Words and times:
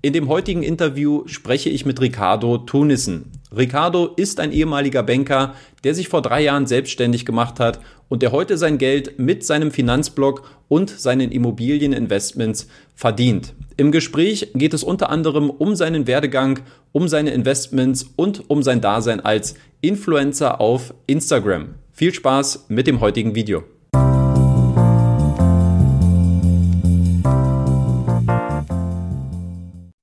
In 0.00 0.12
dem 0.12 0.28
heutigen 0.28 0.62
Interview 0.62 1.24
spreche 1.26 1.70
ich 1.70 1.84
mit 1.84 2.00
Ricardo 2.00 2.58
Tunissen. 2.58 3.32
Ricardo 3.50 4.06
ist 4.14 4.38
ein 4.38 4.52
ehemaliger 4.52 5.02
Banker, 5.02 5.56
der 5.82 5.92
sich 5.92 6.06
vor 6.06 6.22
drei 6.22 6.40
Jahren 6.40 6.68
selbstständig 6.68 7.26
gemacht 7.26 7.58
hat 7.58 7.80
und 8.08 8.22
der 8.22 8.30
heute 8.30 8.56
sein 8.58 8.78
Geld 8.78 9.18
mit 9.18 9.44
seinem 9.44 9.72
Finanzblock 9.72 10.48
und 10.68 10.88
seinen 10.88 11.32
Immobilieninvestments 11.32 12.68
verdient. 12.94 13.54
Im 13.76 13.90
Gespräch 13.90 14.52
geht 14.54 14.72
es 14.72 14.84
unter 14.84 15.10
anderem 15.10 15.50
um 15.50 15.74
seinen 15.74 16.06
Werdegang, 16.06 16.60
um 16.92 17.08
seine 17.08 17.30
Investments 17.30 18.06
und 18.14 18.48
um 18.48 18.62
sein 18.62 18.80
Dasein 18.80 19.18
als 19.18 19.56
Influencer 19.80 20.60
auf 20.60 20.94
Instagram. 21.08 21.74
Viel 21.90 22.14
Spaß 22.14 22.66
mit 22.68 22.86
dem 22.86 23.00
heutigen 23.00 23.34
Video. 23.34 23.64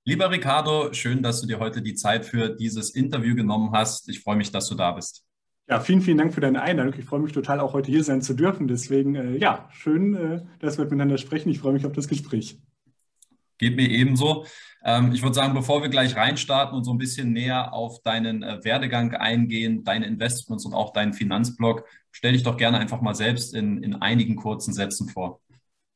Lieber 0.07 0.29
Ricardo, 0.29 0.93
schön, 0.93 1.23
dass 1.23 1.41
du 1.41 1.47
dir 1.47 1.57
heute 1.57 1.81
die 1.81 1.95
Zeit 1.95 2.25
für 2.25 2.49
dieses 2.49 2.91
Interview 2.91 3.33
genommen 3.33 3.71
hast. 3.71 4.07
Ich 4.07 4.19
freue 4.19 4.35
mich, 4.35 4.51
dass 4.51 4.69
du 4.69 4.75
da 4.75 4.91
bist. 4.91 5.25
Ja, 5.67 5.79
vielen, 5.79 6.01
vielen 6.01 6.19
Dank 6.19 6.31
für 6.31 6.41
deine 6.41 6.61
Einladung. 6.61 6.93
Ich 6.95 7.05
freue 7.05 7.21
mich 7.21 7.31
total, 7.31 7.59
auch 7.59 7.73
heute 7.73 7.89
hier 7.89 8.03
sein 8.03 8.21
zu 8.21 8.35
dürfen. 8.35 8.67
Deswegen, 8.67 9.15
äh, 9.15 9.37
ja, 9.37 9.67
schön, 9.71 10.13
äh, 10.13 10.41
dass 10.59 10.77
wir 10.77 10.85
miteinander 10.85 11.17
sprechen. 11.17 11.49
Ich 11.49 11.57
freue 11.57 11.73
mich 11.73 11.87
auf 11.87 11.91
das 11.91 12.07
Gespräch. 12.07 12.59
Geht 13.57 13.75
mir 13.75 13.89
ebenso. 13.89 14.45
Ähm, 14.83 15.11
ich 15.11 15.23
würde 15.23 15.33
sagen, 15.33 15.55
bevor 15.55 15.81
wir 15.81 15.89
gleich 15.89 16.15
reinstarten 16.15 16.77
und 16.77 16.83
so 16.83 16.91
ein 16.91 16.99
bisschen 16.99 17.33
näher 17.33 17.73
auf 17.73 18.03
deinen 18.03 18.43
äh, 18.43 18.63
Werdegang 18.63 19.15
eingehen, 19.15 19.83
deine 19.83 20.05
Investments 20.05 20.67
und 20.67 20.75
auch 20.75 20.93
deinen 20.93 21.13
Finanzblock, 21.13 21.83
stell 22.11 22.33
dich 22.33 22.43
doch 22.43 22.57
gerne 22.57 22.77
einfach 22.77 23.01
mal 23.01 23.15
selbst 23.15 23.55
in, 23.55 23.81
in 23.81 23.95
einigen 23.95 24.35
kurzen 24.35 24.71
Sätzen 24.71 25.09
vor. 25.09 25.41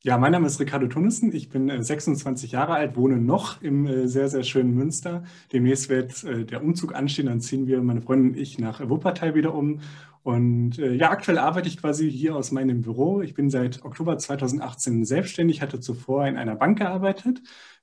Ja, 0.02 0.16
mein 0.16 0.32
Name 0.32 0.46
ist 0.46 0.58
Ricardo 0.58 0.86
Tunnissen. 0.86 1.34
Ich 1.34 1.50
bin 1.50 1.70
26 1.82 2.50
äh, 2.50 2.56
Jahre 2.56 2.72
alt, 2.72 2.96
wohne 2.96 3.18
noch 3.18 3.60
im 3.60 3.86
äh, 3.86 4.08
sehr, 4.08 4.30
sehr 4.30 4.44
schönen 4.44 4.74
Münster. 4.74 5.24
Demnächst 5.52 5.90
wird 5.90 6.24
äh, 6.24 6.46
der 6.46 6.62
Umzug 6.62 6.94
anstehen. 6.94 7.26
Dann 7.26 7.42
ziehen 7.42 7.66
wir, 7.66 7.82
meine 7.82 8.00
Freundin 8.00 8.30
und 8.30 8.38
ich, 8.38 8.58
nach 8.58 8.80
Wuppertal 8.88 9.34
wieder 9.34 9.54
um. 9.54 9.80
Und 10.22 10.76
ja, 10.76 11.10
aktuell 11.10 11.38
arbeite 11.38 11.68
ich 11.68 11.80
quasi 11.80 12.10
hier 12.10 12.36
aus 12.36 12.52
meinem 12.52 12.82
Büro. 12.82 13.22
Ich 13.22 13.34
bin 13.34 13.48
seit 13.48 13.84
Oktober 13.84 14.18
2018 14.18 15.04
selbstständig, 15.04 15.62
hatte 15.62 15.80
zuvor 15.80 16.26
in 16.26 16.36
einer 16.36 16.56
Bank 16.56 16.78
gearbeitet, 16.78 17.40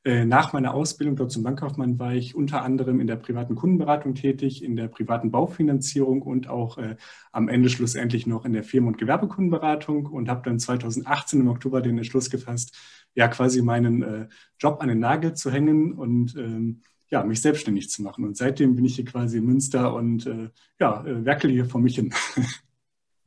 äh, 0.08 0.24
nach 0.24 0.54
meiner 0.54 0.74
Ausbildung 0.74 1.18
dort 1.18 1.34
zum 1.34 1.44
Bankkaufmann 1.44 2.00
war 2.00 2.14
ich 2.14 2.34
unter 2.34 2.62
anderem 2.62 3.02
in 3.02 3.08
der 3.08 3.18
privaten 3.18 3.56
Kundenberatung 3.56 4.16
tätig, 4.16 4.64
in 4.64 4.78
der 4.78 4.88
privaten 4.88 5.32
Baufinanzierung 5.32 6.22
und 6.22 6.48
auch 6.48 6.78
äh, 6.78 6.96
am 7.34 7.50
Ende 7.50 7.68
schlussendlich 7.68 8.26
noch 8.26 8.46
in 8.46 8.54
der 8.54 8.64
Firmen- 8.64 8.88
und 8.88 8.98
Gewerbekundenberatung 8.98 10.06
und 10.06 10.30
habe 10.30 10.44
dann 10.46 10.60
2018 10.60 11.42
im 11.42 11.50
Oktober 11.50 11.82
den 11.82 11.98
Entschluss 11.98 12.30
gefasst, 12.30 12.78
ja 13.16 13.28
quasi 13.28 13.62
meinen 13.62 14.02
äh, 14.02 14.28
Job 14.60 14.78
an 14.82 14.88
den 14.88 15.00
Nagel 15.00 15.34
zu 15.34 15.52
hängen 15.52 15.92
und 15.92 16.38
ähm, 16.38 16.84
ja, 17.10 17.24
mich 17.24 17.42
selbstständig 17.42 17.90
zu 17.90 18.02
machen. 18.02 18.26
Und 18.26 18.38
seitdem 18.38 18.76
bin 18.76 18.86
ich 18.86 18.96
hier 18.96 19.06
quasi 19.06 19.38
in 19.38 19.46
Münster 19.46 19.94
und 19.94 20.26
äh, 20.26 20.50
ja, 20.80 21.06
äh, 21.06 21.26
werkel 21.26 21.52
hier 21.52 21.66
vor 21.66 21.82
mich 21.82 21.96
hin. 21.96 22.14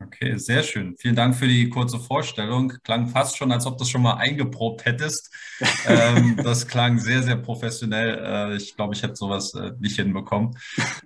Okay, 0.02 0.38
sehr 0.38 0.62
schön. 0.62 0.96
Vielen 0.98 1.14
Dank 1.14 1.36
für 1.36 1.46
die 1.46 1.68
kurze 1.68 1.98
Vorstellung. 1.98 2.72
Klang 2.84 3.08
fast 3.08 3.36
schon, 3.36 3.52
als 3.52 3.66
ob 3.66 3.76
du 3.76 3.82
das 3.82 3.90
schon 3.90 4.00
mal 4.00 4.14
eingeprobt 4.14 4.86
hättest. 4.86 5.30
ähm, 5.86 6.40
das 6.42 6.66
klang 6.66 6.98
sehr, 6.98 7.22
sehr 7.22 7.36
professionell. 7.36 8.18
Äh, 8.18 8.56
ich 8.56 8.76
glaube, 8.76 8.94
ich 8.94 9.02
hätte 9.02 9.16
sowas 9.16 9.52
äh, 9.52 9.72
nicht 9.78 9.96
hinbekommen. 9.96 10.56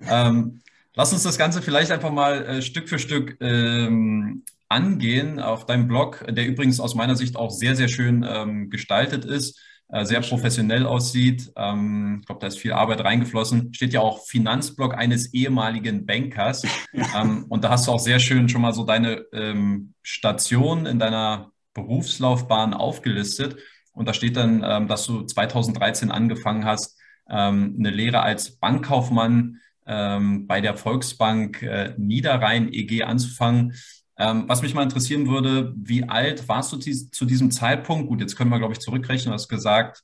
Ähm, 0.08 0.60
lass 0.94 1.12
uns 1.12 1.24
das 1.24 1.38
Ganze 1.38 1.60
vielleicht 1.60 1.90
einfach 1.90 2.12
mal 2.12 2.46
äh, 2.46 2.62
Stück 2.62 2.88
für 2.88 3.00
Stück 3.00 3.36
ähm, 3.40 4.44
angehen 4.68 5.40
auf 5.40 5.66
deinem 5.66 5.88
Blog, 5.88 6.24
der 6.28 6.46
übrigens 6.46 6.78
aus 6.78 6.94
meiner 6.94 7.16
Sicht 7.16 7.34
auch 7.34 7.50
sehr, 7.50 7.74
sehr 7.74 7.88
schön 7.88 8.24
ähm, 8.24 8.70
gestaltet 8.70 9.24
ist 9.24 9.58
sehr 10.02 10.22
professionell 10.22 10.86
aussieht. 10.86 11.52
Ähm, 11.56 12.18
ich 12.20 12.26
glaube, 12.26 12.40
da 12.40 12.46
ist 12.46 12.58
viel 12.58 12.72
Arbeit 12.72 13.04
reingeflossen. 13.04 13.72
Steht 13.74 13.92
ja 13.92 14.00
auch 14.00 14.24
Finanzblock 14.26 14.94
eines 14.94 15.32
ehemaligen 15.34 16.06
Bankers. 16.06 16.62
Ähm, 17.16 17.46
und 17.48 17.62
da 17.62 17.70
hast 17.70 17.86
du 17.86 17.92
auch 17.92 18.00
sehr 18.00 18.18
schön 18.18 18.48
schon 18.48 18.62
mal 18.62 18.72
so 18.72 18.84
deine 18.84 19.24
ähm, 19.32 19.94
Station 20.02 20.86
in 20.86 20.98
deiner 20.98 21.52
Berufslaufbahn 21.74 22.74
aufgelistet. 22.74 23.56
Und 23.92 24.08
da 24.08 24.14
steht 24.14 24.36
dann, 24.36 24.64
ähm, 24.64 24.88
dass 24.88 25.06
du 25.06 25.22
2013 25.22 26.10
angefangen 26.10 26.64
hast, 26.64 26.98
ähm, 27.28 27.76
eine 27.78 27.90
Lehre 27.90 28.22
als 28.22 28.56
Bankkaufmann 28.58 29.60
ähm, 29.86 30.46
bei 30.46 30.60
der 30.60 30.76
Volksbank 30.76 31.62
äh, 31.62 31.94
Niederrhein 31.96 32.72
EG 32.72 33.02
anzufangen. 33.02 33.74
Ähm, 34.16 34.44
was 34.46 34.62
mich 34.62 34.74
mal 34.74 34.82
interessieren 34.82 35.28
würde, 35.28 35.74
wie 35.76 36.08
alt 36.08 36.48
warst 36.48 36.72
du 36.72 36.76
zu 36.78 37.24
diesem 37.24 37.50
Zeitpunkt? 37.50 38.08
Gut, 38.08 38.20
jetzt 38.20 38.36
können 38.36 38.50
wir, 38.50 38.58
glaube 38.58 38.72
ich, 38.72 38.80
zurückrechnen. 38.80 39.30
Du 39.30 39.34
hast 39.34 39.48
gesagt, 39.48 40.02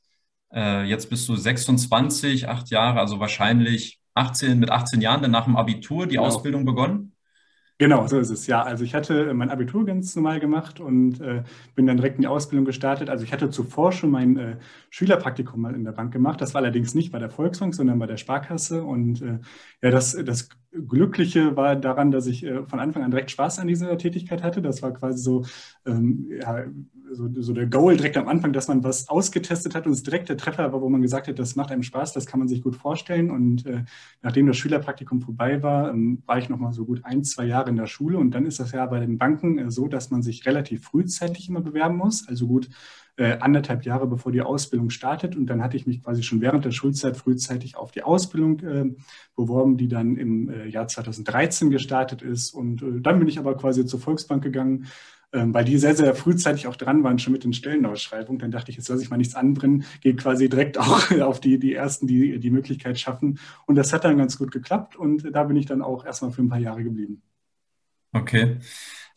äh, 0.52 0.84
jetzt 0.84 1.10
bist 1.10 1.28
du 1.28 1.36
26, 1.36 2.48
acht 2.48 2.70
Jahre, 2.70 2.98
also 2.98 3.20
wahrscheinlich 3.20 4.00
18, 4.14 4.58
mit 4.58 4.70
18 4.70 5.00
Jahren 5.00 5.22
dann 5.22 5.30
nach 5.30 5.44
dem 5.44 5.56
Abitur 5.56 6.06
die 6.06 6.16
genau. 6.16 6.26
Ausbildung 6.26 6.64
begonnen? 6.64 7.12
Genau, 7.78 8.06
so 8.06 8.18
ist 8.18 8.28
es. 8.28 8.46
Ja, 8.46 8.62
also 8.62 8.84
ich 8.84 8.94
hatte 8.94 9.32
mein 9.32 9.48
Abitur 9.48 9.86
ganz 9.86 10.14
normal 10.14 10.38
gemacht 10.38 10.80
und 10.80 11.18
äh, 11.22 11.44
bin 11.74 11.86
dann 11.86 11.96
direkt 11.96 12.16
in 12.16 12.20
die 12.20 12.26
Ausbildung 12.26 12.66
gestartet. 12.66 13.08
Also 13.08 13.24
ich 13.24 13.32
hatte 13.32 13.48
zuvor 13.48 13.90
schon 13.92 14.10
mein 14.10 14.36
äh, 14.36 14.56
Schülerpraktikum 14.90 15.58
mal 15.62 15.74
in 15.74 15.84
der 15.84 15.92
Bank 15.92 16.12
gemacht. 16.12 16.42
Das 16.42 16.52
war 16.52 16.60
allerdings 16.60 16.94
nicht 16.94 17.10
bei 17.10 17.18
der 17.18 17.30
Volksbank, 17.30 17.74
sondern 17.74 17.98
bei 17.98 18.06
der 18.06 18.18
Sparkasse. 18.18 18.82
Und 18.82 19.22
äh, 19.22 19.38
ja, 19.82 19.90
das, 19.90 20.12
das 20.12 20.50
Glückliche 20.72 21.56
war 21.56 21.74
daran, 21.74 22.12
dass 22.12 22.26
ich 22.26 22.44
äh, 22.44 22.64
von 22.64 22.78
Anfang 22.78 23.02
an 23.02 23.10
direkt 23.10 23.30
Spaß 23.30 23.58
an 23.58 23.66
dieser 23.66 23.96
Tätigkeit 23.98 24.42
hatte. 24.42 24.62
Das 24.62 24.82
war 24.82 24.92
quasi 24.92 25.18
so, 25.18 25.44
ähm, 25.84 26.28
ja, 26.40 26.64
so, 27.12 27.28
so, 27.42 27.52
der 27.52 27.66
Goal 27.66 27.96
direkt 27.96 28.16
am 28.16 28.28
Anfang, 28.28 28.52
dass 28.52 28.68
man 28.68 28.84
was 28.84 29.08
ausgetestet 29.08 29.74
hat 29.74 29.86
und 29.86 29.92
es 29.92 30.04
direkt 30.04 30.28
der 30.28 30.36
Treffer 30.36 30.72
war, 30.72 30.80
wo 30.80 30.88
man 30.88 31.02
gesagt 31.02 31.26
hat, 31.26 31.40
das 31.40 31.56
macht 31.56 31.72
einem 31.72 31.82
Spaß, 31.82 32.12
das 32.12 32.26
kann 32.26 32.38
man 32.38 32.46
sich 32.46 32.62
gut 32.62 32.76
vorstellen. 32.76 33.32
Und 33.32 33.66
äh, 33.66 33.82
nachdem 34.22 34.46
das 34.46 34.58
Schülerpraktikum 34.58 35.20
vorbei 35.20 35.60
war, 35.62 35.90
ähm, 35.90 36.22
war 36.26 36.38
ich 36.38 36.48
noch 36.48 36.58
mal 36.58 36.72
so 36.72 36.84
gut 36.84 37.04
ein, 37.04 37.24
zwei 37.24 37.46
Jahre 37.46 37.70
in 37.70 37.76
der 37.76 37.86
Schule. 37.86 38.18
Und 38.18 38.30
dann 38.32 38.46
ist 38.46 38.60
das 38.60 38.70
ja 38.70 38.86
bei 38.86 39.00
den 39.00 39.18
Banken 39.18 39.58
äh, 39.58 39.70
so, 39.72 39.88
dass 39.88 40.10
man 40.10 40.22
sich 40.22 40.46
relativ 40.46 40.84
frühzeitig 40.84 41.48
immer 41.48 41.62
bewerben 41.62 41.96
muss, 41.96 42.28
also 42.28 42.46
gut 42.46 42.68
äh, 43.20 43.36
anderthalb 43.38 43.84
Jahre 43.84 44.06
bevor 44.06 44.32
die 44.32 44.40
Ausbildung 44.40 44.88
startet. 44.88 45.36
Und 45.36 45.46
dann 45.46 45.62
hatte 45.62 45.76
ich 45.76 45.86
mich 45.86 46.02
quasi 46.02 46.22
schon 46.22 46.40
während 46.40 46.64
der 46.64 46.70
Schulzeit 46.70 47.18
frühzeitig 47.18 47.76
auf 47.76 47.92
die 47.92 48.02
Ausbildung 48.02 48.60
äh, 48.60 48.86
beworben, 49.36 49.76
die 49.76 49.88
dann 49.88 50.16
im 50.16 50.48
äh, 50.48 50.66
Jahr 50.66 50.88
2013 50.88 51.70
gestartet 51.70 52.22
ist. 52.22 52.50
Und 52.54 52.80
äh, 52.80 53.00
dann 53.02 53.18
bin 53.18 53.28
ich 53.28 53.38
aber 53.38 53.56
quasi 53.58 53.84
zur 53.84 54.00
Volksbank 54.00 54.42
gegangen 54.42 54.86
ähm, 55.32 55.54
weil 55.54 55.64
die 55.64 55.78
sehr, 55.78 55.94
sehr 55.94 56.12
frühzeitig 56.16 56.66
auch 56.66 56.74
dran 56.74 57.04
waren, 57.04 57.20
schon 57.20 57.32
mit 57.32 57.44
den 57.44 57.52
Stellenausschreibungen. 57.52 58.40
Dann 58.40 58.50
dachte 58.50 58.72
ich, 58.72 58.76
jetzt 58.76 58.88
lasse 58.88 59.04
ich 59.04 59.10
mal 59.10 59.16
nichts 59.16 59.36
anbrennen, 59.36 59.84
gehe 60.00 60.16
quasi 60.16 60.48
direkt 60.48 60.76
auch 60.78 61.08
auf 61.20 61.38
die, 61.38 61.60
die 61.60 61.72
Ersten, 61.72 62.08
die 62.08 62.40
die 62.40 62.50
Möglichkeit 62.50 62.98
schaffen. 62.98 63.38
Und 63.66 63.76
das 63.76 63.92
hat 63.92 64.02
dann 64.02 64.18
ganz 64.18 64.38
gut 64.38 64.50
geklappt 64.50 64.96
und 64.96 65.30
da 65.32 65.44
bin 65.44 65.54
ich 65.54 65.66
dann 65.66 65.82
auch 65.82 66.04
erstmal 66.04 66.32
für 66.32 66.42
ein 66.42 66.48
paar 66.48 66.58
Jahre 66.58 66.82
geblieben. 66.82 67.22
Okay. 68.12 68.58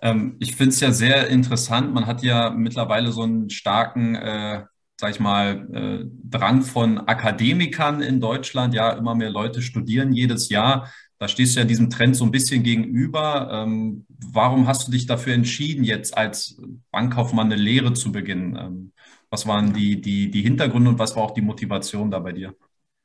Ähm, 0.03 0.35
ich 0.39 0.55
finde 0.55 0.71
es 0.71 0.81
ja 0.81 0.91
sehr 0.91 1.29
interessant. 1.29 1.93
Man 1.93 2.05
hat 2.05 2.23
ja 2.23 2.49
mittlerweile 2.49 3.11
so 3.13 3.23
einen 3.23 3.49
starken, 3.49 4.15
äh, 4.15 4.63
sag 4.99 5.11
ich 5.11 5.19
mal, 5.21 5.67
äh, 5.73 6.05
Drang 6.29 6.61
von 6.61 6.99
Akademikern 7.07 8.01
in 8.01 8.19
Deutschland. 8.19 8.73
Ja, 8.73 8.91
immer 8.91 9.15
mehr 9.15 9.29
Leute 9.29 9.61
studieren 9.61 10.11
jedes 10.11 10.49
Jahr. 10.49 10.91
Da 11.19 11.29
stehst 11.29 11.55
du 11.55 11.61
ja 11.61 11.65
diesem 11.65 11.89
Trend 11.89 12.17
so 12.17 12.25
ein 12.25 12.31
bisschen 12.31 12.63
gegenüber. 12.63 13.49
Ähm, 13.49 14.05
warum 14.33 14.67
hast 14.67 14.87
du 14.87 14.91
dich 14.91 15.05
dafür 15.05 15.35
entschieden, 15.35 15.85
jetzt 15.85 16.17
als 16.17 16.61
Bankkaufmann 16.91 17.45
eine 17.51 17.55
Lehre 17.55 17.93
zu 17.93 18.11
beginnen? 18.11 18.57
Ähm, 18.59 18.91
was 19.29 19.47
waren 19.47 19.71
die, 19.73 20.01
die, 20.01 20.29
die 20.29 20.41
Hintergründe 20.41 20.89
und 20.89 20.99
was 20.99 21.15
war 21.15 21.23
auch 21.23 21.31
die 21.31 21.41
Motivation 21.41 22.11
da 22.11 22.19
bei 22.19 22.33
dir? 22.33 22.53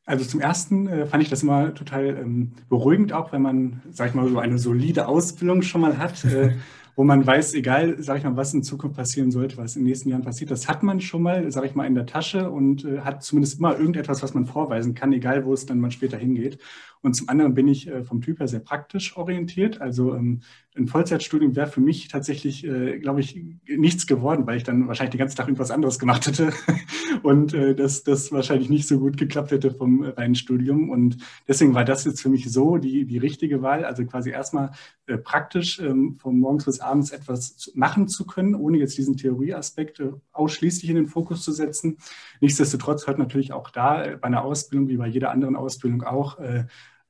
Also 0.04 0.25
zum 0.25 0.41
ersten 0.41 0.88
äh, 0.88 1.06
fand 1.06 1.22
ich 1.22 1.28
das 1.28 1.42
immer 1.42 1.75
total 1.75 2.06
ähm, 2.06 2.53
beruhigend, 2.69 3.12
auch 3.12 3.31
wenn 3.31 3.42
man, 3.42 3.82
sag 3.91 4.08
ich 4.08 4.14
mal, 4.14 4.26
so 4.28 4.38
eine 4.38 4.58
solide 4.58 5.06
Ausbildung 5.06 5.62
schon 5.62 5.82
mal 5.82 5.98
hat. 5.98 6.25
Äh, 6.25 6.56
wo 6.98 7.04
man 7.04 7.25
weiß, 7.25 7.54
egal, 7.54 8.03
sage 8.03 8.19
ich 8.19 8.25
mal, 8.25 8.36
was 8.36 8.53
in 8.53 8.64
Zukunft 8.64 8.97
passieren 8.97 9.31
sollte, 9.31 9.56
was 9.56 9.76
in 9.76 9.82
den 9.82 9.86
nächsten 9.86 10.09
Jahren 10.09 10.25
passiert, 10.25 10.50
das 10.50 10.66
hat 10.66 10.82
man 10.82 11.00
schon 11.00 11.22
mal, 11.22 11.48
sage 11.53 11.69
ich 11.69 11.76
mal, 11.76 11.86
in 11.86 11.94
der 11.94 12.06
Tasche 12.06 12.50
und 12.50 12.84
äh, 12.84 13.03
hat 13.03 13.22
zumindest 13.22 13.60
immer 13.60 13.78
irgendetwas, 13.78 14.20
was 14.25 14.34
man 14.34 14.47
vorweisen 14.47 14.97
kann, 14.97 15.12
egal 15.12 15.44
wo 15.44 15.54
es 15.54 15.64
dann 15.64 15.78
mal 15.78 15.93
später 15.93 16.19
hingeht. 16.19 16.58
Und 17.02 17.14
zum 17.14 17.28
anderen 17.28 17.54
bin 17.54 17.68
ich 17.68 17.88
äh, 17.88 18.02
vom 18.02 18.20
Typ 18.20 18.40
her 18.40 18.48
sehr 18.48 18.60
praktisch 18.60 19.16
orientiert. 19.16 19.80
Also 19.80 20.14
ähm, 20.14 20.40
ein 20.76 20.86
Vollzeitstudium 20.86 21.56
wäre 21.56 21.66
für 21.66 21.80
mich 21.80 22.08
tatsächlich, 22.08 22.64
äh, 22.64 22.98
glaube 22.98 23.20
ich, 23.20 23.40
nichts 23.66 24.06
geworden, 24.06 24.46
weil 24.46 24.56
ich 24.56 24.64
dann 24.64 24.86
wahrscheinlich 24.88 25.12
den 25.12 25.18
ganzen 25.18 25.36
Tag 25.36 25.46
irgendwas 25.46 25.70
anderes 25.70 25.98
gemacht 25.98 26.26
hätte 26.26 26.52
und 27.22 27.52
äh, 27.54 27.74
das, 27.74 28.04
das 28.04 28.32
wahrscheinlich 28.32 28.68
nicht 28.68 28.86
so 28.86 28.98
gut 28.98 29.16
geklappt 29.16 29.50
hätte 29.50 29.72
vom 29.72 30.02
reinen 30.02 30.34
Studium. 30.34 30.90
Und 30.90 31.18
deswegen 31.46 31.74
war 31.74 31.84
das 31.84 32.04
jetzt 32.04 32.20
für 32.20 32.28
mich 32.28 32.50
so 32.50 32.78
die, 32.78 33.04
die 33.06 33.18
richtige 33.18 33.62
Wahl. 33.62 33.84
Also 33.84 34.04
quasi 34.04 34.30
erstmal 34.30 34.70
praktisch 35.24 35.80
ähm, 35.80 36.16
von 36.20 36.38
morgens 36.38 36.66
bis 36.66 36.80
abends 36.80 37.10
etwas 37.10 37.72
machen 37.74 38.08
zu 38.08 38.26
können, 38.26 38.54
ohne 38.54 38.78
jetzt 38.78 38.98
diesen 38.98 39.16
Theorieaspekt 39.16 40.02
ausschließlich 40.32 40.90
in 40.90 40.96
den 40.96 41.06
Fokus 41.06 41.42
zu 41.42 41.52
setzen. 41.52 41.96
Nichtsdestotrotz 42.40 43.06
hört 43.06 43.18
natürlich 43.18 43.52
auch 43.52 43.70
da 43.70 44.04
bei 44.20 44.26
einer 44.26 44.42
Ausbildung 44.42 44.88
wie 44.88 44.96
bei 44.96 45.06
jeder 45.06 45.30
anderen 45.30 45.56
Ausbildung 45.56 46.02
auch 46.02 46.38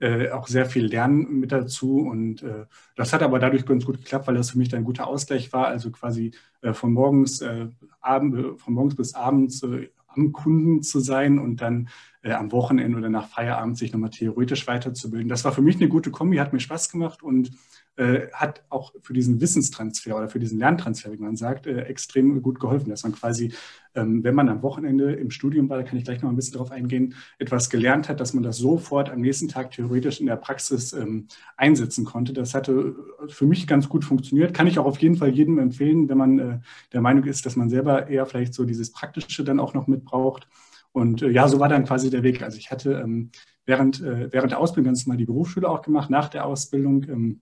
äh, 0.00 0.26
äh, 0.26 0.30
auch 0.30 0.46
sehr 0.46 0.66
viel 0.66 0.86
Lernen 0.86 1.40
mit 1.40 1.52
dazu. 1.52 1.98
Und 1.98 2.42
äh, 2.42 2.66
das 2.96 3.12
hat 3.12 3.22
aber 3.22 3.38
dadurch 3.38 3.66
ganz 3.66 3.84
gut 3.84 3.98
geklappt, 3.98 4.26
weil 4.26 4.34
das 4.34 4.50
für 4.50 4.58
mich 4.58 4.68
dann 4.68 4.80
ein 4.80 4.84
guter 4.84 5.06
Ausgleich 5.06 5.52
war. 5.52 5.66
Also 5.66 5.90
quasi 5.90 6.32
äh, 6.62 6.72
von 6.72 6.92
morgens, 6.92 7.40
äh, 7.40 7.68
Abend, 8.00 8.60
von 8.60 8.74
morgens 8.74 8.94
bis 8.94 9.14
abends 9.14 9.62
äh, 9.62 9.88
am 10.06 10.32
Kunden 10.32 10.82
zu 10.82 11.00
sein 11.00 11.38
und 11.38 11.60
dann 11.60 11.88
äh, 12.22 12.32
am 12.32 12.52
Wochenende 12.52 12.98
oder 12.98 13.08
nach 13.08 13.28
Feierabend 13.28 13.76
sich 13.76 13.92
nochmal 13.92 14.10
theoretisch 14.10 14.66
weiterzubilden. 14.66 15.28
Das 15.28 15.44
war 15.44 15.52
für 15.52 15.62
mich 15.62 15.76
eine 15.76 15.88
gute 15.88 16.10
Kombi, 16.10 16.36
hat 16.38 16.52
mir 16.52 16.60
Spaß 16.60 16.90
gemacht 16.90 17.22
und 17.22 17.50
äh, 17.98 18.28
hat 18.32 18.62
auch 18.68 18.92
für 19.02 19.12
diesen 19.12 19.40
Wissenstransfer 19.40 20.16
oder 20.16 20.28
für 20.28 20.38
diesen 20.38 20.58
Lerntransfer, 20.60 21.12
wie 21.12 21.16
man 21.16 21.36
sagt, 21.36 21.66
äh, 21.66 21.80
extrem 21.82 22.40
gut 22.42 22.60
geholfen, 22.60 22.90
dass 22.90 23.02
man 23.02 23.12
quasi, 23.12 23.52
ähm, 23.96 24.22
wenn 24.22 24.36
man 24.36 24.48
am 24.48 24.62
Wochenende 24.62 25.14
im 25.14 25.32
Studium 25.32 25.68
war, 25.68 25.78
da 25.78 25.82
kann 25.82 25.98
ich 25.98 26.04
gleich 26.04 26.22
noch 26.22 26.30
ein 26.30 26.36
bisschen 26.36 26.52
darauf 26.52 26.70
eingehen, 26.70 27.14
etwas 27.40 27.70
gelernt 27.70 28.08
hat, 28.08 28.20
dass 28.20 28.34
man 28.34 28.44
das 28.44 28.58
sofort 28.58 29.10
am 29.10 29.20
nächsten 29.20 29.48
Tag 29.48 29.72
theoretisch 29.72 30.20
in 30.20 30.26
der 30.26 30.36
Praxis 30.36 30.92
ähm, 30.92 31.26
einsetzen 31.56 32.04
konnte. 32.04 32.32
Das 32.32 32.54
hatte 32.54 32.94
für 33.26 33.46
mich 33.46 33.66
ganz 33.66 33.88
gut 33.88 34.04
funktioniert. 34.04 34.54
Kann 34.54 34.68
ich 34.68 34.78
auch 34.78 34.86
auf 34.86 34.98
jeden 34.98 35.16
Fall 35.16 35.30
jedem 35.30 35.58
empfehlen, 35.58 36.08
wenn 36.08 36.18
man 36.18 36.38
äh, 36.38 36.58
der 36.92 37.00
Meinung 37.00 37.24
ist, 37.24 37.46
dass 37.46 37.56
man 37.56 37.68
selber 37.68 38.08
eher 38.08 38.26
vielleicht 38.26 38.54
so 38.54 38.64
dieses 38.64 38.92
Praktische 38.92 39.42
dann 39.42 39.58
auch 39.58 39.74
noch 39.74 39.88
mitbraucht. 39.88 40.46
Und 40.92 41.22
äh, 41.22 41.30
ja, 41.30 41.48
so 41.48 41.58
war 41.58 41.68
dann 41.68 41.84
quasi 41.84 42.10
der 42.10 42.22
Weg. 42.22 42.42
Also 42.42 42.58
ich 42.58 42.70
hatte 42.70 42.92
ähm, 42.92 43.30
während, 43.66 44.00
äh, 44.00 44.32
während 44.32 44.52
der 44.52 44.60
Ausbildung 44.60 44.92
ganz 44.92 45.06
mal 45.06 45.16
die 45.16 45.26
Berufsschule 45.26 45.68
auch 45.68 45.82
gemacht, 45.82 46.10
nach 46.10 46.28
der 46.28 46.46
Ausbildung 46.46 47.02
ähm, 47.08 47.40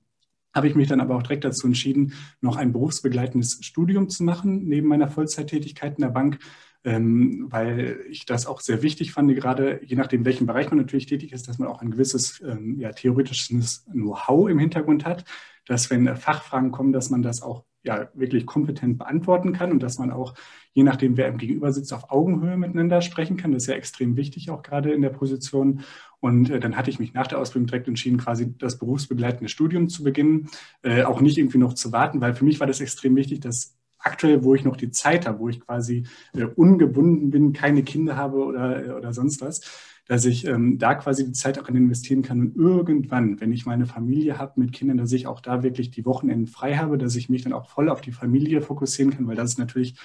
habe 0.56 0.68
ich 0.68 0.74
mich 0.74 0.88
dann 0.88 1.00
aber 1.00 1.16
auch 1.16 1.22
direkt 1.22 1.44
dazu 1.44 1.66
entschieden, 1.66 2.14
noch 2.40 2.56
ein 2.56 2.72
berufsbegleitendes 2.72 3.58
Studium 3.62 4.08
zu 4.08 4.24
machen, 4.24 4.66
neben 4.66 4.88
meiner 4.88 5.08
Vollzeittätigkeit 5.08 5.96
in 5.98 6.02
der 6.02 6.10
Bank, 6.10 6.38
ähm, 6.84 7.46
weil 7.50 8.00
ich 8.10 8.26
das 8.26 8.46
auch 8.46 8.60
sehr 8.60 8.82
wichtig 8.82 9.12
fand, 9.12 9.34
gerade 9.34 9.80
je 9.84 9.96
nachdem, 9.96 10.24
welchen 10.24 10.46
Bereich 10.46 10.70
man 10.70 10.78
natürlich 10.78 11.06
tätig 11.06 11.32
ist, 11.32 11.48
dass 11.48 11.58
man 11.58 11.68
auch 11.68 11.82
ein 11.82 11.90
gewisses 11.90 12.40
ähm, 12.46 12.78
ja, 12.78 12.92
theoretisches 12.92 13.84
Know-how 13.92 14.48
im 14.48 14.58
Hintergrund 14.58 15.04
hat, 15.04 15.24
dass 15.66 15.90
wenn 15.90 16.16
Fachfragen 16.16 16.70
kommen, 16.70 16.92
dass 16.92 17.10
man 17.10 17.22
das 17.22 17.42
auch 17.42 17.64
ja, 17.86 18.08
wirklich 18.14 18.46
kompetent 18.46 18.98
beantworten 18.98 19.52
kann 19.52 19.70
und 19.70 19.82
dass 19.82 19.98
man 19.98 20.10
auch, 20.10 20.34
je 20.72 20.82
nachdem, 20.82 21.16
wer 21.16 21.28
im 21.28 21.38
Gegenüber 21.38 21.72
sitzt, 21.72 21.92
auf 21.92 22.10
Augenhöhe 22.10 22.56
miteinander 22.56 23.00
sprechen 23.00 23.36
kann. 23.36 23.52
Das 23.52 23.62
ist 23.62 23.68
ja 23.68 23.76
extrem 23.76 24.16
wichtig, 24.16 24.50
auch 24.50 24.62
gerade 24.62 24.92
in 24.92 25.02
der 25.02 25.10
Position. 25.10 25.84
Und 26.26 26.50
äh, 26.50 26.60
dann 26.60 26.76
hatte 26.76 26.90
ich 26.90 26.98
mich 26.98 27.14
nach 27.14 27.28
der 27.28 27.38
Ausbildung 27.38 27.68
direkt 27.68 27.88
entschieden, 27.88 28.18
quasi 28.18 28.52
das 28.58 28.78
berufsbegleitende 28.78 29.48
Studium 29.48 29.88
zu 29.88 30.02
beginnen, 30.02 30.48
äh, 30.82 31.04
auch 31.04 31.20
nicht 31.20 31.38
irgendwie 31.38 31.58
noch 31.58 31.74
zu 31.74 31.92
warten, 31.92 32.20
weil 32.20 32.34
für 32.34 32.44
mich 32.44 32.58
war 32.58 32.66
das 32.66 32.80
extrem 32.80 33.14
wichtig, 33.14 33.40
dass 33.40 33.76
aktuell, 33.98 34.42
wo 34.44 34.54
ich 34.54 34.64
noch 34.64 34.76
die 34.76 34.90
Zeit 34.90 35.26
habe, 35.26 35.38
wo 35.38 35.48
ich 35.48 35.60
quasi 35.60 36.04
äh, 36.34 36.44
ungebunden 36.44 37.30
bin, 37.30 37.52
keine 37.52 37.82
Kinder 37.82 38.16
habe 38.16 38.38
oder, 38.38 38.96
oder 38.96 39.12
sonst 39.12 39.40
was, 39.40 39.60
dass 40.08 40.24
ich 40.24 40.46
ähm, 40.46 40.78
da 40.78 40.94
quasi 40.94 41.24
die 41.24 41.32
Zeit 41.32 41.58
auch 41.58 41.68
investieren 41.68 42.22
kann. 42.22 42.40
Und 42.40 42.56
irgendwann, 42.56 43.40
wenn 43.40 43.52
ich 43.52 43.66
meine 43.66 43.86
Familie 43.86 44.38
habe 44.38 44.60
mit 44.60 44.72
Kindern, 44.72 44.98
dass 44.98 45.12
ich 45.12 45.26
auch 45.26 45.40
da 45.40 45.62
wirklich 45.62 45.90
die 45.90 46.04
Wochenenden 46.04 46.46
frei 46.46 46.76
habe, 46.76 46.98
dass 46.98 47.16
ich 47.16 47.28
mich 47.28 47.42
dann 47.42 47.52
auch 47.52 47.68
voll 47.68 47.88
auf 47.88 48.00
die 48.00 48.12
Familie 48.12 48.62
fokussieren 48.62 49.12
kann, 49.12 49.26
weil 49.26 49.36
das 49.36 49.50
ist 49.50 49.58
natürlich 49.58 49.94
äh, 49.94 49.96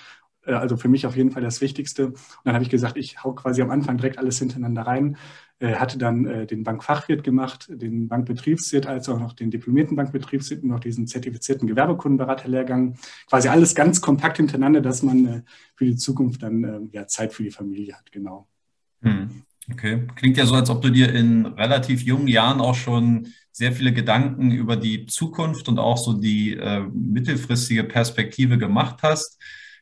also 0.46 0.78
für 0.78 0.90
mich 0.90 1.06
auf 1.06 1.16
jeden 1.16 1.32
Fall 1.32 1.42
das 1.42 1.62
Wichtigste. 1.62 2.08
Und 2.08 2.18
dann 2.44 2.54
habe 2.54 2.64
ich 2.64 2.70
gesagt, 2.70 2.98
ich 2.98 3.24
hau 3.24 3.34
quasi 3.34 3.62
am 3.62 3.70
Anfang 3.70 3.98
direkt 3.98 4.18
alles 4.18 4.40
hintereinander 4.40 4.84
rein, 4.84 5.18
äh, 5.60 5.76
hatte 5.76 5.98
dann 5.98 6.26
äh, 6.26 6.48
den 6.48 6.64
Bankfachwirt 6.64 7.24
gemacht, 7.24 7.68
den 7.70 8.08
Bankbetriebswirt, 8.08 8.88
als 8.88 9.08
auch 9.10 9.20
noch 9.20 9.34
den 9.34 9.52
diplomierten 9.52 9.96
Bankbetriebswirt 9.96 10.64
und 10.64 10.70
noch 10.70 10.80
diesen 10.80 11.06
zertifizierten 11.08 11.68
Gewerbekundenberaterlehrgang. 11.68 12.98
Quasi 13.30 13.48
alles 13.48 13.76
ganz 13.76 14.02
kompakt 14.02 14.38
hintereinander, 14.38 14.82
dass 14.82 15.04
man 15.04 15.26
äh, 15.26 15.42
für 15.76 15.86
die 15.86 15.96
Zukunft 15.96 16.42
dann 16.42 16.64
äh, 16.64 16.80
ja, 16.92 17.08
Zeit 17.08 17.34
für 17.34 17.44
die 17.44 17.52
Familie 17.52 17.96
hat, 17.96 18.12
genau. 18.12 18.48
Hm. 19.02 19.44
Okay, 19.72 20.08
klingt 20.16 20.38
ja 20.38 20.46
so, 20.46 20.56
als 20.56 20.70
ob 20.70 20.82
du 20.82 20.90
dir 20.90 21.14
in 21.14 21.46
relativ 21.46 22.02
jungen 22.02 22.28
Jahren 22.28 22.60
auch 22.60 22.76
schon 22.76 23.28
sehr 23.52 23.72
viele 23.72 23.94
Gedanken 23.94 24.52
über 24.52 24.76
die 24.76 25.06
Zukunft 25.06 25.70
und 25.70 25.78
auch 25.78 25.98
so 25.98 26.14
die 26.14 26.58
äh, 26.58 26.82
mittelfristige 26.92 27.84
Perspektive 27.84 28.58
gemacht 28.58 29.00
hast. 29.04 29.40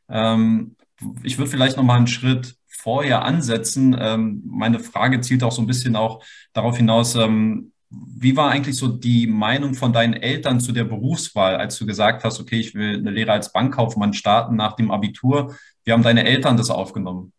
Ähm, 0.09 0.75
ich 1.23 1.37
würde 1.37 1.51
vielleicht 1.51 1.77
noch 1.77 1.83
mal 1.83 1.97
einen 1.97 2.07
Schritt 2.07 2.55
vorher 2.67 3.23
ansetzen. 3.23 3.95
Ähm, 3.99 4.43
meine 4.45 4.79
Frage 4.79 5.21
zielt 5.21 5.43
auch 5.43 5.51
so 5.51 5.61
ein 5.61 5.67
bisschen 5.67 5.95
auch 5.95 6.23
darauf 6.53 6.77
hinaus, 6.77 7.15
ähm, 7.15 7.71
wie 7.89 8.35
war 8.37 8.51
eigentlich 8.51 8.77
so 8.77 8.87
die 8.87 9.25
Meinung 9.25 9.73
von 9.73 9.91
deinen 9.93 10.13
Eltern 10.13 10.59
zu 10.59 10.71
der 10.71 10.83
Berufswahl, 10.83 11.55
als 11.55 11.77
du 11.77 11.85
gesagt 11.85 12.23
hast, 12.23 12.39
okay, 12.39 12.59
ich 12.59 12.75
will 12.75 12.97
eine 12.97 13.09
Lehre 13.09 13.31
als 13.31 13.51
Bankkaufmann 13.51 14.13
starten 14.13 14.55
nach 14.55 14.73
dem 14.75 14.91
Abitur? 14.91 15.55
Wie 15.83 15.91
haben 15.91 16.03
deine 16.03 16.25
Eltern 16.25 16.55
das 16.55 16.69
aufgenommen? 16.69 17.33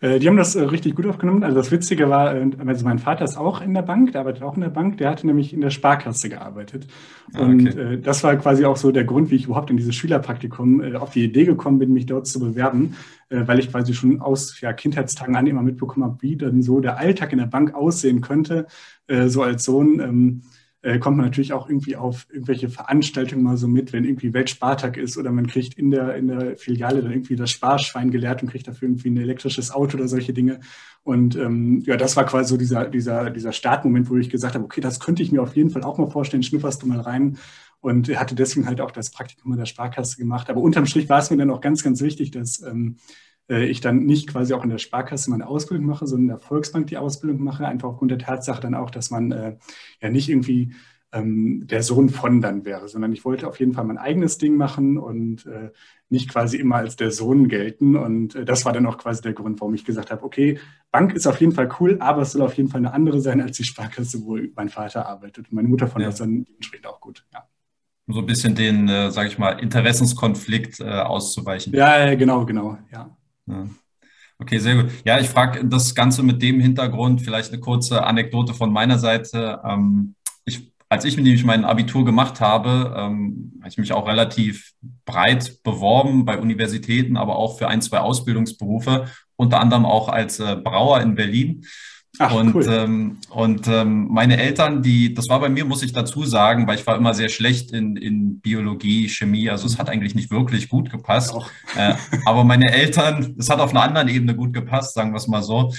Äh, 0.00 0.18
die 0.18 0.28
haben 0.28 0.36
das 0.36 0.56
äh, 0.56 0.62
richtig 0.62 0.94
gut 0.94 1.06
aufgenommen. 1.06 1.44
Also 1.44 1.56
das 1.56 1.70
Witzige 1.70 2.08
war, 2.08 2.34
äh, 2.34 2.50
also 2.66 2.84
mein 2.84 2.98
Vater 2.98 3.24
ist 3.24 3.36
auch 3.36 3.60
in 3.60 3.74
der 3.74 3.82
Bank, 3.82 4.12
der 4.12 4.22
arbeitet 4.22 4.42
auch 4.42 4.54
in 4.54 4.62
der 4.62 4.70
Bank, 4.70 4.96
der 4.98 5.10
hatte 5.10 5.26
nämlich 5.26 5.52
in 5.52 5.60
der 5.60 5.70
Sparkasse 5.70 6.28
gearbeitet. 6.28 6.86
Ah, 7.34 7.42
Und 7.42 7.68
okay. 7.68 8.00
das 8.02 8.24
war 8.24 8.34
quasi 8.36 8.64
auch 8.64 8.76
so 8.76 8.90
der 8.90 9.04
Grund, 9.04 9.30
wie 9.30 9.36
ich 9.36 9.44
überhaupt 9.44 9.70
in 9.70 9.76
dieses 9.76 9.94
Schülerpraktikum 9.94 10.94
auf 10.94 11.10
die 11.10 11.24
Idee 11.24 11.44
gekommen 11.44 11.78
bin, 11.78 11.92
mich 11.92 12.06
dort 12.06 12.26
zu 12.26 12.40
bewerben, 12.40 12.96
weil 13.28 13.58
ich 13.60 13.70
quasi 13.70 13.94
schon 13.94 14.20
aus 14.20 14.60
ja, 14.60 14.72
Kindheitstagen 14.72 15.36
an 15.36 15.46
immer 15.46 15.62
mitbekommen 15.62 16.04
habe, 16.04 16.18
wie 16.20 16.36
dann 16.36 16.62
so 16.62 16.80
der 16.80 16.98
Alltag 16.98 17.32
in 17.32 17.38
der 17.38 17.46
Bank 17.46 17.74
aussehen 17.74 18.20
könnte, 18.20 18.66
so 19.26 19.42
als 19.42 19.64
Sohn 19.64 20.00
ähm, 20.00 20.42
äh, 20.82 20.98
kommt 20.98 21.18
man 21.18 21.26
natürlich 21.26 21.52
auch 21.52 21.68
irgendwie 21.68 21.96
auf 21.96 22.26
irgendwelche 22.30 22.68
Veranstaltungen 22.68 23.42
mal 23.42 23.56
so 23.56 23.68
mit, 23.68 23.92
wenn 23.92 24.04
irgendwie 24.04 24.32
Weltspartag 24.32 24.96
ist 24.96 25.18
oder 25.18 25.30
man 25.30 25.46
kriegt 25.46 25.74
in 25.74 25.90
der, 25.90 26.14
in 26.16 26.28
der 26.28 26.56
Filiale 26.56 27.02
dann 27.02 27.12
irgendwie 27.12 27.36
das 27.36 27.50
Sparschwein 27.50 28.10
gelehrt 28.10 28.42
und 28.42 28.50
kriegt 28.50 28.66
dafür 28.66 28.88
irgendwie 28.88 29.10
ein 29.10 29.18
elektrisches 29.18 29.70
Auto 29.70 29.98
oder 29.98 30.08
solche 30.08 30.32
Dinge. 30.32 30.60
Und 31.02 31.36
ähm, 31.36 31.82
ja, 31.86 31.96
das 31.96 32.16
war 32.16 32.24
quasi 32.24 32.48
so 32.48 32.56
dieser, 32.56 32.86
dieser, 32.86 33.30
dieser 33.30 33.52
Startmoment, 33.52 34.08
wo 34.08 34.16
ich 34.16 34.30
gesagt 34.30 34.54
habe, 34.54 34.64
okay, 34.64 34.80
das 34.80 35.00
könnte 35.00 35.22
ich 35.22 35.32
mir 35.32 35.42
auf 35.42 35.54
jeden 35.54 35.70
Fall 35.70 35.82
auch 35.82 35.98
mal 35.98 36.10
vorstellen, 36.10 36.42
schnupperst 36.42 36.82
du 36.82 36.86
mal 36.86 37.00
rein. 37.00 37.38
Und 37.82 38.14
hatte 38.18 38.34
deswegen 38.34 38.66
halt 38.66 38.82
auch 38.82 38.90
das 38.90 39.10
Praktikum 39.10 39.52
in 39.52 39.58
der 39.58 39.64
Sparkasse 39.64 40.18
gemacht. 40.18 40.50
Aber 40.50 40.60
unterm 40.60 40.84
Strich 40.84 41.08
war 41.08 41.18
es 41.18 41.30
mir 41.30 41.38
dann 41.38 41.50
auch 41.50 41.62
ganz, 41.62 41.82
ganz 41.82 42.02
wichtig, 42.02 42.30
dass 42.30 42.60
ähm, 42.60 42.96
äh, 42.96 43.29
ich 43.58 43.80
dann 43.80 44.04
nicht 44.04 44.28
quasi 44.28 44.54
auch 44.54 44.64
in 44.64 44.70
der 44.70 44.78
Sparkasse 44.78 45.30
meine 45.30 45.46
Ausbildung 45.46 45.86
mache, 45.86 46.06
sondern 46.06 46.24
in 46.24 46.28
der 46.28 46.38
Volksbank 46.38 46.86
die 46.86 46.98
Ausbildung 46.98 47.42
mache, 47.42 47.66
einfach 47.66 47.88
aufgrund 47.88 48.10
der 48.10 48.18
Tatsache 48.18 48.60
dann 48.60 48.74
auch, 48.74 48.90
dass 48.90 49.10
man 49.10 49.32
äh, 49.32 49.56
ja 50.00 50.10
nicht 50.10 50.28
irgendwie 50.28 50.72
ähm, 51.12 51.66
der 51.66 51.82
Sohn 51.82 52.08
von 52.08 52.40
dann 52.40 52.64
wäre, 52.64 52.88
sondern 52.88 53.12
ich 53.12 53.24
wollte 53.24 53.48
auf 53.48 53.58
jeden 53.58 53.72
Fall 53.72 53.84
mein 53.84 53.98
eigenes 53.98 54.38
Ding 54.38 54.56
machen 54.56 54.98
und 54.98 55.46
äh, 55.46 55.70
nicht 56.08 56.28
quasi 56.28 56.56
immer 56.56 56.76
als 56.76 56.96
der 56.96 57.10
Sohn 57.10 57.48
gelten. 57.48 57.96
Und 57.96 58.34
äh, 58.34 58.44
das 58.44 58.64
war 58.64 58.72
dann 58.72 58.86
auch 58.86 58.98
quasi 58.98 59.22
der 59.22 59.32
Grund, 59.32 59.60
warum 59.60 59.74
ich 59.74 59.84
gesagt 59.84 60.10
habe, 60.10 60.22
okay, 60.22 60.58
Bank 60.92 61.14
ist 61.14 61.26
auf 61.26 61.40
jeden 61.40 61.52
Fall 61.52 61.68
cool, 61.80 61.96
aber 62.00 62.22
es 62.22 62.32
soll 62.32 62.42
auf 62.42 62.54
jeden 62.54 62.68
Fall 62.68 62.78
eine 62.78 62.92
andere 62.92 63.20
sein 63.20 63.40
als 63.40 63.56
die 63.56 63.64
Sparkasse, 63.64 64.22
wo 64.24 64.38
mein 64.54 64.68
Vater 64.68 65.06
arbeitet. 65.06 65.46
Und 65.50 65.54
meine 65.54 65.68
Mutter 65.68 65.88
fand 65.88 66.02
ja. 66.02 66.08
das 66.08 66.18
dann 66.18 66.44
dementsprechend 66.44 66.86
auch 66.86 67.00
gut, 67.00 67.24
ja 67.32 67.44
um 68.06 68.14
so 68.14 68.20
ein 68.20 68.26
bisschen 68.26 68.56
den, 68.56 68.88
äh, 68.88 69.10
sage 69.12 69.28
ich 69.28 69.38
mal, 69.38 69.52
Interessenskonflikt 69.60 70.80
äh, 70.80 70.84
auszuweichen. 70.84 71.72
Ja, 71.72 72.12
genau, 72.16 72.44
genau, 72.44 72.76
ja. 72.92 73.16
Ja. 73.50 73.66
Okay, 74.38 74.58
sehr 74.58 74.76
gut. 74.76 74.90
Ja, 75.04 75.20
ich 75.20 75.28
frage 75.28 75.64
das 75.66 75.94
Ganze 75.94 76.22
mit 76.22 76.40
dem 76.40 76.60
Hintergrund, 76.60 77.20
vielleicht 77.20 77.52
eine 77.52 77.60
kurze 77.60 78.04
Anekdote 78.04 78.54
von 78.54 78.72
meiner 78.72 78.98
Seite. 78.98 79.60
Ähm, 79.64 80.14
ich, 80.46 80.72
als 80.88 81.04
ich 81.04 81.16
nämlich 81.16 81.44
mein 81.44 81.66
Abitur 81.66 82.06
gemacht 82.06 82.40
habe, 82.40 82.94
ähm, 82.96 83.52
habe 83.60 83.68
ich 83.68 83.76
mich 83.76 83.92
auch 83.92 84.08
relativ 84.08 84.72
breit 85.04 85.62
beworben 85.62 86.24
bei 86.24 86.38
Universitäten, 86.38 87.18
aber 87.18 87.36
auch 87.36 87.58
für 87.58 87.68
ein, 87.68 87.82
zwei 87.82 87.98
Ausbildungsberufe, 87.98 89.08
unter 89.36 89.60
anderem 89.60 89.84
auch 89.84 90.08
als 90.08 90.40
äh, 90.40 90.56
Brauer 90.56 91.02
in 91.02 91.14
Berlin. 91.14 91.66
Ach, 92.18 92.34
und 92.34 92.54
cool. 92.54 92.66
ähm, 92.68 93.18
und 93.30 93.66
ähm, 93.68 94.08
meine 94.10 94.36
Eltern, 94.36 94.82
die, 94.82 95.14
das 95.14 95.28
war 95.28 95.40
bei 95.40 95.48
mir, 95.48 95.64
muss 95.64 95.82
ich 95.82 95.92
dazu 95.92 96.24
sagen, 96.24 96.66
weil 96.66 96.76
ich 96.76 96.86
war 96.86 96.96
immer 96.96 97.14
sehr 97.14 97.28
schlecht 97.28 97.72
in, 97.72 97.96
in 97.96 98.40
Biologie, 98.40 99.08
Chemie, 99.08 99.48
also 99.48 99.66
es 99.66 99.78
hat 99.78 99.88
eigentlich 99.88 100.14
nicht 100.14 100.30
wirklich 100.30 100.68
gut 100.68 100.90
gepasst. 100.90 101.34
Äh, 101.76 101.94
aber 102.26 102.44
meine 102.44 102.72
Eltern, 102.72 103.36
es 103.38 103.48
hat 103.48 103.60
auf 103.60 103.70
einer 103.70 103.82
anderen 103.82 104.08
Ebene 104.08 104.34
gut 104.34 104.52
gepasst, 104.52 104.94
sagen 104.94 105.12
wir 105.12 105.18
es 105.18 105.28
mal 105.28 105.42
so. 105.42 105.72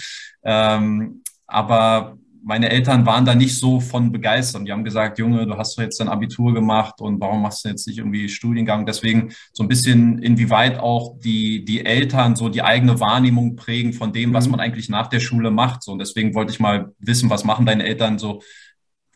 Ähm, 0.43 1.21
aber 1.47 2.17
meine 2.43 2.69
Eltern 2.69 3.05
waren 3.05 3.25
da 3.25 3.35
nicht 3.35 3.57
so 3.57 3.79
von 3.79 4.11
begeistert. 4.11 4.67
Die 4.67 4.71
haben 4.71 4.83
gesagt, 4.83 5.19
Junge, 5.19 5.45
du 5.45 5.57
hast 5.57 5.77
doch 5.77 5.83
jetzt 5.83 5.99
dein 5.99 6.09
Abitur 6.09 6.53
gemacht 6.53 6.99
und 6.99 7.19
warum 7.21 7.41
machst 7.41 7.63
du 7.63 7.69
jetzt 7.69 7.87
nicht 7.87 7.99
irgendwie 7.99 8.29
Studiengang? 8.29 8.85
Deswegen 8.85 9.31
so 9.53 9.63
ein 9.63 9.67
bisschen, 9.67 10.19
inwieweit 10.19 10.79
auch 10.79 11.19
die, 11.19 11.63
die 11.65 11.85
Eltern 11.85 12.35
so 12.35 12.49
die 12.49 12.63
eigene 12.63 12.99
Wahrnehmung 12.99 13.55
prägen 13.55 13.93
von 13.93 14.11
dem, 14.11 14.33
was 14.33 14.45
mhm. 14.45 14.51
man 14.51 14.59
eigentlich 14.59 14.89
nach 14.89 15.07
der 15.07 15.19
Schule 15.19 15.51
macht. 15.51 15.83
So, 15.83 15.91
und 15.91 15.99
deswegen 15.99 16.33
wollte 16.33 16.51
ich 16.51 16.59
mal 16.59 16.91
wissen, 16.99 17.29
was 17.29 17.43
machen 17.43 17.65
deine 17.65 17.85
Eltern 17.85 18.17
so 18.17 18.41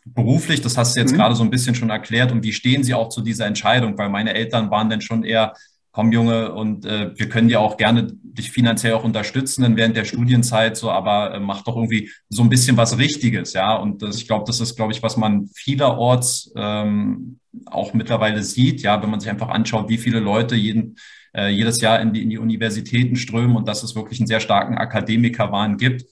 beruflich? 0.04 0.60
Das 0.60 0.76
hast 0.78 0.94
du 0.94 1.00
jetzt 1.00 1.12
mhm. 1.12 1.16
gerade 1.16 1.34
so 1.34 1.42
ein 1.42 1.50
bisschen 1.50 1.74
schon 1.74 1.90
erklärt. 1.90 2.30
Und 2.30 2.44
wie 2.44 2.52
stehen 2.52 2.84
sie 2.84 2.94
auch 2.94 3.08
zu 3.08 3.22
dieser 3.22 3.46
Entscheidung? 3.46 3.98
Weil 3.98 4.08
meine 4.08 4.34
Eltern 4.34 4.70
waren 4.70 4.88
dann 4.88 5.00
schon 5.00 5.24
eher 5.24 5.52
komm 5.96 6.12
Junge, 6.12 6.52
und 6.52 6.84
äh, 6.84 7.18
wir 7.18 7.30
können 7.30 7.48
dir 7.48 7.58
auch 7.62 7.78
gerne 7.78 8.08
dich 8.22 8.50
finanziell 8.50 8.92
auch 8.92 9.04
unterstützen 9.04 9.78
während 9.78 9.96
der 9.96 10.04
Studienzeit, 10.04 10.76
so, 10.76 10.90
aber 10.90 11.32
äh, 11.32 11.40
mach 11.40 11.62
doch 11.62 11.74
irgendwie 11.74 12.10
so 12.28 12.42
ein 12.42 12.50
bisschen 12.50 12.76
was 12.76 12.98
Richtiges, 12.98 13.54
ja. 13.54 13.74
Und 13.74 14.02
das, 14.02 14.18
ich 14.18 14.26
glaube, 14.26 14.44
das 14.46 14.60
ist, 14.60 14.76
glaube 14.76 14.92
ich, 14.92 15.02
was 15.02 15.16
man 15.16 15.46
vielerorts 15.54 16.52
ähm, 16.54 17.38
auch 17.64 17.94
mittlerweile 17.94 18.42
sieht, 18.42 18.82
ja, 18.82 19.02
wenn 19.02 19.08
man 19.08 19.20
sich 19.20 19.30
einfach 19.30 19.48
anschaut, 19.48 19.88
wie 19.88 19.96
viele 19.96 20.20
Leute 20.20 20.54
jeden, 20.54 20.96
äh, 21.34 21.48
jedes 21.48 21.80
Jahr 21.80 21.98
in 22.02 22.12
die, 22.12 22.24
in 22.24 22.28
die 22.28 22.36
Universitäten 22.36 23.16
strömen 23.16 23.56
und 23.56 23.66
dass 23.66 23.82
es 23.82 23.96
wirklich 23.96 24.20
einen 24.20 24.26
sehr 24.26 24.40
starken 24.40 24.76
Akademikerwahn 24.76 25.78
gibt. 25.78 26.04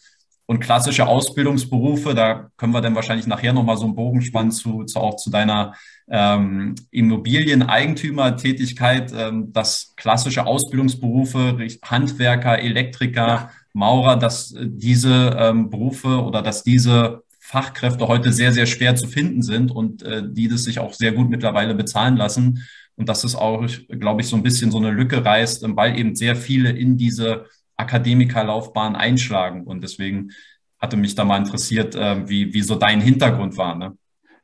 Und 0.46 0.60
klassische 0.60 1.06
Ausbildungsberufe, 1.06 2.14
da 2.14 2.50
können 2.58 2.74
wir 2.74 2.82
dann 2.82 2.94
wahrscheinlich 2.94 3.26
nachher 3.26 3.54
nochmal 3.54 3.78
so 3.78 3.86
einen 3.86 3.94
Bogen 3.94 4.20
spannen 4.20 4.50
zu, 4.50 4.84
zu 4.84 5.00
auch 5.00 5.16
zu 5.16 5.30
deiner 5.30 5.72
ähm, 6.08 6.74
Immobilieneigentümertätigkeit, 6.90 9.12
ähm, 9.16 9.52
dass 9.52 9.94
klassische 9.96 10.46
Ausbildungsberufe, 10.46 11.56
Handwerker, 11.82 12.58
Elektriker, 12.58 13.26
ja. 13.26 13.50
Maurer, 13.72 14.16
dass 14.16 14.54
diese 14.60 15.36
ähm, 15.38 15.70
Berufe 15.70 16.22
oder 16.22 16.42
dass 16.42 16.62
diese 16.62 17.22
Fachkräfte 17.40 18.08
heute 18.08 18.32
sehr, 18.32 18.52
sehr 18.52 18.66
schwer 18.66 18.96
zu 18.96 19.06
finden 19.06 19.42
sind 19.42 19.70
und 19.70 20.02
äh, 20.02 20.22
die 20.26 20.48
das 20.48 20.64
sich 20.64 20.78
auch 20.78 20.92
sehr 20.92 21.12
gut 21.12 21.28
mittlerweile 21.28 21.74
bezahlen 21.74 22.16
lassen. 22.16 22.64
Und 22.96 23.08
dass 23.08 23.24
es 23.24 23.34
auch, 23.34 23.66
glaube 23.88 24.20
ich, 24.20 24.28
so 24.28 24.36
ein 24.36 24.42
bisschen 24.42 24.70
so 24.70 24.78
eine 24.78 24.90
Lücke 24.90 25.24
reißt, 25.24 25.64
weil 25.76 25.98
eben 25.98 26.14
sehr 26.14 26.36
viele 26.36 26.70
in 26.70 26.96
diese 26.96 27.46
Akademikerlaufbahn 27.76 28.96
einschlagen. 28.96 29.64
Und 29.64 29.82
deswegen 29.82 30.30
hatte 30.78 30.96
mich 30.96 31.14
da 31.14 31.24
mal 31.24 31.38
interessiert, 31.38 31.94
äh, 31.94 32.28
wie, 32.28 32.52
wie 32.54 32.62
so 32.62 32.74
dein 32.74 33.00
Hintergrund 33.00 33.56
war. 33.56 33.74
Ne? 33.74 33.96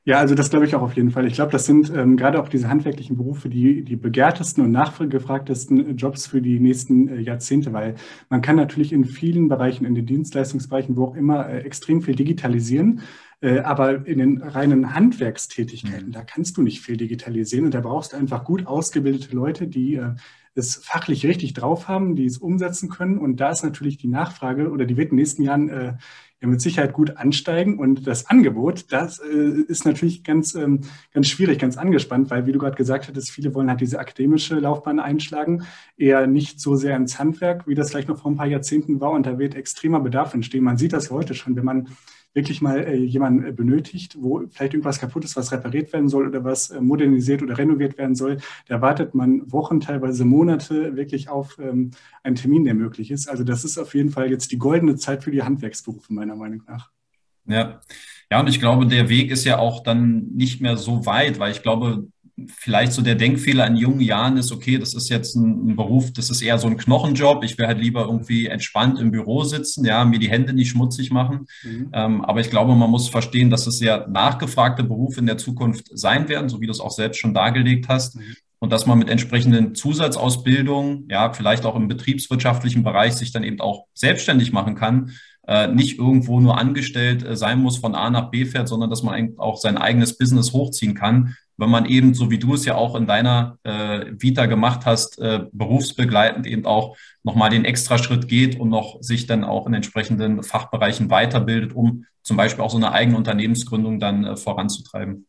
Ja, 0.05 0.19
also 0.19 0.35
das 0.35 0.49
glaube 0.49 0.65
ich 0.65 0.75
auch 0.75 0.81
auf 0.81 0.97
jeden 0.97 1.11
Fall. 1.11 1.27
Ich 1.27 1.35
glaube, 1.35 1.53
das 1.53 1.67
sind 1.67 1.93
ähm, 1.95 2.17
gerade 2.17 2.41
auch 2.41 2.49
diese 2.49 2.69
handwerklichen 2.69 3.17
Berufe 3.17 3.51
die, 3.51 3.85
die 3.85 3.97
begehrtesten 3.97 4.65
und 4.65 4.71
nachgefragtesten 4.71 5.97
Jobs 5.97 6.27
für 6.27 6.41
die 6.41 6.59
nächsten 6.59 7.09
äh, 7.09 7.21
Jahrzehnte, 7.21 7.73
weil 7.75 7.97
man 8.31 8.41
kann 8.41 8.57
natürlich 8.57 8.93
in 8.93 9.05
vielen 9.05 9.49
Bereichen, 9.49 9.85
in 9.85 9.95
den 9.95 10.07
Dienstleistungsbereichen, 10.07 10.97
wo 10.97 11.05
auch 11.05 11.17
immer, 11.17 11.49
äh, 11.49 11.61
extrem 11.61 12.01
viel 12.01 12.17
digitalisieren. 12.17 13.03
Äh, 13.43 13.61
aber 13.61 14.07
in 14.07 14.19
den 14.19 14.43
reinen 14.43 14.95
Handwerkstätigkeiten, 14.95 16.09
mhm. 16.09 16.13
da 16.13 16.23
kannst 16.23 16.57
du 16.57 16.63
nicht 16.63 16.81
viel 16.81 16.97
digitalisieren 16.97 17.67
und 17.67 17.75
da 17.75 17.81
brauchst 17.81 18.13
du 18.13 18.17
einfach 18.17 18.45
gut 18.45 18.67
ausgebildete 18.67 19.37
Leute, 19.37 19.69
die 19.69 19.97
äh, 19.97 20.15
es 20.55 20.77
fachlich 20.77 21.27
richtig 21.27 21.55
drauf 21.55 21.89
haben, 21.89 22.17
die 22.17 22.27
es 22.27 22.39
umsetzen 22.39 22.89
können. 22.89 23.19
Und 23.19 23.37
da 23.41 23.51
ist 23.51 23.63
natürlich 23.63 23.99
die 23.99 24.09
Nachfrage 24.09 24.71
oder 24.71 24.85
die 24.85 24.97
wird 24.97 25.11
in 25.11 25.17
den 25.17 25.23
nächsten 25.23 25.43
Jahren 25.43 25.69
äh, 25.69 25.95
ja 26.41 26.49
mit 26.49 26.61
Sicherheit 26.61 26.93
gut 26.93 27.17
ansteigen. 27.17 27.79
Und 27.79 28.07
das 28.07 28.27
Angebot, 28.27 28.93
das 28.93 29.19
äh, 29.19 29.63
ist 29.69 29.85
natürlich 29.85 30.25
ganz, 30.25 30.55
ähm, 30.55 30.81
ganz 31.13 31.29
schwierig, 31.29 31.59
ganz 31.59 31.77
angespannt, 31.77 32.31
weil, 32.31 32.47
wie 32.47 32.53
du 32.53 32.59
gerade 32.59 32.77
gesagt 32.77 33.09
hattest, 33.09 33.31
viele 33.31 33.55
wollen 33.55 33.69
halt 33.69 33.81
diese 33.81 33.99
akademische 33.99 34.59
Laufbahn 34.59 35.01
einschlagen, 35.01 35.65
eher 35.97 36.27
nicht 36.27 36.61
so 36.61 36.77
sehr 36.77 36.97
ins 36.97 37.19
Handwerk, 37.19 37.67
wie 37.67 37.75
das 37.75 37.91
vielleicht 37.91 38.09
noch 38.09 38.21
vor 38.21 38.31
ein 38.31 38.37
paar 38.37 38.47
Jahrzehnten 38.47 39.01
war. 39.01 39.11
Und 39.11 39.27
da 39.27 39.39
wird 39.39 39.55
extremer 39.55 40.01
Bedarf 40.01 40.35
entstehen. 40.35 40.65
Man 40.65 40.79
sieht 40.79 40.93
das 40.93 41.11
heute 41.11 41.35
schon, 41.35 41.57
wenn 41.57 41.65
man 41.65 41.89
wirklich 42.33 42.63
mal 42.63 42.81
äh, 42.81 42.95
jemanden 42.97 43.45
äh, 43.45 43.53
benötigt, 43.53 44.17
wo 44.21 44.47
vielleicht 44.51 44.75
irgendwas 44.75 45.01
kaputt 45.01 45.25
ist, 45.25 45.37
was 45.37 45.53
repariert 45.53 45.93
werden 45.93 46.09
soll 46.09 46.29
oder 46.29 46.45
was 46.45 46.71
äh, 46.71 46.81
modernisiert 46.81 47.43
oder 47.43 47.59
renoviert 47.59 47.99
werden 47.99 48.15
soll, 48.15 48.39
da 48.67 48.81
wartet 48.81 49.15
man 49.15 49.51
Wochen, 49.51 49.81
teilweise 49.81 50.25
Monate 50.25 50.97
wirklich 50.97 51.29
auf 51.29 51.59
ähm, 51.59 51.91
einen 52.23 52.37
Termin, 52.37 52.65
der 52.65 52.75
möglich 52.75 53.11
ist. 53.11 53.29
Also 53.29 53.45
das 53.45 53.65
ist 53.65 53.79
auf 53.79 53.95
jeden 53.95 54.11
Fall 54.11 54.31
jetzt 54.31 54.53
die 54.53 54.59
goldene 54.59 54.97
Zeit 54.97 55.25
für 55.25 55.31
die 55.31 55.43
Handwerksberufe, 55.43 56.13
meiner 56.13 56.37
Meinung 56.37 56.63
nach. 56.67 56.91
Ja. 57.47 57.81
Ja, 58.33 58.39
und 58.39 58.49
ich 58.49 58.61
glaube, 58.61 58.87
der 58.87 59.09
Weg 59.09 59.33
ist 59.33 59.45
ja 59.45 59.59
auch 59.59 59.83
dann 59.83 60.29
nicht 60.35 60.61
mehr 60.61 60.77
so 60.77 61.05
weit, 61.05 61.41
weil 61.41 61.51
ich 61.51 61.63
glaube, 61.63 62.07
vielleicht 62.49 62.93
so 62.93 63.03
der 63.03 63.15
Denkfehler 63.15 63.67
in 63.67 63.77
jungen 63.77 64.01
Jahren 64.01 64.37
ist, 64.37 64.53
okay, 64.53 64.79
das 64.79 64.95
ist 64.95 65.09
jetzt 65.09 65.35
ein, 65.35 65.71
ein, 65.71 65.77
Beruf, 65.77 66.13
das 66.13 66.31
ist 66.31 66.43
eher 66.43 66.59
so 66.59 66.67
ein 66.67 66.77
Knochenjob. 66.77 67.45
Ich 67.45 67.59
will 67.59 67.67
halt 67.67 67.79
lieber 67.79 68.03
irgendwie 68.03 68.47
entspannt 68.47 68.99
im 68.99 69.11
Büro 69.11 69.45
sitzen, 69.45 69.85
ja, 69.85 70.05
mir 70.05 70.19
die 70.19 70.31
Hände 70.31 70.53
nicht 70.53 70.71
schmutzig 70.71 71.11
machen. 71.11 71.47
Mhm. 71.63 71.91
Ähm, 71.93 72.25
aber 72.25 72.41
ich 72.41 72.51
glaube, 72.51 72.75
man 72.75 72.91
muss 72.91 73.09
verstehen, 73.09 73.51
dass 73.51 73.67
es 73.67 73.79
sehr 73.79 74.09
nachgefragte 74.09 74.85
Berufe 74.85 75.21
in 75.21 75.27
der 75.27 75.39
Zukunft 75.39 75.89
sein 75.93 76.29
werden, 76.29 76.49
so 76.49 76.61
wie 76.61 76.67
du 76.67 76.73
es 76.73 76.81
auch 76.81 76.93
selbst 76.93 77.19
schon 77.19 77.35
dargelegt 77.35 77.89
hast. 77.89 78.17
Mhm. 78.17 78.37
Und 78.59 78.71
dass 78.71 78.87
man 78.87 78.99
mit 78.99 79.09
entsprechenden 79.09 79.75
Zusatzausbildungen, 79.75 81.07
ja, 81.09 81.33
vielleicht 81.33 81.65
auch 81.65 81.77
im 81.77 81.89
betriebswirtschaftlichen 81.89 82.85
Bereich 82.85 83.15
sich 83.15 83.33
dann 83.33 83.43
eben 83.43 83.61
auch 83.61 83.87
selbstständig 83.95 84.53
machen 84.53 84.75
kann, 84.75 85.13
äh, 85.47 85.69
nicht 85.69 85.99
irgendwo 85.99 86.41
nur 86.41 86.59
angestellt 86.59 87.25
äh, 87.25 87.37
sein 87.37 87.61
muss, 87.61 87.79
von 87.79 87.95
A 87.95 88.11
nach 88.11 88.31
B 88.31 88.45
fährt, 88.45 88.69
sondern 88.69 88.91
dass 88.91 89.03
man 89.03 89.35
auch 89.39 89.57
sein 89.57 89.77
eigenes 89.77 90.17
Business 90.17 90.53
hochziehen 90.53 90.95
kann 90.95 91.35
wenn 91.61 91.71
man 91.71 91.85
eben, 91.85 92.15
so 92.15 92.31
wie 92.31 92.39
du 92.39 92.55
es 92.55 92.65
ja 92.65 92.75
auch 92.75 92.95
in 92.95 93.07
deiner 93.07 93.59
äh, 93.65 94.07
Vita 94.19 94.47
gemacht 94.47 94.87
hast, 94.87 95.19
äh, 95.19 95.45
berufsbegleitend 95.53 96.47
eben 96.47 96.65
auch 96.65 96.97
nochmal 97.23 97.51
den 97.51 97.67
Extraschritt 97.67 98.29
geht 98.29 98.59
und 98.59 98.71
noch 98.71 99.03
sich 99.03 99.27
dann 99.27 99.45
auch 99.45 99.67
in 99.67 99.75
entsprechenden 99.75 100.43
Fachbereichen 100.43 101.11
weiterbildet, 101.11 101.75
um 101.75 102.07
zum 102.23 102.39
Beispiel 102.39 102.65
auch 102.65 102.71
so 102.71 102.79
eine 102.79 102.93
eigene 102.93 103.19
Unternehmensgründung 103.19 104.01
dann 104.01 104.25
äh, 104.25 104.37
voranzutreiben. 104.37 105.27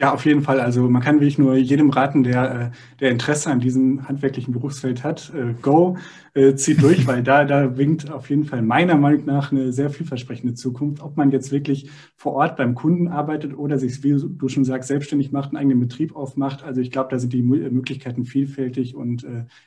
Ja, 0.00 0.12
auf 0.14 0.24
jeden 0.26 0.42
Fall. 0.42 0.60
Also 0.60 0.88
man 0.88 1.02
kann 1.02 1.16
wirklich 1.16 1.38
nur 1.38 1.56
jedem 1.56 1.90
raten, 1.90 2.22
der, 2.22 2.70
äh, 2.72 2.96
der 3.00 3.10
Interesse 3.10 3.50
an 3.50 3.58
diesem 3.58 4.06
handwerklichen 4.06 4.52
Berufsfeld 4.52 5.02
hat, 5.02 5.32
äh, 5.34 5.54
go, 5.60 5.96
äh, 6.34 6.54
zieht 6.54 6.80
durch, 6.82 7.04
weil 7.08 7.24
da, 7.24 7.44
da 7.44 7.76
winkt 7.76 8.08
auf 8.08 8.30
jeden 8.30 8.44
Fall 8.44 8.62
meiner 8.62 8.96
Meinung 8.96 9.24
nach 9.24 9.50
eine 9.50 9.72
sehr 9.72 9.90
vielversprechende 9.90 10.54
Zukunft. 10.54 11.02
Ob 11.02 11.16
man 11.16 11.32
jetzt 11.32 11.50
wirklich 11.50 11.90
vor 12.14 12.34
Ort 12.34 12.56
beim 12.56 12.76
Kunden 12.76 13.08
arbeitet 13.08 13.58
oder 13.58 13.76
sich, 13.76 14.04
wie 14.04 14.10
du 14.12 14.48
schon 14.48 14.64
sagst, 14.64 14.86
selbstständig 14.86 15.32
macht, 15.32 15.48
einen 15.48 15.56
eigenen 15.56 15.80
Betrieb 15.80 16.14
aufmacht. 16.14 16.62
Also 16.62 16.80
ich 16.80 16.92
glaube, 16.92 17.08
da 17.10 17.18
sind 17.18 17.32
die 17.32 17.42
Möglichkeiten 17.42 18.24
vielfältig 18.24 18.94
und 18.94 19.24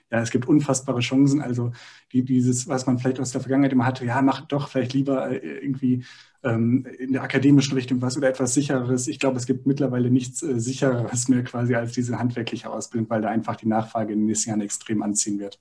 ja, 0.10 0.20
es 0.22 0.32
gibt 0.32 0.48
unfassbare 0.48 1.00
Chancen. 1.02 1.42
Also 1.42 1.72
die, 2.14 2.24
dieses, 2.24 2.68
was 2.68 2.86
man 2.86 3.00
vielleicht 3.00 3.20
aus 3.20 3.32
der 3.32 3.42
Vergangenheit 3.42 3.74
immer 3.74 3.86
hatte, 3.86 4.06
ja, 4.06 4.22
macht 4.22 4.52
doch 4.52 4.68
vielleicht 4.70 4.94
lieber 4.94 5.30
irgendwie 5.44 6.04
ähm, 6.44 6.86
in 6.98 7.14
der 7.14 7.24
akademischen 7.24 7.76
Richtung 7.76 8.02
was 8.02 8.18
oder 8.18 8.30
etwas 8.30 8.54
sichereres. 8.54 9.08
Ich 9.08 9.20
glaube, 9.20 9.38
es 9.38 9.46
gibt 9.46 9.68
mittlerweile 9.68 10.10
nichts 10.10 10.42
äh, 10.42 10.60
sichereres 10.60 11.28
mehr 11.28 11.44
quasi 11.44 11.76
als 11.76 11.94
diese 11.94 12.18
handwerkliche 12.18 12.70
Ausbildung, 12.70 13.10
weil 13.10 13.22
da 13.22 13.30
einfach 13.30 13.56
die 13.56 13.68
Nachfrage 13.68 14.14
in 14.14 14.20
den 14.20 14.26
nächsten 14.28 14.50
Jahren 14.50 14.62
extrem 14.62 15.04
anziehen 15.04 15.40
wird. 15.40 15.60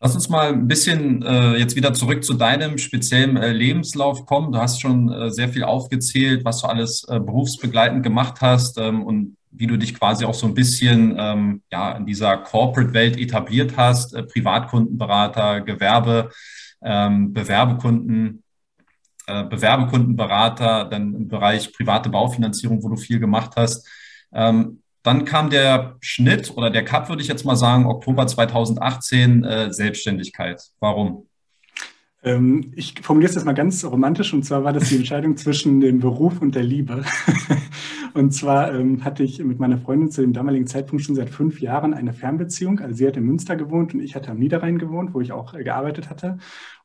Lass 0.00 0.14
uns 0.14 0.28
mal 0.28 0.50
ein 0.50 0.68
bisschen 0.68 1.22
äh, 1.22 1.56
jetzt 1.56 1.74
wieder 1.74 1.92
zurück 1.92 2.22
zu 2.22 2.34
deinem 2.34 2.78
speziellen 2.78 3.36
äh, 3.36 3.52
Lebenslauf 3.52 4.26
kommen. 4.26 4.52
Du 4.52 4.58
hast 4.58 4.80
schon 4.80 5.10
äh, 5.12 5.30
sehr 5.32 5.48
viel 5.48 5.64
aufgezählt, 5.64 6.44
was 6.44 6.60
du 6.60 6.68
alles 6.68 7.04
äh, 7.08 7.18
berufsbegleitend 7.18 8.04
gemacht 8.04 8.40
hast 8.40 8.78
ähm, 8.78 9.02
und 9.02 9.36
wie 9.50 9.66
du 9.66 9.76
dich 9.76 9.94
quasi 9.94 10.24
auch 10.24 10.34
so 10.34 10.46
ein 10.46 10.54
bisschen 10.54 11.16
ähm, 11.18 11.62
ja, 11.72 11.96
in 11.96 12.06
dieser 12.06 12.36
Corporate-Welt 12.36 13.18
etabliert 13.18 13.76
hast, 13.76 14.14
äh, 14.14 14.22
Privatkundenberater, 14.22 15.62
Gewerbe, 15.62 16.30
ähm, 16.82 17.32
Bewerbekunden, 17.32 18.42
äh, 19.26 19.44
Bewerbekundenberater, 19.44 20.84
dann 20.84 21.14
im 21.14 21.28
Bereich 21.28 21.72
private 21.72 22.10
Baufinanzierung, 22.10 22.82
wo 22.82 22.88
du 22.88 22.96
viel 22.96 23.20
gemacht 23.20 23.52
hast. 23.56 23.88
Ähm, 24.32 24.82
dann 25.02 25.24
kam 25.24 25.48
der 25.48 25.96
Schnitt 26.00 26.50
oder 26.56 26.70
der 26.70 26.84
Cut, 26.84 27.08
würde 27.08 27.22
ich 27.22 27.28
jetzt 27.28 27.44
mal 27.44 27.56
sagen, 27.56 27.86
Oktober 27.86 28.26
2018, 28.26 29.44
äh, 29.44 29.72
Selbstständigkeit. 29.72 30.62
Warum? 30.80 31.27
Ähm, 32.22 32.72
ich 32.74 32.94
formuliere 33.00 33.30
es 33.30 33.36
jetzt 33.36 33.44
mal 33.44 33.52
ganz 33.52 33.84
romantisch 33.84 34.34
und 34.34 34.44
zwar 34.44 34.64
war 34.64 34.72
das 34.72 34.88
die 34.88 34.96
Entscheidung 34.96 35.36
zwischen 35.36 35.80
dem 35.80 36.00
Beruf 36.00 36.42
und 36.42 36.54
der 36.54 36.64
Liebe. 36.64 37.04
und 38.14 38.32
zwar 38.32 38.74
ähm, 38.74 39.04
hatte 39.04 39.22
ich 39.22 39.42
mit 39.42 39.60
meiner 39.60 39.78
Freundin 39.78 40.10
zu 40.10 40.22
dem 40.22 40.32
damaligen 40.32 40.66
Zeitpunkt 40.66 41.04
schon 41.04 41.14
seit 41.14 41.30
fünf 41.30 41.60
Jahren 41.60 41.94
eine 41.94 42.12
Fernbeziehung. 42.12 42.80
Also 42.80 42.96
sie 42.96 43.06
hat 43.06 43.16
in 43.16 43.24
Münster 43.24 43.54
gewohnt 43.54 43.94
und 43.94 44.00
ich 44.00 44.16
hatte 44.16 44.32
am 44.32 44.38
Niederrhein 44.38 44.78
gewohnt, 44.78 45.14
wo 45.14 45.20
ich 45.20 45.30
auch 45.30 45.54
äh, 45.54 45.62
gearbeitet 45.62 46.10
hatte. 46.10 46.38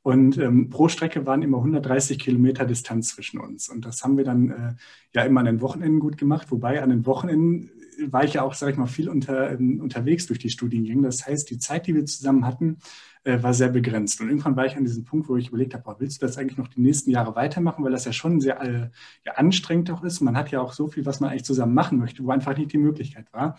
Und 0.03 0.37
ähm, 0.37 0.69
pro 0.69 0.87
Strecke 0.87 1.25
waren 1.25 1.41
immer 1.41 1.57
130 1.57 2.19
Kilometer 2.19 2.65
Distanz 2.65 3.09
zwischen 3.15 3.39
uns. 3.39 3.69
Und 3.69 3.85
das 3.85 4.03
haben 4.03 4.17
wir 4.17 4.25
dann 4.25 4.49
äh, 4.51 4.73
ja 5.15 5.23
immer 5.23 5.39
an 5.39 5.47
den 5.47 5.61
Wochenenden 5.61 5.99
gut 5.99 6.17
gemacht, 6.17 6.51
wobei 6.51 6.83
an 6.83 6.89
den 6.89 7.05
Wochenenden 7.05 7.71
war 8.07 8.23
ich 8.23 8.33
ja 8.33 8.43
auch, 8.43 8.53
sage 8.53 8.73
ich 8.73 8.77
mal, 8.77 8.87
viel 8.87 9.09
unter, 9.09 9.51
ähm, 9.51 9.79
unterwegs 9.81 10.27
durch 10.27 10.39
die 10.39 10.49
Studiengänge. 10.49 11.03
Das 11.03 11.25
heißt, 11.25 11.49
die 11.49 11.57
Zeit, 11.57 11.87
die 11.87 11.95
wir 11.95 12.05
zusammen 12.05 12.45
hatten, 12.45 12.77
äh, 13.23 13.41
war 13.41 13.53
sehr 13.53 13.69
begrenzt. 13.69 14.19
Und 14.21 14.29
irgendwann 14.29 14.55
war 14.55 14.65
ich 14.65 14.75
an 14.75 14.83
diesem 14.83 15.05
Punkt, 15.05 15.29
wo 15.29 15.37
ich 15.37 15.49
überlegt 15.49 15.73
habe, 15.73 15.95
willst 15.99 16.21
du 16.21 16.25
das 16.25 16.37
eigentlich 16.37 16.57
noch 16.57 16.67
die 16.67 16.81
nächsten 16.81 17.09
Jahre 17.09 17.35
weitermachen, 17.35 17.83
weil 17.83 17.91
das 17.91 18.05
ja 18.05 18.13
schon 18.13 18.41
sehr 18.41 18.61
äh, 18.61 18.89
ja, 19.25 19.33
anstrengend 19.35 19.91
auch 19.91 20.03
ist. 20.03 20.21
Man 20.21 20.37
hat 20.37 20.51
ja 20.51 20.61
auch 20.61 20.73
so 20.73 20.87
viel, 20.87 21.05
was 21.05 21.19
man 21.19 21.29
eigentlich 21.29 21.45
zusammen 21.45 21.73
machen 21.73 21.99
möchte, 21.99 22.23
wo 22.23 22.31
einfach 22.31 22.57
nicht 22.57 22.73
die 22.73 22.77
Möglichkeit 22.77 23.31
war. 23.31 23.57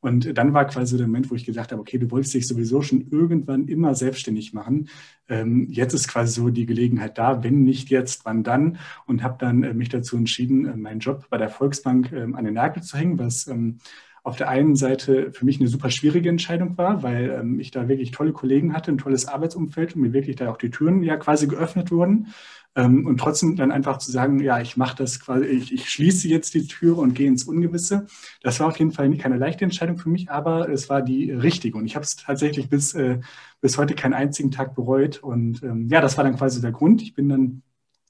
Und 0.00 0.36
dann 0.36 0.52
war 0.52 0.66
quasi 0.66 0.96
der 0.96 1.06
Moment, 1.06 1.30
wo 1.30 1.34
ich 1.34 1.44
gesagt 1.44 1.72
habe, 1.72 1.80
okay, 1.80 1.98
du 1.98 2.10
wolltest 2.10 2.34
dich 2.34 2.46
sowieso 2.46 2.82
schon 2.82 3.08
irgendwann 3.10 3.66
immer 3.66 3.94
selbstständig 3.94 4.52
machen. 4.52 4.88
Ähm, 5.28 5.66
jetzt 5.70 5.94
ist 5.94 6.08
quasi 6.08 6.34
so 6.34 6.50
die 6.50 6.66
Gelegenheit 6.66 7.18
da, 7.18 7.42
wenn 7.42 7.64
nicht 7.64 7.88
jetzt, 7.90 8.24
wann 8.24 8.44
dann? 8.44 8.78
Und 9.06 9.22
habe 9.22 9.36
dann 9.38 9.62
äh, 9.62 9.74
mich 9.74 9.88
dazu 9.88 10.16
entschieden, 10.16 10.66
äh, 10.66 10.76
meinen 10.76 11.00
Job 11.00 11.26
bei 11.30 11.38
der 11.38 11.48
Volksbank 11.48 12.12
ähm, 12.12 12.34
an 12.34 12.44
den 12.44 12.54
Nagel 12.54 12.82
zu 12.82 12.96
hängen, 12.96 13.18
was 13.18 13.46
ähm, 13.48 13.78
auf 14.26 14.34
der 14.34 14.48
einen 14.48 14.74
Seite 14.74 15.30
für 15.30 15.44
mich 15.44 15.60
eine 15.60 15.68
super 15.68 15.88
schwierige 15.88 16.28
Entscheidung 16.28 16.76
war, 16.76 17.04
weil 17.04 17.30
ähm, 17.30 17.60
ich 17.60 17.70
da 17.70 17.86
wirklich 17.86 18.10
tolle 18.10 18.32
Kollegen 18.32 18.72
hatte, 18.72 18.90
ein 18.90 18.98
tolles 18.98 19.26
Arbeitsumfeld 19.26 19.94
und 19.94 20.02
mir 20.02 20.12
wirklich 20.12 20.34
da 20.34 20.50
auch 20.50 20.56
die 20.56 20.70
Türen 20.70 21.04
ja 21.04 21.16
quasi 21.16 21.46
geöffnet 21.46 21.92
wurden. 21.92 22.34
Ähm, 22.74 23.06
und 23.06 23.18
trotzdem 23.18 23.54
dann 23.54 23.70
einfach 23.70 23.98
zu 23.98 24.10
sagen, 24.10 24.40
ja, 24.40 24.60
ich 24.60 24.76
mache 24.76 24.96
das 24.96 25.20
quasi, 25.20 25.44
ich, 25.46 25.72
ich, 25.72 25.88
schließe 25.88 26.26
jetzt 26.26 26.54
die 26.54 26.66
Türe 26.66 27.00
und 27.00 27.14
gehe 27.14 27.28
ins 27.28 27.44
Ungewisse. 27.44 28.06
Das 28.42 28.58
war 28.58 28.66
auf 28.66 28.78
jeden 28.80 28.90
Fall 28.90 29.16
keine 29.16 29.36
leichte 29.36 29.64
Entscheidung 29.64 29.96
für 29.96 30.08
mich, 30.08 30.28
aber 30.28 30.68
es 30.70 30.88
war 30.90 31.02
die 31.02 31.30
richtige. 31.30 31.78
Und 31.78 31.86
ich 31.86 31.94
habe 31.94 32.04
es 32.04 32.16
tatsächlich 32.16 32.68
bis, 32.68 32.94
äh, 32.94 33.20
bis 33.60 33.78
heute 33.78 33.94
keinen 33.94 34.14
einzigen 34.14 34.50
Tag 34.50 34.74
bereut. 34.74 35.22
Und 35.22 35.62
ähm, 35.62 35.86
ja, 35.88 36.00
das 36.00 36.16
war 36.16 36.24
dann 36.24 36.36
quasi 36.36 36.60
der 36.60 36.72
Grund. 36.72 37.00
Ich 37.00 37.14
bin 37.14 37.28
dann 37.28 37.62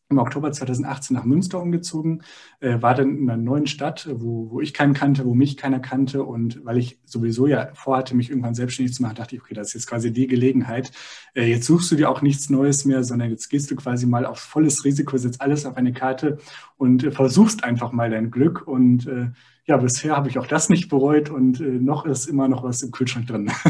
im 0.08 0.18
Oktober 0.18 0.52
2018 0.52 1.16
nach 1.16 1.24
Münster 1.24 1.60
umgezogen, 1.60 2.22
äh, 2.60 2.80
war 2.80 2.94
dann 2.94 3.16
in 3.16 3.28
einer 3.28 3.42
neuen 3.42 3.66
Stadt, 3.66 4.08
wo, 4.12 4.50
wo 4.50 4.60
ich 4.60 4.72
keinen 4.72 4.94
kannte, 4.94 5.24
wo 5.24 5.34
mich 5.34 5.56
keiner 5.56 5.80
kannte. 5.80 6.22
Und 6.22 6.64
weil 6.64 6.78
ich 6.78 7.00
sowieso 7.04 7.46
ja 7.46 7.70
vorhatte, 7.74 8.14
mich 8.14 8.30
irgendwann 8.30 8.54
selbstständig 8.54 8.94
zu 8.94 9.02
machen, 9.02 9.16
dachte 9.16 9.34
ich, 9.34 9.42
okay, 9.42 9.54
das 9.54 9.68
ist 9.68 9.74
jetzt 9.74 9.86
quasi 9.88 10.12
die 10.12 10.28
Gelegenheit. 10.28 10.92
Äh, 11.34 11.50
jetzt 11.50 11.66
suchst 11.66 11.90
du 11.90 11.96
dir 11.96 12.08
auch 12.08 12.22
nichts 12.22 12.50
Neues 12.50 12.84
mehr, 12.84 13.02
sondern 13.02 13.30
jetzt 13.30 13.48
gehst 13.48 13.70
du 13.70 13.76
quasi 13.76 14.06
mal 14.06 14.26
auf 14.26 14.38
volles 14.38 14.84
Risiko, 14.84 15.16
setzt 15.16 15.40
alles 15.40 15.66
auf 15.66 15.76
eine 15.76 15.92
Karte 15.92 16.38
und 16.76 17.02
äh, 17.02 17.10
versuchst 17.10 17.64
einfach 17.64 17.90
mal 17.90 18.08
dein 18.08 18.30
Glück. 18.30 18.66
Und 18.66 19.08
äh, 19.08 19.30
ja, 19.64 19.76
bisher 19.76 20.16
habe 20.16 20.28
ich 20.28 20.38
auch 20.38 20.46
das 20.46 20.68
nicht 20.68 20.88
bereut 20.88 21.30
und 21.30 21.60
äh, 21.60 21.64
noch 21.64 22.06
ist 22.06 22.26
immer 22.26 22.46
noch 22.46 22.62
was 22.62 22.82
im 22.82 22.92
Kühlschrank 22.92 23.26
drin. 23.26 23.50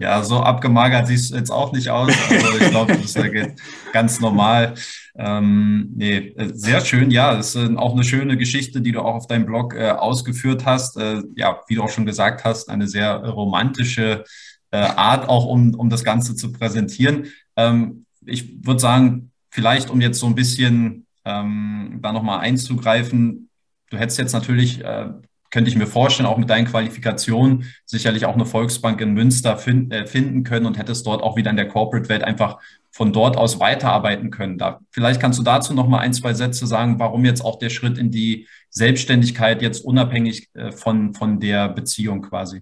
Ja, 0.02 0.24
so 0.24 0.40
abgemagert 0.40 1.06
siehst 1.06 1.32
du 1.32 1.36
jetzt 1.36 1.52
auch 1.52 1.72
nicht 1.74 1.90
aus. 1.90 2.12
Also 2.28 2.58
ich 2.60 2.70
glaube, 2.72 2.98
das 2.98 3.16
ist 3.16 3.94
ganz 3.94 4.20
normal. 4.20 4.74
Ähm, 5.16 5.92
nee, 5.96 6.18
äh, 6.18 6.50
sehr 6.56 6.82
schön. 6.82 7.12
Ja, 7.12 7.36
das 7.36 7.54
ist 7.54 7.78
auch 7.78 7.94
eine 7.94 8.04
schöne 8.04 8.36
Geschichte, 8.36 8.82
die 8.82 8.94
du 8.94 9.02
auch 9.02 9.14
auf 9.14 9.28
deinem 9.28 9.46
Blog 9.46 9.76
äh, 9.76 9.92
ausgeführt 9.92 10.66
hast. 10.66 10.98
Äh, 10.98 11.22
ja, 11.36 11.60
wie 11.68 11.76
du 11.76 11.84
auch 11.84 11.90
schon 11.90 12.08
gesagt 12.08 12.44
hast, 12.46 12.68
eine 12.68 12.88
sehr 12.88 13.18
romantische 13.18 14.24
äh, 14.72 14.78
Art, 14.78 15.30
auch 15.30 15.46
um, 15.46 15.76
um 15.76 15.92
das 15.92 16.04
Ganze 16.04 16.36
zu 16.36 16.52
präsentieren. 16.52 17.28
Ähm, 17.56 18.08
ich 18.26 18.66
würde 18.66 18.80
sagen, 18.80 19.32
vielleicht 19.52 19.92
um 19.92 20.02
jetzt 20.02 20.18
so 20.18 20.26
ein 20.26 20.36
bisschen 20.36 21.06
ähm, 21.26 22.00
da 22.02 22.12
nochmal 22.12 22.40
einzugreifen, 22.40 23.50
du 23.92 23.98
hättest 23.98 24.18
jetzt 24.18 24.34
natürlich 24.34 24.84
äh, 24.84 25.10
könnte 25.52 25.70
ich 25.70 25.76
mir 25.76 25.86
vorstellen, 25.86 26.28
auch 26.28 26.38
mit 26.38 26.50
deinen 26.50 26.66
Qualifikationen 26.66 27.66
sicherlich 27.86 28.26
auch 28.26 28.34
eine 28.34 28.46
Volksbank 28.46 29.02
in 29.02 29.14
Münster 29.14 29.58
find, 29.58 29.94
äh, 29.94 30.08
finden 30.08 30.44
können 30.44 30.66
und 30.66 30.78
hättest 30.78 31.06
dort 31.06 31.22
auch 31.22 31.36
wieder 31.36 31.52
in 31.52 31.58
der 31.58 31.68
Corporate-Welt 31.68 32.24
einfach 32.24 32.60
von 32.90 33.14
dort 33.14 33.38
aus 33.38 33.60
weiterarbeiten 33.60 34.32
können. 34.32 34.58
Da, 34.58 34.80
vielleicht 34.90 35.22
kannst 35.22 35.40
du 35.40 35.44
dazu 35.44 35.74
noch 35.74 35.88
mal 35.88 36.00
ein, 36.00 36.14
zwei 36.14 36.34
Sätze 36.34 36.68
sagen, 36.68 37.00
warum 37.00 37.26
jetzt 37.26 37.44
auch 37.44 37.60
der 37.60 37.70
Schritt 37.70 37.98
in 37.98 38.12
die 38.12 38.48
Selbstständigkeit 38.70 39.62
jetzt 39.62 39.84
unabhängig 39.84 40.50
äh, 40.54 40.72
von, 40.72 41.14
von 41.14 41.40
der 41.40 41.70
Beziehung 41.70 42.22
quasi. 42.22 42.62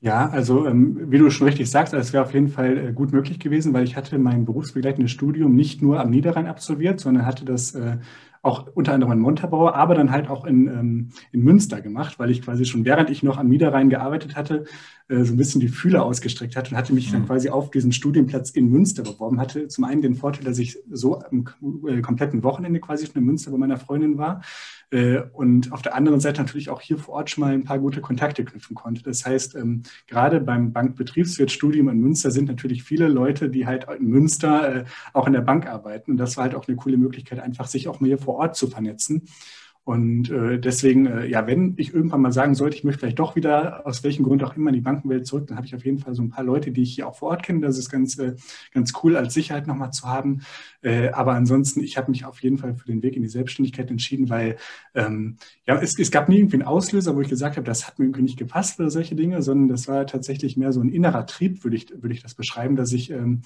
Ja, 0.00 0.28
also 0.28 0.66
ähm, 0.66 1.10
wie 1.10 1.16
du 1.16 1.30
schon 1.30 1.46
richtig 1.46 1.70
sagst, 1.70 1.94
es 1.94 2.12
wäre 2.12 2.24
auf 2.24 2.34
jeden 2.34 2.48
Fall 2.48 2.76
äh, 2.76 2.92
gut 2.92 3.12
möglich 3.12 3.40
gewesen, 3.40 3.72
weil 3.72 3.84
ich 3.84 3.96
hatte 3.96 4.18
mein 4.18 4.44
berufsbegleitendes 4.44 5.10
Studium 5.10 5.54
nicht 5.54 5.80
nur 5.80 5.98
am 5.98 6.10
Niederrhein 6.10 6.46
absolviert, 6.46 7.00
sondern 7.00 7.24
hatte 7.24 7.46
das 7.46 7.74
äh, 7.74 7.96
auch 8.44 8.66
unter 8.74 8.92
anderem 8.92 9.12
in 9.12 9.18
Montabaur, 9.20 9.74
aber 9.74 9.94
dann 9.94 10.10
halt 10.10 10.28
auch 10.28 10.44
in, 10.44 10.66
ähm, 10.68 11.08
in 11.32 11.42
Münster 11.42 11.80
gemacht, 11.80 12.18
weil 12.18 12.30
ich 12.30 12.42
quasi 12.42 12.64
schon 12.64 12.84
während 12.84 13.10
ich 13.10 13.22
noch 13.22 13.38
am 13.38 13.48
Niederrhein 13.48 13.90
gearbeitet 13.90 14.36
hatte, 14.36 14.64
so 15.08 15.34
ein 15.34 15.36
bisschen 15.36 15.60
die 15.60 15.68
Fühler 15.68 16.02
ausgestreckt 16.02 16.56
hatte 16.56 16.70
und 16.70 16.78
hatte 16.78 16.94
mich 16.94 17.08
mhm. 17.08 17.12
dann 17.12 17.26
quasi 17.26 17.50
auf 17.50 17.70
diesen 17.70 17.92
Studienplatz 17.92 18.50
in 18.50 18.70
Münster 18.70 19.02
beworben. 19.02 19.38
Hatte 19.38 19.68
zum 19.68 19.84
einen 19.84 20.00
den 20.00 20.14
Vorteil, 20.14 20.44
dass 20.44 20.58
ich 20.58 20.78
so 20.90 21.20
am 21.20 21.44
äh, 21.86 22.00
kompletten 22.00 22.42
Wochenende 22.42 22.80
quasi 22.80 23.06
schon 23.06 23.16
in 23.16 23.24
Münster 23.24 23.50
bei 23.50 23.58
meiner 23.58 23.76
Freundin 23.76 24.16
war 24.16 24.42
äh, 24.90 25.20
und 25.32 25.72
auf 25.72 25.82
der 25.82 25.94
anderen 25.94 26.20
Seite 26.20 26.40
natürlich 26.40 26.70
auch 26.70 26.80
hier 26.80 26.96
vor 26.96 27.14
Ort 27.14 27.30
schon 27.30 27.42
mal 27.42 27.52
ein 27.52 27.64
paar 27.64 27.78
gute 27.78 28.00
Kontakte 28.00 28.44
knüpfen 28.44 28.74
konnte. 28.74 29.02
Das 29.02 29.26
heißt, 29.26 29.56
ähm, 29.56 29.82
gerade 30.06 30.40
beim 30.40 30.72
Bankbetriebswirtstudium 30.72 31.88
in 31.90 32.00
Münster 32.00 32.30
sind 32.30 32.48
natürlich 32.48 32.82
viele 32.82 33.08
Leute, 33.08 33.50
die 33.50 33.66
halt 33.66 33.86
in 33.98 34.06
Münster 34.06 34.76
äh, 34.76 34.84
auch 35.12 35.26
in 35.26 35.34
der 35.34 35.42
Bank 35.42 35.66
arbeiten. 35.66 36.12
Und 36.12 36.16
das 36.16 36.36
war 36.38 36.44
halt 36.44 36.54
auch 36.54 36.66
eine 36.66 36.76
coole 36.76 36.96
Möglichkeit, 36.96 37.40
einfach 37.40 37.66
sich 37.66 37.88
auch 37.88 38.00
mal 38.00 38.06
hier 38.06 38.18
vor 38.18 38.36
Ort 38.36 38.56
zu 38.56 38.68
vernetzen. 38.68 39.24
Und 39.84 40.30
äh, 40.30 40.58
deswegen, 40.58 41.04
äh, 41.06 41.26
ja, 41.26 41.46
wenn 41.46 41.74
ich 41.76 41.92
irgendwann 41.92 42.22
mal 42.22 42.32
sagen 42.32 42.54
sollte, 42.54 42.74
ich 42.74 42.84
möchte 42.84 43.00
vielleicht 43.00 43.18
doch 43.18 43.36
wieder, 43.36 43.86
aus 43.86 44.02
welchem 44.02 44.24
Grund 44.24 44.42
auch 44.42 44.56
immer, 44.56 44.70
in 44.70 44.76
die 44.76 44.80
Bankenwelt 44.80 45.26
zurück, 45.26 45.46
dann 45.46 45.58
habe 45.58 45.66
ich 45.66 45.74
auf 45.74 45.84
jeden 45.84 45.98
Fall 45.98 46.14
so 46.14 46.22
ein 46.22 46.30
paar 46.30 46.42
Leute, 46.42 46.70
die 46.70 46.82
ich 46.82 46.94
hier 46.94 47.06
auch 47.06 47.16
vor 47.16 47.28
Ort 47.28 47.42
kenne. 47.42 47.60
Das 47.60 47.76
ist 47.76 47.90
ganz, 47.90 48.18
äh, 48.18 48.34
ganz 48.72 48.94
cool 49.02 49.14
als 49.14 49.34
Sicherheit 49.34 49.66
nochmal 49.66 49.92
zu 49.92 50.06
haben. 50.06 50.40
Äh, 50.80 51.10
aber 51.10 51.34
ansonsten, 51.34 51.82
ich 51.82 51.98
habe 51.98 52.10
mich 52.10 52.24
auf 52.24 52.42
jeden 52.42 52.56
Fall 52.56 52.74
für 52.74 52.86
den 52.86 53.02
Weg 53.02 53.14
in 53.14 53.22
die 53.22 53.28
Selbstständigkeit 53.28 53.90
entschieden, 53.90 54.30
weil 54.30 54.56
ähm, 54.94 55.36
ja, 55.66 55.78
es, 55.78 55.98
es 55.98 56.10
gab 56.10 56.30
nie 56.30 56.38
irgendwie 56.38 56.56
einen 56.56 56.66
Auslöser, 56.66 57.14
wo 57.14 57.20
ich 57.20 57.28
gesagt 57.28 57.56
habe, 57.56 57.66
das 57.66 57.86
hat 57.86 57.98
mir 57.98 58.06
irgendwie 58.06 58.22
nicht 58.22 58.38
gepasst 58.38 58.80
oder 58.80 58.88
solche 58.88 59.14
Dinge, 59.14 59.42
sondern 59.42 59.68
das 59.68 59.86
war 59.86 60.06
tatsächlich 60.06 60.56
mehr 60.56 60.72
so 60.72 60.80
ein 60.80 60.88
innerer 60.88 61.26
Trieb, 61.26 61.62
würde 61.62 61.76
ich, 61.76 61.90
würde 61.90 62.14
ich 62.14 62.22
das 62.22 62.34
beschreiben, 62.34 62.76
dass 62.76 62.92
ich 62.92 63.10
ähm, 63.10 63.42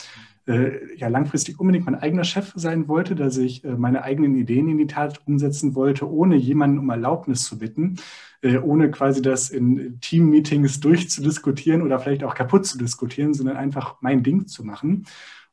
äh, 0.47 0.97
ja 0.97 1.09
langfristig 1.09 1.61
unbedingt 1.61 1.85
mein 1.87 1.95
eigener 1.95 2.25
Chef 2.25 2.52
sein 2.57 2.88
wollte, 2.88 3.14
dass 3.14 3.37
ich 3.37 3.64
äh, 3.64 3.76
meine 3.76 4.02
eigenen 4.02 4.35
Ideen 4.35 4.68
in 4.68 4.78
die 4.78 4.87
Tat 4.87 5.21
umsetzen 5.26 5.75
wollte, 5.75 6.11
ohne 6.11 6.27
jemanden 6.37 6.78
um 6.78 6.90
Erlaubnis 6.90 7.44
zu 7.44 7.58
bitten, 7.58 7.97
äh, 8.42 8.58
ohne 8.58 8.90
quasi 8.90 9.23
das 9.23 9.50
in 9.50 10.00
Team-Meetings 10.00 10.80
durchzudiskutieren 10.80 11.82
oder 11.82 11.99
vielleicht 11.99 12.25
auch 12.25 12.35
kaputt 12.35 12.66
zu 12.66 12.78
diskutieren, 12.78 13.35
sondern 13.35 13.56
einfach 13.56 13.97
mein 14.00 14.23
Ding 14.23 14.47
zu 14.47 14.64
machen. 14.64 15.06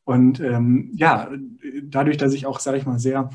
Und 0.03 0.39
ähm, 0.39 0.91
ja, 0.93 1.29
dadurch, 1.83 2.17
dass 2.17 2.33
ich 2.33 2.45
auch, 2.45 2.59
sage 2.59 2.77
ich 2.77 2.85
mal, 2.85 2.99
sehr 2.99 3.29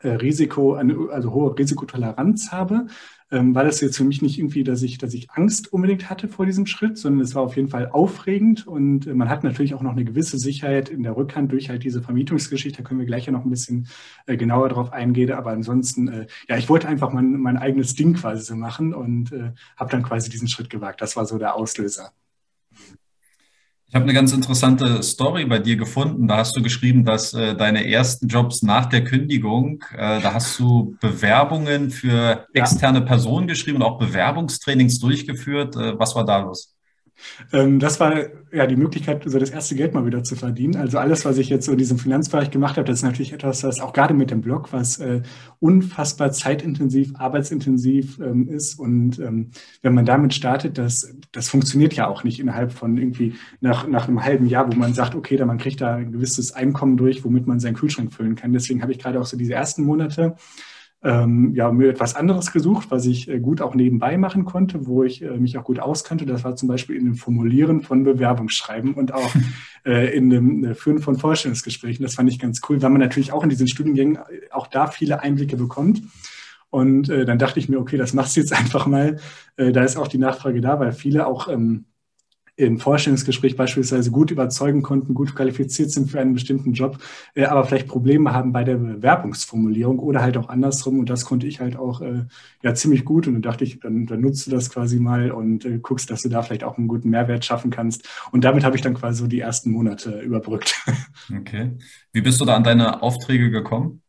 äh, 0.00 0.08
Risiko, 0.08 0.74
also 0.74 1.32
hohe 1.32 1.56
Risikotoleranz 1.56 2.50
habe, 2.50 2.86
ähm, 3.30 3.54
war 3.54 3.64
das 3.64 3.80
jetzt 3.80 3.96
für 3.96 4.04
mich 4.04 4.22
nicht 4.22 4.38
irgendwie, 4.38 4.64
dass 4.64 4.82
ich, 4.82 4.98
dass 4.98 5.14
ich 5.14 5.30
Angst 5.30 5.72
unbedingt 5.72 6.10
hatte 6.10 6.28
vor 6.28 6.46
diesem 6.46 6.66
Schritt, 6.66 6.98
sondern 6.98 7.20
es 7.22 7.34
war 7.34 7.42
auf 7.42 7.56
jeden 7.56 7.68
Fall 7.68 7.88
aufregend 7.88 8.66
und 8.66 9.06
äh, 9.06 9.14
man 9.14 9.28
hat 9.28 9.44
natürlich 9.44 9.74
auch 9.74 9.82
noch 9.82 9.92
eine 9.92 10.04
gewisse 10.04 10.38
Sicherheit 10.38 10.88
in 10.88 11.02
der 11.02 11.16
Rückhand 11.16 11.52
durch 11.52 11.68
halt 11.68 11.84
diese 11.84 12.02
Vermietungsgeschichte. 12.02 12.82
Da 12.82 12.88
können 12.88 13.00
wir 13.00 13.06
gleich 13.06 13.26
ja 13.26 13.32
noch 13.32 13.44
ein 13.44 13.50
bisschen 13.50 13.88
äh, 14.26 14.36
genauer 14.36 14.68
drauf 14.68 14.92
eingehen. 14.92 15.32
Aber 15.32 15.50
ansonsten, 15.50 16.08
äh, 16.08 16.26
ja, 16.48 16.56
ich 16.56 16.68
wollte 16.68 16.88
einfach 16.88 17.12
mein, 17.12 17.32
mein 17.40 17.56
eigenes 17.56 17.94
Ding 17.94 18.14
quasi 18.14 18.42
so 18.44 18.56
machen 18.56 18.94
und 18.94 19.32
äh, 19.32 19.52
habe 19.76 19.90
dann 19.90 20.02
quasi 20.02 20.30
diesen 20.30 20.48
Schritt 20.48 20.70
gewagt. 20.70 21.00
Das 21.00 21.16
war 21.16 21.26
so 21.26 21.38
der 21.38 21.54
Auslöser. 21.56 22.12
Ich 23.86 23.94
habe 23.94 24.04
eine 24.04 24.14
ganz 24.14 24.32
interessante 24.32 25.02
Story 25.02 25.44
bei 25.44 25.60
dir 25.60 25.76
gefunden. 25.76 26.26
Da 26.26 26.38
hast 26.38 26.56
du 26.56 26.62
geschrieben, 26.62 27.04
dass 27.04 27.32
äh, 27.32 27.54
deine 27.54 27.88
ersten 27.88 28.26
Jobs 28.26 28.62
nach 28.62 28.86
der 28.86 29.04
Kündigung, 29.04 29.84
äh, 29.92 30.20
da 30.20 30.34
hast 30.34 30.58
du 30.58 30.96
Bewerbungen 31.00 31.90
für 31.90 32.46
externe. 32.52 33.02
Personen 33.02 33.46
geschrieben 33.46 33.76
und 33.76 33.82
auch 33.84 33.98
Bewerbungstrainings 33.98 34.98
durchgeführt. 34.98 35.76
Äh, 35.76 35.98
was 35.98 36.16
war 36.16 36.24
da 36.24 36.38
los? 36.38 36.73
Ähm, 37.52 37.78
das 37.80 38.00
war 38.00 38.14
ja 38.52 38.66
die 38.66 38.76
Möglichkeit, 38.76 39.22
so 39.26 39.38
das 39.38 39.50
erste 39.50 39.74
Geld 39.74 39.94
mal 39.94 40.06
wieder 40.06 40.22
zu 40.22 40.36
verdienen. 40.36 40.76
Also 40.76 40.98
alles, 40.98 41.24
was 41.24 41.38
ich 41.38 41.48
jetzt 41.48 41.66
so 41.66 41.72
in 41.72 41.78
diesem 41.78 41.98
Finanzbereich 41.98 42.50
gemacht 42.50 42.76
habe, 42.76 42.86
das 42.86 42.98
ist 42.98 43.04
natürlich 43.04 43.32
etwas, 43.32 43.62
was 43.64 43.80
auch 43.80 43.92
gerade 43.92 44.14
mit 44.14 44.30
dem 44.30 44.40
Blog, 44.40 44.72
was 44.72 44.98
äh, 44.98 45.22
unfassbar 45.60 46.32
zeitintensiv, 46.32 47.12
arbeitsintensiv 47.16 48.18
ähm, 48.20 48.48
ist. 48.48 48.78
Und 48.78 49.18
ähm, 49.18 49.50
wenn 49.82 49.94
man 49.94 50.04
damit 50.04 50.34
startet, 50.34 50.78
das, 50.78 51.14
das 51.32 51.48
funktioniert 51.48 51.94
ja 51.94 52.06
auch 52.06 52.24
nicht 52.24 52.40
innerhalb 52.40 52.72
von 52.72 52.96
irgendwie 52.96 53.34
nach, 53.60 53.86
nach 53.86 54.08
einem 54.08 54.22
halben 54.24 54.46
Jahr, 54.46 54.70
wo 54.72 54.76
man 54.76 54.94
sagt, 54.94 55.14
okay, 55.14 55.36
da 55.36 55.46
man 55.46 55.58
kriegt 55.58 55.80
da 55.80 55.96
ein 55.96 56.12
gewisses 56.12 56.52
Einkommen 56.52 56.96
durch, 56.96 57.24
womit 57.24 57.46
man 57.46 57.60
seinen 57.60 57.74
Kühlschrank 57.74 58.12
füllen 58.12 58.36
kann. 58.36 58.52
Deswegen 58.52 58.82
habe 58.82 58.92
ich 58.92 58.98
gerade 58.98 59.20
auch 59.20 59.26
so 59.26 59.36
diese 59.36 59.54
ersten 59.54 59.84
Monate 59.84 60.36
ähm, 61.04 61.52
ja, 61.54 61.70
mir 61.70 61.90
etwas 61.90 62.16
anderes 62.16 62.50
gesucht, 62.50 62.90
was 62.90 63.04
ich 63.04 63.28
äh, 63.28 63.38
gut 63.38 63.60
auch 63.60 63.74
nebenbei 63.74 64.16
machen 64.16 64.46
konnte, 64.46 64.86
wo 64.86 65.04
ich 65.04 65.22
äh, 65.22 65.36
mich 65.36 65.58
auch 65.58 65.64
gut 65.64 65.78
auskannte. 65.78 66.24
Das 66.24 66.44
war 66.44 66.56
zum 66.56 66.66
Beispiel 66.66 66.96
in 66.96 67.04
dem 67.04 67.14
Formulieren 67.14 67.82
von 67.82 68.04
Bewerbungsschreiben 68.04 68.94
und 68.94 69.12
auch 69.12 69.34
äh, 69.84 70.16
in 70.16 70.30
dem 70.30 70.64
äh, 70.64 70.74
Führen 70.74 71.00
von 71.00 71.16
Vorstellungsgesprächen. 71.16 72.02
Das 72.02 72.14
fand 72.14 72.30
ich 72.30 72.38
ganz 72.38 72.62
cool, 72.68 72.80
weil 72.80 72.88
man 72.88 73.02
natürlich 73.02 73.32
auch 73.32 73.42
in 73.42 73.50
diesen 73.50 73.68
Studiengängen 73.68 74.16
äh, 74.16 74.50
auch 74.50 74.66
da 74.66 74.86
viele 74.86 75.20
Einblicke 75.20 75.58
bekommt. 75.58 76.02
Und 76.70 77.10
äh, 77.10 77.26
dann 77.26 77.38
dachte 77.38 77.60
ich 77.60 77.68
mir, 77.68 77.78
okay, 77.78 77.98
das 77.98 78.14
machst 78.14 78.34
du 78.34 78.40
jetzt 78.40 78.52
einfach 78.58 78.86
mal. 78.86 79.18
da 79.56 79.84
ist 79.84 79.96
auch 79.96 80.08
die 80.08 80.18
Nachfrage 80.18 80.60
da, 80.60 80.80
weil 80.80 80.92
viele 80.92 81.26
auch 81.26 81.48
ähm, 81.48 81.84
im 82.56 82.78
Vorstellungsgespräch 82.78 83.56
beispielsweise 83.56 84.10
gut 84.10 84.30
überzeugen 84.30 84.82
konnten, 84.82 85.14
gut 85.14 85.34
qualifiziert 85.34 85.90
sind 85.90 86.10
für 86.10 86.20
einen 86.20 86.34
bestimmten 86.34 86.72
Job, 86.72 86.98
äh, 87.34 87.44
aber 87.44 87.64
vielleicht 87.64 87.88
Probleme 87.88 88.32
haben 88.32 88.52
bei 88.52 88.62
der 88.62 88.76
Bewerbungsformulierung 88.76 89.98
oder 89.98 90.22
halt 90.22 90.36
auch 90.36 90.48
andersrum. 90.48 91.00
Und 91.00 91.10
das 91.10 91.24
konnte 91.24 91.46
ich 91.46 91.60
halt 91.60 91.76
auch 91.76 92.00
äh, 92.00 92.24
ja 92.62 92.74
ziemlich 92.74 93.04
gut. 93.04 93.26
Und 93.26 93.34
dann 93.34 93.42
dachte 93.42 93.64
ich, 93.64 93.80
dann, 93.80 94.06
dann 94.06 94.20
nutzt 94.20 94.46
du 94.46 94.50
das 94.50 94.70
quasi 94.70 95.00
mal 95.00 95.32
und 95.32 95.64
äh, 95.64 95.78
guckst, 95.78 96.10
dass 96.10 96.22
du 96.22 96.28
da 96.28 96.42
vielleicht 96.42 96.64
auch 96.64 96.78
einen 96.78 96.88
guten 96.88 97.10
Mehrwert 97.10 97.44
schaffen 97.44 97.70
kannst. 97.70 98.08
Und 98.30 98.44
damit 98.44 98.64
habe 98.64 98.76
ich 98.76 98.82
dann 98.82 98.94
quasi 98.94 99.18
so 99.18 99.26
die 99.26 99.40
ersten 99.40 99.70
Monate 99.70 100.20
überbrückt. 100.20 100.74
Okay. 101.34 101.72
Wie 102.12 102.20
bist 102.20 102.40
du 102.40 102.44
da 102.44 102.54
an 102.54 102.64
deine 102.64 103.02
Aufträge 103.02 103.50
gekommen? 103.50 104.03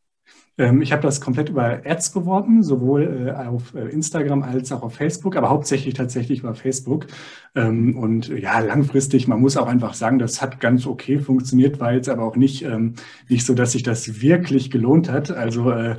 Ähm, 0.58 0.82
ich 0.82 0.92
habe 0.92 1.02
das 1.02 1.22
komplett 1.22 1.50
über 1.50 1.82
Ads 1.86 2.12
beworben, 2.12 2.64
sowohl 2.64 3.28
äh, 3.28 3.48
auf 3.48 3.74
äh, 3.76 3.90
Instagram 3.90 4.44
als 4.44 4.72
auch 4.72 4.84
auf 4.84 4.96
Facebook, 4.96 5.36
aber 5.36 5.50
hauptsächlich 5.50 5.94
tatsächlich 5.94 6.40
über 6.40 6.56
Facebook. 6.56 7.08
Ähm, 7.56 7.98
und 7.98 8.30
ja, 8.30 8.60
langfristig, 8.60 9.28
man 9.28 9.42
muss 9.42 9.58
auch 9.58 9.68
einfach 9.68 9.94
sagen, 9.94 10.20
das 10.20 10.42
hat 10.42 10.60
ganz 10.60 10.86
okay 10.88 11.20
funktioniert, 11.20 11.80
war 11.80 11.94
jetzt 11.94 12.10
aber 12.10 12.24
auch 12.24 12.36
nicht, 12.36 12.64
ähm, 12.64 12.94
nicht 13.30 13.46
so, 13.46 13.54
dass 13.54 13.74
sich 13.74 13.84
das 13.84 14.22
wirklich 14.22 14.72
gelohnt 14.72 15.10
hat. 15.10 15.32
Also 15.32 15.72
äh, 15.72 15.98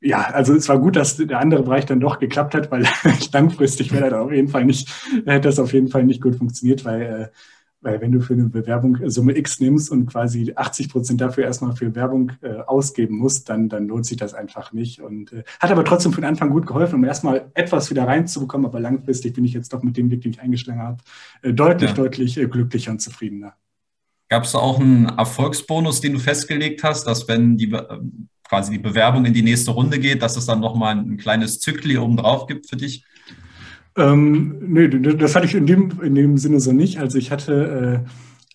ja, 0.00 0.20
also 0.20 0.54
es 0.54 0.68
war 0.68 0.78
gut, 0.78 0.96
dass 0.96 1.16
der 1.16 1.40
andere 1.40 1.62
Bereich 1.62 1.86
dann 1.86 2.00
doch 2.00 2.18
geklappt 2.18 2.54
hat, 2.54 2.70
weil 2.70 2.86
langfristig 3.32 3.92
wäre 3.92 4.10
das 4.10 4.20
auf 4.20 4.32
jeden 4.32 4.48
Fall 4.48 4.66
nicht, 4.66 4.88
hätte 5.24 5.48
das 5.48 5.58
auf 5.58 5.72
jeden 5.72 5.88
Fall 5.88 6.04
nicht 6.04 6.20
gut 6.20 6.36
funktioniert, 6.36 6.84
weil 6.84 7.32
weil 7.84 8.00
wenn 8.00 8.12
du 8.12 8.20
für 8.20 8.32
eine 8.32 8.48
Bewerbung 8.48 8.98
Summe 9.10 9.36
X 9.36 9.60
nimmst 9.60 9.90
und 9.90 10.06
quasi 10.06 10.52
80 10.56 10.88
Prozent 10.88 11.20
dafür 11.20 11.44
erstmal 11.44 11.76
für 11.76 11.94
Werbung 11.94 12.32
äh, 12.40 12.54
ausgeben 12.66 13.18
musst, 13.18 13.50
dann, 13.50 13.68
dann 13.68 13.86
lohnt 13.86 14.06
sich 14.06 14.16
das 14.16 14.32
einfach 14.32 14.72
nicht. 14.72 15.00
Und 15.00 15.32
äh, 15.32 15.44
hat 15.60 15.70
aber 15.70 15.84
trotzdem 15.84 16.12
für 16.12 16.22
den 16.22 16.26
Anfang 16.26 16.50
gut 16.50 16.66
geholfen, 16.66 16.96
um 16.96 17.04
erstmal 17.04 17.50
etwas 17.52 17.90
wieder 17.90 18.06
reinzubekommen. 18.06 18.66
Aber 18.66 18.80
langfristig 18.80 19.34
bin 19.34 19.44
ich 19.44 19.52
jetzt 19.52 19.72
doch 19.72 19.82
mit 19.82 19.96
dem 19.98 20.10
Weg, 20.10 20.22
den 20.22 20.32
ich 20.32 20.40
eingeschlagen 20.40 20.80
habe, 20.80 21.02
äh, 21.42 21.52
deutlich, 21.52 21.90
ja. 21.90 21.96
deutlich 21.96 22.38
äh, 22.38 22.46
glücklicher 22.46 22.90
und 22.90 23.00
zufriedener. 23.00 23.54
Gab 24.30 24.44
es 24.44 24.54
auch 24.54 24.80
einen 24.80 25.04
Erfolgsbonus, 25.10 26.00
den 26.00 26.14
du 26.14 26.18
festgelegt 26.18 26.82
hast, 26.82 27.04
dass 27.06 27.28
wenn 27.28 27.58
die 27.58 27.70
äh, 27.70 27.98
quasi 28.48 28.72
die 28.72 28.78
Bewerbung 28.78 29.26
in 29.26 29.34
die 29.34 29.42
nächste 29.42 29.72
Runde 29.72 29.98
geht, 29.98 30.22
dass 30.22 30.38
es 30.38 30.46
dann 30.46 30.60
nochmal 30.60 30.96
ein 30.96 31.18
kleines 31.18 31.60
Zückli 31.60 31.98
obendrauf 31.98 32.46
gibt 32.46 32.68
für 32.68 32.76
dich? 32.76 33.04
Ähm, 33.96 34.56
nee, 34.60 34.88
das 34.88 35.36
hatte 35.36 35.46
ich 35.46 35.54
in 35.54 35.66
dem, 35.66 36.00
in 36.02 36.14
dem 36.14 36.38
Sinne 36.38 36.60
so 36.60 36.72
nicht. 36.72 36.98
Also 36.98 37.18
ich 37.18 37.30
hatte 37.30 38.04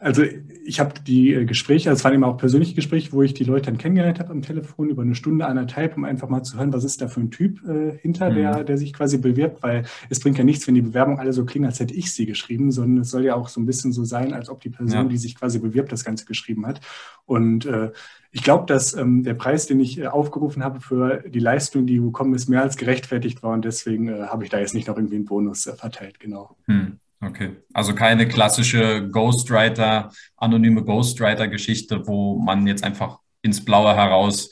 Also 0.01 0.23
ich 0.63 0.79
habe 0.79 0.93
die 1.05 1.33
äh, 1.33 1.43
Gespräche, 1.43 1.89
es 1.89 2.05
waren 2.05 2.13
immer 2.13 2.27
auch 2.27 2.37
persönliche 2.37 2.73
Gespräche, 2.73 3.11
wo 3.11 3.21
ich 3.21 3.33
die 3.33 3.43
Leute 3.43 3.65
dann 3.65 3.77
kennengelernt 3.77 4.19
habe 4.19 4.31
am 4.31 4.41
Telefon 4.41 4.89
über 4.89 5.01
eine 5.01 5.13
Stunde, 5.13 5.45
anderthalb, 5.45 5.97
um 5.97 6.05
einfach 6.05 6.29
mal 6.29 6.41
zu 6.41 6.57
hören, 6.57 6.71
was 6.71 6.85
ist 6.85 7.01
da 7.01 7.09
für 7.09 7.19
ein 7.19 7.31
Typ 7.31 7.67
äh, 7.67 7.97
hinter, 7.97 8.29
mhm. 8.29 8.35
der, 8.35 8.63
der 8.63 8.77
sich 8.77 8.93
quasi 8.93 9.17
bewirbt, 9.17 9.61
weil 9.61 9.83
es 10.09 10.21
bringt 10.21 10.37
ja 10.37 10.45
nichts, 10.45 10.65
wenn 10.67 10.75
die 10.75 10.81
Bewerbung 10.81 11.19
alle 11.19 11.33
so 11.33 11.43
klingen, 11.43 11.65
als 11.65 11.81
hätte 11.81 11.93
ich 11.93 12.13
sie 12.13 12.25
geschrieben, 12.25 12.71
sondern 12.71 13.01
es 13.01 13.09
soll 13.09 13.25
ja 13.25 13.35
auch 13.35 13.49
so 13.49 13.59
ein 13.59 13.65
bisschen 13.65 13.91
so 13.91 14.05
sein, 14.05 14.33
als 14.33 14.49
ob 14.49 14.61
die 14.61 14.69
Person, 14.69 15.03
ja. 15.03 15.03
die 15.03 15.17
sich 15.17 15.35
quasi 15.35 15.59
bewirbt, 15.59 15.91
das 15.91 16.05
Ganze 16.05 16.23
geschrieben 16.23 16.65
hat. 16.65 16.79
Und 17.25 17.65
äh, 17.65 17.91
ich 18.31 18.43
glaube, 18.43 18.67
dass 18.67 18.93
ähm, 18.93 19.23
der 19.23 19.33
Preis, 19.33 19.65
den 19.67 19.81
ich 19.81 19.99
äh, 19.99 20.07
aufgerufen 20.07 20.63
habe 20.63 20.79
für 20.79 21.23
die 21.27 21.39
Leistung, 21.39 21.85
die 21.85 21.99
gekommen 21.99 22.33
ist, 22.35 22.47
mehr 22.47 22.61
als 22.61 22.77
gerechtfertigt 22.77 23.43
war 23.43 23.51
und 23.51 23.65
deswegen 23.65 24.07
äh, 24.07 24.21
habe 24.27 24.45
ich 24.45 24.49
da 24.49 24.59
jetzt 24.59 24.73
nicht 24.73 24.87
noch 24.87 24.95
irgendwie 24.95 25.17
einen 25.17 25.25
Bonus 25.25 25.67
äh, 25.67 25.75
verteilt, 25.75 26.21
genau. 26.21 26.55
Mhm. 26.67 26.99
Okay, 27.21 27.57
also 27.73 27.93
keine 27.93 28.27
klassische 28.27 29.09
Ghostwriter, 29.09 30.11
anonyme 30.37 30.83
Ghostwriter-Geschichte, 30.83 32.07
wo 32.07 32.39
man 32.39 32.65
jetzt 32.65 32.83
einfach 32.83 33.19
ins 33.41 33.63
Blaue 33.63 33.93
heraus 33.93 34.51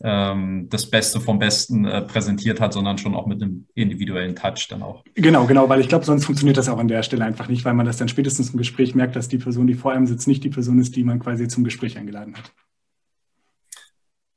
ähm, 0.00 0.68
das 0.68 0.90
Beste 0.90 1.20
vom 1.20 1.38
Besten 1.38 1.84
äh, 1.84 2.02
präsentiert 2.02 2.60
hat, 2.60 2.72
sondern 2.72 2.98
schon 2.98 3.14
auch 3.14 3.26
mit 3.26 3.42
einem 3.42 3.66
individuellen 3.74 4.34
Touch 4.34 4.66
dann 4.68 4.82
auch. 4.82 5.04
Genau, 5.14 5.46
genau, 5.46 5.68
weil 5.68 5.80
ich 5.80 5.88
glaube, 5.88 6.04
sonst 6.04 6.24
funktioniert 6.24 6.56
das 6.56 6.68
auch 6.68 6.78
an 6.78 6.88
der 6.88 7.02
Stelle 7.02 7.24
einfach 7.24 7.48
nicht, 7.48 7.64
weil 7.64 7.74
man 7.74 7.86
das 7.86 7.98
dann 7.98 8.08
spätestens 8.08 8.50
im 8.50 8.58
Gespräch 8.58 8.94
merkt, 8.94 9.16
dass 9.16 9.28
die 9.28 9.38
Person, 9.38 9.66
die 9.66 9.74
vor 9.74 9.92
einem 9.92 10.06
sitzt, 10.06 10.28
nicht 10.28 10.42
die 10.42 10.50
Person 10.50 10.80
ist, 10.80 10.96
die 10.96 11.04
man 11.04 11.18
quasi 11.20 11.48
zum 11.48 11.64
Gespräch 11.64 11.98
eingeladen 11.98 12.34
hat. 12.36 12.52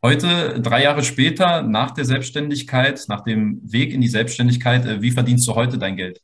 Heute, 0.04 0.60
drei 0.62 0.82
Jahre 0.82 1.04
später, 1.04 1.62
nach 1.62 1.92
der 1.92 2.06
Selbstständigkeit, 2.06 3.06
nach 3.08 3.22
dem 3.22 3.62
Weg 3.64 3.94
in 3.94 4.02
die 4.02 4.08
Selbstständigkeit, 4.08 4.86
äh, 4.86 5.02
wie 5.02 5.12
verdienst 5.12 5.48
du 5.48 5.54
heute 5.54 5.78
dein 5.78 5.96
Geld? 5.96 6.22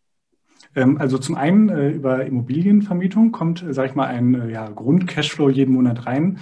Ähm, 0.77 0.97
also 0.99 1.17
zum 1.17 1.35
einen 1.35 1.69
äh, 1.69 1.89
über 1.89 2.25
Immobilienvermietung 2.25 3.31
kommt, 3.31 3.63
äh, 3.63 3.73
sage 3.73 3.89
ich 3.89 3.95
mal, 3.95 4.07
ein 4.07 4.35
äh, 4.35 4.51
ja, 4.51 4.69
Grund-Cashflow 4.69 5.49
jeden 5.49 5.73
Monat 5.73 6.05
rein. 6.05 6.37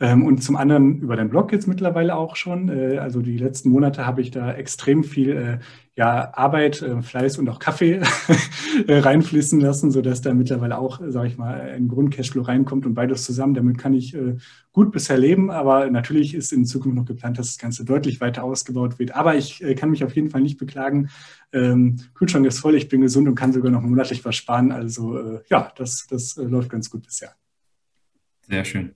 Ähm, 0.00 0.24
und 0.24 0.42
zum 0.42 0.56
anderen 0.56 1.00
über 1.00 1.16
den 1.16 1.30
Blog 1.30 1.52
jetzt 1.52 1.68
mittlerweile 1.68 2.16
auch 2.16 2.36
schon. 2.36 2.68
Also 2.98 3.22
die 3.22 3.38
letzten 3.38 3.70
Monate 3.70 4.04
habe 4.04 4.20
ich 4.20 4.30
da 4.30 4.52
extrem 4.52 5.04
viel 5.04 5.60
ja, 5.96 6.32
Arbeit, 6.34 6.82
äh, 6.82 7.00
Fleiß 7.00 7.38
und 7.38 7.48
auch 7.48 7.58
Kaffee 7.58 8.00
reinfließen 8.88 9.58
lassen, 9.60 9.90
sodass 9.90 10.20
da 10.20 10.34
mittlerweile 10.34 10.78
auch, 10.78 11.00
sage 11.08 11.28
ich 11.28 11.38
mal, 11.38 11.58
ein 11.60 11.88
Grundcashflow 11.88 12.42
reinkommt 12.42 12.86
und 12.86 12.94
beides 12.94 13.24
zusammen. 13.24 13.54
Damit 13.54 13.78
kann 13.78 13.94
ich 13.94 14.16
gut 14.72 14.92
bisher 14.92 15.16
leben, 15.16 15.50
aber 15.50 15.90
natürlich 15.90 16.34
ist 16.34 16.52
in 16.52 16.66
Zukunft 16.66 16.96
noch 16.96 17.06
geplant, 17.06 17.38
dass 17.38 17.46
das 17.48 17.58
Ganze 17.58 17.84
deutlich 17.84 18.20
weiter 18.20 18.44
ausgebaut 18.44 18.98
wird. 18.98 19.14
Aber 19.14 19.36
ich 19.36 19.64
kann 19.76 19.90
mich 19.90 20.04
auf 20.04 20.14
jeden 20.14 20.28
Fall 20.28 20.42
nicht 20.42 20.58
beklagen. 20.58 21.08
Ähm, 21.52 21.96
Kühlschrank 22.14 22.44
ist 22.46 22.58
voll, 22.58 22.74
ich 22.74 22.88
bin 22.88 23.00
gesund 23.00 23.26
und 23.26 23.34
kann 23.34 23.54
sogar 23.54 23.72
noch 23.72 23.80
monatlich 23.80 24.24
was 24.24 24.36
sparen. 24.36 24.72
Also 24.72 25.40
ja, 25.48 25.72
das, 25.76 26.06
das 26.10 26.36
läuft 26.36 26.68
ganz 26.68 26.90
gut 26.90 27.06
bisher. 27.06 27.34
Sehr 28.48 28.64
schön. 28.64 28.94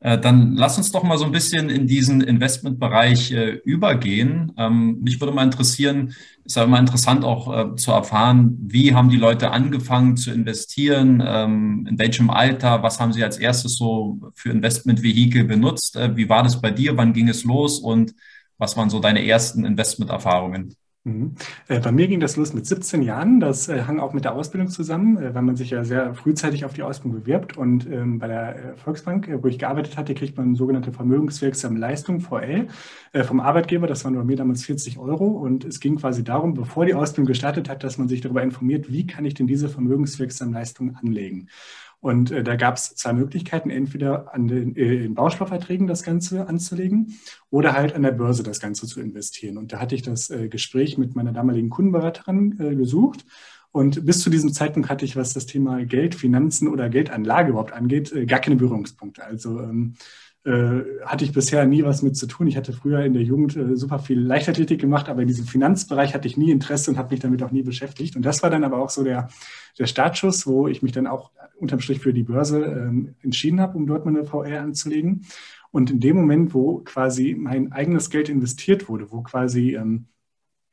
Äh, 0.00 0.18
dann 0.18 0.54
lass 0.54 0.76
uns 0.78 0.92
doch 0.92 1.02
mal 1.02 1.18
so 1.18 1.24
ein 1.24 1.32
bisschen 1.32 1.70
in 1.70 1.86
diesen 1.86 2.20
Investmentbereich 2.20 3.32
äh, 3.32 3.50
übergehen. 3.64 4.52
Ähm, 4.56 5.00
mich 5.02 5.20
würde 5.20 5.32
mal 5.34 5.44
interessieren, 5.44 6.14
ist 6.44 6.56
ja 6.56 6.64
immer 6.64 6.78
interessant 6.78 7.24
auch 7.24 7.72
äh, 7.72 7.76
zu 7.76 7.92
erfahren, 7.92 8.56
wie 8.60 8.94
haben 8.94 9.10
die 9.10 9.16
Leute 9.16 9.50
angefangen 9.50 10.16
zu 10.16 10.32
investieren, 10.32 11.22
ähm, 11.24 11.86
in 11.88 11.98
welchem 11.98 12.30
Alter, 12.30 12.82
was 12.82 13.00
haben 13.00 13.12
sie 13.12 13.24
als 13.24 13.38
erstes 13.38 13.76
so 13.76 14.20
für 14.34 14.50
Investmentvehikel 14.50 15.44
benutzt, 15.44 15.96
wie 16.14 16.28
war 16.28 16.42
das 16.42 16.60
bei 16.60 16.70
dir, 16.70 16.96
wann 16.96 17.12
ging 17.12 17.28
es 17.28 17.44
los 17.44 17.78
und 17.80 18.14
was 18.56 18.76
waren 18.76 18.90
so 18.90 19.00
deine 19.00 19.24
ersten 19.26 19.64
Investmenterfahrungen? 19.64 20.74
Mhm. 21.08 21.32
Äh, 21.68 21.80
bei 21.80 21.92
mir 21.92 22.06
ging 22.06 22.20
das 22.20 22.36
los 22.36 22.52
mit 22.52 22.66
17 22.66 23.02
Jahren. 23.02 23.40
Das 23.40 23.68
äh, 23.68 23.82
hang 23.86 23.98
auch 23.98 24.12
mit 24.12 24.24
der 24.24 24.34
Ausbildung 24.34 24.68
zusammen, 24.68 25.16
äh, 25.16 25.34
weil 25.34 25.42
man 25.42 25.56
sich 25.56 25.70
ja 25.70 25.84
sehr 25.84 26.14
frühzeitig 26.14 26.64
auf 26.64 26.74
die 26.74 26.82
Ausbildung 26.82 27.22
bewirbt. 27.22 27.56
Und 27.56 27.86
ähm, 27.86 28.18
bei 28.18 28.28
der 28.28 28.74
Volksbank, 28.76 29.28
wo 29.42 29.48
ich 29.48 29.58
gearbeitet 29.58 29.96
hatte, 29.96 30.14
kriegt 30.14 30.36
man 30.36 30.54
sogenannte 30.54 30.92
vermögenswirksame 30.92 31.78
Leistung, 31.78 32.20
VL, 32.20 32.68
vom 33.24 33.40
Arbeitgeber. 33.40 33.86
Das 33.86 34.04
waren 34.04 34.14
bei 34.14 34.24
mir 34.24 34.36
damals 34.36 34.64
40 34.64 34.98
Euro. 34.98 35.26
Und 35.26 35.64
es 35.64 35.80
ging 35.80 35.96
quasi 35.96 36.24
darum, 36.24 36.54
bevor 36.54 36.84
die 36.84 36.94
Ausbildung 36.94 37.26
gestartet 37.26 37.68
hat, 37.68 37.84
dass 37.84 37.98
man 37.98 38.08
sich 38.08 38.20
darüber 38.20 38.42
informiert, 38.42 38.90
wie 38.90 39.06
kann 39.06 39.24
ich 39.24 39.34
denn 39.34 39.46
diese 39.46 39.68
vermögenswirksame 39.68 40.52
Leistung 40.52 40.96
anlegen. 40.96 41.48
Und 42.00 42.30
äh, 42.30 42.44
da 42.44 42.56
gab 42.56 42.76
es 42.76 42.94
zwei 42.94 43.12
Möglichkeiten, 43.12 43.70
entweder 43.70 44.32
an 44.32 44.46
den, 44.46 44.76
äh, 44.76 45.04
in 45.04 45.14
Bausparverträgen 45.14 45.86
das 45.86 46.02
Ganze 46.02 46.46
anzulegen 46.46 47.18
oder 47.50 47.72
halt 47.72 47.94
an 47.94 48.02
der 48.02 48.12
Börse 48.12 48.42
das 48.42 48.60
Ganze 48.60 48.86
zu 48.86 49.00
investieren. 49.00 49.58
Und 49.58 49.72
da 49.72 49.80
hatte 49.80 49.94
ich 49.94 50.02
das 50.02 50.30
äh, 50.30 50.48
Gespräch 50.48 50.96
mit 50.96 51.16
meiner 51.16 51.32
damaligen 51.32 51.70
Kundenberaterin 51.70 52.58
äh, 52.60 52.74
gesucht. 52.76 53.24
Und 53.72 54.06
bis 54.06 54.20
zu 54.20 54.30
diesem 54.30 54.52
Zeitpunkt 54.52 54.88
hatte 54.88 55.04
ich, 55.04 55.16
was 55.16 55.34
das 55.34 55.46
Thema 55.46 55.84
Geld, 55.84 56.14
Finanzen 56.14 56.68
oder 56.68 56.88
Geldanlage 56.88 57.50
überhaupt 57.50 57.72
angeht, 57.72 58.12
äh, 58.12 58.26
gar 58.26 58.40
keine 58.40 58.56
Berührungspunkte. 58.56 59.24
Also 59.24 59.60
ähm, 59.60 59.94
äh, 60.48 61.04
hatte 61.04 61.26
ich 61.26 61.32
bisher 61.32 61.66
nie 61.66 61.84
was 61.84 62.00
mit 62.00 62.16
zu 62.16 62.26
tun. 62.26 62.46
Ich 62.46 62.56
hatte 62.56 62.72
früher 62.72 63.04
in 63.04 63.12
der 63.12 63.22
Jugend 63.22 63.54
äh, 63.54 63.76
super 63.76 63.98
viel 63.98 64.18
Leichtathletik 64.18 64.80
gemacht, 64.80 65.10
aber 65.10 65.20
in 65.20 65.28
diesem 65.28 65.44
Finanzbereich 65.44 66.14
hatte 66.14 66.26
ich 66.26 66.38
nie 66.38 66.50
Interesse 66.50 66.90
und 66.90 66.96
habe 66.96 67.10
mich 67.10 67.20
damit 67.20 67.42
auch 67.42 67.50
nie 67.50 67.62
beschäftigt. 67.62 68.16
Und 68.16 68.22
das 68.24 68.42
war 68.42 68.48
dann 68.48 68.64
aber 68.64 68.78
auch 68.78 68.88
so 68.88 69.04
der, 69.04 69.28
der 69.78 69.86
Startschuss, 69.86 70.46
wo 70.46 70.66
ich 70.66 70.82
mich 70.82 70.92
dann 70.92 71.06
auch 71.06 71.32
unterm 71.56 71.80
Strich 71.80 72.00
für 72.00 72.14
die 72.14 72.22
Börse 72.22 72.64
ähm, 72.64 73.14
entschieden 73.20 73.60
habe, 73.60 73.76
um 73.76 73.86
dort 73.86 74.06
meine 74.06 74.24
VR 74.24 74.62
anzulegen. 74.62 75.26
Und 75.70 75.90
in 75.90 76.00
dem 76.00 76.16
Moment, 76.16 76.54
wo 76.54 76.78
quasi 76.78 77.36
mein 77.38 77.72
eigenes 77.72 78.08
Geld 78.08 78.30
investiert 78.30 78.88
wurde, 78.88 79.12
wo 79.12 79.20
quasi 79.20 79.74
ähm, 79.74 80.06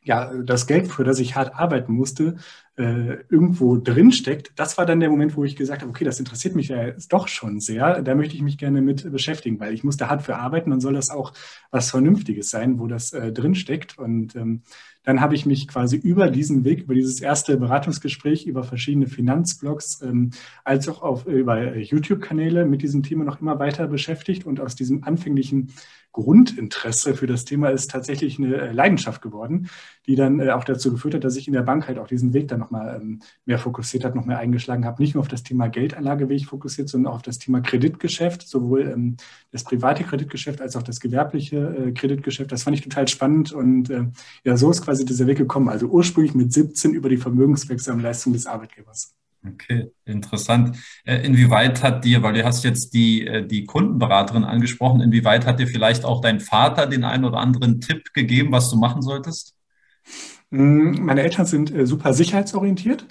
ja, 0.06 0.32
das 0.44 0.68
Geld, 0.68 0.88
für 0.88 1.04
das 1.04 1.20
ich 1.20 1.36
hart 1.36 1.56
arbeiten 1.56 1.92
musste, 1.92 2.36
äh, 2.78 3.18
irgendwo 3.30 3.76
drin 3.78 4.12
steckt, 4.12 4.52
das 4.56 4.78
war 4.78 4.86
dann 4.86 5.00
der 5.00 5.10
Moment, 5.10 5.36
wo 5.36 5.44
ich 5.44 5.56
gesagt 5.56 5.82
habe, 5.82 5.90
okay, 5.90 6.06
das 6.06 6.20
interessiert 6.20 6.56
mich 6.56 6.68
ja 6.68 6.92
doch 7.10 7.28
schon 7.28 7.60
sehr, 7.60 8.02
da 8.04 8.14
möchte 8.14 8.36
ich 8.36 8.42
mich 8.44 8.60
gerne 8.60 8.82
mit 8.82 9.12
beschäftigen, 9.12 9.60
weil 9.60 9.74
ich 9.74 9.84
musste 9.84 10.08
hart 10.08 10.22
für 10.22 10.36
arbeiten, 10.36 10.70
dann 10.70 10.80
soll 10.80 10.94
das 10.94 11.10
auch 11.10 11.34
was 11.72 11.90
Vernünftiges 11.90 12.52
sein, 12.52 12.80
wo 12.80 12.88
das 12.88 13.14
äh, 13.14 13.32
drin. 13.32 13.56
Und 13.98 14.36
ähm, 14.36 14.62
dann 15.04 15.22
habe 15.22 15.34
ich 15.34 15.46
mich 15.46 15.68
quasi 15.68 15.96
über 15.96 16.30
diesen 16.30 16.66
Weg, 16.66 16.82
über 16.82 16.94
dieses 16.94 17.22
erste 17.22 17.58
Beratungsgespräch, 17.58 18.46
über 18.46 18.64
verschiedene 18.64 19.08
Finanzblogs, 19.08 20.02
ähm, 20.02 20.32
als 20.64 20.88
auch 20.90 21.02
auf, 21.02 21.26
über 21.26 21.78
YouTube-Kanäle 21.78 22.66
mit 22.66 22.82
diesem 22.82 23.02
Thema 23.02 23.24
noch 23.24 23.40
immer 23.40 23.58
weiter 23.58 23.88
beschäftigt 23.88 24.46
und 24.46 24.60
aus 24.60 24.76
diesem 24.76 25.04
anfänglichen 25.04 25.72
Grundinteresse 26.16 27.14
für 27.14 27.28
das 27.28 27.44
Thema 27.44 27.70
ist 27.70 27.92
tatsächlich 27.92 28.40
eine 28.40 28.56
äh, 28.56 28.72
Leidenschaft 28.72 29.22
geworden, 29.22 29.70
die 30.06 30.16
dann 30.16 30.40
äh, 30.40 30.52
auch 30.52 30.64
dazu 30.64 30.90
geführt 30.92 31.14
hat, 31.14 31.26
dass 31.26 31.36
ich 31.36 31.48
in 31.48 31.54
der 31.54 31.64
Bank 31.64 31.90
halt 31.90 32.00
auch 32.00 32.08
diesen 32.08 32.34
Weg 32.34 32.48
dann 32.48 32.62
nochmal 32.62 33.02
ähm, 33.02 33.22
mehr 33.44 33.60
fokussiert 33.60 34.06
habe, 34.06 34.18
noch 34.18 34.26
mehr 34.26 34.38
eingeschlagen 34.38 34.86
habe. 34.86 35.02
Nicht 35.02 35.14
nur 35.14 35.22
auf 35.22 35.28
das 35.28 35.44
Thema 35.44 35.68
Geldanlage 35.68 36.30
wie 36.30 36.36
ich 36.36 36.46
fokussiert, 36.46 36.88
sondern 36.88 37.12
auch 37.12 37.18
auf 37.18 37.22
das 37.22 37.38
Thema 37.38 37.60
Kreditgeschäft, 37.60 38.48
sowohl 38.48 38.84
ähm, 38.84 39.18
das 39.52 39.66
private 39.66 40.06
Kreditgeschäft 40.06 40.62
als 40.62 40.78
auch 40.78 40.84
das 40.84 41.02
gewerbliche 41.02 41.58
äh, 41.58 41.92
Kreditgeschäft. 41.92 42.50
Das 42.50 42.64
fand 42.64 42.78
ich 42.78 42.84
total 42.84 43.10
spannend 43.10 43.52
und 43.52 43.90
ja, 44.44 44.58
so 44.58 44.72
ist 44.72 44.84
quasi 44.84 45.06
dieser 45.06 45.28
Weg 45.28 45.38
gekommen. 45.38 45.70
Also 45.70 45.88
ursprünglich 45.88 46.34
mit 46.34 46.54
17 46.54 46.94
über 46.94 47.10
die 47.10 47.18
vermögenswirksame 47.18 48.02
Leistung 48.02 48.34
des 48.34 48.48
Arbeitgebers. 48.48 49.14
Okay, 49.48 49.92
interessant. 50.06 50.78
Äh, 51.04 51.26
inwieweit 51.26 51.84
hat 51.84 52.04
dir, 52.04 52.24
weil 52.24 52.34
du 52.34 52.44
hast 52.44 52.64
jetzt 52.64 52.94
die, 52.94 53.28
äh, 53.28 53.46
die 53.46 53.66
Kundenberaterin 53.66 54.44
angesprochen, 54.44 55.02
inwieweit 55.02 55.46
hat 55.46 55.60
dir 55.60 55.68
vielleicht 55.68 56.04
auch 56.04 56.22
dein 56.22 56.40
Vater 56.40 56.88
den 56.88 57.04
einen 57.04 57.26
oder 57.26 57.38
anderen 57.38 57.80
Tipp 57.80 58.14
gegeben, 58.14 58.52
was 58.52 58.70
du 58.72 58.78
machen 58.78 59.02
solltest? 59.02 59.56
Mm, 60.50 61.04
meine 61.06 61.22
Eltern 61.22 61.46
sind 61.46 61.72
äh, 61.72 61.86
super 61.86 62.14
sicherheitsorientiert 62.14 63.06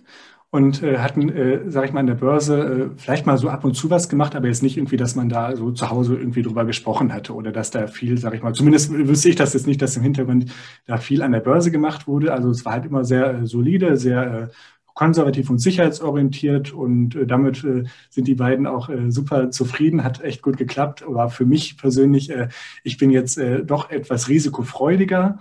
und 0.51 0.83
hatten, 0.83 1.33
sage 1.69 1.87
ich 1.89 1.93
mal, 1.93 1.99
an 1.99 2.07
der 2.07 2.15
Börse 2.15 2.93
vielleicht 2.97 3.27
mal 3.27 3.37
so 3.37 3.49
ab 3.49 3.65
und 3.65 3.75
zu 3.75 3.91
was 3.91 4.09
gemacht, 4.09 4.37
aber 4.37 4.47
jetzt 4.47 4.63
nicht 4.63 4.77
irgendwie, 4.77 4.97
dass 4.97 5.17
man 5.17 5.29
da 5.29 5.57
so 5.57 5.73
zu 5.73 5.91
Hause 5.91 6.15
irgendwie 6.15 6.43
drüber 6.43 6.65
gesprochen 6.65 7.13
hatte 7.13 7.35
oder 7.35 7.51
dass 7.51 7.73
da 7.73 7.89
viel, 7.89 8.19
sage 8.19 8.37
ich 8.37 8.43
mal, 8.45 8.53
zumindest 8.55 8.93
wüsste 8.93 9.31
ich 9.31 9.35
das 9.35 9.55
jetzt 9.55 9.67
nicht, 9.67 9.83
dass 9.83 9.97
im 9.97 10.05
Hintergrund 10.05 10.53
da 10.87 10.99
viel 10.99 11.23
an 11.23 11.33
der 11.33 11.41
Börse 11.41 11.73
gemacht 11.73 12.07
wurde. 12.07 12.33
Also 12.33 12.51
es 12.51 12.65
war 12.65 12.75
halt 12.75 12.87
immer 12.87 13.05
sehr 13.05 13.45
solide, 13.49 13.97
sehr 13.97 14.51
konservativ 14.95 15.51
und 15.51 15.59
sicherheitsorientiert 15.59 16.73
und 16.73 17.17
äh, 17.17 17.27
damit 17.27 17.63
äh, 17.65 17.85
sind 18.11 18.29
die 18.29 18.37
beiden 18.37 18.67
auch 18.67 18.89
äh, 18.89 19.11
super 19.11 19.51
zufrieden, 19.51 20.05
hat 20.05 20.23
echt 20.23 20.41
gut 20.41 20.57
geklappt. 20.57 21.03
Aber 21.03 21.29
für 21.31 21.45
mich 21.45 21.77
persönlich, 21.77 22.31
äh, 22.31 22.49
ich 22.85 22.97
bin 22.97 23.11
jetzt 23.11 23.37
äh, 23.37 23.65
doch 23.65 23.91
etwas 23.91 24.29
risikofreudiger, 24.29 25.39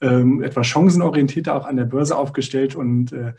ähm, 0.00 0.42
etwas 0.42 0.66
chancenorientierter 0.66 1.54
auch 1.54 1.66
an 1.66 1.76
der 1.76 1.84
Börse 1.84 2.16
aufgestellt 2.16 2.74
und 2.74 3.12
äh, 3.12 3.34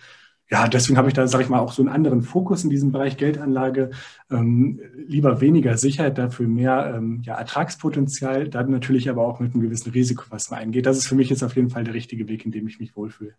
ja, 0.47 0.67
deswegen 0.67 0.97
habe 0.97 1.07
ich 1.07 1.15
da, 1.15 1.27
sage 1.27 1.43
ich 1.43 1.49
mal, 1.49 1.59
auch 1.59 1.71
so 1.71 1.81
einen 1.81 1.89
anderen 1.89 2.21
Fokus 2.21 2.63
in 2.63 2.69
diesem 2.69 2.91
Bereich 2.91 3.17
Geldanlage. 3.17 3.89
Ähm, 4.29 4.79
lieber 5.07 5.41
weniger 5.41 5.75
Sicherheit, 5.75 6.19
dafür 6.19 6.47
mehr 6.47 6.93
ähm, 6.95 7.21
ja, 7.23 7.35
Ertragspotenzial, 7.35 8.47
dann 8.49 8.69
natürlich 8.69 9.09
aber 9.09 9.25
auch 9.25 9.39
mit 9.39 9.53
einem 9.53 9.63
gewissen 9.63 9.89
Risiko, 9.91 10.25
was 10.29 10.51
man 10.51 10.59
eingeht. 10.59 10.85
Das 10.85 10.97
ist 10.97 11.07
für 11.07 11.15
mich 11.15 11.31
jetzt 11.31 11.43
auf 11.43 11.55
jeden 11.55 11.71
Fall 11.71 11.83
der 11.83 11.95
richtige 11.95 12.27
Weg, 12.27 12.45
in 12.45 12.51
dem 12.51 12.67
ich 12.67 12.79
mich 12.79 12.95
wohlfühle. 12.95 13.33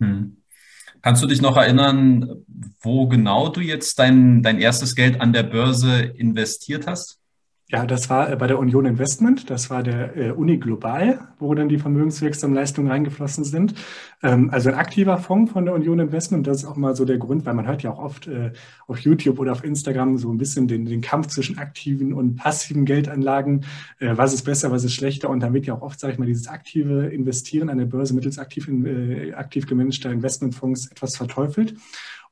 Hm. 0.00 0.38
Kannst 1.02 1.22
du 1.22 1.26
dich 1.26 1.40
noch 1.40 1.56
erinnern, 1.56 2.44
wo 2.80 3.08
genau 3.08 3.48
du 3.48 3.60
jetzt 3.60 3.98
dein, 3.98 4.42
dein 4.42 4.58
erstes 4.58 4.94
Geld 4.94 5.20
an 5.20 5.32
der 5.32 5.44
Börse 5.44 6.00
investiert 6.00 6.86
hast? 6.86 7.19
Ja, 7.72 7.86
das 7.86 8.10
war 8.10 8.32
äh, 8.32 8.34
bei 8.34 8.48
der 8.48 8.58
Union 8.58 8.84
Investment, 8.84 9.48
das 9.48 9.70
war 9.70 9.84
der 9.84 10.16
äh, 10.16 10.30
Uni 10.32 10.56
Global, 10.58 11.20
wo 11.38 11.54
dann 11.54 11.68
die 11.68 11.78
vermögenswirksamen 11.78 12.52
Leistungen 12.52 12.90
reingeflossen 12.90 13.44
sind. 13.44 13.74
Ähm, 14.24 14.50
also 14.50 14.70
ein 14.70 14.74
aktiver 14.74 15.18
Fonds 15.18 15.52
von 15.52 15.66
der 15.66 15.74
Union 15.74 16.00
Investment. 16.00 16.48
Das 16.48 16.58
ist 16.58 16.64
auch 16.64 16.74
mal 16.74 16.96
so 16.96 17.04
der 17.04 17.18
Grund, 17.18 17.46
weil 17.46 17.54
man 17.54 17.68
hört 17.68 17.84
ja 17.84 17.92
auch 17.92 18.00
oft 18.00 18.26
äh, 18.26 18.50
auf 18.88 18.98
YouTube 18.98 19.38
oder 19.38 19.52
auf 19.52 19.62
Instagram 19.62 20.18
so 20.18 20.32
ein 20.32 20.38
bisschen 20.38 20.66
den, 20.66 20.84
den 20.84 21.00
Kampf 21.00 21.28
zwischen 21.28 21.58
aktiven 21.58 22.12
und 22.12 22.34
passiven 22.34 22.84
Geldanlagen. 22.84 23.64
Was 24.00 24.34
ist 24.34 24.42
besser, 24.42 24.72
was 24.72 24.82
ist 24.82 24.94
schlechter? 24.94 25.30
Und 25.30 25.40
dann 25.40 25.54
wird 25.54 25.66
ja 25.66 25.74
auch 25.74 25.82
oft, 25.82 26.00
sage 26.00 26.12
ich 26.12 26.18
mal, 26.18 26.26
dieses 26.26 26.48
aktive 26.48 27.06
Investieren 27.06 27.68
an 27.68 27.78
der 27.78 27.84
Börse 27.84 28.14
mittels 28.14 28.38
aktiv, 28.38 28.68
aktiv 29.36 29.66
gemanagter 29.66 30.10
Investmentfonds 30.10 30.90
etwas 30.90 31.16
verteufelt. 31.16 31.76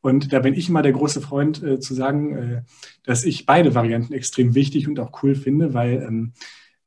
Und 0.00 0.32
da 0.32 0.38
bin 0.38 0.54
ich 0.54 0.68
immer 0.68 0.82
der 0.82 0.92
große 0.92 1.20
Freund 1.20 1.62
äh, 1.62 1.80
zu 1.80 1.94
sagen, 1.94 2.36
äh, 2.36 2.62
dass 3.04 3.24
ich 3.24 3.46
beide 3.46 3.74
Varianten 3.74 4.12
extrem 4.12 4.54
wichtig 4.54 4.88
und 4.88 5.00
auch 5.00 5.22
cool 5.22 5.34
finde, 5.34 5.74
weil 5.74 6.04
ähm, 6.06 6.32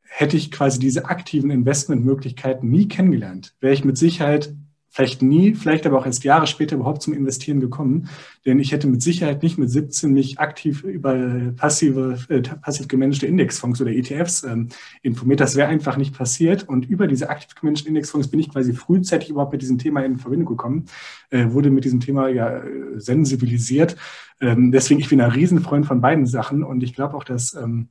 hätte 0.01 0.37
ich 0.37 0.51
quasi 0.51 0.79
diese 0.79 1.05
aktiven 1.05 1.51
Investmentmöglichkeiten 1.51 2.69
nie 2.69 2.87
kennengelernt, 2.87 3.55
wäre 3.59 3.73
ich 3.73 3.85
mit 3.85 3.97
Sicherheit 3.97 4.53
vielleicht 4.91 5.21
nie, 5.21 5.55
vielleicht 5.55 5.85
aber 5.85 5.97
auch 5.97 6.05
erst 6.05 6.25
Jahre 6.25 6.47
später 6.47 6.75
überhaupt 6.75 7.01
zum 7.01 7.13
Investieren 7.13 7.61
gekommen. 7.61 8.09
Denn 8.45 8.59
ich 8.59 8.73
hätte 8.73 8.87
mit 8.87 9.01
Sicherheit 9.01 9.41
nicht 9.41 9.57
mit 9.57 9.69
17 9.69 10.11
mich 10.11 10.39
aktiv 10.39 10.83
über 10.83 11.15
passive, 11.55 12.19
äh, 12.27 12.41
passiv 12.41 12.89
gemanagte 12.89 13.25
Indexfonds 13.25 13.79
oder 13.81 13.91
ETFs 13.91 14.43
ähm, 14.43 14.67
informiert. 15.01 15.39
Das 15.39 15.55
wäre 15.55 15.69
einfach 15.69 15.95
nicht 15.95 16.15
passiert. 16.15 16.67
Und 16.67 16.89
über 16.89 17.07
diese 17.07 17.29
aktiv 17.29 17.55
gemanagten 17.55 17.87
Indexfonds 17.87 18.27
bin 18.27 18.41
ich 18.41 18.51
quasi 18.51 18.73
frühzeitig 18.73 19.29
überhaupt 19.29 19.53
mit 19.53 19.61
diesem 19.61 19.77
Thema 19.77 20.03
in 20.03 20.17
Verbindung 20.17 20.49
gekommen, 20.49 20.85
äh, 21.29 21.45
wurde 21.51 21.69
mit 21.69 21.85
diesem 21.85 22.01
Thema 22.01 22.27
ja 22.27 22.61
sensibilisiert. 22.95 23.95
Ähm, 24.41 24.73
deswegen, 24.73 24.99
ich 24.99 25.07
bin 25.07 25.21
ein 25.21 25.31
Riesenfreund 25.31 25.85
von 25.85 26.01
beiden 26.01 26.25
Sachen 26.25 26.63
und 26.63 26.83
ich 26.83 26.93
glaube 26.93 27.15
auch, 27.15 27.23
dass 27.23 27.53
ähm, 27.53 27.87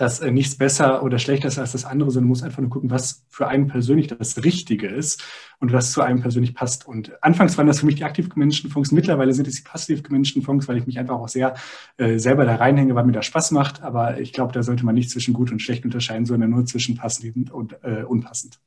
dass 0.00 0.20
äh, 0.20 0.30
nichts 0.30 0.56
besser 0.56 1.02
oder 1.02 1.18
schlechter 1.18 1.48
ist 1.48 1.58
als 1.58 1.72
das 1.72 1.84
andere, 1.84 2.10
sondern 2.10 2.28
muss 2.28 2.42
einfach 2.42 2.60
nur 2.60 2.70
gucken, 2.70 2.90
was 2.90 3.26
für 3.28 3.48
einen 3.48 3.66
persönlich 3.66 4.06
das 4.06 4.42
Richtige 4.42 4.86
ist 4.86 5.22
und 5.58 5.72
was 5.72 5.92
zu 5.92 6.00
einem 6.00 6.22
persönlich 6.22 6.54
passt. 6.54 6.86
Und 6.86 7.22
anfangs 7.22 7.58
waren 7.58 7.66
das 7.66 7.80
für 7.80 7.86
mich 7.86 7.96
die 7.96 8.04
aktiv 8.04 8.30
gemanagten 8.30 8.70
Fonds, 8.70 8.92
mittlerweile 8.92 9.34
sind 9.34 9.46
es 9.46 9.56
die 9.56 9.62
passiv 9.62 10.02
gemanagten 10.02 10.42
Fonds, 10.42 10.68
weil 10.68 10.78
ich 10.78 10.86
mich 10.86 10.98
einfach 10.98 11.16
auch 11.16 11.28
sehr 11.28 11.54
äh, 11.98 12.18
selber 12.18 12.46
da 12.46 12.56
reinhänge, 12.56 12.94
weil 12.94 13.04
mir 13.04 13.12
das 13.12 13.26
Spaß 13.26 13.50
macht. 13.50 13.82
Aber 13.82 14.18
ich 14.18 14.32
glaube, 14.32 14.52
da 14.52 14.62
sollte 14.62 14.86
man 14.86 14.94
nicht 14.94 15.10
zwischen 15.10 15.34
gut 15.34 15.52
und 15.52 15.60
schlecht 15.60 15.84
unterscheiden, 15.84 16.24
sondern 16.24 16.50
nur 16.50 16.64
zwischen 16.64 16.96
passend 16.96 17.50
und 17.50 17.76
äh, 17.82 18.04
unpassend. 18.04 18.58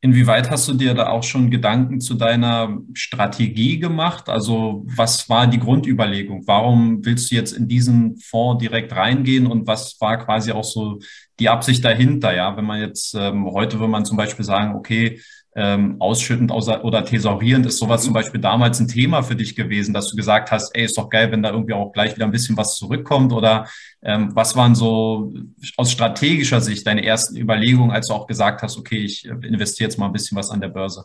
Inwieweit 0.00 0.48
hast 0.48 0.68
du 0.68 0.74
dir 0.74 0.94
da 0.94 1.08
auch 1.08 1.24
schon 1.24 1.50
Gedanken 1.50 2.00
zu 2.00 2.14
deiner 2.14 2.78
Strategie 2.94 3.80
gemacht? 3.80 4.28
Also 4.28 4.84
was 4.86 5.28
war 5.28 5.48
die 5.48 5.58
Grundüberlegung? 5.58 6.46
Warum 6.46 7.04
willst 7.04 7.32
du 7.32 7.34
jetzt 7.34 7.52
in 7.52 7.66
diesen 7.66 8.16
Fonds 8.18 8.60
direkt 8.62 8.94
reingehen 8.94 9.48
und 9.48 9.66
was 9.66 10.00
war 10.00 10.24
quasi 10.24 10.52
auch 10.52 10.62
so 10.62 11.00
die 11.40 11.48
Absicht 11.48 11.84
dahinter? 11.84 12.32
Ja, 12.32 12.56
wenn 12.56 12.64
man 12.64 12.80
jetzt 12.80 13.12
ähm, 13.14 13.46
heute 13.46 13.80
würde 13.80 13.90
man 13.90 14.04
zum 14.04 14.16
Beispiel 14.16 14.44
sagen, 14.44 14.76
okay, 14.76 15.20
ähm, 15.60 15.96
ausschüttend 15.98 16.52
oder 16.52 17.04
thesaurierend 17.04 17.66
ist 17.66 17.78
sowas 17.78 18.04
zum. 18.04 18.12
Beispiel 18.12 18.40
damals 18.40 18.78
ein 18.78 18.86
Thema 18.86 19.22
für 19.22 19.34
dich 19.34 19.56
gewesen, 19.56 19.92
dass 19.92 20.08
du 20.08 20.16
gesagt 20.16 20.52
hast, 20.52 20.70
ey, 20.74 20.84
ist 20.84 20.96
doch 20.96 21.10
geil, 21.10 21.32
wenn 21.32 21.42
da 21.42 21.50
irgendwie 21.50 21.74
auch 21.74 21.92
gleich 21.92 22.14
wieder 22.14 22.26
ein 22.26 22.30
bisschen 22.30 22.56
was 22.56 22.76
zurückkommt 22.76 23.32
oder 23.32 23.66
ähm, 24.02 24.30
was 24.34 24.54
waren 24.54 24.76
so 24.76 25.32
aus 25.76 25.90
strategischer 25.90 26.60
Sicht 26.60 26.86
deine 26.86 27.04
ersten 27.04 27.36
Überlegungen, 27.36 27.90
als 27.90 28.06
du 28.06 28.14
auch 28.14 28.28
gesagt 28.28 28.62
hast, 28.62 28.78
okay, 28.78 28.98
ich 28.98 29.24
investiere 29.24 29.88
jetzt 29.88 29.98
mal 29.98 30.06
ein 30.06 30.12
bisschen 30.12 30.38
was 30.38 30.50
an 30.50 30.60
der 30.60 30.68
Börse? 30.68 31.04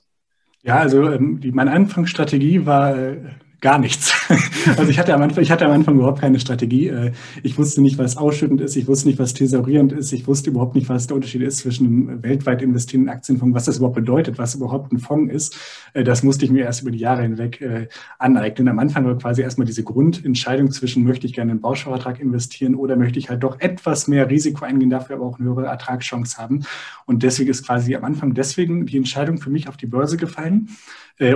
Ja, 0.62 0.78
also 0.78 1.12
ähm, 1.12 1.39
die, 1.39 1.52
meine 1.52 1.72
Anfangsstrategie 1.72 2.66
war 2.66 2.96
äh, 2.96 3.18
gar 3.60 3.80
nichts. 3.80 4.13
Also 4.78 4.89
ich 4.89 5.00
hatte 5.00 5.13
am 5.13 5.22
Anfang, 5.22 5.43
ich 5.43 5.52
hatte 5.52 5.65
am 5.65 5.72
Anfang 5.72 5.96
überhaupt 5.96 6.22
keine 6.22 6.39
Strategie. 6.39 6.88
Äh, 6.88 7.12
ich 7.41 7.58
wusste 7.58 7.82
nicht, 7.82 7.98
was 7.98 8.17
ausschüttend 8.17 8.62
ist. 8.62 8.76
Ich 8.76 8.88
wusste 8.88 9.08
nicht, 9.08 9.19
was 9.19 9.34
thesaurierend 9.34 9.91
ist. 9.91 10.12
Ich 10.13 10.28
wusste 10.28 10.50
überhaupt 10.50 10.76
nicht, 10.76 10.89
was 10.89 11.08
der 11.08 11.15
Unterschied 11.15 11.41
ist 11.41 11.58
zwischen 11.58 11.86
einem 11.86 12.24
weltweit 12.24 12.62
investierenden 12.62 13.13
Aktienfonds, 13.13 13.56
was 13.56 13.65
das 13.65 13.78
überhaupt 13.78 13.96
bedeutet, 13.96 14.38
was 14.38 14.56
überhaupt 14.56 14.91
ein 14.91 15.00
Fonds 15.00 15.34
ist. 15.34 15.58
Äh, 15.93 16.04
das 16.04 16.24
musste 16.24 16.46
ich 16.46 16.52
mir 16.52 16.65
erst 16.65 16.82
über 16.82 16.91
die 16.91 17.00
Jahre 17.00 17.24
hinweg 17.24 17.62
äh, 17.62 17.88
aneignen. 18.19 18.67
Am 18.67 18.80
Anfang 18.80 19.06
war 19.06 19.17
quasi 19.17 19.41
erstmal 19.41 19.67
diese 19.67 19.84
Grundentscheidung 19.84 20.72
zwischen, 20.72 21.04
möchte 21.04 21.28
ich 21.28 21.34
gerne 21.34 21.52
in 21.52 21.58
einen 21.58 21.62
Bausparvertrag 21.62 22.19
investieren 22.19 22.76
oder 22.76 22.96
möchte 22.96 23.19
ich 23.19 23.30
halt 23.30 23.43
doch 23.43 23.60
etwas 23.60 24.08
mehr 24.08 24.30
Risiko 24.30 24.65
eingehen, 24.65 24.89
dafür 24.89 25.17
aber 25.17 25.26
auch 25.26 25.39
eine 25.39 25.50
höhere 25.50 25.65
Ertragschance 25.65 26.38
haben. 26.38 26.65
Und 27.06 27.24
deswegen 27.24 27.50
ist 27.50 27.65
quasi 27.65 27.96
am 27.96 28.04
Anfang 28.06 28.34
deswegen 28.34 28.86
die 28.86 28.98
Entscheidung 28.98 29.38
für 29.38 29.50
mich 29.50 29.67
auf 29.67 29.78
die 29.78 29.88
Börse 29.88 30.17
gefallen. 30.17 30.69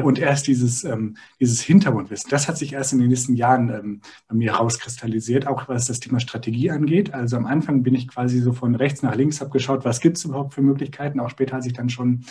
Und 0.04 0.18
erst 0.18 0.48
dieses, 0.48 0.84
ähm, 0.84 1.18
dieses 1.40 1.62
Hintergrundwissen, 1.62 2.32
das 2.32 2.48
hat 2.48 2.58
sich 2.58 2.74
erst 2.74 2.87
in 2.94 3.00
den 3.00 3.10
nächsten 3.10 3.36
Jahren 3.36 3.70
ähm, 3.70 4.02
bei 4.28 4.36
mir 4.36 4.54
herauskristallisiert, 4.54 5.48
auch 5.48 5.68
was 5.68 5.86
das 5.86 6.00
Thema 6.00 6.20
Strategie 6.20 6.72
angeht. 6.72 7.14
Also 7.14 7.38
am 7.38 7.46
Anfang 7.46 7.84
bin 7.84 7.96
ich 7.96 8.08
quasi 8.08 8.40
so 8.40 8.54
von 8.54 8.76
rechts 8.76 9.02
nach 9.02 9.16
links, 9.16 9.42
habe 9.42 9.52
geschaut, 9.52 9.86
was 9.86 10.00
gibt 10.00 10.18
es 10.18 10.26
überhaupt 10.26 10.54
für 10.54 10.62
Möglichkeiten. 10.62 11.20
Auch 11.20 11.30
später, 11.30 11.56
als 11.56 11.66
ich 11.66 11.74
dann 11.74 11.90
schon 11.90 12.26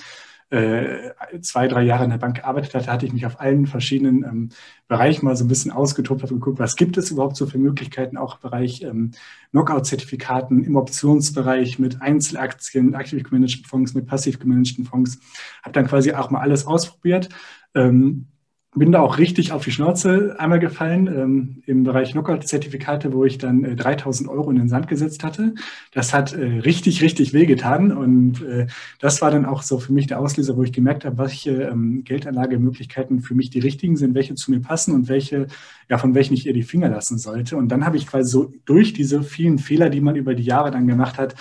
äh, 0.49 1.11
zwei, 1.41 1.67
drei 1.67 1.83
Jahre 1.83 2.05
in 2.05 2.11
der 2.11 2.19
Bank 2.19 2.37
gearbeitet 2.37 2.75
hatte, 2.75 2.93
hatte 2.93 3.05
ich 3.05 3.13
mich 3.13 3.27
auf 3.27 3.41
allen 3.41 3.67
verschiedenen 3.67 4.23
ähm, 4.23 4.49
Bereichen 4.87 5.25
mal 5.25 5.35
so 5.35 5.45
ein 5.45 5.49
bisschen 5.49 5.73
ausgetobt, 5.73 6.23
habe 6.23 6.35
geguckt, 6.35 6.61
was 6.61 6.77
gibt 6.77 6.97
es 6.97 7.11
überhaupt 7.11 7.37
so 7.37 7.47
für 7.47 7.59
Möglichkeiten, 7.59 8.17
auch 8.17 8.37
im 8.37 8.43
Bereich 8.43 8.83
ähm, 8.83 9.11
Knockout-Zertifikaten, 9.51 10.63
im 10.63 10.77
Optionsbereich 10.77 11.81
mit 11.81 12.01
Einzelaktien, 12.01 12.95
aktiv 12.95 13.25
gemanagten 13.25 13.65
Fonds, 13.65 13.95
mit 13.95 14.07
passiv 14.07 14.39
gemanagten 14.39 14.85
Fonds. 14.85 15.19
Habe 15.65 15.73
dann 15.73 15.89
quasi 15.89 16.13
auch 16.13 16.31
mal 16.31 16.41
alles 16.41 16.65
ausprobiert. 16.65 17.29
Ähm, 17.75 18.29
bin 18.77 18.93
da 18.93 19.01
auch 19.01 19.19
richtig 19.19 19.53
auf 19.53 19.65
die 19.65 19.71
Schnauze 19.71 20.37
einmal 20.39 20.59
gefallen 20.59 21.07
ähm, 21.07 21.63
im 21.67 21.83
Bereich 21.83 22.13
Knockout-Zertifikate, 22.13 23.13
wo 23.13 23.25
ich 23.25 23.39
dann 23.39 23.65
äh, 23.65 23.75
3000 23.75 24.29
Euro 24.29 24.51
in 24.51 24.57
den 24.57 24.69
Sand 24.69 24.87
gesetzt 24.87 25.25
hatte. 25.25 25.55
Das 25.93 26.13
hat 26.13 26.35
äh, 26.35 26.45
richtig, 26.45 27.03
richtig 27.03 27.33
wehgetan 27.33 27.91
und 27.91 28.43
äh, 28.43 28.67
das 29.01 29.23
war 29.23 29.31
dann 29.31 29.47
auch 29.47 29.63
so 29.63 29.79
für 29.79 29.95
mich 29.95 30.07
der 30.07 30.21
Auslöser, 30.21 30.57
wo 30.57 30.63
ich 30.63 30.73
gemerkt 30.73 31.07
habe, 31.07 31.17
welche 31.19 31.63
ähm, 31.63 32.05
Geldanlagemöglichkeiten 32.05 33.21
für 33.21 33.35
mich 33.35 33.49
die 33.49 33.61
richtigen 33.61 33.97
sind, 33.97 34.15
welche 34.15 34.35
zu 34.35 34.51
mir 34.51 34.61
passen 34.61 34.95
und 34.95 35.09
welche, 35.09 35.47
ja, 35.89 35.97
von 35.97 36.15
welchen 36.15 36.35
ich 36.35 36.47
eher 36.47 36.53
die 36.53 36.63
Finger 36.63 36.91
lassen 36.91 37.17
sollte. 37.17 37.57
Und 37.57 37.69
dann 37.69 37.87
habe 37.87 37.97
ich 37.97 38.07
quasi 38.07 38.31
so 38.31 38.53
durch 38.67 38.93
diese 38.93 39.23
vielen 39.23 39.59
Fehler, 39.59 39.89
die 39.89 40.03
man 40.03 40.17
über 40.17 40.35
die 40.35 40.45
Jahre 40.45 40.71
dann 40.71 40.87
gemacht 40.87 41.17
hat, 41.17 41.35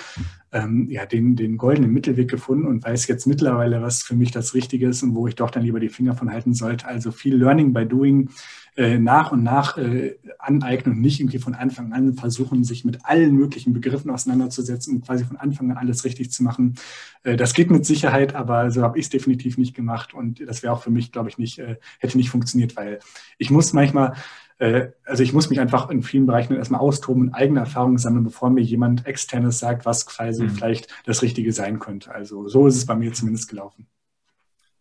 ähm, 0.55 0.87
ja, 0.89 1.05
den, 1.05 1.35
den 1.35 1.57
goldenen 1.57 1.91
Mittelweg 1.91 2.29
gefunden 2.29 2.65
und 2.65 2.83
weiß 2.85 3.07
jetzt 3.07 3.27
mittlerweile, 3.27 3.81
was 3.81 4.03
für 4.03 4.15
mich 4.15 4.31
das 4.31 4.53
Richtige 4.53 4.87
ist 4.87 5.03
und 5.03 5.13
wo 5.13 5.27
ich 5.27 5.35
doch 5.35 5.51
dann 5.51 5.63
lieber 5.63 5.81
die 5.81 5.89
Finger 5.89 6.15
von 6.15 6.31
halten 6.31 6.53
sollte. 6.53 6.87
Also 6.87 7.11
viel 7.11 7.35
Learning 7.35 7.73
by 7.73 7.85
Doing 7.85 8.29
äh, 8.77 8.97
nach 8.97 9.31
und 9.31 9.43
nach 9.43 9.77
äh, 9.77 10.17
aneignen 10.37 10.95
und 10.95 11.01
nicht 11.01 11.19
irgendwie 11.19 11.39
von 11.39 11.55
Anfang 11.55 11.93
an 11.93 12.13
versuchen, 12.15 12.63
sich 12.63 12.83
mit 12.83 13.05
allen 13.05 13.35
möglichen 13.35 13.73
Begriffen 13.73 14.11
auseinanderzusetzen 14.11 14.95
und 14.95 15.05
quasi 15.05 15.23
von 15.23 15.37
Anfang 15.37 15.71
an 15.71 15.77
alles 15.77 16.03
richtig 16.03 16.31
zu 16.31 16.43
machen. 16.43 16.75
Äh, 17.23 17.37
das 17.37 17.53
geht 17.53 17.71
mit 17.71 17.85
Sicherheit, 17.85 18.35
aber 18.35 18.71
so 18.71 18.81
habe 18.81 18.99
ich 18.99 19.05
es 19.05 19.09
definitiv 19.09 19.57
nicht 19.57 19.75
gemacht 19.75 20.13
und 20.13 20.45
das 20.45 20.61
wäre 20.61 20.73
auch 20.73 20.83
für 20.83 20.91
mich, 20.91 21.11
glaube 21.11 21.29
ich, 21.29 21.37
nicht, 21.37 21.59
äh, 21.59 21.77
hätte 21.99 22.17
nicht 22.17 22.29
funktioniert, 22.29 22.75
weil 22.75 22.99
ich 23.37 23.49
muss 23.49 23.71
manchmal 23.71 24.13
äh, 24.57 24.89
also 25.05 25.23
ich 25.23 25.33
muss 25.33 25.49
mich 25.49 25.59
einfach 25.59 25.89
in 25.89 26.03
vielen 26.03 26.25
Bereichen 26.25 26.55
erstmal 26.55 26.81
austoben 26.81 27.23
und 27.23 27.33
eigene 27.33 27.61
Erfahrungen 27.61 27.97
sammeln, 27.97 28.23
bevor 28.23 28.49
mir 28.49 28.61
jemand 28.61 29.05
externes 29.05 29.59
sagt, 29.59 29.85
was 29.85 30.05
quasi 30.05 30.43
mhm. 30.43 30.49
vielleicht 30.49 30.87
das 31.05 31.21
Richtige 31.21 31.51
sein 31.51 31.79
könnte. 31.79 32.13
Also 32.13 32.47
so 32.47 32.67
ist 32.67 32.75
es 32.75 32.85
bei 32.85 32.95
mir 32.95 33.13
zumindest 33.13 33.49
gelaufen. 33.49 33.87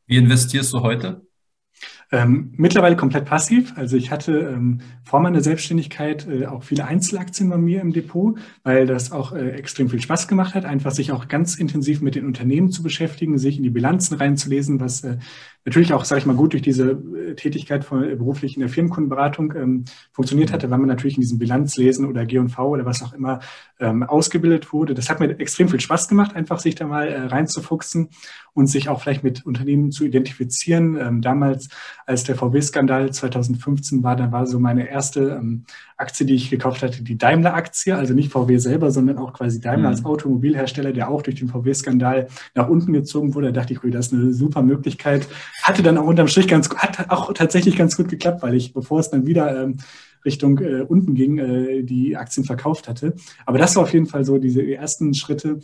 Wie 0.07 0.17
investierst 0.17 0.73
du 0.73 0.81
heute? 0.81 1.27
Ähm, 2.15 2.53
mittlerweile 2.57 2.95
komplett 2.95 3.25
passiv. 3.25 3.73
Also 3.75 3.97
ich 3.97 4.13
hatte 4.13 4.39
ähm, 4.55 4.79
vor 5.03 5.19
meiner 5.19 5.41
Selbstständigkeit 5.41 6.29
äh, 6.29 6.47
auch 6.47 6.63
viele 6.63 6.85
Einzelaktien 6.85 7.51
bei 7.51 7.57
mir 7.57 7.81
im 7.81 7.93
Depot, 7.93 8.39
weil 8.63 8.87
das 8.87 9.11
auch 9.11 9.33
äh, 9.33 9.51
extrem 9.51 9.91
viel 9.91 10.01
Spaß 10.01 10.29
gemacht 10.29 10.55
hat, 10.55 10.65
einfach 10.65 10.93
sich 10.93 11.11
auch 11.11 11.27
ganz 11.27 11.57
intensiv 11.57 12.03
mit 12.03 12.15
den 12.15 12.25
Unternehmen 12.25 12.71
zu 12.71 12.85
beschäftigen, 12.85 13.37
sich 13.37 13.57
in 13.57 13.65
die 13.65 13.71
Bilanzen 13.71 14.15
reinzulesen, 14.15 14.79
was 14.79 15.03
äh, 15.03 15.17
natürlich 15.65 15.93
auch, 15.93 16.05
sage 16.05 16.21
ich 16.21 16.27
mal, 16.27 16.37
gut 16.37 16.53
durch 16.53 16.63
diese 16.63 16.91
äh, 16.91 17.35
Tätigkeit 17.35 17.85
von, 17.85 18.05
äh, 18.05 18.15
beruflich 18.15 18.55
in 18.55 18.61
der 18.61 18.69
Firmenkundenberatung 18.69 19.55
ähm, 19.57 19.85
funktioniert 20.13 20.53
hatte, 20.53 20.71
weil 20.71 20.79
man 20.79 20.89
natürlich 20.89 21.17
in 21.17 21.23
diesem 21.23 21.39
Bilanzlesen 21.39 22.07
oder 22.07 22.27
G&V 22.27 22.69
oder 22.69 22.85
was 22.85 23.03
auch 23.03 23.13
immer 23.13 23.41
ähm, 23.81 24.03
ausgebildet 24.03 24.73
wurde. 24.73 24.95
Das 24.95 25.09
hat 25.09 25.21
mir 25.21 25.39
extrem 25.41 25.69
viel 25.69 25.81
Spaß 25.81 26.09
gemacht, 26.09 26.37
einfach 26.37 26.59
sich 26.59 26.75
da 26.75 26.87
mal 26.87 27.09
äh, 27.09 27.21
reinzufuchsen 27.27 28.11
und 28.53 28.67
sich 28.67 28.89
auch 28.89 29.01
vielleicht 29.01 29.25
mit 29.25 29.47
Unternehmen 29.47 29.91
zu 29.91 30.05
identifizieren. 30.05 30.97
Ähm, 30.97 31.23
damals, 31.23 31.69
als 32.07 32.25
der 32.25 32.37
VW-Skandal 32.37 33.13
2015 33.13 34.03
war, 34.03 34.17
da 34.17 34.33
war 34.33 34.47
so 34.47 34.61
meine 34.61 34.89
erste 34.89 35.39
ähm, 35.41 35.65
Aktie, 35.97 36.27
die 36.27 36.35
ich 36.35 36.51
gekauft 36.51 36.83
hatte, 36.83 37.03
die 37.03 37.17
Daimler-Aktie, 37.17 37.97
also 37.97 38.15
nicht 38.15 38.33
VW 38.33 38.59
selber, 38.59 38.91
sondern 38.91 39.19
auch 39.19 39.33
quasi 39.33 39.61
Daimler 39.61 39.91
mhm. 39.91 39.95
als 39.95 40.05
Automobilhersteller, 40.05 40.93
der 40.93 41.09
auch 41.09 41.23
durch 41.23 41.37
den 41.37 41.49
VW-Skandal 41.49 42.29
nach 42.55 42.69
unten 42.69 42.93
gezogen 42.93 43.35
wurde. 43.35 43.53
Da 43.53 43.61
dachte 43.61 43.75
ich, 43.75 43.81
das 43.93 44.07
ist 44.07 44.13
eine 44.13 44.33
super 44.33 44.63
Möglichkeit. 44.63 45.29
Hatte 45.63 45.83
dann 45.83 45.99
auch 45.99 46.07
unterm 46.07 46.29
Strich 46.29 46.49
ganz, 46.49 46.69
hat 46.75 47.11
auch 47.11 47.33
tatsächlich 47.33 47.77
ganz 47.77 47.97
gut 47.97 48.09
geklappt, 48.09 48.43
weil 48.43 48.55
ich, 48.55 48.73
bevor 48.73 49.01
es 49.01 49.11
dann 49.11 49.27
wieder 49.27 49.63
ähm, 49.63 49.77
Richtung 50.25 50.59
äh, 50.59 50.83
unten 50.83 51.15
ging, 51.15 51.39
äh, 51.39 51.83
die 51.83 52.17
Aktien 52.17 52.45
verkauft 52.45 52.89
hatte. 52.89 53.15
Aber 53.47 53.59
das 53.59 53.77
war 53.77 53.83
auf 53.83 53.93
jeden 53.93 54.07
Fall 54.07 54.25
so 54.25 54.39
diese 54.39 54.63
ersten 54.63 55.15
Schritte, 55.15 55.61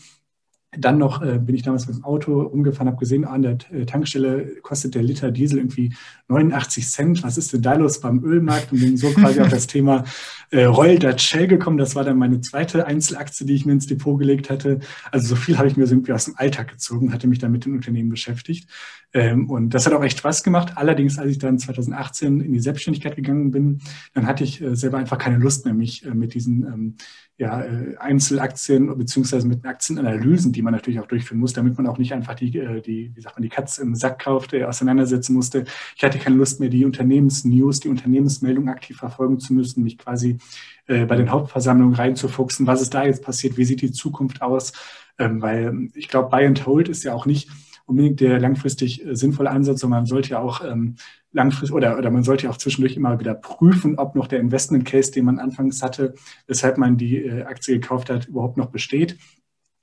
Dann 0.72 0.98
noch 0.98 1.20
äh, 1.20 1.38
bin 1.38 1.56
ich 1.56 1.62
damals 1.62 1.88
mit 1.88 1.96
dem 1.96 2.04
Auto 2.04 2.42
umgefahren, 2.42 2.86
habe 2.86 2.98
gesehen, 2.98 3.24
an 3.24 3.42
der 3.42 3.58
äh, 3.72 3.86
Tankstelle 3.86 4.56
kostet 4.62 4.94
der 4.94 5.02
Liter 5.02 5.32
Diesel 5.32 5.58
irgendwie 5.58 5.92
89 6.28 6.88
Cent. 6.88 7.22
Was 7.24 7.36
ist 7.38 7.52
denn 7.52 7.62
da 7.62 7.74
los 7.74 8.00
beim 8.00 8.22
Ölmarkt? 8.22 8.70
Und 8.70 8.78
bin 8.78 8.96
so 8.96 9.10
quasi 9.10 9.40
auf 9.40 9.48
das 9.48 9.66
Thema 9.66 10.04
äh, 10.50 10.64
Royal 10.64 11.00
Dutch 11.00 11.24
Shell 11.24 11.48
gekommen. 11.48 11.76
Das 11.76 11.96
war 11.96 12.04
dann 12.04 12.18
meine 12.18 12.40
zweite 12.40 12.86
Einzelaktie, 12.86 13.44
die 13.46 13.54
ich 13.54 13.66
mir 13.66 13.72
ins 13.72 13.88
Depot 13.88 14.16
gelegt 14.16 14.48
hatte. 14.48 14.78
Also 15.10 15.28
so 15.28 15.36
viel 15.36 15.58
habe 15.58 15.66
ich 15.66 15.76
mir 15.76 15.88
so 15.88 15.94
irgendwie 15.94 16.12
aus 16.12 16.26
dem 16.26 16.36
Alltag 16.36 16.68
gezogen, 16.68 17.12
hatte 17.12 17.26
mich 17.26 17.40
dann 17.40 17.50
mit 17.50 17.64
den 17.64 17.74
Unternehmen 17.74 18.08
beschäftigt. 18.08 18.68
Ähm, 19.12 19.50
und 19.50 19.74
das 19.74 19.86
hat 19.86 19.92
auch 19.92 20.04
echt 20.04 20.18
Spaß 20.18 20.44
gemacht. 20.44 20.74
Allerdings, 20.76 21.18
als 21.18 21.32
ich 21.32 21.38
dann 21.38 21.58
2018 21.58 22.40
in 22.40 22.52
die 22.52 22.60
Selbstständigkeit 22.60 23.16
gegangen 23.16 23.50
bin, 23.50 23.80
dann 24.14 24.26
hatte 24.26 24.44
ich 24.44 24.62
äh, 24.62 24.76
selber 24.76 24.98
einfach 24.98 25.18
keine 25.18 25.38
Lust 25.38 25.64
mehr, 25.64 25.74
mich 25.74 26.06
äh, 26.06 26.14
mit 26.14 26.34
diesen 26.34 26.64
ähm, 26.64 26.96
ja, 27.36 27.62
äh, 27.62 27.96
Einzelaktien 27.96 28.96
beziehungsweise 28.96 29.48
mit 29.48 29.64
Aktienanalysen, 29.64 30.52
die 30.52 30.62
man 30.62 30.72
natürlich 30.72 31.00
auch 31.00 31.06
durchführen 31.06 31.40
muss, 31.40 31.54
damit 31.54 31.76
man 31.76 31.88
auch 31.88 31.98
nicht 31.98 32.12
einfach 32.12 32.34
die, 32.34 32.50
die 32.50 33.10
wie 33.14 33.20
sagt 33.20 33.36
man, 33.36 33.42
die 33.42 33.48
Katze 33.48 33.82
im 33.82 33.96
Sack 33.96 34.20
kauft, 34.20 34.52
äh, 34.52 34.64
auseinandersetzen 34.64 35.34
musste. 35.34 35.64
Ich 35.96 36.04
hatte 36.04 36.18
keine 36.18 36.36
Lust 36.36 36.60
mehr, 36.60 36.68
die 36.68 36.84
Unternehmensnews, 36.84 37.80
die 37.80 37.88
Unternehmensmeldung 37.88 38.68
aktiv 38.68 38.96
verfolgen 38.98 39.40
zu 39.40 39.54
müssen, 39.54 39.82
mich 39.82 39.98
quasi 39.98 40.38
bei 40.86 41.14
den 41.14 41.30
Hauptversammlungen 41.30 41.94
reinzufuchsen, 41.94 42.66
was 42.66 42.82
ist 42.82 42.92
da 42.92 43.04
jetzt 43.04 43.22
passiert, 43.22 43.56
wie 43.56 43.64
sieht 43.64 43.80
die 43.80 43.92
Zukunft 43.92 44.42
aus, 44.42 44.72
ähm, 45.18 45.40
weil 45.40 45.88
ich 45.94 46.08
glaube, 46.08 46.30
Buy 46.30 46.46
and 46.46 46.66
Hold 46.66 46.88
ist 46.88 47.04
ja 47.04 47.14
auch 47.14 47.26
nicht 47.26 47.48
unbedingt 47.90 48.20
der 48.20 48.38
langfristig 48.40 49.04
sinnvolle 49.10 49.50
Ansatz, 49.50 49.80
sondern 49.80 50.00
man 50.00 50.06
sollte 50.06 50.30
ja 50.30 50.38
auch 50.40 50.64
ähm, 50.64 50.96
langfristig 51.32 51.74
oder, 51.74 51.98
oder 51.98 52.10
man 52.10 52.22
sollte 52.22 52.48
auch 52.50 52.56
zwischendurch 52.56 52.96
immer 52.96 53.18
wieder 53.20 53.34
prüfen, 53.34 53.98
ob 53.98 54.14
noch 54.14 54.26
der 54.26 54.40
Investment 54.40 54.84
Case, 54.84 55.12
den 55.12 55.24
man 55.24 55.38
anfangs 55.38 55.82
hatte, 55.82 56.14
weshalb 56.46 56.78
man 56.78 56.96
die 56.96 57.18
äh, 57.18 57.42
Aktie 57.42 57.78
gekauft 57.78 58.10
hat, 58.10 58.26
überhaupt 58.26 58.56
noch 58.56 58.70
besteht. 58.70 59.18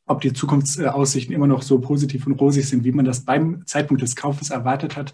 Ob 0.09 0.21
die 0.21 0.31
Zukunftsaussichten 0.31 1.35
immer 1.35 1.47
noch 1.47 1.61
so 1.61 1.79
positiv 1.79 2.27
und 2.27 2.39
rosig 2.39 2.67
sind, 2.67 2.85
wie 2.85 2.93
man 2.93 3.03
das 3.03 3.25
beim 3.25 3.63
Zeitpunkt 3.65 4.01
des 4.01 4.15
Kaufes 4.15 4.51
erwartet 4.51 4.95
hat. 4.95 5.13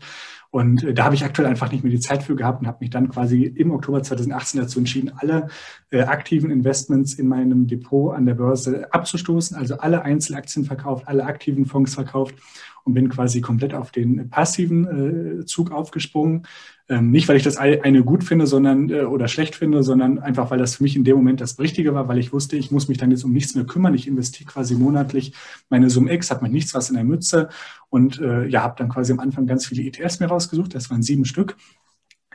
Und 0.52 0.84
äh, 0.84 0.94
da 0.94 1.06
habe 1.06 1.16
ich 1.16 1.26
aktuell 1.26 1.48
einfach 1.48 1.72
nicht 1.72 1.84
mehr 1.84 1.92
die 1.92 2.00
Zeit 2.00 2.22
für 2.22 2.36
gehabt 2.36 2.62
und 2.62 2.68
habe 2.68 2.78
mich 2.82 2.92
dann 2.92 3.10
quasi 3.10 3.44
im 3.44 3.72
Oktober 3.72 4.04
2018 4.04 4.62
dazu 4.62 4.78
entschieden, 4.80 5.12
alle 5.16 5.48
äh, 5.90 6.02
aktiven 6.02 6.52
Investments 6.52 7.16
in 7.16 7.28
meinem 7.28 7.66
Depot 7.66 8.16
an 8.16 8.28
der 8.28 8.36
Börse 8.36 8.94
abzustoßen, 8.94 9.58
also 9.58 9.78
alle 9.78 10.04
Einzelaktien 10.04 10.64
verkauft, 10.64 11.08
alle 11.08 11.26
aktiven 11.26 11.66
Fonds 11.66 11.96
verkauft 11.96 12.36
und 12.84 12.94
bin 12.94 13.10
quasi 13.10 13.42
komplett 13.42 13.74
auf 13.74 13.92
den 13.92 14.30
passiven 14.30 15.42
äh, 15.42 15.46
Zug 15.46 15.72
aufgesprungen. 15.72 16.46
Ähm, 16.90 17.12
nicht, 17.12 17.30
weil 17.30 17.38
ich 17.38 17.44
das 17.44 17.56
eine 17.56 18.04
gut 18.04 18.26
finde, 18.26 18.46
sondern 18.46 18.90
äh, 18.90 19.04
oder 19.04 19.30
schlecht 19.30 19.56
finde, 19.56 19.84
sondern 19.84 20.20
einfach, 20.20 20.52
weil 20.52 20.60
das 20.60 20.76
für 20.76 20.84
mich 20.84 20.98
in 20.98 21.06
dem 21.06 21.16
Moment 21.16 21.40
das 21.40 21.58
Richtige 21.58 21.94
war, 21.94 22.10
weil 22.10 22.18
ich 22.18 22.34
wusste, 22.34 22.58
ich 22.58 22.72
muss 22.72 22.90
mich 22.90 22.98
dann 22.98 23.10
jetzt 23.10 23.24
um 23.24 23.32
nichts 23.32 23.56
mehr 23.56 23.66
kümmern. 23.66 23.94
Ich 23.94 24.06
investiere 24.06 24.50
quasi 24.50 24.76
monatlich 24.76 25.34
meine 25.70 25.90
Summe 25.90 26.14
X, 26.14 26.30
habe 26.30 26.44
mir 26.44 26.52
nichts 26.52 26.74
was 26.74 26.90
in 26.90 26.96
der 26.96 27.06
Mütze 27.06 27.48
und 27.90 28.20
äh, 28.20 28.48
ja, 28.48 28.64
habe 28.64 28.76
dann 28.78 28.90
quasi 28.90 29.14
am 29.14 29.20
Anfang 29.20 29.48
ganz 29.48 29.66
viele 29.66 29.84
ETFs 29.84 30.20
mir 30.20 30.28
rausgesucht. 30.28 30.76
Das 30.76 30.90
waren 30.90 31.04
sieben 31.04 31.24
Stück. 31.24 31.56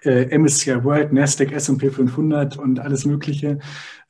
Äh, 0.02 0.38
MSCI 0.38 0.82
World, 0.84 1.12
Nasdaq, 1.12 1.52
S&P 1.52 1.90
500 1.90 2.56
und 2.56 2.78
alles 2.78 3.04
Mögliche. 3.04 3.58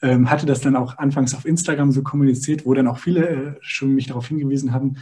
Ähm, 0.02 0.30
hatte 0.30 0.46
das 0.46 0.60
dann 0.60 0.76
auch 0.76 0.98
anfangs 0.98 1.34
auf 1.34 1.46
Instagram 1.46 1.90
so 1.90 2.02
kommuniziert, 2.02 2.64
wo 2.64 2.74
dann 2.74 2.86
auch 2.86 2.98
viele 2.98 3.28
äh, 3.28 3.54
schon 3.60 3.94
mich 3.94 4.06
darauf 4.06 4.28
hingewiesen 4.28 4.72
haben, 4.72 4.98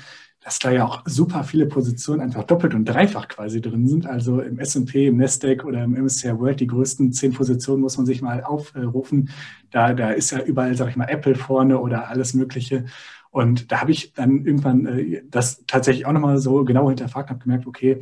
dass 0.47 0.61
da 0.61 0.71
ja 0.71 0.85
auch 0.85 1.03
super 1.07 1.43
viele 1.43 1.67
Positionen 1.67 2.21
einfach 2.21 2.45
doppelt 2.45 2.73
und 2.73 2.85
dreifach 2.85 3.27
quasi 3.27 3.61
drin 3.61 3.89
sind. 3.89 4.07
Also 4.07 4.41
im 4.41 4.61
S&P, 4.61 5.09
im 5.09 5.17
Nasdaq 5.17 5.65
oder 5.65 5.83
im 5.83 5.95
MSCI 5.95 6.39
World, 6.39 6.61
die 6.61 6.69
größten 6.69 7.13
zehn 7.13 7.33
Positionen 7.33 7.83
muss 7.83 7.97
man 7.97 8.07
sich 8.07 8.23
mal 8.23 8.45
aufrufen. 8.45 9.31
Da, 9.73 9.93
da 9.93 10.11
ist 10.11 10.31
ja 10.31 10.41
überall, 10.41 10.77
sag 10.77 10.91
ich 10.91 10.95
mal, 10.95 11.09
Apple 11.09 11.35
vorne 11.35 11.81
oder 11.81 12.11
alles 12.11 12.33
Mögliche. 12.33 12.85
Und 13.31 13.73
da 13.73 13.81
habe 13.81 13.91
ich 13.91 14.13
dann 14.13 14.47
irgendwann 14.47 14.87
äh, 14.87 15.23
das 15.29 15.65
tatsächlich 15.67 16.07
auch 16.07 16.13
nochmal 16.13 16.39
so 16.39 16.65
genau 16.65 16.91
hinterfragt 16.91 17.29
und 17.29 17.35
habe 17.35 17.43
gemerkt, 17.43 17.67
okay, 17.67 17.99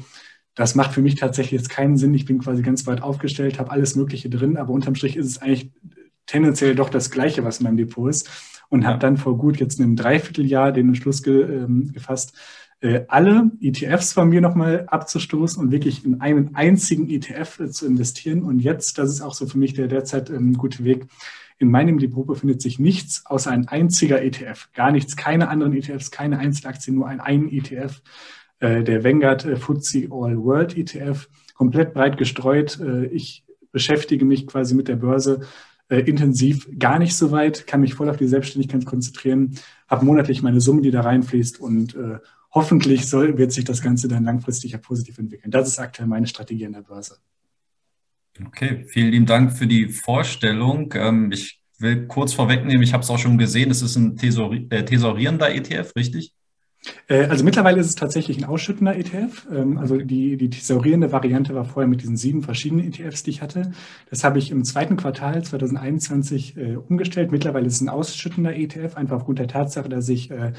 das 0.54 0.74
macht 0.74 0.92
für 0.92 1.00
mich 1.00 1.14
tatsächlich 1.14 1.58
jetzt 1.58 1.70
keinen 1.70 1.96
Sinn. 1.96 2.12
Ich 2.12 2.26
bin 2.26 2.40
quasi 2.40 2.60
ganz 2.60 2.86
weit 2.86 3.02
aufgestellt, 3.02 3.58
habe 3.58 3.70
alles 3.70 3.96
Mögliche 3.96 4.28
drin, 4.28 4.58
aber 4.58 4.74
unterm 4.74 4.96
Strich 4.96 5.16
ist 5.16 5.28
es 5.28 5.40
eigentlich 5.40 5.72
tendenziell 6.26 6.74
doch 6.74 6.90
das 6.90 7.10
Gleiche, 7.10 7.42
was 7.42 7.60
in 7.60 7.64
meinem 7.64 7.78
Depot 7.78 8.10
ist 8.10 8.28
und 8.68 8.86
habe 8.86 8.98
dann 8.98 9.16
vor 9.16 9.38
gut 9.38 9.58
jetzt 9.58 9.80
einem 9.80 9.96
Dreivierteljahr 9.96 10.72
den 10.72 10.88
Entschluss 10.88 11.22
ge, 11.22 11.42
ähm, 11.42 11.92
gefasst, 11.92 12.34
äh, 12.80 13.04
alle 13.08 13.50
ETFs 13.60 14.12
von 14.12 14.28
mir 14.28 14.40
nochmal 14.40 14.84
abzustoßen 14.88 15.62
und 15.62 15.70
wirklich 15.70 16.04
in 16.04 16.20
einen 16.20 16.54
einzigen 16.54 17.08
ETF 17.08 17.60
äh, 17.60 17.70
zu 17.70 17.86
investieren. 17.86 18.42
Und 18.42 18.60
jetzt, 18.60 18.98
das 18.98 19.10
ist 19.10 19.22
auch 19.22 19.34
so 19.34 19.46
für 19.46 19.58
mich 19.58 19.74
der 19.74 19.88
derzeit 19.88 20.30
ähm, 20.30 20.54
gute 20.54 20.84
Weg, 20.84 21.06
in 21.58 21.70
meinem 21.70 21.98
Depot 21.98 22.26
befindet 22.26 22.60
sich 22.60 22.78
nichts 22.78 23.24
außer 23.26 23.50
ein 23.50 23.68
einziger 23.68 24.22
ETF. 24.22 24.70
Gar 24.74 24.90
nichts, 24.92 25.16
keine 25.16 25.48
anderen 25.48 25.72
ETFs, 25.72 26.10
keine 26.10 26.38
Einzelaktien, 26.38 26.96
nur 26.96 27.06
ein, 27.06 27.20
ein 27.20 27.48
ETF. 27.48 28.02
Äh, 28.58 28.82
der 28.82 29.04
Vanguard 29.04 29.44
äh, 29.44 29.56
FTSE 29.56 30.08
All 30.10 30.36
World 30.42 30.76
ETF, 30.76 31.28
komplett 31.54 31.94
breit 31.94 32.16
gestreut. 32.16 32.80
Äh, 32.80 33.06
ich 33.06 33.44
beschäftige 33.72 34.24
mich 34.24 34.46
quasi 34.46 34.74
mit 34.74 34.88
der 34.88 34.96
Börse 34.96 35.40
äh, 35.88 36.00
intensiv 36.00 36.68
gar 36.78 36.98
nicht 36.98 37.14
so 37.14 37.30
weit, 37.30 37.66
kann 37.66 37.80
mich 37.80 37.94
voll 37.94 38.08
auf 38.08 38.16
die 38.16 38.26
Selbstständigkeit 38.26 38.86
konzentrieren, 38.86 39.58
habe 39.88 40.04
monatlich 40.04 40.42
meine 40.42 40.60
Summe, 40.60 40.82
die 40.82 40.90
da 40.90 41.02
reinfließt 41.02 41.60
und 41.60 41.94
äh, 41.94 42.18
hoffentlich 42.52 43.06
soll, 43.06 43.36
wird 43.36 43.52
sich 43.52 43.64
das 43.64 43.82
Ganze 43.82 44.08
dann 44.08 44.24
langfristig 44.24 44.72
ja 44.72 44.78
positiv 44.78 45.18
entwickeln. 45.18 45.50
Das 45.50 45.68
ist 45.68 45.78
aktuell 45.78 46.08
meine 46.08 46.26
Strategie 46.26 46.66
an 46.66 46.72
der 46.72 46.82
Börse. 46.82 47.18
Okay, 48.46 48.84
vielen 48.88 49.10
lieben 49.10 49.26
Dank 49.26 49.52
für 49.52 49.66
die 49.66 49.88
Vorstellung. 49.88 50.92
Ähm, 50.96 51.30
ich 51.32 51.60
will 51.78 52.06
kurz 52.06 52.32
vorwegnehmen, 52.32 52.82
ich 52.82 52.92
habe 52.92 53.02
es 53.02 53.10
auch 53.10 53.18
schon 53.18 53.38
gesehen, 53.38 53.70
es 53.70 53.82
ist 53.82 53.96
ein 53.96 54.16
äh, 54.18 54.84
tesorierender 54.84 55.54
ETF, 55.54 55.94
richtig? 55.96 56.34
Äh, 57.08 57.26
also 57.26 57.44
mittlerweile 57.44 57.80
ist 57.80 57.86
es 57.86 57.94
tatsächlich 57.94 58.38
ein 58.38 58.44
ausschüttender 58.44 58.96
ETF. 58.96 59.46
Ähm, 59.52 59.78
also 59.78 59.96
die, 59.96 60.36
die 60.36 60.50
thesaurierende 60.50 61.12
Variante 61.12 61.54
war 61.54 61.64
vorher 61.64 61.88
mit 61.88 62.02
diesen 62.02 62.16
sieben 62.16 62.42
verschiedenen 62.42 62.86
ETFs, 62.86 63.22
die 63.22 63.30
ich 63.30 63.42
hatte. 63.42 63.72
Das 64.10 64.24
habe 64.24 64.38
ich 64.38 64.50
im 64.50 64.64
zweiten 64.64 64.96
Quartal 64.96 65.42
2021 65.42 66.56
äh, 66.56 66.76
umgestellt. 66.76 67.32
Mittlerweile 67.32 67.66
ist 67.66 67.74
es 67.74 67.80
ein 67.80 67.88
ausschüttender 67.88 68.54
ETF, 68.54 68.96
einfach 68.96 69.16
aufgrund 69.16 69.38
der 69.38 69.48
Tatsache, 69.48 69.88
dass 69.88 70.08
ich 70.08 70.30
äh, 70.30 70.52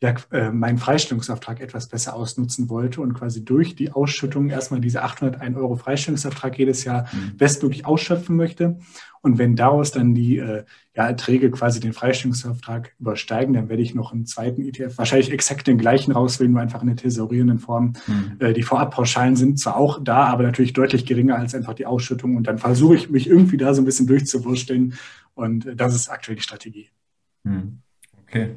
ja, 0.00 0.16
meinen 0.50 0.78
Freistellungsauftrag 0.78 1.60
etwas 1.60 1.86
besser 1.86 2.16
ausnutzen 2.16 2.68
wollte 2.68 3.00
und 3.00 3.14
quasi 3.14 3.44
durch 3.44 3.76
die 3.76 3.92
Ausschüttung 3.92 4.50
erstmal 4.50 4.80
diese 4.80 5.04
801 5.04 5.56
Euro 5.56 5.76
Freistellungsauftrag 5.76 6.58
jedes 6.58 6.82
Jahr 6.82 7.06
mhm. 7.12 7.36
bestmöglich 7.36 7.86
ausschöpfen 7.86 8.34
möchte. 8.34 8.78
Und 9.22 9.38
wenn 9.38 9.54
daraus 9.54 9.92
dann 9.92 10.14
die 10.14 10.38
äh, 10.38 10.64
ja, 10.96 11.06
Erträge 11.06 11.50
quasi 11.52 11.78
den 11.78 11.92
Freistellungsauftrag 11.92 12.92
übersteigen, 12.98 13.54
dann 13.54 13.68
werde 13.68 13.82
ich 13.82 13.94
noch 13.94 14.12
einen 14.12 14.26
zweiten 14.26 14.62
ETF, 14.62 14.98
wahrscheinlich 14.98 15.30
exakt 15.30 15.68
den 15.68 15.78
gleichen 15.78 16.10
rauswählen, 16.10 16.50
nur 16.50 16.60
einfach 16.60 16.82
in 16.82 16.88
der 16.88 16.96
tesorierenden 16.96 17.60
Form. 17.60 17.92
Mhm. 18.08 18.36
Äh, 18.40 18.52
die 18.52 18.64
Vorabpauschalen 18.64 19.36
sind 19.36 19.60
zwar 19.60 19.76
auch 19.76 20.02
da, 20.02 20.24
aber 20.24 20.42
natürlich 20.42 20.72
deutlich 20.72 21.06
geringer 21.06 21.36
als 21.36 21.54
einfach 21.54 21.74
die 21.74 21.86
Ausschüttung. 21.86 22.36
Und 22.36 22.48
dann 22.48 22.58
versuche 22.58 22.96
ich 22.96 23.10
mich 23.10 23.28
irgendwie 23.28 23.56
da 23.56 23.72
so 23.74 23.80
ein 23.80 23.84
bisschen 23.84 24.08
durchzuwursteln. 24.08 24.94
Und 25.34 25.66
äh, 25.66 25.76
das 25.76 25.94
ist 25.94 26.10
aktuell 26.10 26.36
die 26.36 26.42
Strategie. 26.42 26.90
Mhm. 27.44 27.78
Okay. 28.24 28.56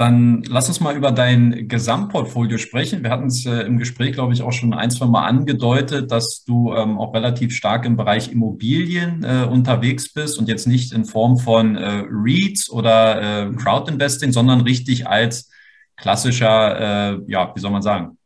Dann 0.00 0.42
lass 0.48 0.66
uns 0.68 0.80
mal 0.80 0.96
über 0.96 1.12
dein 1.12 1.68
Gesamtportfolio 1.68 2.56
sprechen. 2.56 3.02
Wir 3.02 3.10
hatten 3.10 3.26
es 3.26 3.44
äh, 3.44 3.66
im 3.66 3.76
Gespräch, 3.76 4.14
glaube 4.14 4.32
ich, 4.32 4.40
auch 4.40 4.50
schon 4.50 4.72
ein, 4.72 4.90
zwei 4.90 5.04
Mal 5.04 5.26
angedeutet, 5.26 6.10
dass 6.10 6.42
du 6.42 6.72
ähm, 6.72 6.98
auch 6.98 7.12
relativ 7.12 7.54
stark 7.54 7.84
im 7.84 7.98
Bereich 7.98 8.32
Immobilien 8.32 9.22
äh, 9.24 9.44
unterwegs 9.44 10.10
bist 10.10 10.38
und 10.38 10.48
jetzt 10.48 10.66
nicht 10.66 10.94
in 10.94 11.04
Form 11.04 11.36
von 11.36 11.76
äh, 11.76 12.04
REITs 12.10 12.70
oder 12.70 13.50
äh, 13.50 13.52
Crowdinvesting, 13.52 14.32
sondern 14.32 14.62
richtig 14.62 15.06
als 15.06 15.50
klassischer, 15.98 17.18
äh, 17.18 17.18
ja, 17.26 17.52
wie 17.54 17.60
soll 17.60 17.70
man 17.70 17.82
sagen, 17.82 18.16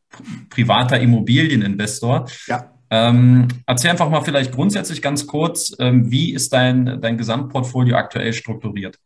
privater 0.51 1.01
Immobilieninvestor. 1.01 2.27
Ja. 2.47 2.71
Ähm, 2.89 3.49
erzähl 3.67 3.91
einfach 3.91 4.09
mal 4.09 4.21
vielleicht 4.21 4.53
grundsätzlich 4.53 5.03
ganz 5.03 5.27
kurz, 5.27 5.75
ähm, 5.81 6.09
wie 6.09 6.35
ist 6.35 6.53
dein, 6.53 7.01
dein 7.01 7.19
Gesamtportfolio 7.19 7.97
aktuell 7.97 8.33
strukturiert? 8.33 8.97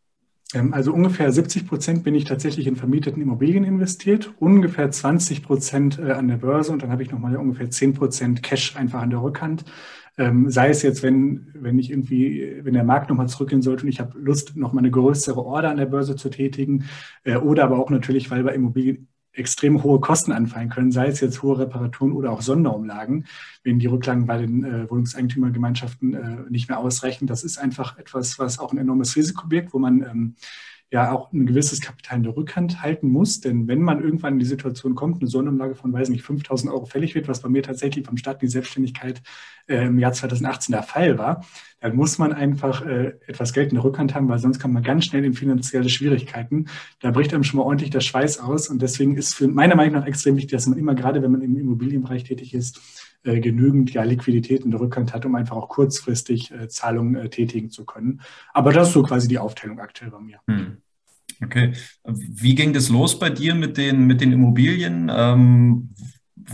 Ähm, 0.54 0.72
also 0.72 0.92
ungefähr 0.92 1.30
70 1.30 1.66
Prozent 1.66 2.04
bin 2.04 2.14
ich 2.14 2.24
tatsächlich 2.24 2.66
in 2.66 2.76
vermieteten 2.76 3.22
Immobilien 3.22 3.64
investiert, 3.64 4.32
ungefähr 4.38 4.90
20 4.90 5.42
Prozent 5.42 5.98
äh, 5.98 6.12
an 6.12 6.28
der 6.28 6.37
Börse 6.37 6.72
und 6.72 6.82
dann 6.82 6.90
habe 6.90 7.02
ich 7.02 7.11
nochmal 7.11 7.37
ungefähr 7.37 7.70
10 7.70 7.94
Prozent 7.94 8.42
Cash 8.42 8.76
einfach 8.76 9.02
an 9.02 9.11
der 9.11 9.22
Rückhand. 9.22 9.64
Ähm, 10.16 10.50
sei 10.50 10.70
es 10.70 10.82
jetzt, 10.82 11.02
wenn, 11.04 11.48
wenn 11.54 11.78
ich 11.78 11.90
irgendwie, 11.90 12.58
wenn 12.62 12.74
der 12.74 12.82
Markt 12.84 13.08
nochmal 13.08 13.28
zurückgehen 13.28 13.62
sollte 13.62 13.84
und 13.84 13.88
ich 13.88 14.00
habe 14.00 14.18
Lust, 14.18 14.56
nochmal 14.56 14.82
eine 14.82 14.90
größere 14.90 15.44
Order 15.44 15.70
an 15.70 15.76
der 15.76 15.87
Börse 15.87 16.16
zu 16.16 16.28
tätigen, 16.28 16.87
äh, 17.24 17.37
oder 17.37 17.64
aber 17.64 17.78
auch 17.78 17.90
natürlich, 17.90 18.30
weil 18.30 18.42
bei 18.42 18.54
Immobilien 18.54 19.08
extrem 19.38 19.83
hohe 19.83 20.01
Kosten 20.01 20.33
anfallen 20.33 20.68
können, 20.68 20.92
sei 20.92 21.07
es 21.07 21.20
jetzt 21.20 21.42
hohe 21.42 21.59
Reparaturen 21.59 22.12
oder 22.12 22.33
auch 22.33 22.42
Sonderumlagen, 22.42 23.27
wenn 23.62 23.79
die 23.79 23.87
Rücklagen 23.87 24.27
bei 24.27 24.38
den 24.38 24.64
äh, 24.64 24.90
Wohnungseigentümergemeinschaften 24.90 26.14
äh, 26.14 26.51
nicht 26.51 26.68
mehr 26.68 26.79
ausreichen. 26.79 27.27
Das 27.27 27.44
ist 27.44 27.59
einfach 27.59 27.98
etwas, 27.98 28.38
was 28.38 28.59
auch 28.59 28.72
ein 28.72 28.79
enormes 28.79 29.16
Risiko 29.16 29.46
birgt, 29.46 29.72
wo 29.72 29.79
man 29.79 30.03
ähm, 30.03 30.35
ja 30.90 31.12
auch 31.12 31.33
ein 31.33 31.46
gewisses 31.46 31.81
Kapital 31.81 32.18
in 32.18 32.22
der 32.22 32.37
Rückhand 32.37 32.83
halten 32.83 33.09
muss. 33.09 33.40
Denn 33.40 33.68
wenn 33.68 33.83
man 33.83 34.03
irgendwann 34.03 34.35
in 34.35 34.38
die 34.38 34.46
Situation 34.46 34.94
kommt, 34.94 35.20
eine 35.20 35.29
Sonnenumlage 35.29 35.74
von, 35.74 35.92
weiß 35.92 36.09
nicht, 36.09 36.22
5000 36.22 36.72
Euro 36.72 36.87
fällig 36.87 37.14
wird, 37.14 37.29
was 37.29 37.42
bei 37.42 37.48
mir 37.51 37.62
tatsächlich 37.62 38.07
vom 38.07 38.16
Start 38.16 38.42
in 38.42 38.46
die 38.46 38.53
Selbstständigkeit 38.53 39.20
äh, 39.66 39.87
im 39.87 39.99
Jahr 39.99 40.12
2018 40.12 40.72
der 40.72 40.82
Fall 40.82 41.18
war, 41.18 41.45
dann 41.80 41.95
muss 41.95 42.16
man 42.16 42.32
einfach 42.32 42.86
äh, 42.86 43.12
etwas 43.26 43.53
Geld 43.53 43.68
in 43.70 43.76
der 43.76 43.84
Rückhand 43.84 44.14
haben, 44.14 44.28
weil 44.28 44.39
sonst 44.39 44.61
kommt 44.61 44.74
man 44.74 44.82
ganz 44.82 45.05
schnell 45.05 45.24
in 45.24 45.34
finanzielle 45.34 45.91
Schwierigkeiten. 45.91 46.66
Da 47.01 47.11
bricht 47.11 47.34
einem 47.34 47.45
schon 47.45 47.59
mal 47.59 47.64
ordentlich 47.64 47.91
der 47.91 48.01
Schweiß 48.01 48.39
aus. 48.39 48.68
Und 48.68 48.80
deswegen 48.80 49.16
ist 49.16 49.34
für 49.34 49.47
meiner 49.47 49.76
Meinung 49.76 50.01
nach 50.01 50.07
extrem 50.07 50.36
wichtig, 50.36 50.53
dass 50.53 50.66
man 50.66 50.78
immer, 50.78 50.95
gerade 50.95 51.22
wenn 51.22 51.32
man 51.32 51.43
im 51.43 51.57
Immobilienbereich 51.57 52.24
tätig 52.24 52.55
ist, 52.55 52.80
genügend 53.22 53.92
ja, 53.92 54.04
Liquidität 54.04 54.64
in 54.64 54.70
der 54.70 54.80
Rückhand 54.80 55.12
hat, 55.12 55.26
um 55.26 55.34
einfach 55.34 55.56
auch 55.56 55.68
kurzfristig 55.68 56.50
äh, 56.50 56.68
Zahlungen 56.68 57.16
äh, 57.16 57.28
tätigen 57.28 57.70
zu 57.70 57.84
können. 57.84 58.20
Aber 58.52 58.72
das 58.72 58.88
ist 58.88 58.94
so 58.94 59.02
quasi 59.02 59.28
die 59.28 59.38
Aufteilung 59.38 59.80
aktuell 59.80 60.10
bei 60.10 60.20
mir. 60.20 60.38
Hm. 60.46 60.78
Okay. 61.42 61.72
Wie 62.04 62.54
ging 62.54 62.72
das 62.72 62.88
los 62.88 63.18
bei 63.18 63.30
dir 63.30 63.54
mit 63.54 63.76
den, 63.76 64.06
mit 64.06 64.20
den 64.20 64.32
Immobilien? 64.32 65.10
Ähm, 65.12 65.90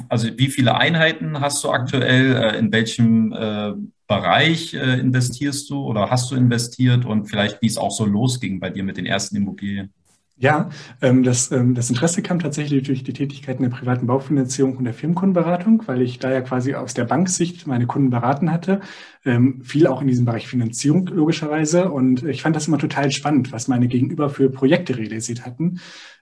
also 0.08 0.28
wie 0.36 0.48
viele 0.48 0.76
Einheiten 0.76 1.40
hast 1.40 1.64
du 1.64 1.70
aktuell? 1.70 2.36
Äh, 2.36 2.58
in 2.58 2.72
welchem 2.72 3.32
äh, 3.32 3.72
Bereich 4.06 4.74
äh, 4.74 4.98
investierst 4.98 5.70
du 5.70 5.82
oder 5.84 6.10
hast 6.10 6.30
du 6.30 6.36
investiert? 6.36 7.04
Und 7.04 7.26
vielleicht, 7.26 7.62
wie 7.62 7.66
es 7.66 7.78
auch 7.78 7.92
so 7.92 8.04
losging 8.04 8.60
bei 8.60 8.70
dir 8.70 8.84
mit 8.84 8.96
den 8.96 9.06
ersten 9.06 9.36
Immobilien? 9.36 9.92
Ja, 10.36 10.70
ähm, 11.00 11.22
das, 11.22 11.52
ähm, 11.52 11.74
das 11.74 11.90
Interesse 11.90 12.20
kam 12.20 12.40
tatsächlich 12.40 12.82
durch 12.82 13.04
die 13.04 13.12
Tätigkeiten 13.12 13.62
der 13.62 13.70
privaten 13.70 14.06
Baufinanzierung 14.08 14.76
und 14.76 14.84
der 14.84 14.92
Firmenkundenberatung, 14.92 15.84
weil 15.86 16.02
ich 16.02 16.18
da 16.18 16.32
ja 16.32 16.40
quasi 16.40 16.74
aus 16.74 16.92
der 16.92 17.04
Banksicht 17.04 17.68
meine 17.68 17.86
Kunden 17.86 18.10
beraten 18.10 18.50
hatte. 18.50 18.80
Ähm, 19.24 19.62
viel 19.62 19.86
auch 19.86 20.00
in 20.02 20.08
diesem 20.08 20.24
Bereich 20.24 20.48
Finanzierung 20.48 21.06
logischerweise. 21.06 21.88
Und 21.90 22.24
ich 22.24 22.42
fand 22.42 22.56
das 22.56 22.66
immer 22.66 22.78
total 22.78 23.12
spannend, 23.12 23.52
was 23.52 23.68
meine 23.68 23.86
Gegenüber 23.86 24.28
für 24.28 24.50
Projekte 24.50 24.96
realisiert 24.98 25.46
hatten. 25.46 25.80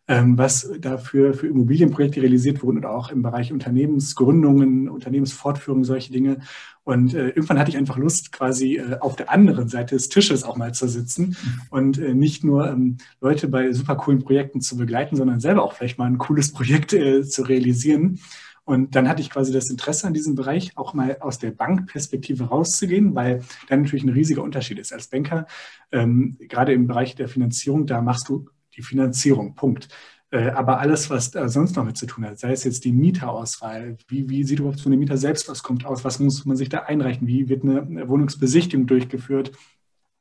Ähm, 0.09 0.37
was 0.37 0.69
dafür 0.81 1.33
für 1.33 1.47
Immobilienprojekte 1.47 2.21
realisiert 2.21 2.61
wurden 2.65 2.79
oder 2.79 2.91
auch 2.91 3.11
im 3.11 3.23
Bereich 3.23 3.53
Unternehmensgründungen, 3.53 4.89
Unternehmensfortführung, 4.89 5.85
solche 5.85 6.13
Dinge. 6.13 6.41
Und 6.83 7.15
äh, 7.15 7.29
irgendwann 7.29 7.61
hatte 7.61 7.71
ich 7.71 7.77
einfach 7.77 7.99
Lust, 7.99 8.33
quasi 8.33 8.79
äh, 8.79 8.99
auf 8.99 9.15
der 9.15 9.31
anderen 9.31 9.69
Seite 9.69 9.95
des 9.95 10.09
Tisches 10.09 10.43
auch 10.43 10.57
mal 10.57 10.75
zu 10.75 10.89
sitzen 10.89 11.37
und 11.71 11.99
äh, 11.99 12.15
nicht 12.15 12.43
nur 12.43 12.69
ähm, 12.69 12.97
Leute 13.21 13.47
bei 13.47 13.73
super 13.73 13.95
coolen 13.95 14.19
Projekten 14.19 14.61
zu 14.61 14.77
begleiten, 14.77 15.15
sondern 15.15 15.39
selber 15.39 15.63
auch 15.63 15.75
vielleicht 15.75 15.99
mal 15.99 16.07
ein 16.07 16.19
cooles 16.19 16.53
Projekt 16.53 16.93
äh, 16.93 17.23
zu 17.23 17.43
realisieren. 17.43 18.19
Und 18.65 18.97
dann 18.97 19.09
hatte 19.09 19.23
ich 19.23 19.31
quasi 19.31 19.53
das 19.53 19.71
Interesse 19.71 20.09
an 20.09 20.15
diesem 20.15 20.35
Bereich, 20.35 20.77
auch 20.77 20.95
mal 20.95 21.19
aus 21.21 21.39
der 21.39 21.53
Bankperspektive 21.53 22.45
rauszugehen, 22.45 23.15
weil 23.15 23.43
dann 23.69 23.83
natürlich 23.83 24.05
ein 24.05 24.11
riesiger 24.11 24.43
Unterschied 24.43 24.81
ist. 24.81 24.93
Als 24.93 25.07
Banker, 25.07 25.47
ähm, 25.93 26.37
gerade 26.41 26.73
im 26.73 26.89
Bereich 26.89 27.15
der 27.15 27.29
Finanzierung, 27.29 27.87
da 27.87 28.03
machst 28.03 28.29
du 28.29 28.49
die 28.77 28.83
Finanzierung, 28.83 29.55
Punkt. 29.55 29.89
Äh, 30.33 30.51
aber 30.51 30.81
alles, 30.81 31.11
was 31.11 31.31
da 31.31 31.49
sonst 31.49 31.77
noch 31.77 31.85
mit 31.85 31.97
zu 31.97 32.07
tun 32.07 32.25
hat, 32.25 32.39
sei 32.39 32.53
es 32.53 32.64
jetzt 32.64 32.85
die 32.85 32.93
Mieterauswahl, 32.93 33.99
wie, 34.09 34.29
wie 34.31 34.45
sieht 34.45 34.61
überhaupt 34.61 34.79
so 34.79 34.89
eine 34.89 34.97
Mieter 34.97 35.18
selbst 35.18 35.49
was 35.49 35.62
kommt 35.62 35.85
aus, 35.85 36.05
was 36.05 36.18
muss 36.18 36.45
man 36.47 36.57
sich 36.57 36.70
da 36.70 36.81
einreichen, 36.81 37.27
wie 37.27 37.49
wird 37.49 37.64
eine 37.64 38.09
Wohnungsbesichtigung 38.09 38.87
durchgeführt, 38.87 39.53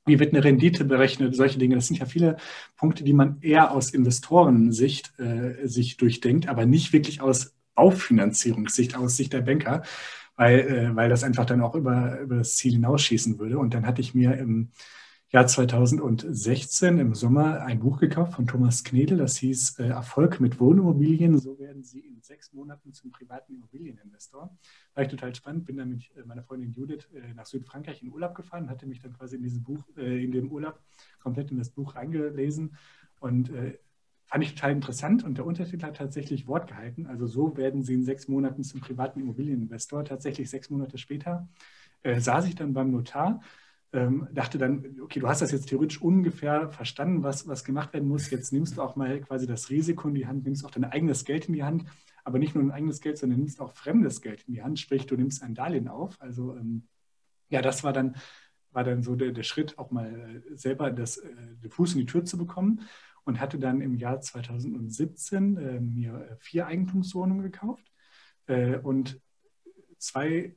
wie 0.06 0.20
wird 0.20 0.34
eine 0.34 0.43
Rendite 0.43 0.84
berechnet, 0.84 1.36
solche 1.36 1.60
Dinge. 1.60 1.76
Das 1.76 1.88
sind 1.88 1.99
ja 1.99 2.06
viele 2.06 2.38
Punkte, 2.76 3.04
die 3.04 3.14
man 3.14 3.38
eher 3.41 3.72
aus 3.72 3.91
Investorensicht 3.91 5.18
äh, 5.20 5.66
sich 5.68 5.97
durchdenkt, 5.97 6.47
aber 6.49 6.66
nicht 6.66 6.91
wirklich 6.91 7.22
aus 7.22 7.54
Baufinanzierungssicht, 7.76 8.97
aus 8.97 9.16
Sicht 9.16 9.32
der 9.34 9.41
Banker, 9.41 9.84
weil, 10.36 10.60
äh, 10.60 10.95
weil 10.95 11.10
das 11.10 11.24
einfach 11.24 11.45
dann 11.45 11.62
auch 11.62 11.76
über, 11.76 12.20
über 12.20 12.38
das 12.38 12.56
Ziel 12.58 12.74
hinausschießen 12.74 13.39
würde. 13.39 13.58
Und 13.60 13.74
dann 13.74 13.86
hatte 13.86 14.02
ich 14.02 14.14
mir 14.14 14.34
im 14.38 14.72
Jahr 15.34 15.48
2016 15.48 17.00
im 17.00 17.16
Sommer 17.16 17.62
ein 17.62 17.80
Buch 17.80 18.02
gekauft 18.02 18.34
von 18.34 18.48
Thomas 18.48 18.84
Knedel, 18.84 19.18
das 19.18 19.38
hieß 19.38 19.80
äh, 19.80 19.88
Erfolg 19.88 20.42
mit 20.42 20.60
Wohnimmobilien. 20.60 21.38
So 21.38 21.58
werden 21.58 21.86
Sie 21.86 22.02
in 22.02 22.22
sechs 22.22 22.52
Monaten 22.52 22.92
zum 22.92 23.12
privaten 23.12 23.54
Immobilieninvestor. 23.54 24.54
War 24.94 25.04
ich 25.04 25.08
total 25.08 25.34
spannend, 25.34 25.64
bin 25.64 25.78
dann 25.78 25.88
mit 25.88 26.12
äh, 26.18 26.26
meiner 26.26 26.44
Freundin 26.44 26.74
Judith 26.74 27.08
äh, 27.14 27.34
nach 27.34 27.46
Südfrankreich 27.46 28.04
in 28.04 28.12
Urlaub 28.12 28.36
gefahren, 28.36 28.70
hatte 28.70 28.86
mich 28.86 29.00
dann 29.00 29.14
quasi 29.14 29.38
in 29.38 29.44
diesem 29.44 29.64
Buch, 29.64 29.82
in 29.96 30.34
dem 30.34 30.52
Urlaub 30.52 30.82
komplett 31.24 31.50
in 31.50 31.58
das 31.58 31.70
Buch 31.70 31.96
reingelesen 31.96 32.76
und 33.22 33.52
fand 34.26 34.44
ich 34.44 34.56
total 34.56 34.72
interessant 34.72 35.24
und 35.24 35.38
der 35.38 35.46
Untertitel 35.46 35.86
hat 35.86 35.96
tatsächlich 35.96 36.48
Wort 36.48 36.68
gehalten. 36.68 37.06
Also 37.06 37.28
so 37.28 37.56
werden 37.56 37.84
Sie 37.84 37.94
in 37.94 38.04
sechs 38.04 38.28
Monaten 38.28 38.64
zum 38.64 38.82
privaten 38.82 39.22
Immobilieninvestor. 39.22 40.04
Tatsächlich 40.04 40.50
sechs 40.50 40.70
Monate 40.70 40.98
später 40.98 41.48
saß 42.04 42.48
ich 42.48 42.56
dann 42.56 42.74
beim 42.74 42.92
Notar 42.92 43.42
ähm, 43.94 44.28
dachte 44.32 44.58
dann, 44.58 44.98
okay, 45.02 45.20
du 45.20 45.28
hast 45.28 45.42
das 45.42 45.52
jetzt 45.52 45.68
theoretisch 45.68 46.02
ungefähr 46.02 46.70
verstanden, 46.70 47.24
was, 47.24 47.48
was 47.48 47.64
gemacht 47.64 47.94
werden 47.94 48.08
muss. 48.08 48.30
Jetzt 48.30 48.54
nimmst 48.54 48.78
du 48.78 48.82
auch 48.82 48.96
mal 48.96 49.20
quasi 49.22 49.48
das 49.48 49.70
Risiko 49.70 50.08
in 50.08 50.16
die 50.16 50.28
Hand, 50.28 50.46
nimmst 50.46 50.66
auch 50.66 50.72
dein 50.72 50.86
eigenes 50.86 51.26
Geld 51.26 51.48
in 51.48 51.54
die 51.54 51.64
Hand, 51.64 51.86
aber 52.24 52.39
nicht 52.39 52.56
nur 52.56 52.64
dein 52.64 52.72
eigenes 52.72 53.02
Geld, 53.02 53.18
sondern 53.18 53.39
nimmst 53.39 53.60
auch 53.60 53.74
fremdes 53.74 54.22
Geld 54.22 54.44
in 54.48 54.54
die 54.54 54.64
Hand, 54.64 54.80
sprich, 54.80 55.06
du 55.06 55.16
nimmst 55.16 55.44
ein 55.44 55.56
Darlehen 55.56 55.89
auf. 55.89 56.22
Also 56.22 56.56
ähm, 56.56 56.88
ja, 57.50 57.62
das 57.62 57.84
war 57.84 57.92
dann, 57.92 58.16
war 58.72 58.86
dann 58.86 59.04
so 59.04 59.16
der, 59.16 59.34
der 59.34 59.44
Schritt, 59.44 59.78
auch 59.78 59.92
mal 59.92 60.42
äh, 60.50 60.58
selber 60.58 60.92
das, 60.92 61.18
äh, 61.18 61.30
den 61.62 61.70
Fuß 61.70 61.94
in 61.94 62.00
die 62.00 62.06
Tür 62.06 62.24
zu 62.24 62.38
bekommen 62.38 62.82
und 63.26 63.42
hatte 63.42 63.60
dann 63.60 63.82
im 63.82 63.96
Jahr 63.96 64.22
2017 64.22 65.58
äh, 65.58 65.80
mir 65.82 66.38
vier 66.39 66.68
Eigentumswohnungen 66.68 67.44
gekauft 67.44 67.92
äh, 68.48 68.78
und 68.78 69.20
zwei 69.98 70.56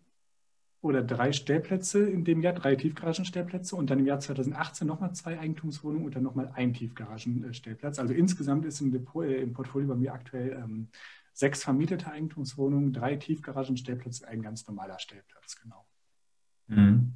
oder 0.84 1.02
drei 1.02 1.32
Stellplätze 1.32 2.08
in 2.08 2.24
dem 2.24 2.42
Jahr, 2.42 2.52
drei 2.52 2.76
Tiefgaragenstellplätze 2.76 3.74
und 3.74 3.88
dann 3.88 4.00
im 4.00 4.06
Jahr 4.06 4.20
2018 4.20 4.86
nochmal 4.86 5.14
zwei 5.14 5.38
Eigentumswohnungen 5.38 6.04
und 6.04 6.14
dann 6.14 6.22
nochmal 6.22 6.52
ein 6.54 6.74
Tiefgaragenstellplatz. 6.74 7.98
Also 7.98 8.12
insgesamt 8.12 8.66
ist 8.66 8.80
im, 8.80 8.92
Depot, 8.92 9.24
äh, 9.24 9.42
im 9.42 9.54
Portfolio 9.54 9.88
bei 9.88 9.94
mir 9.94 10.12
aktuell 10.12 10.62
ähm, 10.62 10.88
sechs 11.32 11.64
vermietete 11.64 12.10
Eigentumswohnungen, 12.12 12.92
drei 12.92 13.16
Tiefgaragenstellplätze, 13.16 14.28
ein 14.28 14.42
ganz 14.42 14.66
normaler 14.66 14.98
Stellplatz, 14.98 15.56
genau. 15.60 15.86
Mhm. 16.66 17.14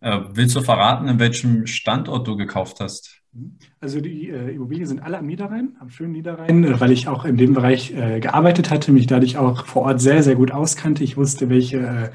Äh, 0.00 0.20
willst 0.32 0.56
du 0.56 0.60
verraten, 0.60 1.08
in 1.08 1.18
welchem 1.18 1.66
Standort 1.66 2.26
du 2.26 2.36
gekauft 2.36 2.80
hast? 2.80 3.22
Mhm. 3.32 3.58
Also 3.80 4.00
die 4.00 4.28
äh, 4.28 4.54
Immobilien 4.54 4.86
sind 4.86 5.02
alle 5.02 5.18
am 5.18 5.26
Niederrhein, 5.26 5.76
am 5.78 5.88
schönen 5.88 6.12
Niederrhein, 6.12 6.64
äh, 6.64 6.80
weil 6.80 6.90
ich 6.90 7.06
auch 7.06 7.24
in 7.24 7.36
dem 7.36 7.54
Bereich 7.54 7.92
äh, 7.92 8.18
gearbeitet 8.18 8.70
hatte, 8.70 8.90
mich 8.90 9.06
dadurch 9.06 9.38
auch 9.38 9.66
vor 9.66 9.82
Ort 9.82 10.00
sehr, 10.00 10.24
sehr 10.24 10.34
gut 10.34 10.50
auskannte. 10.50 11.04
Ich 11.04 11.16
wusste, 11.16 11.48
welche 11.48 11.78
äh, 11.78 12.10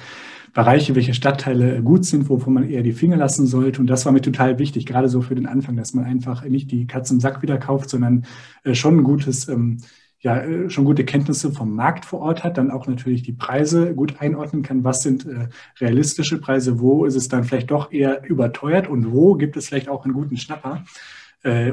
Bereiche, 0.54 0.96
welche 0.96 1.14
Stadtteile 1.14 1.82
gut 1.82 2.06
sind, 2.06 2.30
wovon 2.30 2.54
man 2.54 2.70
eher 2.70 2.84
die 2.84 2.94
Finger 2.94 3.18
lassen 3.18 3.46
sollte. 3.46 3.82
Und 3.82 3.88
das 3.88 4.06
war 4.06 4.12
mir 4.12 4.22
total 4.22 4.60
wichtig, 4.60 4.86
gerade 4.86 5.10
so 5.10 5.22
für 5.22 5.36
den 5.36 5.46
Anfang, 5.46 5.76
dass 5.76 5.94
man 5.94 6.06
einfach 6.06 6.44
nicht 6.44 6.72
die 6.72 6.88
Katze 6.88 7.14
im 7.14 7.20
Sack 7.20 7.42
wieder 7.42 7.58
kauft, 7.58 7.90
sondern 7.90 8.26
äh, 8.64 8.74
schon 8.74 8.98
ein 8.98 9.04
gutes, 9.04 9.48
ähm, 9.48 9.78
ja, 10.20 10.38
äh, 10.40 10.70
schon 10.70 10.86
gute 10.86 11.06
Kenntnisse 11.06 11.52
vom 11.52 11.76
Markt 11.76 12.06
vor 12.06 12.22
Ort 12.22 12.44
hat, 12.44 12.58
dann 12.58 12.72
auch 12.72 12.88
natürlich 12.88 13.24
die 13.24 13.34
Preise 13.34 13.94
gut 13.94 14.20
einordnen 14.20 14.64
kann. 14.64 14.84
Was 14.84 15.04
sind 15.04 15.26
äh, 15.26 15.50
realistische 15.80 16.40
Preise? 16.40 16.80
Wo 16.80 17.06
ist 17.06 17.16
es 17.16 17.28
dann 17.28 17.44
vielleicht 17.44 17.72
doch 17.72 17.92
eher 17.92 18.24
überteuert 18.28 18.88
und 18.88 19.12
wo 19.12 19.36
gibt 19.36 19.56
es 19.58 19.68
vielleicht 19.68 19.90
auch 19.90 20.06
einen 20.06 20.14
guten 20.14 20.38
Schnapper? 20.38 20.84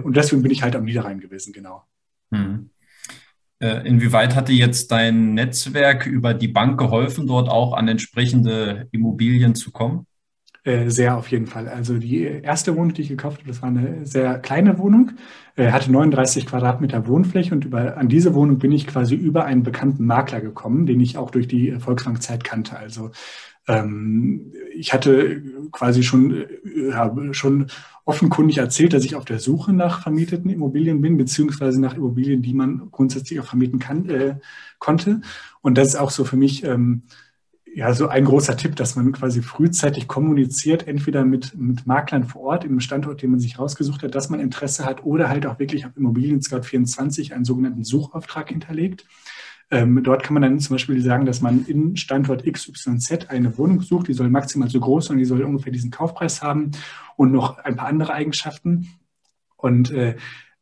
und 0.04 0.16
deswegen 0.16 0.42
bin 0.42 0.52
ich 0.52 0.62
halt 0.62 0.76
am 0.76 0.84
Niederrhein 0.84 1.18
gewesen, 1.18 1.52
genau. 1.52 1.82
Hm. 2.30 2.70
Äh, 3.58 3.86
inwieweit 3.86 4.34
hat 4.34 4.48
dir 4.48 4.56
jetzt 4.56 4.92
dein 4.92 5.34
Netzwerk 5.34 6.06
über 6.06 6.34
die 6.34 6.48
Bank 6.48 6.78
geholfen, 6.78 7.26
dort 7.26 7.48
auch 7.48 7.72
an 7.72 7.88
entsprechende 7.88 8.88
Immobilien 8.92 9.54
zu 9.54 9.70
kommen? 9.70 10.06
Äh, 10.66 10.90
sehr 10.90 11.16
auf 11.16 11.30
jeden 11.30 11.46
Fall. 11.46 11.68
Also 11.68 11.96
die 11.96 12.22
erste 12.22 12.76
Wohnung, 12.76 12.92
die 12.92 13.02
ich 13.02 13.08
gekauft 13.08 13.38
habe, 13.38 13.48
das 13.48 13.62
war 13.62 13.68
eine 13.68 14.04
sehr 14.04 14.40
kleine 14.40 14.78
Wohnung, 14.78 15.12
äh, 15.54 15.70
hatte 15.70 15.92
39 15.92 16.44
Quadratmeter 16.44 17.06
Wohnfläche 17.06 17.54
und 17.54 17.64
über, 17.64 17.96
an 17.96 18.08
diese 18.08 18.34
Wohnung 18.34 18.58
bin 18.58 18.72
ich 18.72 18.88
quasi 18.88 19.14
über 19.14 19.44
einen 19.44 19.62
bekannten 19.62 20.04
Makler 20.04 20.40
gekommen, 20.40 20.84
den 20.84 21.00
ich 21.00 21.16
auch 21.18 21.30
durch 21.30 21.46
die 21.46 21.78
Volksbankzeit 21.78 22.42
kannte. 22.42 22.76
Also 22.76 23.12
ähm, 23.66 24.52
ich 24.74 24.92
hatte 24.92 25.42
quasi 25.72 26.02
schon, 26.02 26.46
ja, 26.90 27.14
schon 27.32 27.66
offenkundig 28.04 28.58
erzählt, 28.58 28.92
dass 28.92 29.04
ich 29.04 29.16
auf 29.16 29.24
der 29.24 29.40
Suche 29.40 29.72
nach 29.72 30.02
vermieteten 30.02 30.50
Immobilien 30.50 31.00
bin, 31.00 31.16
beziehungsweise 31.16 31.80
nach 31.80 31.94
Immobilien, 31.94 32.42
die 32.42 32.54
man 32.54 32.88
grundsätzlich 32.90 33.40
auch 33.40 33.46
vermieten 33.46 33.78
kann, 33.78 34.08
äh, 34.08 34.36
konnte. 34.78 35.20
Und 35.60 35.76
das 35.76 35.88
ist 35.88 35.96
auch 35.96 36.10
so 36.10 36.24
für 36.24 36.36
mich 36.36 36.62
ähm, 36.64 37.02
ja 37.76 37.92
so 37.92 38.08
ein 38.08 38.24
großer 38.24 38.56
Tipp, 38.56 38.76
dass 38.76 38.96
man 38.96 39.12
quasi 39.12 39.42
frühzeitig 39.42 40.08
kommuniziert, 40.08 40.86
entweder 40.88 41.24
mit, 41.24 41.54
mit 41.58 41.86
Maklern 41.86 42.24
vor 42.24 42.42
Ort 42.42 42.64
einem 42.64 42.80
Standort, 42.80 43.20
den 43.20 43.32
man 43.32 43.40
sich 43.40 43.58
rausgesucht 43.58 44.02
hat, 44.02 44.14
dass 44.14 44.30
man 44.30 44.40
Interesse 44.40 44.84
hat 44.84 45.04
oder 45.04 45.28
halt 45.28 45.44
auch 45.44 45.58
wirklich 45.58 45.84
auf 45.84 45.96
Immobilien 45.96 46.40
Scout 46.40 46.62
24 46.62 47.34
einen 47.34 47.44
sogenannten 47.44 47.84
Suchauftrag 47.84 48.48
hinterlegt. 48.48 49.04
Ähm, 49.70 50.00
dort 50.04 50.22
kann 50.22 50.34
man 50.34 50.42
dann 50.42 50.60
zum 50.60 50.74
Beispiel 50.74 51.00
sagen, 51.00 51.26
dass 51.26 51.40
man 51.40 51.66
in 51.66 51.96
Standort 51.96 52.44
XYZ 52.44 53.28
eine 53.28 53.58
Wohnung 53.58 53.80
sucht, 53.80 54.06
die 54.08 54.12
soll 54.12 54.30
maximal 54.30 54.68
so 54.68 54.78
groß 54.78 55.06
sein, 55.06 55.18
die 55.18 55.24
soll 55.24 55.42
ungefähr 55.42 55.72
diesen 55.72 55.90
Kaufpreis 55.90 56.42
haben 56.42 56.70
und 57.16 57.32
noch 57.32 57.58
ein 57.58 57.74
paar 57.74 57.88
andere 57.88 58.12
Eigenschaften. 58.12 58.88
Und 59.56 59.90
äh, 59.90 60.16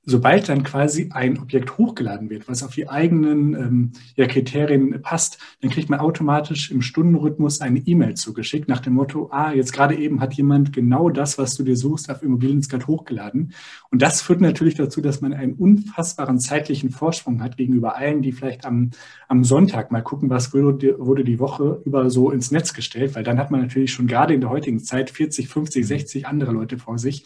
sobald 0.07 0.49
dann 0.49 0.63
quasi 0.63 1.11
ein 1.13 1.39
Objekt 1.39 1.79
hochgeladen 1.79 2.31
wird, 2.31 2.49
was 2.49 2.63
auf 2.63 2.75
die 2.75 2.89
eigenen 2.89 3.55
ähm, 3.55 3.93
ja, 4.17 4.27
Kriterien 4.27 5.01
passt, 5.03 5.39
dann 5.61 5.71
kriegt 5.71 5.89
man 5.89 6.01
automatisch 6.01 6.71
im 6.71 6.83
Stundenrhythmus 6.83 7.61
eine 7.61 7.81
E-Mail 7.81 8.15
zugeschickt 8.15 8.69
nach 8.69 8.81
dem 8.81 8.95
Motto, 8.95 9.29
ah, 9.33 9.53
jetzt 9.53 9.73
gerade 9.73 9.97
eben 9.97 10.21
hat 10.21 10.35
jemand 10.35 10.73
genau 10.73 11.09
das, 11.11 11.39
was 11.39 11.55
du 11.55 11.63
dir 11.63 11.77
suchst, 11.77 12.11
auf 12.11 12.23
Immobilien-Scout 12.23 12.87
hochgeladen. 12.87 13.53
Und 13.91 14.03
das 14.03 14.21
führt 14.21 14.41
natürlich 14.41 14.75
dazu, 14.75 15.01
dass 15.01 15.21
man 15.21 15.33
einen 15.33 15.55
unfassbaren 15.55 16.39
zeitlichen 16.39 16.91
Vorsprung 16.91 17.43
hat 17.43 17.57
gegenüber 17.57 17.97
allen, 17.97 18.23
die 18.23 18.33
vielleicht 18.33 18.67
am, 18.67 18.91
am 19.29 19.45
Sonntag 19.45 19.91
mal 19.91 20.03
gucken, 20.03 20.31
was 20.31 20.53
wurde, 20.53 20.97
wurde 20.99 21.25
die 21.25 21.39
Woche 21.39 21.81
über 21.85 22.11
so 22.11 22.31
ins 22.31 22.51
Netz 22.51 22.75
gestellt, 22.75 23.15
weil 23.15 23.25
dann 23.25 23.39
hat 23.39 23.51
man 23.51 23.61
natürlich 23.61 23.93
schon 23.93 24.07
gerade 24.07 24.35
in 24.35 24.41
der 24.41 24.51
heutigen 24.51 24.81
Zeit 24.81 25.11
40, 25.11 25.49
50, 25.49 25.87
60 25.87 26.27
andere 26.27 26.53
Leute 26.53 26.79
vor 26.79 26.99
sich 26.99 27.25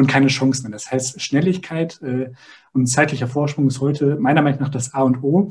und 0.00 0.06
keine 0.06 0.28
Chance 0.28 0.62
mehr. 0.62 0.72
Das 0.72 0.90
heißt, 0.90 1.20
Schnelligkeit 1.20 2.00
äh, 2.02 2.30
und 2.72 2.86
zeitlicher 2.86 3.28
Vorsprung 3.28 3.68
ist 3.68 3.80
heute 3.80 4.16
meiner 4.16 4.40
Meinung 4.40 4.60
nach 4.60 4.70
das 4.70 4.94
A 4.94 5.02
und 5.02 5.22
O. 5.22 5.50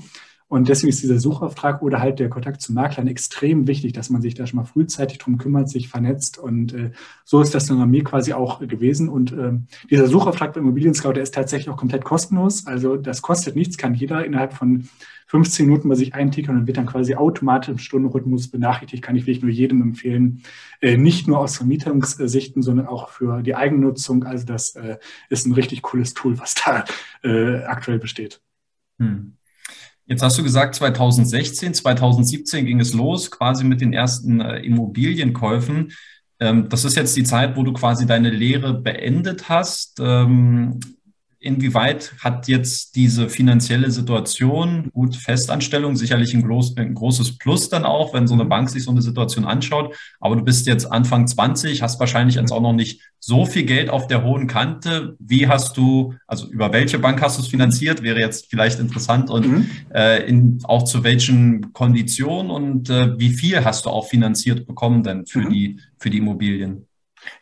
Und 0.49 0.67
deswegen 0.67 0.89
ist 0.89 1.03
dieser 1.03 1.19
Suchauftrag 1.19 1.83
oder 1.83 2.01
halt 2.01 2.17
der 2.17 2.27
Kontakt 2.27 2.59
zu 2.59 2.73
Maklern 2.73 3.07
extrem 3.07 3.67
wichtig, 3.67 3.93
dass 3.93 4.09
man 4.09 4.23
sich 4.23 4.33
da 4.33 4.47
schon 4.47 4.57
mal 4.57 4.65
frühzeitig 4.65 5.19
drum 5.19 5.37
kümmert, 5.37 5.69
sich 5.69 5.89
vernetzt. 5.89 6.39
Und 6.39 6.73
äh, 6.73 6.91
so 7.23 7.39
ist 7.39 7.53
das 7.53 7.67
dann 7.67 7.77
bei 7.77 7.85
mir 7.85 8.03
quasi 8.03 8.33
auch 8.33 8.59
gewesen. 8.59 9.09
Und 9.09 9.31
äh, 9.31 9.53
dieser 9.91 10.07
Suchauftrag 10.07 10.53
bei 10.53 10.59
Immobilien 10.59 10.95
Scout, 10.95 11.13
der 11.13 11.23
ist 11.23 11.35
tatsächlich 11.35 11.69
auch 11.69 11.77
komplett 11.77 12.03
kostenlos. 12.03 12.65
Also 12.65 12.97
das 12.97 13.21
kostet 13.21 13.55
nichts, 13.55 13.77
kann 13.77 13.93
jeder 13.93 14.25
innerhalb 14.25 14.53
von 14.53 14.89
15 15.27 15.67
Minuten 15.67 15.87
bei 15.87 15.93
sich 15.93 16.15
eintickern 16.15 16.57
und 16.57 16.65
wird 16.65 16.77
dann 16.77 16.87
quasi 16.87 17.13
automatisch 17.13 17.69
im 17.69 17.77
Stundenrhythmus 17.77 18.49
benachrichtigt. 18.49 19.03
Kann 19.03 19.15
ich 19.15 19.27
wirklich 19.27 19.43
nur 19.43 19.51
jedem 19.51 19.83
empfehlen. 19.83 20.41
Äh, 20.81 20.97
nicht 20.97 21.27
nur 21.27 21.37
aus 21.37 21.57
Vermietungssichten, 21.57 22.63
sondern 22.63 22.87
auch 22.87 23.09
für 23.09 23.43
die 23.43 23.53
Eigennutzung. 23.53 24.23
Also 24.23 24.47
das 24.47 24.75
äh, 24.75 24.97
ist 25.29 25.45
ein 25.45 25.53
richtig 25.53 25.83
cooles 25.83 26.15
Tool, 26.15 26.39
was 26.39 26.55
da 26.55 26.85
äh, 27.21 27.63
aktuell 27.65 27.99
besteht. 27.99 28.41
Hm. 28.97 29.35
Jetzt 30.09 30.23
hast 30.23 30.39
du 30.39 30.43
gesagt, 30.43 30.73
2016, 30.73 31.75
2017 31.75 32.65
ging 32.65 32.79
es 32.79 32.93
los, 32.93 33.29
quasi 33.29 33.63
mit 33.63 33.79
den 33.79 33.93
ersten 33.93 34.41
äh, 34.41 34.57
Immobilienkäufen. 34.57 35.91
Ähm, 36.39 36.67
das 36.67 36.83
ist 36.83 36.95
jetzt 36.95 37.15
die 37.15 37.23
Zeit, 37.23 37.55
wo 37.55 37.61
du 37.61 37.73
quasi 37.73 38.07
deine 38.07 38.31
Lehre 38.31 38.73
beendet 38.73 39.49
hast. 39.49 39.99
Ähm, 39.99 40.79
Inwieweit 41.39 42.13
hat 42.19 42.49
jetzt 42.49 42.97
diese 42.97 43.29
finanzielle 43.29 43.91
Situation, 43.91 44.89
gut, 44.91 45.15
Festanstellung, 45.15 45.95
sicherlich 45.95 46.33
ein, 46.33 46.43
groß, 46.43 46.75
ein, 46.75 46.93
großes 46.93 47.37
Plus 47.37 47.69
dann 47.69 47.85
auch, 47.85 48.13
wenn 48.13 48.27
so 48.27 48.33
eine. 48.33 48.49
Bank 48.49 48.69
sich 48.69 48.83
so 48.83 48.91
eine 48.91 49.01
Situation 49.01 49.45
anschaut. 49.45 49.95
Aber 50.19 50.35
du 50.35 50.43
bist 50.43 50.67
jetzt 50.67 50.91
Anfang 50.91 51.27
20, 51.27 51.81
hast 51.81 51.99
wahrscheinlich 51.99 52.35
jetzt 52.35 52.51
auch 52.51 52.61
noch 52.61 52.73
nicht 52.73 53.01
so 53.19 53.45
viel 53.45 53.63
Geld 53.63 53.89
auf 53.89 54.07
der 54.07 54.23
hohen 54.23 54.47
Kante. 54.47 55.15
Wie 55.19 55.47
hast 55.47 55.77
du, 55.77 56.15
also 56.27 56.49
über 56.49 56.73
welche 56.73 56.99
Bank 56.99 57.21
hast 57.21 57.37
du 57.37 57.43
es 57.43 57.47
finanziert? 57.47 58.03
Wäre 58.03 58.19
jetzt 58.19 58.47
vielleicht 58.49 58.79
interessant 58.79 59.29
und 59.29 59.47
mhm. 59.47 59.69
äh, 59.93 60.27
in, 60.27 60.59
auch 60.63 60.83
zu 60.83 61.03
welchen 61.03 61.71
Konditionen 61.71 62.51
und 62.51 62.89
äh, 62.89 63.17
wie 63.19 63.29
viel 63.29 63.63
hast 63.63 63.85
du 63.85 63.89
auch 63.89 64.07
finanziert 64.07 64.67
bekommen 64.67 65.03
denn 65.03 65.25
für 65.25 65.41
mhm. 65.41 65.49
die, 65.49 65.79
für 65.97 66.09
die 66.09 66.17
Immobilien? 66.17 66.88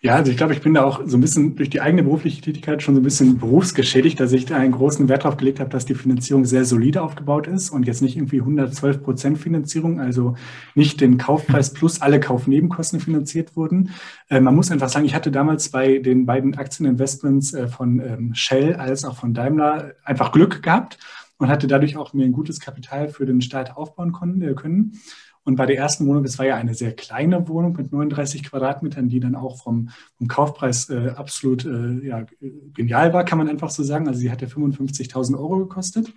Ja, 0.02 0.16
also 0.16 0.32
ich 0.32 0.38
glaube, 0.38 0.54
ich 0.54 0.62
bin 0.62 0.74
da 0.74 0.84
auch 0.84 1.02
so 1.06 1.18
ein 1.18 1.22
bisschen 1.22 1.56
durch 1.56 1.70
die 1.70 1.82
eigene 1.82 2.04
berufliche 2.04 2.42
Tätigkeit 2.42 2.84
schon 2.84 2.96
so 2.96 3.02
ein 3.02 3.04
bisschen 3.04 3.40
berufsgeschädigt, 3.40 4.20
dass 4.20 4.32
ich 4.32 4.46
da 4.46 4.58
einen 4.58 4.72
großen 4.72 5.10
Wert 5.10 5.24
darauf 5.24 5.38
gelegt 5.38 5.60
habe, 5.60 5.70
dass 5.70 5.86
die 5.86 5.96
Finanzierung 5.96 6.46
sehr 6.46 6.66
solide 6.66 7.02
aufgebaut 7.02 7.48
ist 7.48 7.70
und 7.72 7.88
jetzt 7.88 8.02
nicht 8.02 8.16
irgendwie 8.16 8.40
112 8.40 9.04
Prozent 9.04 9.38
Finanzierung, 9.40 10.00
also 10.00 10.36
nicht 10.76 11.02
den 11.02 11.18
Kaufpreis 11.18 11.74
plus 11.74 12.02
alle 12.02 12.20
Kaufnebenkosten 12.20 13.00
finanziert 13.00 13.56
wurden. 13.56 13.92
Äh, 14.30 14.40
man 14.40 14.56
muss 14.56 14.72
einfach 14.72 14.90
sagen, 14.90 15.06
ich 15.06 15.16
hatte 15.16 15.32
damals 15.32 15.70
bei 15.70 15.98
den 15.98 16.26
beiden 16.26 16.56
Aktieninvestments 16.56 17.54
äh, 17.54 17.68
von 17.68 18.00
ähm, 18.00 18.36
Shell 18.36 18.76
als 18.76 19.04
auch 19.04 19.16
von 19.16 19.34
Daimler 19.34 19.94
einfach 20.04 20.32
Glück 20.32 20.62
gehabt 20.62 21.00
und 21.38 21.50
hatte 21.50 21.68
dadurch 21.68 21.98
auch 21.98 22.14
mir 22.14 22.26
ein 22.26 22.32
gutes 22.32 22.60
Kapital 22.60 23.10
für 23.10 23.26
den 23.26 23.42
Start 23.42 23.78
aufbauen 23.78 24.42
äh, 24.42 24.54
können. 24.54 25.00
Und 25.48 25.56
bei 25.56 25.66
der 25.66 25.78
ersten 25.78 26.06
Wohnung, 26.08 26.24
das 26.24 26.38
war 26.40 26.46
ja 26.46 26.58
eine 26.58 26.74
sehr 26.74 26.94
kleine 26.94 27.48
Wohnung 27.48 27.72
mit 27.78 27.94
39 27.94 28.44
Quadratmetern, 28.44 29.08
die 29.08 29.22
dann 29.22 29.34
auch 29.34 29.64
vom, 29.64 29.92
vom 30.18 30.28
Kaufpreis 30.28 30.90
äh, 30.90 31.14
absolut 31.16 31.64
äh, 31.64 32.06
ja, 32.06 32.26
genial 32.74 33.14
war, 33.14 33.24
kann 33.24 33.38
man 33.38 33.48
einfach 33.48 33.70
so 33.70 33.82
sagen. 33.82 34.10
Also 34.10 34.20
sie 34.20 34.30
hatte 34.30 34.48
55.000 34.48 35.40
Euro 35.40 35.60
gekostet. 35.60 36.14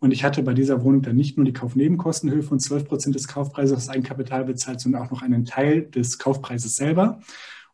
Und 0.00 0.10
ich 0.10 0.22
hatte 0.22 0.42
bei 0.42 0.52
dieser 0.52 0.84
Wohnung 0.84 1.00
dann 1.00 1.16
nicht 1.16 1.38
nur 1.38 1.46
die 1.46 1.54
Kaufnebenkostenhöhe 1.54 2.42
von 2.42 2.60
12 2.60 2.84
Prozent 2.84 3.14
des 3.14 3.26
Kaufpreises 3.26 3.74
aus 3.74 3.88
Eigenkapital 3.88 4.44
bezahlt, 4.44 4.82
sondern 4.82 5.00
auch 5.00 5.10
noch 5.10 5.22
einen 5.22 5.46
Teil 5.46 5.86
des 5.86 6.18
Kaufpreises 6.18 6.76
selber. 6.76 7.20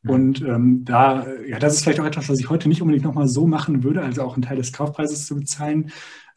Mhm. 0.05 0.11
Und 0.11 0.43
ähm, 0.43 0.85
da, 0.85 1.27
ja, 1.45 1.59
das 1.59 1.75
ist 1.75 1.83
vielleicht 1.83 1.99
auch 1.99 2.07
etwas, 2.07 2.29
was 2.29 2.39
ich 2.39 2.51
heute 2.51 2.69
nicht 2.69 2.83
unbedingt 2.83 3.05
nochmal 3.05 3.27
so 3.27 3.49
machen 3.49 3.83
würde, 3.83 4.01
also 4.01 4.23
auch 4.23 4.35
einen 4.35 4.43
Teil 4.43 4.59
des 4.59 4.73
Kaufpreises 4.73 5.27
zu 5.27 5.35
bezahlen. 5.35 5.91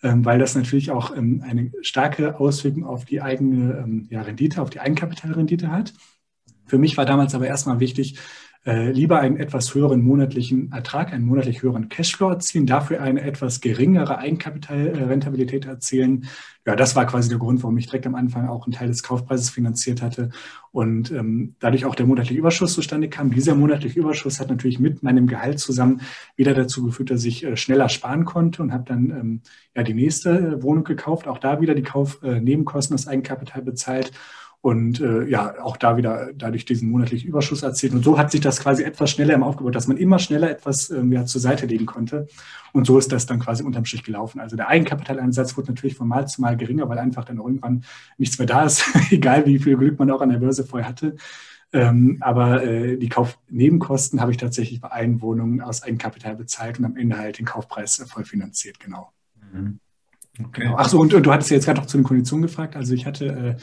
Ähm, 0.04 0.24
weil 0.26 0.38
das 0.38 0.56
natürlich 0.56 0.91
auch 0.91 1.16
ähm, 1.16 1.43
eine 1.48 1.72
starke 1.82 2.39
Auswirkung 2.39 2.84
auf 2.84 3.06
die 3.06 3.22
eigene 3.22 3.80
ähm, 3.84 4.08
ja, 4.10 4.22
Rendite, 4.22 4.62
auf 4.62 4.70
die 4.70 4.80
Eigenkapitalrendite 4.80 5.72
hat. 5.72 5.93
Für 6.66 6.78
mich 6.78 6.98
war 6.98 7.06
damals 7.06 7.34
aber 7.34 7.48
erstmal 7.48 7.80
wichtig, 7.80 8.20
äh, 8.68 8.91
lieber 8.91 9.22
einen 9.22 9.38
etwas 9.38 9.74
höheren 9.74 10.01
monatlichen 10.01 10.74
Ertrag, 10.74 11.13
einen 11.13 11.26
monatlich 11.26 11.61
höheren 11.61 11.88
Cashflow 11.88 12.32
erzielen, 12.32 12.65
dafür 12.65 13.01
eine 13.01 13.22
etwas 13.22 13.61
geringere 13.61 14.18
Eigenkapitalrentabilität 14.18 15.65
erzielen. 15.65 16.28
Ja, 16.65 16.76
das 16.76 16.93
war 16.93 17.05
quasi 17.05 17.30
der 17.30 17.38
Grund, 17.38 17.63
warum 17.63 17.78
ich 17.78 17.86
direkt 17.86 18.05
am 18.07 18.15
Anfang 18.15 18.49
auch 18.49 18.65
einen 18.65 18.74
Teil 18.74 18.89
des 18.89 19.03
Kaufpreises 19.03 19.49
finanziert 19.51 20.01
hatte 20.01 20.32
und 20.72 21.11
ähm, 21.11 21.55
dadurch 21.59 21.86
auch 21.86 21.95
der 21.95 22.05
monatliche 22.05 22.38
Überschuss 22.38 22.74
zustande 22.74 23.07
kam. 23.07 23.32
Dieser 23.32 23.55
monatliche 23.55 24.01
Überschuss 24.01 24.41
hat 24.41 24.49
natürlich 24.49 24.80
mit 24.80 25.01
meinem 25.01 25.28
Gehalt 25.28 25.59
zusammen 25.59 26.01
wieder 26.36 26.53
dazu 26.53 26.84
geführt, 26.84 27.09
dass 27.09 27.24
ich 27.24 27.45
äh, 27.45 27.55
schneller 27.55 27.88
sparen 27.88 28.26
konnte 28.26 28.61
und 28.61 28.74
habe 28.74 28.84
dann 28.86 29.11
ähm, 29.11 29.41
ja 29.78 29.84
die 29.84 29.93
nächste 29.93 30.32
äh, 30.32 30.61
Wohnung 30.61 30.84
gekauft, 30.84 31.30
auch 31.30 31.38
da 31.38 31.61
wieder 31.61 31.74
die 31.74 31.84
Kaufnebenkosten 31.84 32.95
äh, 32.95 32.99
aus 32.99 33.07
Eigenkapital 33.07 33.61
bezahlt 33.61 34.11
und 34.68 34.99
äh, 34.99 35.24
ja, 35.30 35.63
auch 35.63 35.78
da 35.78 35.95
wieder 35.95 36.34
dadurch 36.36 36.65
diesen 36.65 36.89
monatlichen 36.89 37.30
Überschuss 37.30 37.63
erzielt. 37.63 37.93
Und 37.93 38.03
so 38.03 38.18
hat 38.18 38.32
sich 38.32 38.41
das 38.41 38.59
quasi 38.59 38.84
etwas 38.84 39.09
schneller 39.11 39.34
im 39.34 39.41
Aufgebaut, 39.41 39.74
dass 39.74 39.88
man 39.88 39.95
immer 39.95 40.20
schneller 40.20 40.49
etwas 40.49 40.89
ähm, 40.89 41.09
ja, 41.13 41.24
zur 41.24 41.39
Seite 41.39 41.68
legen 41.68 41.86
konnte. 41.86 42.28
Und 42.74 42.86
so 42.86 42.97
ist 42.97 43.13
das 43.13 43.26
dann 43.26 43.39
quasi 43.39 43.63
unterm 43.63 43.86
Strich 43.86 44.03
gelaufen. 44.03 44.41
Also 44.41 44.57
der 44.57 44.68
Eigenkapitaleinsatz 44.68 45.55
wurde 45.55 45.70
natürlich 45.70 45.95
von 45.95 46.09
Mal 46.09 46.28
zu 46.28 46.41
Mal 46.41 46.57
geringer, 46.57 46.89
weil 46.89 46.99
einfach 46.99 47.24
dann 47.24 47.38
irgendwann 47.38 47.86
nichts 48.18 48.39
mehr 48.39 48.45
da 48.45 48.65
ist, 48.65 48.84
egal 49.09 49.45
wie 49.45 49.57
viel 49.57 49.78
Glück 49.78 49.97
man 49.99 50.11
auch 50.11 50.20
an 50.20 50.32
der 50.32 50.39
Börse 50.39 50.65
vorher 50.65 50.89
hatte. 50.89 51.15
Ähm, 51.72 52.18
aber 52.20 52.61
äh, 52.61 52.97
die 52.97 53.07
Kaufnebenkosten 53.07 54.20
habe 54.20 54.32
ich 54.32 54.38
tatsächlich 54.38 54.82
bei 54.82 54.89
allen 54.89 55.22
Wohnungen 55.22 55.61
aus 55.61 55.82
Eigenkapital 55.82 56.36
bezahlt 56.36 56.78
und 56.78 56.84
am 56.84 56.97
Ende 56.97 57.18
halt 57.18 57.39
den 57.39 57.45
Kaufpreis 57.45 57.99
äh, 57.99 58.05
voll 58.05 58.26
finanziert, 58.26 58.82
genau. 58.82 59.13
Mhm. 59.49 59.80
Okay. 60.38 60.63
Genau. 60.63 60.76
Achso, 60.76 60.99
und, 60.99 61.13
und, 61.13 61.26
du 61.26 61.32
hattest 61.32 61.51
ja 61.51 61.55
jetzt 61.55 61.65
gerade 61.65 61.80
noch 61.80 61.88
zu 61.88 61.97
den 61.97 62.03
Konditionen 62.03 62.43
gefragt. 62.43 62.76
Also 62.76 62.93
ich 62.93 63.05
hatte 63.05 63.26
äh, 63.26 63.61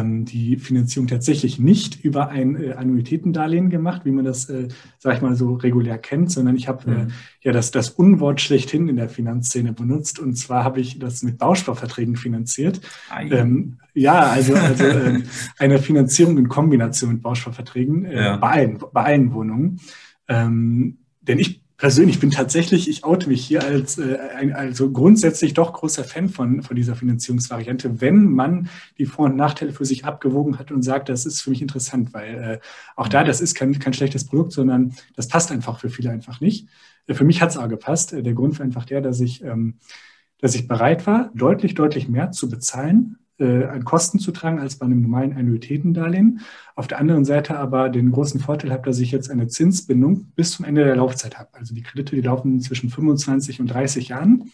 die 0.00 0.56
Finanzierung 0.56 1.08
tatsächlich 1.08 1.58
nicht 1.58 2.04
über 2.04 2.28
ein 2.28 2.56
äh, 2.56 2.72
Annuitätendarlehen 2.72 3.70
gemacht, 3.70 4.02
wie 4.04 4.10
man 4.10 4.24
das, 4.24 4.48
äh, 4.48 4.68
sage 4.98 5.16
ich 5.16 5.22
mal, 5.22 5.34
so 5.34 5.54
regulär 5.54 5.98
kennt, 5.98 6.30
sondern 6.30 6.56
ich 6.56 6.68
habe 6.68 6.90
äh, 6.90 7.04
mhm. 7.04 7.12
ja 7.40 7.52
das, 7.52 7.70
das 7.70 7.90
Unwort 7.90 8.40
schlechthin 8.40 8.88
in 8.88 8.96
der 8.96 9.08
Finanzszene 9.08 9.72
benutzt. 9.72 10.18
Und 10.18 10.36
zwar 10.36 10.64
habe 10.64 10.80
ich 10.80 10.98
das 10.98 11.22
mit 11.22 11.38
Bausparverträgen 11.38 12.16
finanziert. 12.16 12.80
Ähm, 13.30 13.78
ja, 13.94 14.20
also, 14.20 14.54
also 14.54 14.84
äh, 14.84 15.22
eine 15.58 15.78
Finanzierung 15.78 16.38
in 16.38 16.48
Kombination 16.48 17.12
mit 17.12 17.22
Bausparverträgen 17.22 18.04
äh, 18.04 18.24
ja. 18.24 18.36
bei, 18.36 18.48
allen, 18.48 18.78
bei 18.92 19.02
allen 19.04 19.32
Wohnungen. 19.32 19.80
Ähm, 20.28 20.98
denn 21.22 21.38
ich 21.38 21.61
persönlich 21.82 22.20
bin 22.20 22.30
tatsächlich, 22.30 22.88
ich 22.88 23.02
oute 23.02 23.28
mich 23.28 23.44
hier 23.44 23.64
als 23.64 23.98
äh, 23.98 24.16
ein, 24.36 24.52
also 24.52 24.92
grundsätzlich 24.92 25.52
doch 25.52 25.72
großer 25.72 26.04
Fan 26.04 26.28
von, 26.28 26.62
von 26.62 26.76
dieser 26.76 26.94
Finanzierungsvariante, 26.94 28.00
wenn 28.00 28.26
man 28.26 28.68
die 28.98 29.06
Vor- 29.06 29.24
und 29.24 29.34
Nachteile 29.34 29.72
für 29.72 29.84
sich 29.84 30.04
abgewogen 30.04 30.60
hat 30.60 30.70
und 30.70 30.82
sagt, 30.82 31.08
das 31.08 31.26
ist 31.26 31.42
für 31.42 31.50
mich 31.50 31.60
interessant, 31.60 32.14
weil 32.14 32.34
äh, 32.36 32.58
auch 32.94 33.08
da, 33.08 33.24
das 33.24 33.40
ist 33.40 33.56
kein, 33.56 33.76
kein 33.80 33.94
schlechtes 33.94 34.24
Produkt, 34.24 34.52
sondern 34.52 34.94
das 35.16 35.26
passt 35.26 35.50
einfach 35.50 35.80
für 35.80 35.90
viele 35.90 36.10
einfach 36.10 36.40
nicht. 36.40 36.68
Äh, 37.08 37.14
für 37.14 37.24
mich 37.24 37.42
hat 37.42 37.50
es 37.50 37.56
auch 37.56 37.68
gepasst. 37.68 38.12
Äh, 38.12 38.22
der 38.22 38.34
Grund 38.34 38.56
war 38.60 38.64
einfach 38.64 38.84
der, 38.84 39.00
dass 39.00 39.18
ich, 39.18 39.42
ähm, 39.42 39.78
dass 40.38 40.54
ich 40.54 40.68
bereit 40.68 41.04
war, 41.08 41.32
deutlich, 41.34 41.74
deutlich 41.74 42.08
mehr 42.08 42.30
zu 42.30 42.48
bezahlen 42.48 43.18
äh, 43.38 43.64
an 43.64 43.84
Kosten 43.84 44.18
zu 44.18 44.32
tragen 44.32 44.60
als 44.60 44.76
bei 44.76 44.86
einem 44.86 45.02
normalen 45.02 45.36
Annuitätendarlehen. 45.36 46.40
Auf 46.74 46.88
der 46.88 46.98
anderen 46.98 47.24
Seite 47.24 47.58
aber 47.58 47.88
den 47.88 48.12
großen 48.12 48.40
Vorteil 48.40 48.72
habe, 48.72 48.84
dass 48.84 48.98
ich 48.98 49.10
jetzt 49.10 49.30
eine 49.30 49.48
Zinsbindung 49.48 50.32
bis 50.36 50.52
zum 50.52 50.64
Ende 50.64 50.84
der 50.84 50.96
Laufzeit 50.96 51.38
habe. 51.38 51.50
Also 51.52 51.74
die 51.74 51.82
Kredite, 51.82 52.16
die 52.16 52.22
laufen 52.22 52.60
zwischen 52.60 52.90
25 52.90 53.60
und 53.60 53.66
30 53.66 54.08
Jahren. 54.08 54.50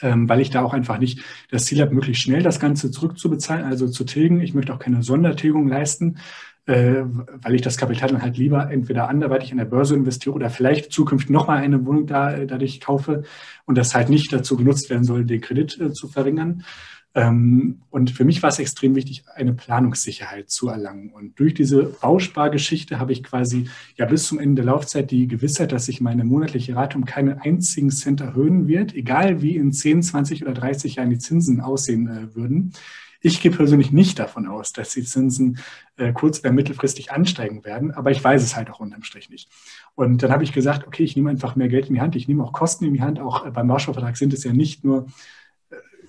Ähm, 0.00 0.28
weil 0.28 0.40
ich 0.40 0.50
da 0.50 0.62
auch 0.62 0.74
einfach 0.74 0.98
nicht 0.98 1.24
das 1.50 1.64
Ziel 1.64 1.80
habe, 1.80 1.92
möglichst 1.92 2.22
schnell 2.22 2.42
das 2.42 2.60
Ganze 2.60 2.92
zurückzubezahlen, 2.92 3.64
also 3.64 3.88
zu 3.88 4.04
tilgen. 4.04 4.40
Ich 4.40 4.54
möchte 4.54 4.72
auch 4.72 4.78
keine 4.78 5.02
Sondertilgung 5.02 5.66
leisten, 5.66 6.18
äh, 6.66 7.02
weil 7.42 7.54
ich 7.54 7.62
das 7.62 7.78
Kapital 7.78 8.10
dann 8.10 8.22
halt 8.22 8.36
lieber 8.36 8.70
entweder 8.70 9.08
anderweitig 9.08 9.50
an 9.50 9.58
der 9.58 9.64
Börse 9.64 9.96
investiere 9.96 10.34
oder 10.34 10.50
vielleicht 10.50 10.92
zukünftig 10.92 11.30
nochmal 11.30 11.58
eine 11.58 11.84
Wohnung 11.84 12.06
da, 12.06 12.44
dadurch 12.44 12.80
kaufe 12.80 13.24
und 13.64 13.76
das 13.76 13.94
halt 13.94 14.08
nicht 14.08 14.32
dazu 14.32 14.56
genutzt 14.56 14.88
werden 14.88 15.04
soll, 15.04 15.24
den 15.24 15.40
Kredit 15.40 15.80
äh, 15.80 15.92
zu 15.92 16.06
verringern. 16.08 16.62
Ähm, 17.14 17.80
und 17.90 18.10
für 18.10 18.24
mich 18.24 18.42
war 18.42 18.50
es 18.50 18.58
extrem 18.58 18.94
wichtig, 18.94 19.24
eine 19.34 19.54
Planungssicherheit 19.54 20.50
zu 20.50 20.68
erlangen. 20.68 21.10
Und 21.10 21.38
durch 21.38 21.54
diese 21.54 21.84
Bauspargeschichte 21.84 22.98
habe 22.98 23.12
ich 23.12 23.22
quasi 23.22 23.68
ja 23.96 24.06
bis 24.06 24.26
zum 24.26 24.38
Ende 24.38 24.62
der 24.62 24.72
Laufzeit 24.72 25.10
die 25.10 25.26
Gewissheit, 25.26 25.72
dass 25.72 25.86
sich 25.86 26.00
meine 26.00 26.24
monatliche 26.24 26.76
Rate 26.76 26.98
um 26.98 27.04
keinen 27.04 27.38
einzigen 27.38 27.90
Cent 27.90 28.20
erhöhen 28.20 28.68
wird, 28.68 28.94
egal 28.94 29.40
wie 29.42 29.56
in 29.56 29.72
10, 29.72 30.02
20 30.02 30.42
oder 30.42 30.52
30 30.54 30.96
Jahren 30.96 31.10
die 31.10 31.18
Zinsen 31.18 31.60
aussehen 31.60 32.08
äh, 32.08 32.34
würden. 32.34 32.72
Ich 33.20 33.40
gehe 33.40 33.50
persönlich 33.50 33.90
nicht 33.90 34.20
davon 34.20 34.46
aus, 34.46 34.72
dass 34.72 34.92
die 34.92 35.02
Zinsen 35.02 35.58
äh, 35.96 36.12
kurz- 36.12 36.38
oder 36.38 36.52
mittelfristig 36.52 37.10
ansteigen 37.10 37.64
werden, 37.64 37.90
aber 37.90 38.12
ich 38.12 38.22
weiß 38.22 38.42
es 38.44 38.54
halt 38.54 38.70
auch 38.70 38.78
unterm 38.78 39.02
Strich 39.02 39.28
nicht. 39.28 39.50
Und 39.96 40.22
dann 40.22 40.30
habe 40.30 40.44
ich 40.44 40.52
gesagt, 40.52 40.86
okay, 40.86 41.02
ich 41.02 41.16
nehme 41.16 41.30
einfach 41.30 41.56
mehr 41.56 41.68
Geld 41.68 41.88
in 41.88 41.94
die 41.94 42.00
Hand, 42.00 42.14
ich 42.14 42.28
nehme 42.28 42.44
auch 42.44 42.52
Kosten 42.52 42.84
in 42.84 42.94
die 42.94 43.02
Hand. 43.02 43.18
Auch 43.18 43.44
äh, 43.44 43.50
beim 43.50 43.66
Bausparvertrag 43.66 44.16
sind 44.16 44.32
es 44.34 44.44
ja 44.44 44.52
nicht 44.52 44.84
nur 44.84 45.08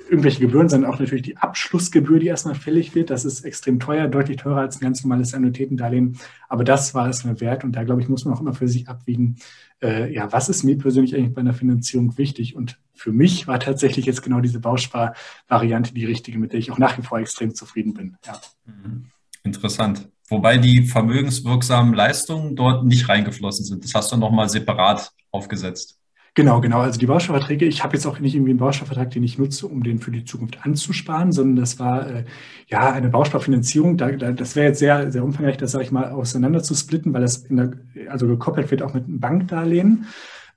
irgendwelche 0.09 0.39
Gebühren, 0.39 0.69
sondern 0.69 0.91
auch 0.91 0.99
natürlich 0.99 1.23
die 1.23 1.37
Abschlussgebühr, 1.37 2.19
die 2.19 2.27
erstmal 2.27 2.55
fällig 2.55 2.95
wird. 2.95 3.09
Das 3.09 3.25
ist 3.25 3.45
extrem 3.45 3.79
teuer, 3.79 4.07
deutlich 4.07 4.37
teurer 4.37 4.61
als 4.61 4.77
ein 4.77 4.81
ganz 4.81 5.03
normales 5.03 5.33
Annuitätendarlehen. 5.33 6.17
Aber 6.47 6.63
das 6.63 6.93
war 6.93 7.07
es 7.07 7.23
mir 7.23 7.39
wert. 7.39 7.63
Und 7.63 7.73
da, 7.73 7.83
glaube 7.83 8.01
ich, 8.01 8.09
muss 8.09 8.25
man 8.25 8.33
auch 8.33 8.41
immer 8.41 8.53
für 8.53 8.67
sich 8.67 8.87
abwiegen, 8.87 9.37
äh, 9.81 10.11
ja, 10.13 10.31
was 10.31 10.49
ist 10.49 10.63
mir 10.63 10.77
persönlich 10.77 11.15
eigentlich 11.15 11.33
bei 11.33 11.41
einer 11.41 11.53
Finanzierung 11.53 12.17
wichtig? 12.17 12.55
Und 12.55 12.79
für 12.93 13.11
mich 13.11 13.47
war 13.47 13.59
tatsächlich 13.59 14.05
jetzt 14.05 14.21
genau 14.21 14.41
diese 14.41 14.59
Bausparvariante 14.59 15.93
die 15.93 16.05
richtige, 16.05 16.39
mit 16.39 16.53
der 16.53 16.59
ich 16.59 16.71
auch 16.71 16.79
nach 16.79 16.97
wie 16.97 17.03
vor 17.03 17.19
extrem 17.19 17.53
zufrieden 17.53 17.93
bin. 17.93 18.17
Ja. 18.25 18.41
Mhm. 18.65 19.05
Interessant. 19.43 20.09
Wobei 20.27 20.57
die 20.57 20.83
vermögenswirksamen 20.83 21.93
Leistungen 21.93 22.55
dort 22.55 22.85
nicht 22.85 23.09
reingeflossen 23.09 23.65
sind. 23.65 23.83
Das 23.83 23.93
hast 23.95 24.11
du 24.11 24.17
nochmal 24.17 24.49
separat 24.49 25.11
aufgesetzt. 25.31 25.98
Genau, 26.39 26.61
genau. 26.61 26.79
Also 26.79 26.97
die 26.97 27.05
Bausparverträge, 27.05 27.65
ich 27.65 27.83
habe 27.83 27.97
jetzt 27.97 28.05
auch 28.05 28.17
nicht 28.21 28.33
irgendwie 28.33 28.51
einen 28.51 28.59
Bausparvertrag, 28.59 29.11
den 29.11 29.23
ich 29.23 29.37
nutze, 29.37 29.67
um 29.67 29.83
den 29.83 29.99
für 29.99 30.09
die 30.09 30.23
Zukunft 30.23 30.65
anzusparen, 30.65 31.33
sondern 31.33 31.57
das 31.57 31.79
war 31.79 32.09
äh, 32.09 32.23
ja 32.69 32.93
eine 32.93 33.09
Bausparfinanzierung. 33.09 33.97
Da, 33.97 34.09
da, 34.13 34.31
das 34.31 34.55
wäre 34.55 34.67
jetzt 34.67 34.79
sehr, 34.79 35.11
sehr 35.11 35.21
umfangreich, 35.25 35.57
das 35.57 35.73
sage 35.73 35.83
ich 35.83 35.91
mal, 35.91 36.11
auseinander 36.11 36.63
zu 36.63 36.75
splitten, 36.75 37.11
weil 37.11 37.19
das 37.23 37.39
in 37.39 37.57
der, 37.57 37.73
also 38.07 38.25
gekoppelt 38.25 38.71
wird 38.71 38.81
auch 38.83 38.93
mit 38.93 39.03
einem 39.03 39.19
Bankdarlehen. 39.19 40.05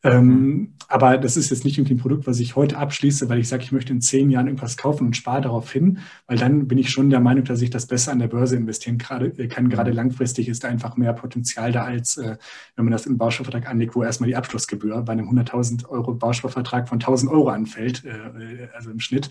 Ähm, 0.05 0.27
mhm. 0.27 0.75
aber 0.89 1.17
das 1.17 1.37
ist 1.37 1.51
jetzt 1.51 1.65
nicht 1.65 1.79
irgendwie 1.79 1.95
ein 1.95 2.01
Produkt, 2.01 2.27
was 2.27 2.41
ich 2.41 2.57
heute 2.57 2.77
abschließe, 2.77 3.29
weil 3.29 3.39
ich 3.39 3.49
sage, 3.49 3.63
ich 3.63 3.71
möchte 3.71 3.93
in 3.93 4.01
zehn 4.01 4.31
Jahren 4.31 4.49
irgendwas 4.49 4.77
kaufen 4.77 5.07
und 5.07 5.17
spare 5.17 5.43
darauf 5.43 5.71
hin, 5.71 5.99
weil 6.27 6.39
dann 6.39 6.67
bin 6.67 6.79
ich 6.79 6.91
schon 6.91 7.09
der 7.09 7.21
Meinung, 7.21 7.45
dass 7.45 7.63
ich 7.63 7.71
das 7.71 7.87
besser 7.87 8.11
an 8.11 8.19
der 8.19 8.27
Börse 8.27 8.57
investieren 8.57 8.99
äh, 9.37 9.47
kann. 9.47 9.69
Gerade 9.69 9.91
mhm. 9.91 9.97
langfristig 9.97 10.49
ist 10.49 10.65
da 10.65 10.69
einfach 10.69 10.97
mehr 10.97 11.13
Potenzial 11.13 11.71
da, 11.71 11.85
als 11.85 12.17
äh, 12.17 12.37
wenn 12.75 12.85
man 12.85 12.93
das 12.93 13.07
einen 13.07 13.19
Bausparvertrag 13.19 13.69
anlegt, 13.69 13.95
wo 13.95 14.03
erstmal 14.03 14.29
die 14.29 14.37
Abschlussgebühr 14.37 15.03
bei 15.03 15.13
einem 15.13 15.29
100.000 15.29 15.89
Euro 15.89 16.15
Bausparvertrag 16.15 16.89
von 16.89 16.99
1.000 16.99 17.31
Euro 17.31 17.49
anfällt, 17.49 18.05
äh, 18.05 18.69
also 18.75 18.91
im 18.91 19.01
Schnitt. 19.01 19.31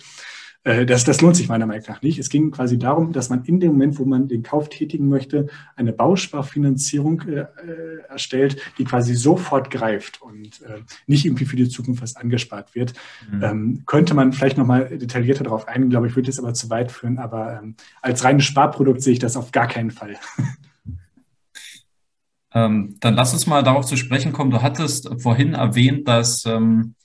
Äh, 0.63 0.85
das, 0.85 1.03
das 1.03 1.21
lohnt 1.21 1.35
sich 1.35 1.49
meiner 1.49 1.65
Meinung 1.65 1.85
nach 1.87 2.01
nicht. 2.01 2.19
Es 2.19 2.29
ging 2.29 2.51
quasi 2.51 2.77
darum, 2.77 3.11
dass 3.13 3.29
man 3.29 3.43
in 3.45 3.59
dem 3.59 3.73
Moment, 3.73 3.97
wo 3.99 4.05
man 4.05 4.27
den 4.27 4.43
Kauf 4.43 4.69
tätigen 4.69 5.09
möchte, 5.09 5.47
eine 5.75 5.93
Bausparfinanzierung 5.93 7.21
äh, 7.21 7.39
äh, 7.39 7.47
erstellt, 8.09 8.57
die 8.77 8.83
quasi 8.83 9.15
sofort 9.15 9.71
greift 9.71 10.21
und 10.21 10.61
äh, 10.61 10.81
nicht 11.07 11.25
irgendwie 11.25 11.45
für 11.45 11.55
die 11.55 11.69
Zukunft 11.69 12.01
was 12.01 12.15
angespart 12.15 12.75
wird. 12.75 12.93
Mhm. 13.31 13.43
Ähm, 13.43 13.83
könnte 13.85 14.13
man 14.13 14.33
vielleicht 14.33 14.57
nochmal 14.57 14.97
detaillierter 14.97 15.43
darauf 15.43 15.67
eingehen, 15.67 15.89
glaube 15.89 16.07
ich, 16.07 16.15
würde 16.15 16.29
es 16.29 16.39
aber 16.39 16.53
zu 16.53 16.69
weit 16.69 16.91
führen. 16.91 17.17
Aber 17.17 17.59
ähm, 17.61 17.75
als 18.01 18.23
reines 18.23 18.45
Sparprodukt 18.45 19.01
sehe 19.01 19.13
ich 19.13 19.19
das 19.19 19.37
auf 19.37 19.51
gar 19.51 19.67
keinen 19.67 19.91
Fall. 19.91 20.17
Ähm, 22.53 22.97
dann 22.99 23.13
lass 23.13 23.31
uns 23.31 23.47
mal 23.47 23.63
darauf 23.63 23.85
zu 23.85 23.95
sprechen 23.95 24.33
kommen. 24.33 24.51
Du 24.51 24.61
hattest 24.61 25.09
vorhin 25.21 25.53
erwähnt, 25.53 26.07
dass 26.07 26.45
ähm, 26.45 26.95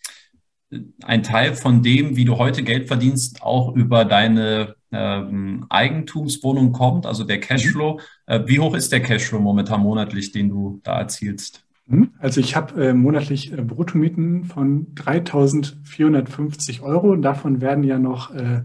ein 1.04 1.22
Teil 1.22 1.54
von 1.54 1.82
dem, 1.82 2.16
wie 2.16 2.24
du 2.24 2.38
heute 2.38 2.62
Geld 2.62 2.88
verdienst, 2.88 3.42
auch 3.42 3.74
über 3.74 4.04
deine 4.04 4.74
ähm, 4.92 5.66
Eigentumswohnung 5.68 6.72
kommt, 6.72 7.06
also 7.06 7.24
der 7.24 7.40
Cashflow. 7.40 7.94
Mhm. 7.94 8.00
Äh, 8.26 8.42
wie 8.46 8.58
hoch 8.58 8.74
ist 8.74 8.92
der 8.92 9.00
Cashflow 9.00 9.40
momentan 9.40 9.80
monatlich, 9.80 10.32
den 10.32 10.48
du 10.48 10.80
da 10.82 10.98
erzielst? 10.98 11.64
Mhm. 11.86 12.10
Also 12.18 12.40
ich 12.40 12.56
habe 12.56 12.88
äh, 12.88 12.94
monatlich 12.94 13.52
äh, 13.52 13.62
Bruttomieten 13.62 14.44
von 14.44 14.94
3.450 14.94 16.82
Euro 16.82 17.16
davon 17.16 17.60
werden 17.60 17.84
ja 17.84 17.98
noch 17.98 18.34
äh, 18.34 18.62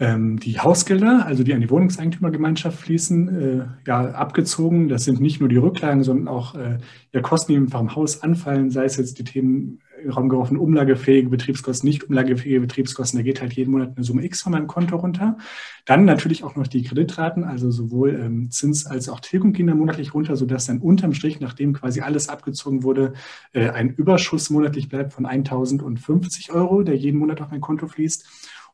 ähm, 0.00 0.38
die 0.38 0.58
Hausgelder, 0.60 1.24
also 1.26 1.42
die 1.42 1.54
an 1.54 1.60
die 1.60 1.70
Wohnungseigentümergemeinschaft 1.70 2.78
fließen, 2.78 3.28
äh, 3.28 3.66
ja 3.86 4.10
abgezogen. 4.10 4.88
Das 4.88 5.04
sind 5.04 5.20
nicht 5.20 5.40
nur 5.40 5.48
die 5.48 5.56
Rücklagen, 5.56 6.04
sondern 6.04 6.28
auch 6.28 6.54
äh, 6.54 6.78
ja, 7.12 7.20
Kosten, 7.20 7.52
die 7.52 7.58
einfach 7.58 7.80
im 7.80 7.94
Haus 7.94 8.22
anfallen, 8.22 8.70
sei 8.70 8.84
es 8.84 8.96
jetzt 8.96 9.18
die 9.18 9.24
Themen 9.24 9.80
Raum 10.06 10.28
geworfen, 10.28 10.56
umlagefähige 10.56 11.28
Betriebskosten, 11.28 11.88
nicht 11.88 12.04
umlagefähige 12.04 12.60
Betriebskosten, 12.60 13.18
da 13.18 13.22
geht 13.22 13.40
halt 13.40 13.52
jeden 13.54 13.72
Monat 13.72 13.92
eine 13.96 14.04
Summe 14.04 14.24
X 14.24 14.42
von 14.42 14.52
meinem 14.52 14.66
Konto 14.66 14.96
runter. 14.96 15.38
Dann 15.84 16.04
natürlich 16.04 16.44
auch 16.44 16.56
noch 16.56 16.66
die 16.66 16.82
Kreditraten, 16.82 17.44
also 17.44 17.70
sowohl 17.70 18.18
ähm, 18.20 18.50
Zins 18.50 18.86
als 18.86 19.08
auch 19.08 19.20
Tilgung 19.20 19.52
gehen 19.52 19.66
dann 19.66 19.78
monatlich 19.78 20.14
runter, 20.14 20.36
sodass 20.36 20.66
dann 20.66 20.78
unterm 20.78 21.14
Strich, 21.14 21.40
nachdem 21.40 21.72
quasi 21.72 22.00
alles 22.00 22.28
abgezogen 22.28 22.82
wurde, 22.82 23.14
äh, 23.52 23.70
ein 23.70 23.90
Überschuss 23.90 24.50
monatlich 24.50 24.88
bleibt 24.88 25.12
von 25.12 25.26
1050 25.26 26.52
Euro, 26.52 26.82
der 26.82 26.96
jeden 26.96 27.18
Monat 27.18 27.40
auf 27.40 27.50
mein 27.50 27.60
Konto 27.60 27.88
fließt. 27.88 28.26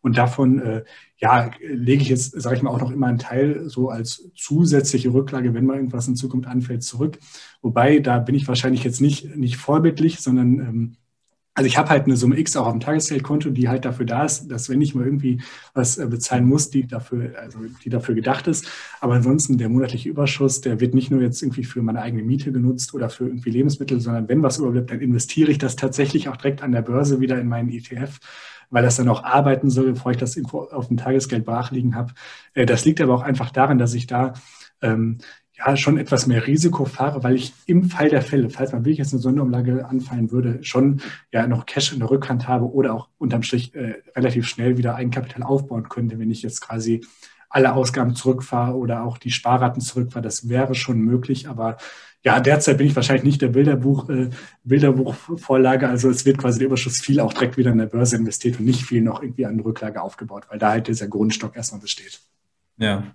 Und 0.05 0.19
davon, 0.19 0.61
äh, 0.61 0.85
ja, 1.17 1.51
lege 1.67 2.03
ich 2.03 2.11
jetzt, 2.11 2.39
sage 2.39 2.57
ich 2.57 2.63
mal, 2.63 2.69
auch 2.69 2.81
noch 2.81 2.91
immer 2.91 3.07
einen 3.07 3.19
Teil 3.19 3.71
so 3.71 3.89
als 3.89 4.31
zusätzliche 4.35 5.15
Rücklage, 5.15 5.55
wenn 5.55 5.65
mal 5.65 5.77
irgendwas 5.77 6.07
in 6.07 6.15
Zukunft 6.15 6.47
anfällt, 6.47 6.83
zurück. 6.83 7.19
Wobei, 7.63 8.01
da 8.01 8.19
bin 8.19 8.35
ich 8.35 8.47
wahrscheinlich 8.47 8.85
jetzt 8.85 9.01
nicht, 9.01 9.35
nicht 9.35 9.57
vorbildlich, 9.57 10.21
sondern 10.21 10.59
ähm, 10.59 10.97
also 11.55 11.69
ich 11.69 11.79
habe 11.79 11.89
halt 11.89 12.05
eine 12.05 12.17
Summe 12.17 12.37
X 12.39 12.57
auch 12.57 12.67
auf 12.67 12.73
dem 12.73 12.81
Tagesgeldkonto, 12.81 13.51
die 13.51 13.69
halt 13.69 13.85
dafür 13.85 14.05
da 14.05 14.25
ist, 14.25 14.51
dass 14.51 14.69
wenn 14.69 14.83
ich 14.83 14.95
mal 14.95 15.05
irgendwie 15.05 15.41
was 15.73 15.99
äh, 15.99 16.07
bezahlen 16.07 16.47
muss, 16.47 16.69
die 16.69 16.87
dafür, 16.87 17.39
also 17.39 17.61
die 17.85 17.91
dafür 17.91 18.17
gedacht 18.17 18.49
ist. 18.49 18.67
Aber 19.01 19.15
ansonsten 19.15 19.57
der 19.57 19.69
monatliche 19.69 20.09
Überschuss, 20.09 20.61
der 20.61 20.81
wird 20.81 20.95
nicht 20.95 21.13
nur 21.13 21.23
jetzt 21.23 21.41
irgendwie 21.43 21.63
für 21.63 21.81
meine 21.81 22.03
eigene 22.03 22.25
Miete 22.25 22.51
genutzt 22.51 22.93
oder 22.93 23.09
für 23.09 23.27
irgendwie 23.27 23.51
Lebensmittel, 23.51 24.01
sondern 24.01 24.29
wenn 24.29 24.43
was 24.43 24.59
überbleibt, 24.59 24.91
dann 24.91 25.01
investiere 25.01 25.53
ich 25.53 25.59
das 25.59 25.77
tatsächlich 25.77 26.29
auch 26.29 26.37
direkt 26.37 26.63
an 26.63 26.73
der 26.73 26.83
Börse 26.83 27.21
wieder 27.21 27.41
in 27.41 27.47
meinen 27.47 27.71
ETF, 27.71 28.19
weil 28.71 28.83
das 28.83 28.97
dann 28.97 29.09
auch 29.09 29.23
arbeiten 29.23 29.71
soll, 29.71 29.93
bevor 29.93 30.11
ich 30.11 30.19
das 30.19 30.37
irgendwo 30.37 30.63
auf 30.63 30.89
dem 30.89 30.97
Tagesgeld 30.97 31.45
brach 31.45 31.71
liegen 31.71 31.95
habe. 31.95 32.15
Äh, 32.55 32.67
das 32.67 32.85
liegt 32.85 33.01
aber 33.01 33.15
auch 33.15 33.23
einfach 33.23 33.51
daran, 33.51 33.79
dass 33.79 33.95
ich 33.95 34.09
da 34.09 34.35
ähm, 34.83 35.19
ja 35.67 35.77
schon 35.77 35.99
etwas 35.99 36.27
mehr 36.27 36.47
Risiko 36.47 36.85
fahre, 36.85 37.23
weil 37.23 37.35
ich 37.35 37.53
im 37.67 37.85
Fall 37.85 38.09
der 38.09 38.23
Fälle, 38.23 38.51
falls 38.51 38.73
man 38.73 38.85
wirklich 38.85 38.99
jetzt 38.99 39.13
eine 39.13 39.23
Sonderumlage 39.23 39.87
anfallen 39.87 40.31
würde, 40.31 40.59
schon 40.63 41.01
ja 41.33 41.47
noch 41.47 41.67
Cash 41.67 41.93
in 41.93 42.01
der 42.01 42.11
Rückhand 42.11 42.49
habe 42.49 42.73
oder 42.73 42.95
auch 42.95 43.09
unterm 43.19 43.43
Strich 43.43 43.75
äh, 43.75 44.03
relativ 44.17 44.47
schnell 44.47 44.77
wieder 44.79 44.95
Eigenkapital 44.95 45.43
aufbauen 45.43 45.89
könnte, 45.89 46.19
wenn 46.19 46.31
ich 46.31 46.43
jetzt 46.43 46.61
quasi 46.61 47.05
alle 47.49 47.73
Ausgaben 47.75 48.17
zurückfahre 48.17 48.75
oder 48.75 49.05
auch 49.05 49.17
die 49.17 49.31
Sparraten 49.31 49.81
zurückfahre. 49.81 50.25
Das 50.25 50.49
wäre 50.49 50.75
schon 50.75 50.99
möglich, 50.99 51.49
aber 51.49 51.77
ja, 52.25 52.41
derzeit 52.41 52.79
bin 52.79 52.87
ich 52.87 52.97
wahrscheinlich 52.97 53.25
nicht 53.25 53.43
der 53.43 53.49
Bilderbuch, 53.49 54.09
äh, 54.09 54.31
Bilderbuchvorlage. 54.65 55.89
Also 55.89 56.09
es 56.09 56.25
wird 56.25 56.39
quasi 56.39 56.59
der 56.59 56.69
Überschuss 56.69 56.99
viel 56.99 57.21
auch 57.21 57.33
direkt 57.33 57.57
wieder 57.57 57.71
in 57.71 57.79
der 57.79 57.87
Börse 57.87 58.17
investiert 58.17 58.59
und 58.59 58.65
nicht 58.65 58.83
viel 58.83 59.03
noch 59.03 59.23
irgendwie 59.23 59.45
an 59.47 59.61
Rücklage 59.61 60.01
aufgebaut, 60.01 60.47
weil 60.49 60.59
da 60.59 60.71
halt 60.71 60.89
dieser 60.89 61.07
Grundstock 61.07 61.55
erstmal 61.55 61.83
besteht. 61.83 62.21
Ja. 62.79 63.15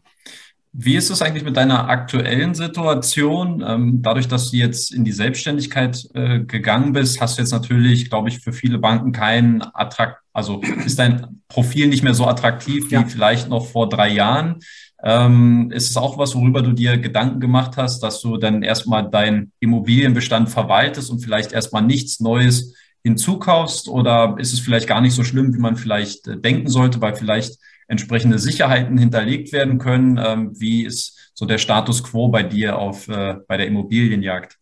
Wie 0.72 0.96
ist 0.96 1.10
es 1.10 1.24
eigentlich 1.24 1.44
mit 1.44 1.58
deiner 1.58 1.90
aktuellen 1.90 2.54
Situation? 2.54 3.64
Ähm, 3.66 4.02
dadurch, 4.04 4.28
dass 4.28 4.52
du 4.52 4.58
jetzt 4.58 4.94
in 4.94 5.04
die 5.04 5.12
Selbstständigkeit 5.12 6.08
äh, 6.14 6.42
gegangen 6.42 6.94
bist, 6.94 7.20
hast 7.20 7.38
du 7.38 7.42
jetzt 7.42 7.52
natürlich, 7.52 8.10
glaube 8.10 8.30
ich, 8.30 8.40
für 8.40 8.54
viele 8.54 8.78
Banken 8.78 9.12
keinen 9.12 9.64
Attrakt, 9.74 10.22
also 10.32 10.62
ist 10.86 11.00
dein 11.00 11.42
Profil 11.48 11.88
nicht 11.88 12.04
mehr 12.04 12.14
so 12.14 12.28
attraktiv 12.28 12.92
wie 12.92 12.96
ja. 12.96 13.06
vielleicht 13.06 13.50
noch 13.50 13.66
vor 13.66 13.90
drei 13.90 14.10
Jahren. 14.10 14.60
Ähm, 15.04 15.72
ist 15.72 15.90
es 15.90 15.98
auch 15.98 16.20
was, 16.20 16.36
worüber 16.36 16.62
du 16.62 16.74
dir 16.74 16.98
Gedanken 16.98 17.40
gemacht 17.40 17.78
hast, 17.78 18.02
dass 18.02 18.22
du 18.22 18.38
dann 18.38 18.62
erstmal 18.62 19.10
deinen 19.10 19.52
Immobilienbestand 19.60 20.50
verwaltest 20.50 21.10
und 21.10 21.20
vielleicht 21.20 21.52
erstmal 21.52 21.82
nichts 21.82 22.20
Neues 22.20 22.76
hinzukaufst? 23.04 23.88
Oder 23.88 24.36
ist 24.38 24.54
es 24.54 24.60
vielleicht 24.60 24.88
gar 24.88 25.02
nicht 25.02 25.14
so 25.14 25.24
schlimm, 25.24 25.56
wie 25.56 25.60
man 25.60 25.78
vielleicht 25.78 26.28
äh, 26.28 26.38
denken 26.38 26.70
sollte, 26.70 27.02
weil 27.02 27.16
vielleicht 27.16 27.58
entsprechende 27.90 28.40
Sicherheiten 28.40 28.98
hinterlegt 28.98 29.52
werden 29.52 29.80
können. 29.80 30.18
Ähm, 30.24 30.52
wie 30.58 30.86
ist 30.86 31.32
so 31.34 31.46
der 31.46 31.58
Status 31.58 32.04
quo 32.04 32.30
bei 32.30 32.44
dir 32.44 32.78
auf, 32.78 33.10
äh, 33.10 33.36
bei 33.48 33.58
der 33.58 33.68
Immobilienjagd? 33.68 34.58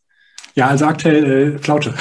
Ja, 0.55 0.69
also 0.69 0.86
aktuell 0.86 1.55
äh, 1.55 1.59
Flaute. 1.59 1.93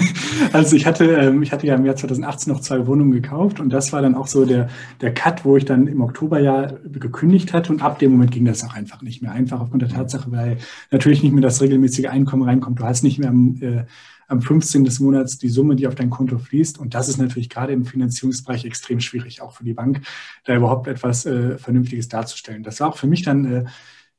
also 0.52 0.74
ich 0.74 0.86
hatte, 0.86 1.04
ähm, 1.04 1.42
ich 1.42 1.52
hatte 1.52 1.66
ja 1.66 1.76
im 1.76 1.84
Jahr 1.84 1.94
2018 1.94 2.52
noch 2.52 2.60
zwei 2.60 2.84
Wohnungen 2.86 3.12
gekauft 3.12 3.60
und 3.60 3.70
das 3.70 3.92
war 3.92 4.02
dann 4.02 4.16
auch 4.16 4.26
so 4.26 4.44
der, 4.44 4.68
der 5.00 5.14
Cut, 5.14 5.44
wo 5.44 5.56
ich 5.56 5.64
dann 5.64 5.86
im 5.86 6.00
Oktober 6.00 6.40
ja 6.40 6.72
gekündigt 6.84 7.52
hatte 7.52 7.72
und 7.72 7.82
ab 7.82 8.00
dem 8.00 8.12
Moment 8.12 8.32
ging 8.32 8.46
das 8.46 8.64
auch 8.64 8.74
einfach 8.74 9.02
nicht 9.02 9.22
mehr. 9.22 9.30
Einfach 9.30 9.60
aufgrund 9.60 9.82
der 9.82 9.90
Tatsache, 9.90 10.32
weil 10.32 10.56
natürlich 10.90 11.22
nicht 11.22 11.32
mehr 11.32 11.42
das 11.42 11.60
regelmäßige 11.62 12.06
Einkommen 12.06 12.42
reinkommt. 12.42 12.80
Du 12.80 12.84
hast 12.84 13.04
nicht 13.04 13.20
mehr 13.20 13.32
äh, 13.60 13.84
am 14.30 14.42
15. 14.42 14.84
des 14.84 15.00
Monats 15.00 15.38
die 15.38 15.48
Summe, 15.48 15.76
die 15.76 15.86
auf 15.86 15.94
dein 15.94 16.10
Konto 16.10 16.38
fließt. 16.38 16.78
Und 16.78 16.94
das 16.94 17.08
ist 17.08 17.18
natürlich 17.18 17.48
gerade 17.48 17.72
im 17.72 17.84
Finanzierungsbereich 17.84 18.64
extrem 18.64 19.00
schwierig, 19.00 19.42
auch 19.42 19.52
für 19.52 19.64
die 19.64 19.74
Bank, 19.74 20.02
da 20.44 20.54
überhaupt 20.54 20.86
etwas 20.86 21.26
äh, 21.26 21.58
Vernünftiges 21.58 22.08
darzustellen. 22.08 22.62
Das 22.62 22.80
war 22.80 22.88
auch 22.88 22.96
für 22.96 23.06
mich 23.06 23.22
dann 23.22 23.44
äh, 23.44 23.64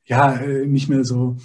ja 0.04 0.34
äh, 0.34 0.66
nicht 0.66 0.88
mehr 0.88 1.04
so 1.04 1.36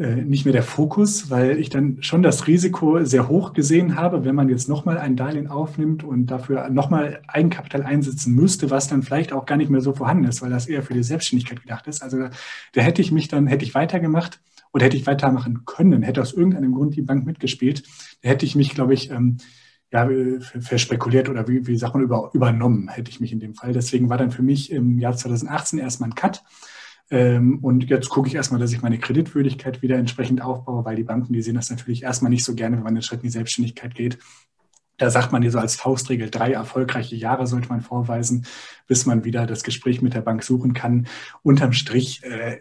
äh, 0.00 0.22
nicht 0.22 0.44
mehr 0.44 0.52
der 0.52 0.62
Fokus, 0.62 1.30
weil 1.30 1.58
ich 1.58 1.68
dann 1.68 1.98
schon 2.00 2.22
das 2.22 2.46
Risiko 2.46 3.04
sehr 3.04 3.28
hoch 3.28 3.52
gesehen 3.52 3.96
habe, 3.96 4.24
wenn 4.24 4.36
man 4.36 4.48
jetzt 4.48 4.68
nochmal 4.68 4.98
ein 4.98 5.16
Darlehen 5.16 5.48
aufnimmt 5.48 6.04
und 6.04 6.26
dafür 6.26 6.70
nochmal 6.70 7.20
Eigenkapital 7.26 7.82
einsetzen 7.82 8.34
müsste, 8.34 8.70
was 8.70 8.86
dann 8.86 9.02
vielleicht 9.02 9.32
auch 9.32 9.46
gar 9.46 9.56
nicht 9.56 9.68
mehr 9.68 9.80
so 9.80 9.92
vorhanden 9.92 10.24
ist, 10.24 10.42
weil 10.42 10.50
das 10.50 10.68
eher 10.68 10.84
für 10.84 10.94
die 10.94 11.02
Selbstständigkeit 11.02 11.60
gedacht 11.60 11.88
ist. 11.88 12.02
Also 12.02 12.28
da 12.72 12.80
hätte 12.80 13.02
ich 13.02 13.10
mich 13.10 13.28
dann, 13.28 13.48
hätte 13.48 13.64
ich 13.64 13.74
weitergemacht 13.74 14.40
oder 14.72 14.86
hätte 14.86 14.96
ich 14.96 15.06
weitermachen 15.06 15.64
können, 15.66 16.02
hätte 16.02 16.22
aus 16.22 16.32
irgendeinem 16.32 16.72
Grund 16.72 16.94
die 16.94 17.02
Bank 17.02 17.26
mitgespielt, 17.26 17.82
hätte 18.22 18.46
ich 18.46 18.54
mich, 18.54 18.74
glaube 18.74 18.94
ich, 18.94 19.10
ähm, 19.10 19.38
ja, 19.92 20.08
verspekuliert 20.60 21.28
oder 21.28 21.48
wie, 21.48 21.66
wie 21.66 21.76
sagt 21.76 21.94
man, 21.94 22.04
über, 22.04 22.30
übernommen, 22.32 22.88
hätte 22.88 23.10
ich 23.10 23.20
mich 23.20 23.32
in 23.32 23.40
dem 23.40 23.54
Fall. 23.54 23.72
Deswegen 23.72 24.08
war 24.08 24.18
dann 24.18 24.30
für 24.30 24.42
mich 24.42 24.70
im 24.70 24.98
Jahr 24.98 25.16
2018 25.16 25.80
erstmal 25.80 26.10
ein 26.10 26.14
Cut 26.14 26.42
ähm, 27.10 27.58
und 27.62 27.90
jetzt 27.90 28.08
gucke 28.08 28.28
ich 28.28 28.36
erstmal, 28.36 28.60
dass 28.60 28.72
ich 28.72 28.82
meine 28.82 28.98
Kreditwürdigkeit 28.98 29.82
wieder 29.82 29.96
entsprechend 29.96 30.42
aufbaue, 30.42 30.84
weil 30.84 30.96
die 30.96 31.02
Banken, 31.02 31.32
die 31.32 31.42
sehen 31.42 31.56
das 31.56 31.70
natürlich 31.70 32.04
erstmal 32.04 32.30
nicht 32.30 32.44
so 32.44 32.54
gerne, 32.54 32.76
wenn 32.76 32.84
man 32.84 32.94
einen 32.94 33.02
Schritt 33.02 33.20
in 33.20 33.24
die 33.24 33.30
Selbstständigkeit 33.30 33.94
geht. 33.94 34.18
Da 34.96 35.10
sagt 35.10 35.32
man 35.32 35.42
dir 35.42 35.50
so 35.50 35.58
als 35.58 35.76
Faustregel, 35.76 36.30
drei 36.30 36.52
erfolgreiche 36.52 37.16
Jahre 37.16 37.46
sollte 37.46 37.68
man 37.68 37.80
vorweisen, 37.80 38.46
bis 38.86 39.06
man 39.06 39.24
wieder 39.24 39.46
das 39.46 39.64
Gespräch 39.64 40.02
mit 40.02 40.14
der 40.14 40.20
Bank 40.20 40.44
suchen 40.44 40.72
kann. 40.72 41.08
Unterm 41.42 41.72
Strich 41.72 42.22
äh, 42.22 42.58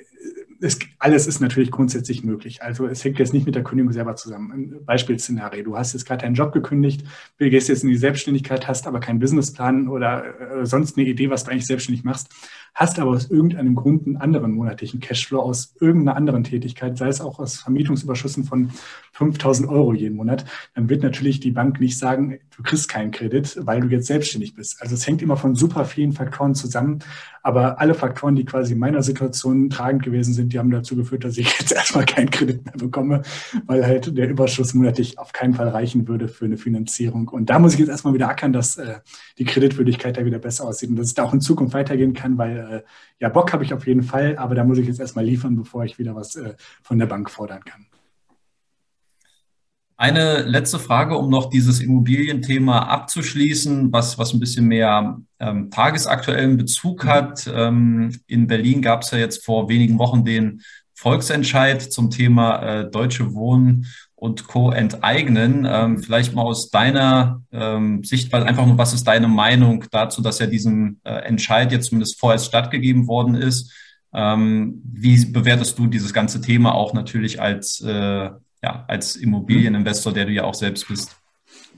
es, 0.62 0.80
alles 0.97 1.28
ist 1.28 1.39
natürlich 1.39 1.72
grundsätzlich 1.72 2.24
möglich. 2.24 2.62
Also 2.62 2.86
es 2.88 3.03
hängt 3.03 3.20
jetzt 3.20 3.34
nicht 3.34 3.45
mit 3.45 3.55
der 3.55 3.64
Kündigung 3.64 3.93
selber 3.93 4.16
zusammen. 4.16 4.51
Ein 4.51 4.86
Beispielszenario. 4.86 5.64
Du 5.64 5.78
hast 5.78 5.93
jetzt 5.93 6.05
gerade 6.05 6.24
deinen 6.24 6.36
Job 6.36 6.51
gekündigt, 6.51 7.05
gehst 7.38 7.70
jetzt 7.70 7.84
in 7.84 7.89
die 7.89 7.97
Selbstständigkeit, 7.97 8.68
hast 8.68 8.88
aber 8.88 8.99
keinen 8.99 9.20
Businessplan 9.20 9.88
oder 9.88 10.60
äh, 10.60 10.66
sonst 10.66 10.97
eine 10.97 11.07
Idee, 11.07 11.30
was 11.30 11.43
du 11.43 11.51
eigentlich 11.51 11.66
selbstständig 11.66 12.03
machst, 12.03 12.30
hast 12.74 12.99
aber 12.99 13.11
aus 13.11 13.30
irgendeinem 13.30 13.76
Grund 13.76 14.05
einen 14.05 14.17
anderen 14.17 14.53
monatlichen 14.53 14.99
Cashflow 14.99 15.39
aus 15.39 15.76
irgendeiner 15.80 16.15
anderen 16.15 16.43
Tätigkeit, 16.43 16.97
sei 16.97 17.07
es 17.07 17.22
auch 17.22 17.39
aus 17.39 17.57
Vermietungsüberschüssen 17.57 18.43
von 18.43 18.72
5000 19.13 19.70
Euro 19.70 19.93
jeden 19.93 20.15
Monat, 20.15 20.45
dann 20.76 20.89
wird 20.89 21.03
natürlich 21.03 21.39
die 21.39 21.51
Bank 21.51 21.80
nicht 21.80 21.97
sagen, 21.97 22.39
du 22.55 22.63
kriegst 22.63 22.88
keinen 22.88 23.11
Kredit, 23.11 23.57
weil 23.61 23.82
du 23.82 23.88
jetzt 23.88 24.07
selbstständig 24.07 24.55
bist. 24.55 24.82
Also 24.82 24.95
es 24.95 25.05
hängt 25.05 25.22
immer 25.22 25.38
von 25.38 25.55
super 25.55 25.86
vielen 25.86 26.13
Faktoren 26.13 26.55
zusammen. 26.55 26.99
Aber 27.41 27.80
alle 27.80 27.93
Faktoren, 27.93 28.36
die 28.36 28.45
quasi 28.45 28.74
in 28.74 28.80
meiner 28.80 29.01
Situation 29.01 29.70
tragend 29.70 30.03
gewesen 30.03 30.34
sind, 30.34 30.51
die 30.51 30.59
haben 30.59 30.72
dazu 30.72 30.95
geführt, 30.95 31.24
dass 31.24 31.38
ich 31.38 31.57
jetzt 31.59 31.72
erstmal 31.74 32.05
keinen 32.05 32.30
Kredit 32.30 32.65
mehr 32.65 32.76
bekomme, 32.76 33.22
weil 33.65 33.86
halt 33.86 34.17
der 34.17 34.30
Überschuss 34.30 34.74
monatlich 34.74 35.17
auf 35.17 35.32
keinen 35.32 35.53
Fall 35.53 35.70
reichen 35.70 36.07
würde 36.07 36.28
für 36.28 36.45
eine 36.45 36.57
Finanzierung. 36.57 37.30
Und 37.30 37.49
da 37.49 37.59
muss 37.59 37.74
ich 37.74 37.80
jetzt 37.80 37.89
erstmal 37.89 38.13
wieder 38.13 38.30
ackern, 38.30 38.53
dass 38.53 38.78
äh, 38.78 38.99
die 39.38 39.45
Kreditwürdigkeit 39.45 40.17
da 40.17 40.26
wieder 40.26 40.39
besser 40.39 40.65
aussieht 40.65 40.89
und 40.89 40.97
dass 40.97 41.07
es 41.07 41.13
da 41.13 41.24
auch 41.24 41.34
in 41.34 41.41
Zukunft 41.41 41.74
weitergehen 41.74 42.13
kann, 42.13 42.38
weil 42.38 42.59
äh, 42.60 42.84
ja, 43.20 43.30
Bock 43.30 43.53
habe 43.53 43.64
ich 43.64 43.74
auf 43.74 43.88
jeden 43.88 44.03
Fall, 44.03 44.38
aber 44.38 44.55
da 44.55 44.64
muss 44.64 44.78
ich 44.78 44.88
jetzt 44.88 44.99
erstmal 44.99 45.26
liefern, 45.26 45.55
bevor 45.55 45.84
ich 45.86 45.99
wieder 45.99 46.16
was 46.16 46.36
äh, 46.36 46.55
von 46.84 46.99
der 46.99 47.05
Bank 47.05 47.30
fordern 47.30 47.64
kann. 47.64 47.86
Eine 49.97 50.43
letzte 50.43 50.80
Frage, 50.80 51.18
um 51.18 51.30
noch 51.30 51.49
dieses 51.49 51.82
Immobilienthema 51.82 52.84
abzuschließen, 52.84 53.91
was, 53.91 54.18
was 54.18 54.34
ein 54.34 54.39
bisschen 54.39 54.66
mehr 54.66 55.20
ähm, 55.41 55.70
tagesaktuellen 55.72 56.55
Bezug 56.55 57.05
hat. 57.05 57.51
Ähm, 57.53 58.18
in 58.26 58.47
Berlin 58.47 58.82
gab 58.82 59.01
es 59.01 59.12
ja 59.12 59.18
jetzt 59.18 59.43
vor 59.43 59.68
wenigen 59.68 59.99
Wochen 59.99 60.24
den 60.24 60.62
Volksentscheid 60.93 61.82
zum 61.82 62.12
Thema 62.12 62.62
äh, 62.62 62.89
Deutsche 62.89 63.34
Wohnen 63.34 63.88
und 64.20 64.47
Co. 64.47 64.72
enteignen. 64.72 65.65
Ähm, 65.70 65.99
vielleicht 65.99 66.34
mal 66.36 66.43
aus 66.43 66.70
deiner 66.70 67.41
ähm, 67.51 68.03
Sichtweise 68.03 68.45
einfach 68.45 68.65
nur, 68.65 68.78
was 68.78 68.93
ist 68.93 69.05
deine 69.07 69.28
Meinung 69.28 69.86
dazu, 69.91 70.22
dass 70.22 70.39
ja 70.39 70.45
diesem 70.45 70.99
äh, 71.03 71.11
Entscheid 71.24 71.72
jetzt 71.72 71.88
zumindest 71.88 72.20
vorerst 72.20 72.45
stattgegeben 72.45 73.07
worden 73.07 73.36
ist? 73.36 73.74
Ähm, 74.13 74.82
wie 74.91 75.26
bewertest 75.26 75.78
du 75.78 75.88
dieses 75.88 76.13
ganze 76.13 76.41
Thema 76.41 76.74
auch 76.74 76.93
natürlich 76.93 77.41
als 77.41 77.82
äh, 77.82 78.30
ja, 78.63 78.86
als 78.88 79.15
Immobilieninvestor, 79.15 80.13
der 80.13 80.26
du 80.26 80.32
ja 80.32 80.43
auch 80.43 80.53
selbst 80.53 80.88
bist? 80.88 81.15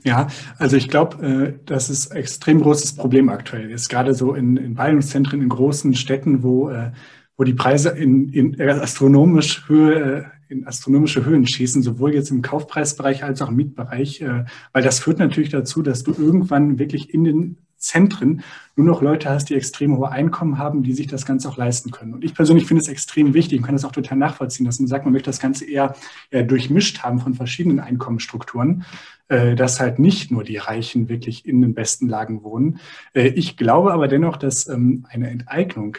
Ja, 0.04 0.26
also 0.58 0.76
ich 0.76 0.88
glaube, 0.88 1.24
äh, 1.24 1.58
das 1.64 1.88
ist 1.88 2.10
ein 2.10 2.18
extrem 2.18 2.60
großes 2.60 2.96
Problem 2.96 3.28
aktuell. 3.28 3.70
Ist 3.70 3.88
gerade 3.88 4.14
so 4.14 4.34
in, 4.34 4.56
in 4.56 4.74
Ballungszentren 4.74 5.40
in 5.40 5.48
großen 5.48 5.94
Städten, 5.94 6.42
wo, 6.42 6.70
äh, 6.70 6.90
wo 7.36 7.44
die 7.44 7.54
Preise 7.54 7.90
in, 7.90 8.28
in 8.30 8.60
astronomisch 8.60 9.68
Höhe, 9.68 9.94
äh, 9.94 10.24
in 10.52 10.66
astronomische 10.66 11.24
Höhen 11.24 11.46
schießen, 11.46 11.82
sowohl 11.82 12.14
jetzt 12.14 12.30
im 12.30 12.42
Kaufpreisbereich 12.42 13.24
als 13.24 13.42
auch 13.42 13.48
im 13.48 13.56
Mietbereich, 13.56 14.20
äh, 14.20 14.44
weil 14.72 14.82
das 14.82 15.00
führt 15.00 15.18
natürlich 15.18 15.50
dazu, 15.50 15.82
dass 15.82 16.02
du 16.02 16.12
irgendwann 16.12 16.78
wirklich 16.78 17.12
in 17.12 17.24
den 17.24 17.56
Zentren 17.82 18.42
nur 18.76 18.86
noch 18.86 19.02
Leute 19.02 19.28
hast, 19.28 19.50
die 19.50 19.54
extrem 19.54 19.96
hohe 19.96 20.08
Einkommen 20.08 20.56
haben, 20.56 20.84
die 20.84 20.92
sich 20.92 21.08
das 21.08 21.26
Ganze 21.26 21.48
auch 21.48 21.56
leisten 21.56 21.90
können. 21.90 22.14
Und 22.14 22.24
ich 22.24 22.34
persönlich 22.34 22.66
finde 22.66 22.80
es 22.80 22.88
extrem 22.88 23.34
wichtig 23.34 23.58
und 23.58 23.66
kann 23.66 23.74
das 23.74 23.84
auch 23.84 23.92
total 23.92 24.18
nachvollziehen, 24.18 24.64
dass 24.64 24.78
man 24.78 24.86
sagt, 24.86 25.04
man 25.04 25.12
möchte 25.12 25.30
das 25.30 25.40
Ganze 25.40 25.68
eher, 25.68 25.96
eher 26.30 26.44
durchmischt 26.44 27.00
haben 27.00 27.18
von 27.18 27.34
verschiedenen 27.34 27.80
Einkommensstrukturen, 27.80 28.84
äh, 29.28 29.56
dass 29.56 29.80
halt 29.80 29.98
nicht 29.98 30.30
nur 30.30 30.44
die 30.44 30.58
Reichen 30.58 31.08
wirklich 31.08 31.44
in 31.44 31.60
den 31.60 31.74
besten 31.74 32.08
Lagen 32.08 32.44
wohnen. 32.44 32.78
Äh, 33.14 33.28
ich 33.28 33.56
glaube 33.56 33.92
aber 33.92 34.06
dennoch, 34.06 34.36
dass 34.36 34.68
ähm, 34.68 35.04
eine 35.10 35.28
Enteignung 35.28 35.96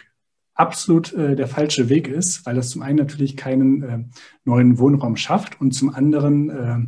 absolut 0.55 1.13
äh, 1.13 1.35
der 1.35 1.47
falsche 1.47 1.89
Weg 1.89 2.07
ist, 2.07 2.45
weil 2.45 2.55
das 2.55 2.69
zum 2.69 2.81
einen 2.81 2.97
natürlich 2.97 3.37
keinen 3.37 3.83
äh, 3.83 3.99
neuen 4.45 4.77
Wohnraum 4.77 5.15
schafft 5.15 5.59
und 5.59 5.71
zum 5.71 5.93
anderen 5.93 6.49
äh, 6.49 6.79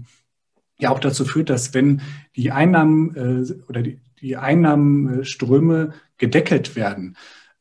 ja 0.77 0.89
auch 0.89 0.99
dazu 0.99 1.25
führt, 1.25 1.49
dass 1.49 1.73
wenn 1.73 2.01
die 2.35 2.51
Einnahmen 2.51 3.15
äh, 3.15 3.53
oder 3.67 3.81
die, 3.81 3.99
die 4.21 4.37
Einnahmenströme 4.37 5.93
gedeckelt 6.17 6.75
werden, 6.75 7.15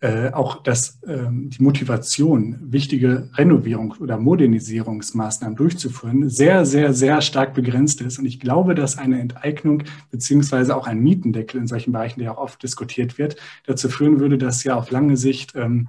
äh, 0.04 0.32
auch 0.34 0.62
dass 0.62 1.00
ähm, 1.06 1.48
die 1.48 1.62
Motivation, 1.62 2.58
wichtige 2.60 3.30
Renovierung 3.36 3.94
oder 4.00 4.18
Modernisierungsmaßnahmen 4.18 5.56
durchzuführen, 5.56 6.28
sehr, 6.28 6.66
sehr, 6.66 6.92
sehr 6.92 7.22
stark 7.22 7.54
begrenzt 7.54 8.02
ist. 8.02 8.18
Und 8.18 8.26
ich 8.26 8.38
glaube, 8.38 8.74
dass 8.74 8.98
eine 8.98 9.18
Enteignung 9.18 9.84
beziehungsweise 10.10 10.76
auch 10.76 10.86
ein 10.86 11.00
Mietendeckel 11.00 11.58
in 11.58 11.66
solchen 11.66 11.92
Bereichen, 11.92 12.20
der 12.20 12.32
auch 12.32 12.42
oft 12.42 12.62
diskutiert 12.62 13.16
wird, 13.16 13.36
dazu 13.64 13.88
führen 13.88 14.20
würde, 14.20 14.36
dass 14.36 14.62
ja 14.62 14.74
auf 14.74 14.90
lange 14.90 15.16
Sicht 15.16 15.54
ähm, 15.56 15.88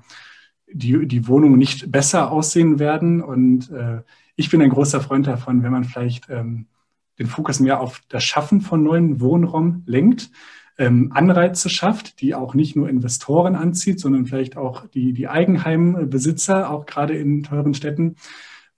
die, 0.72 1.05
die 1.05 1.28
Wohnungen 1.28 1.59
nicht 1.59 1.91
besser 1.91 2.32
aussehen 2.32 2.80
werden. 2.80 3.22
Und 3.22 3.70
äh, 3.70 3.99
ich 4.38 4.49
bin 4.49 4.61
ein 4.61 4.70
großer 4.70 5.01
Freund 5.01 5.28
davon, 5.28 5.61
wenn 5.61 5.74
man 5.74 5.84
vielleicht 5.84 6.30
ähm, 6.30 6.68
den 7.20 7.28
Fokus 7.28 7.59
mehr 7.59 7.82
auf 7.82 8.01
das 8.07 8.24
Schaffen 8.24 8.61
von 8.61 8.82
neuen 8.82 9.20
Wohnraum 9.20 9.84
lenkt, 9.86 10.32
ähm, 10.78 11.12
Anreize 11.14 11.70
schafft, 11.70 12.22
die 12.22 12.36
auch 12.36 12.54
nicht 12.54 12.76
nur 12.76 12.90
Investoren 12.90 13.56
anzieht, 13.56 14.00
sondern 14.00 14.26
vielleicht 14.26 14.58
auch 14.58 14.88
die, 14.88 15.14
die 15.14 15.28
Eigenheimbesitzer, 15.28 16.70
auch 16.70 16.86
gerade 16.86 17.16
in 17.16 17.44
teuren 17.44 17.74
Städten, 17.74 18.16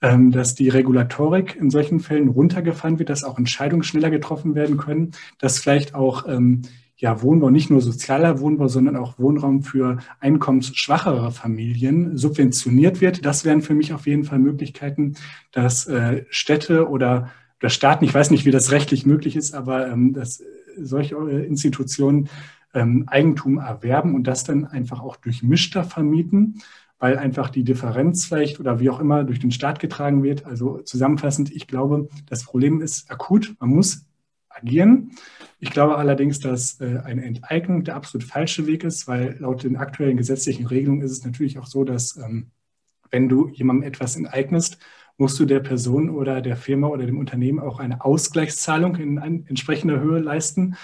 ähm, 0.02 0.32
dass 0.32 0.56
die 0.56 0.70
Regulatorik 0.70 1.56
in 1.56 1.70
solchen 1.70 2.00
Fällen 2.00 2.30
runtergefahren 2.30 3.00
wird, 3.00 3.10
dass 3.10 3.24
auch 3.24 3.38
Entscheidungen 3.38 3.84
schneller 3.84 4.10
getroffen 4.10 4.54
werden 4.54 4.78
können, 4.78 5.12
dass 5.40 5.60
vielleicht 5.60 5.96
auch 5.96 6.28
ähm, 6.28 6.62
ja, 7.00 7.22
Wohnbau, 7.22 7.52
nicht 7.52 7.70
nur 7.70 7.82
sozialer 7.82 8.40
Wohnbau, 8.40 8.68
sondern 8.68 8.96
auch 8.96 9.20
Wohnraum 9.20 9.62
für 9.62 10.00
einkommensschwachere 10.20 11.32
Familien 11.32 12.18
subventioniert 12.18 13.02
wird. 13.02 13.24
Das 13.24 13.46
wären 13.46 13.62
für 13.62 13.76
mich 13.76 13.94
auf 13.94 14.08
jeden 14.08 14.24
Fall 14.24 14.40
Möglichkeiten, 14.40 15.16
dass 15.52 15.86
äh, 15.86 16.26
Städte 16.30 16.90
oder 16.90 17.30
oder 17.60 17.70
Staaten, 17.70 18.06
ich 18.06 18.14
weiß 18.14 18.30
nicht, 18.32 18.46
wie 18.46 18.52
das 18.52 18.72
rechtlich 18.72 19.06
möglich 19.06 19.36
ist, 19.36 19.56
aber 19.56 19.88
ähm, 19.88 20.14
dass 20.14 20.44
solche 20.80 21.16
äh, 21.16 21.46
Institutionen 21.46 22.30
ähm, 22.74 23.06
Eigentum 23.08 23.58
erwerben 23.58 24.16
und 24.16 24.26
das 24.26 24.44
dann 24.44 24.66
einfach 24.66 25.02
auch 25.02 25.16
durchmischter 25.16 25.84
vermieten, 25.84 26.62
weil 27.00 27.18
einfach 27.18 27.50
die 27.50 27.64
Differenz 27.64 28.26
vielleicht 28.26 28.60
oder 28.60 28.80
wie 28.80 28.90
auch 28.90 29.00
immer 29.00 29.24
durch 29.24 29.40
den 29.40 29.52
Staat 29.52 29.80
getragen 29.80 30.24
wird. 30.24 30.46
Also 30.46 30.80
zusammenfassend, 30.80 31.52
ich 31.52 31.68
glaube, 31.68 32.10
das 32.28 32.44
Problem 32.44 32.82
ist 32.82 33.10
akut. 33.12 33.56
Man 33.60 33.70
muss 33.70 34.06
agieren. 34.50 35.12
Ich 35.60 35.72
glaube 35.72 35.98
allerdings, 35.98 36.40
dass 36.40 36.80
äh, 36.82 37.00
eine 37.04 37.24
Enteignung 37.24 37.84
der 37.84 37.96
absolut 37.96 38.26
falsche 38.26 38.68
Weg 38.68 38.84
ist, 38.84 39.08
weil 39.08 39.38
laut 39.40 39.64
den 39.64 39.78
aktuellen 39.78 40.18
gesetzlichen 40.18 40.68
Regelungen 40.68 41.02
ist 41.02 41.12
es 41.12 41.26
natürlich 41.26 41.60
auch 41.60 41.68
so, 41.68 41.84
dass 41.84 42.18
ähm, 42.18 42.52
wenn 43.10 43.30
du 43.30 43.50
jemandem 43.50 43.88
etwas 43.88 44.16
enteignest, 44.16 44.78
musst 45.18 45.40
du 45.40 45.46
der 45.46 45.60
Person 45.60 46.10
oder 46.10 46.42
der 46.42 46.56
Firma 46.56 46.88
oder 46.88 47.06
dem 47.06 47.18
Unternehmen 47.18 47.60
auch 47.60 47.80
eine 47.80 48.04
Ausgleichszahlung 48.04 48.96
in 48.96 49.18
entsprechender 49.18 50.00
Höhe 50.00 50.20
leisten. 50.20 50.76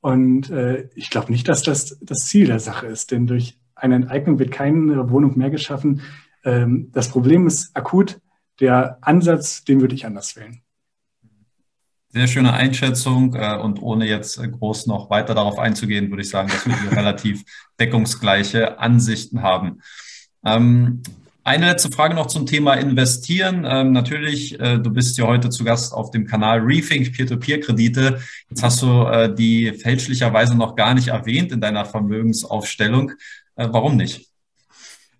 Und 0.00 0.50
äh, 0.50 0.88
ich 0.94 1.10
glaube 1.10 1.30
nicht, 1.30 1.48
dass 1.48 1.62
das 1.62 1.98
das 2.00 2.26
Ziel 2.26 2.46
der 2.46 2.60
Sache 2.60 2.86
ist, 2.86 3.10
denn 3.10 3.26
durch 3.26 3.58
eine 3.74 3.96
Enteignung 3.96 4.38
wird 4.38 4.52
keine 4.52 5.10
Wohnung 5.10 5.36
mehr 5.38 5.50
geschaffen. 5.50 6.02
Ähm, 6.44 6.90
das 6.92 7.08
Problem 7.08 7.46
ist 7.46 7.76
akut. 7.76 8.20
Der 8.60 8.98
Ansatz, 9.00 9.64
den 9.64 9.80
würde 9.80 9.94
ich 9.94 10.06
anders 10.06 10.36
wählen. 10.36 10.60
Sehr 12.08 12.28
schöne 12.28 12.52
Einschätzung 12.52 13.34
äh, 13.34 13.56
und 13.56 13.82
ohne 13.82 14.06
jetzt 14.06 14.40
groß 14.40 14.86
noch 14.86 15.10
weiter 15.10 15.34
darauf 15.34 15.58
einzugehen, 15.58 16.10
würde 16.10 16.22
ich 16.22 16.28
sagen, 16.30 16.48
dass 16.48 16.64
wir 16.64 16.92
relativ 16.96 17.42
deckungsgleiche 17.80 18.78
Ansichten 18.78 19.42
haben. 19.42 19.80
Ähm, 20.44 21.02
eine 21.44 21.66
letzte 21.66 21.90
Frage 21.90 22.14
noch 22.14 22.26
zum 22.26 22.46
Thema 22.46 22.74
Investieren. 22.74 23.66
Ähm, 23.68 23.92
natürlich, 23.92 24.58
äh, 24.58 24.78
du 24.78 24.90
bist 24.90 25.18
ja 25.18 25.26
heute 25.26 25.50
zu 25.50 25.62
Gast 25.62 25.92
auf 25.92 26.10
dem 26.10 26.26
Kanal 26.26 26.60
Rethink 26.60 27.12
Peer-to-Peer-Kredite. 27.12 28.18
Jetzt 28.48 28.62
hast 28.62 28.80
du 28.82 29.04
äh, 29.04 29.32
die 29.32 29.72
fälschlicherweise 29.72 30.56
noch 30.56 30.74
gar 30.74 30.94
nicht 30.94 31.08
erwähnt 31.08 31.52
in 31.52 31.60
deiner 31.60 31.84
Vermögensaufstellung. 31.84 33.12
Äh, 33.56 33.68
warum 33.70 33.96
nicht? 33.96 34.30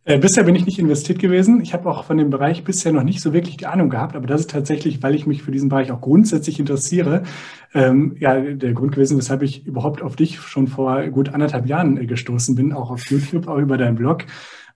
Äh, 0.06 0.18
bisher 0.18 0.44
bin 0.44 0.54
ich 0.54 0.64
nicht 0.64 0.78
investiert 0.78 1.18
gewesen. 1.18 1.60
Ich 1.62 1.74
habe 1.74 1.90
auch 1.90 2.04
von 2.04 2.16
dem 2.16 2.30
Bereich 2.30 2.64
bisher 2.64 2.92
noch 2.92 3.04
nicht 3.04 3.20
so 3.20 3.34
wirklich 3.34 3.58
die 3.58 3.66
Ahnung 3.66 3.90
gehabt, 3.90 4.16
aber 4.16 4.26
das 4.26 4.42
ist 4.42 4.50
tatsächlich, 4.50 5.02
weil 5.02 5.14
ich 5.14 5.26
mich 5.26 5.42
für 5.42 5.50
diesen 5.50 5.68
Bereich 5.68 5.92
auch 5.92 6.00
grundsätzlich 6.00 6.58
interessiere, 6.58 7.22
ähm, 7.74 8.16
ja, 8.18 8.38
der 8.40 8.72
Grund 8.72 8.92
gewesen, 8.92 9.18
weshalb 9.18 9.42
ich 9.42 9.66
überhaupt 9.66 10.00
auf 10.02 10.16
dich 10.16 10.40
schon 10.40 10.68
vor 10.68 11.06
gut 11.08 11.30
anderthalb 11.30 11.66
Jahren 11.66 11.98
äh, 11.98 12.06
gestoßen 12.06 12.54
bin, 12.54 12.72
auch 12.72 12.90
auf 12.90 13.04
YouTube, 13.10 13.48
auch 13.48 13.58
über 13.58 13.76
deinen 13.76 13.96
Blog. 13.96 14.24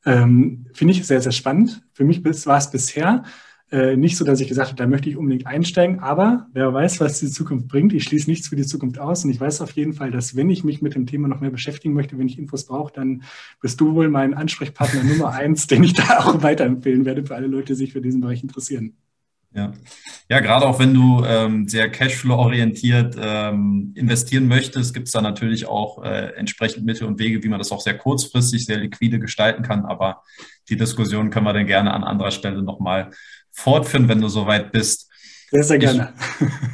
Ähm, 0.09 0.65
Finde 0.73 0.95
ich 0.95 1.07
sehr, 1.07 1.21
sehr 1.21 1.33
spannend. 1.33 1.83
Für 1.93 2.05
mich 2.05 2.25
war 2.25 2.57
es 2.57 2.71
bisher 2.71 3.25
äh, 3.71 3.95
nicht 3.95 4.17
so, 4.17 4.25
dass 4.25 4.41
ich 4.41 4.49
gesagt 4.49 4.69
habe, 4.69 4.79
da 4.79 4.87
möchte 4.87 5.11
ich 5.11 5.19
unbedingt 5.19 5.47
einsteigen, 5.47 5.99
aber 5.99 6.47
wer 6.55 6.73
weiß, 6.73 7.01
was 7.01 7.21
die 7.21 7.29
Zukunft 7.29 7.69
bringt. 7.69 7.93
Ich 7.93 8.05
schließe 8.05 8.31
nichts 8.31 8.49
für 8.49 8.57
die 8.57 8.65
Zukunft 8.65 8.99
aus 8.99 9.25
und 9.25 9.31
ich 9.31 9.39
weiß 9.39 9.61
auf 9.61 9.73
jeden 9.73 9.93
Fall, 9.93 10.11
dass 10.11 10.35
wenn 10.35 10.49
ich 10.49 10.65
mich 10.65 10.81
mit 10.81 10.95
dem 10.95 11.05
Thema 11.05 11.29
noch 11.29 11.41
mehr 11.41 11.51
beschäftigen 11.51 11.93
möchte, 11.93 12.17
wenn 12.17 12.27
ich 12.27 12.39
Infos 12.39 12.65
brauche, 12.65 12.91
dann 12.95 13.25
bist 13.61 13.79
du 13.83 13.95
wohl 13.95 14.09
mein 14.09 14.33
Ansprechpartner 14.33 15.05
Nummer 15.05 15.33
eins, 15.33 15.67
den 15.67 15.85
ich 15.85 15.93
da 15.93 16.19
auch 16.21 16.43
weiterempfehlen 16.43 17.05
werde 17.05 17.27
für 17.27 17.35
alle 17.35 17.47
Leute, 17.47 17.75
die 17.75 17.75
sich 17.75 17.93
für 17.93 18.01
diesen 18.01 18.23
Bereich 18.23 18.43
interessieren. 18.43 18.97
Ja. 19.55 19.73
ja, 20.29 20.41
gerade 20.41 20.67
auch 20.67 20.79
wenn 20.79 20.93
du 20.93 21.25
ähm, 21.25 21.67
sehr 21.69 21.91
Cashflow-orientiert 21.91 23.17
ähm, 23.19 23.93
investieren 23.97 24.47
möchtest, 24.47 24.93
gibt 24.93 25.09
es 25.09 25.13
da 25.13 25.23
natürlich 25.23 25.67
auch 25.67 26.05
äh, 26.05 26.35
entsprechend 26.37 26.85
Mittel 26.85 27.07
und 27.07 27.19
Wege, 27.19 27.43
wie 27.43 27.49
man 27.49 27.59
das 27.59 27.73
auch 27.73 27.81
sehr 27.81 27.97
kurzfristig, 27.97 28.67
sehr 28.67 28.77
liquide 28.77 29.19
gestalten 29.19 29.63
kann. 29.63 29.87
Aber 29.87 30.23
die 30.69 30.77
Diskussion 30.77 31.31
können 31.31 31.47
wir 31.47 31.55
dann 31.55 31.67
gerne 31.67 31.95
an 31.95 32.05
anderer 32.05 32.31
Stelle 32.31 32.63
nochmal 32.63 33.11
fortführen, 33.51 34.09
wenn 34.09 34.21
du 34.21 34.29
soweit 34.29 34.71
bist. 34.71 35.08
Sehr, 35.51 35.63
sehr 35.63 35.79
gerne. 35.79 36.13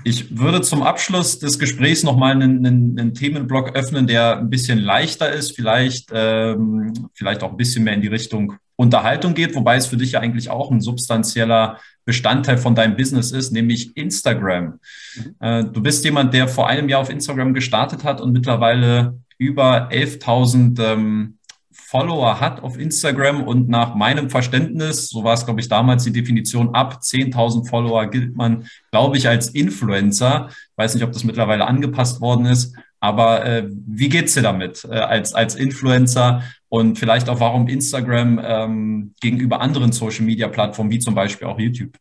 Ich, 0.02 0.32
ich 0.32 0.38
würde 0.38 0.60
zum 0.60 0.82
Abschluss 0.82 1.38
des 1.38 1.58
Gesprächs 1.58 2.02
nochmal 2.02 2.32
einen, 2.32 2.66
einen, 2.66 2.98
einen 2.98 3.14
Themenblock 3.14 3.76
öffnen, 3.76 4.06
der 4.06 4.38
ein 4.38 4.50
bisschen 4.50 4.78
leichter 4.78 5.30
ist, 5.30 5.54
vielleicht, 5.54 6.10
ähm, 6.12 7.08
vielleicht 7.14 7.42
auch 7.42 7.52
ein 7.52 7.56
bisschen 7.56 7.84
mehr 7.84 7.94
in 7.94 8.00
die 8.00 8.08
Richtung 8.08 8.54
Unterhaltung 8.76 9.34
geht, 9.34 9.54
wobei 9.54 9.76
es 9.76 9.86
für 9.86 9.96
dich 9.96 10.12
ja 10.12 10.20
eigentlich 10.20 10.50
auch 10.50 10.70
ein 10.70 10.80
substanzieller 10.80 11.78
Bestandteil 12.04 12.58
von 12.58 12.74
deinem 12.74 12.96
Business 12.96 13.30
ist, 13.30 13.52
nämlich 13.52 13.96
Instagram. 13.96 14.80
Mhm. 15.14 15.34
Äh, 15.38 15.64
du 15.64 15.80
bist 15.80 16.04
jemand, 16.04 16.34
der 16.34 16.48
vor 16.48 16.68
einem 16.68 16.88
Jahr 16.88 17.00
auf 17.00 17.10
Instagram 17.10 17.54
gestartet 17.54 18.02
hat 18.02 18.20
und 18.20 18.32
mittlerweile 18.32 19.20
über 19.38 19.88
11.000 19.90 20.82
ähm, 20.82 21.38
Follower 21.86 22.40
hat 22.40 22.62
auf 22.62 22.78
Instagram 22.78 23.42
und 23.42 23.68
nach 23.68 23.94
meinem 23.94 24.30
Verständnis, 24.30 25.08
so 25.08 25.22
war 25.22 25.34
es, 25.34 25.44
glaube 25.44 25.60
ich, 25.60 25.68
damals 25.68 26.04
die 26.04 26.12
Definition, 26.12 26.74
ab 26.74 27.00
10.000 27.02 27.68
Follower 27.68 28.06
gilt 28.06 28.36
man, 28.36 28.66
glaube 28.90 29.18
ich, 29.18 29.28
als 29.28 29.50
Influencer. 29.50 30.48
Ich 30.50 30.78
weiß 30.78 30.94
nicht, 30.94 31.04
ob 31.04 31.12
das 31.12 31.24
mittlerweile 31.24 31.66
angepasst 31.66 32.20
worden 32.20 32.46
ist, 32.46 32.74
aber 33.00 33.44
äh, 33.44 33.68
wie 33.68 34.08
geht's 34.08 34.32
dir 34.32 34.42
damit 34.42 34.86
äh, 34.90 34.94
als, 34.94 35.34
als 35.34 35.56
Influencer 35.56 36.42
und 36.70 36.98
vielleicht 36.98 37.28
auch, 37.28 37.38
warum 37.38 37.68
Instagram 37.68 38.40
ähm, 38.42 39.14
gegenüber 39.20 39.60
anderen 39.60 39.92
Social-Media-Plattformen 39.92 40.90
wie 40.90 40.98
zum 40.98 41.14
Beispiel 41.14 41.46
auch 41.46 41.58
YouTube? 41.58 41.92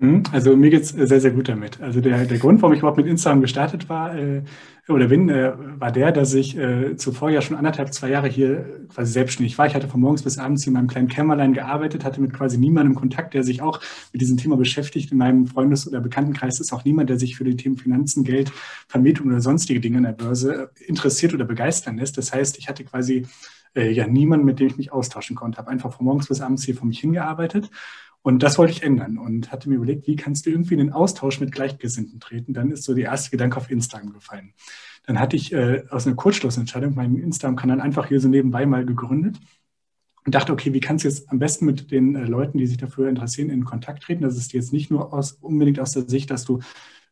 Hm, 0.00 0.22
also 0.32 0.56
mir 0.56 0.70
geht's 0.70 0.88
sehr, 0.88 1.20
sehr 1.20 1.30
gut 1.30 1.48
damit. 1.48 1.80
Also 1.80 2.00
der, 2.00 2.24
der 2.24 2.38
Grund, 2.38 2.62
warum 2.62 2.72
ich 2.72 2.80
überhaupt 2.80 2.96
mit 2.96 3.06
Instagram 3.06 3.42
gestartet 3.42 3.88
war 3.88 4.16
äh, 4.16 4.42
oder 4.88 5.06
bin, 5.06 5.28
äh, 5.28 5.52
war 5.78 5.92
der, 5.92 6.10
dass 6.10 6.34
ich 6.34 6.56
äh, 6.56 6.96
zuvor 6.96 7.30
ja 7.30 7.40
schon 7.40 7.56
anderthalb, 7.56 7.94
zwei 7.94 8.10
Jahre 8.10 8.28
hier 8.28 8.86
quasi 8.88 9.12
selbstständig 9.12 9.56
war. 9.56 9.66
Ich 9.66 9.76
hatte 9.76 9.86
von 9.86 10.00
morgens 10.00 10.22
bis 10.22 10.38
abends 10.38 10.64
hier 10.64 10.70
in 10.70 10.74
meinem 10.74 10.88
kleinen 10.88 11.06
Kämmerlein 11.06 11.52
gearbeitet, 11.52 12.04
hatte 12.04 12.20
mit 12.20 12.32
quasi 12.32 12.58
niemandem 12.58 12.96
Kontakt, 12.96 13.34
der 13.34 13.44
sich 13.44 13.62
auch 13.62 13.80
mit 14.12 14.20
diesem 14.20 14.38
Thema 14.38 14.56
beschäftigt. 14.56 15.12
In 15.12 15.18
meinem 15.18 15.46
Freundes- 15.46 15.86
oder 15.86 16.00
Bekanntenkreis 16.00 16.58
ist 16.58 16.72
auch 16.72 16.84
niemand, 16.84 17.10
der 17.10 17.18
sich 17.18 17.36
für 17.36 17.44
die 17.44 17.56
Themen 17.56 17.76
Finanzen, 17.76 18.24
Geld, 18.24 18.50
Vermietung 18.88 19.28
oder 19.28 19.40
sonstige 19.40 19.80
Dinge 19.80 19.98
an 19.98 20.04
der 20.04 20.12
Börse 20.12 20.70
interessiert 20.84 21.32
oder 21.32 21.44
begeistern 21.44 21.98
lässt. 21.98 22.18
Das 22.18 22.32
heißt, 22.32 22.58
ich 22.58 22.68
hatte 22.68 22.82
quasi 22.82 23.26
äh, 23.76 23.92
ja 23.92 24.08
niemanden, 24.08 24.44
mit 24.44 24.58
dem 24.58 24.66
ich 24.66 24.76
mich 24.76 24.92
austauschen 24.92 25.36
konnte. 25.36 25.58
Habe 25.58 25.70
einfach 25.70 25.92
von 25.92 26.06
morgens 26.06 26.26
bis 26.26 26.40
abends 26.40 26.64
hier 26.64 26.74
vor 26.74 26.88
mich 26.88 26.98
hingearbeitet 26.98 27.70
und 28.22 28.42
das 28.42 28.56
wollte 28.56 28.72
ich 28.72 28.82
ändern 28.82 29.18
und 29.18 29.50
hatte 29.50 29.68
mir 29.68 29.76
überlegt, 29.76 30.06
wie 30.06 30.16
kannst 30.16 30.46
du 30.46 30.50
irgendwie 30.50 30.74
in 30.74 30.80
den 30.80 30.92
Austausch 30.92 31.40
mit 31.40 31.52
Gleichgesinnten 31.52 32.20
treten? 32.20 32.54
Dann 32.54 32.70
ist 32.70 32.84
so 32.84 32.94
der 32.94 33.06
erste 33.06 33.30
Gedanke 33.30 33.56
auf 33.56 33.70
Instagram 33.70 34.12
gefallen. 34.12 34.54
Dann 35.04 35.18
hatte 35.18 35.34
ich 35.34 35.52
äh, 35.52 35.82
aus 35.90 36.06
einer 36.06 36.14
Kurzschlussentscheidung 36.14 36.94
meinen 36.94 37.18
Instagram-Kanal 37.18 37.80
einfach 37.80 38.06
hier 38.06 38.20
so 38.20 38.28
nebenbei 38.28 38.64
mal 38.64 38.86
gegründet 38.86 39.38
und 40.24 40.34
dachte, 40.34 40.52
okay, 40.52 40.72
wie 40.72 40.80
kannst 40.80 41.04
du 41.04 41.08
jetzt 41.08 41.28
am 41.30 41.40
besten 41.40 41.66
mit 41.66 41.90
den 41.90 42.14
äh, 42.14 42.24
Leuten, 42.24 42.58
die 42.58 42.66
sich 42.68 42.76
dafür 42.76 43.08
interessieren, 43.08 43.50
in 43.50 43.64
Kontakt 43.64 44.04
treten? 44.04 44.22
Das 44.22 44.36
ist 44.36 44.52
jetzt 44.52 44.72
nicht 44.72 44.90
nur 44.90 45.12
aus, 45.12 45.32
unbedingt 45.32 45.80
aus 45.80 45.90
der 45.90 46.08
Sicht, 46.08 46.30
dass 46.30 46.44
du 46.44 46.60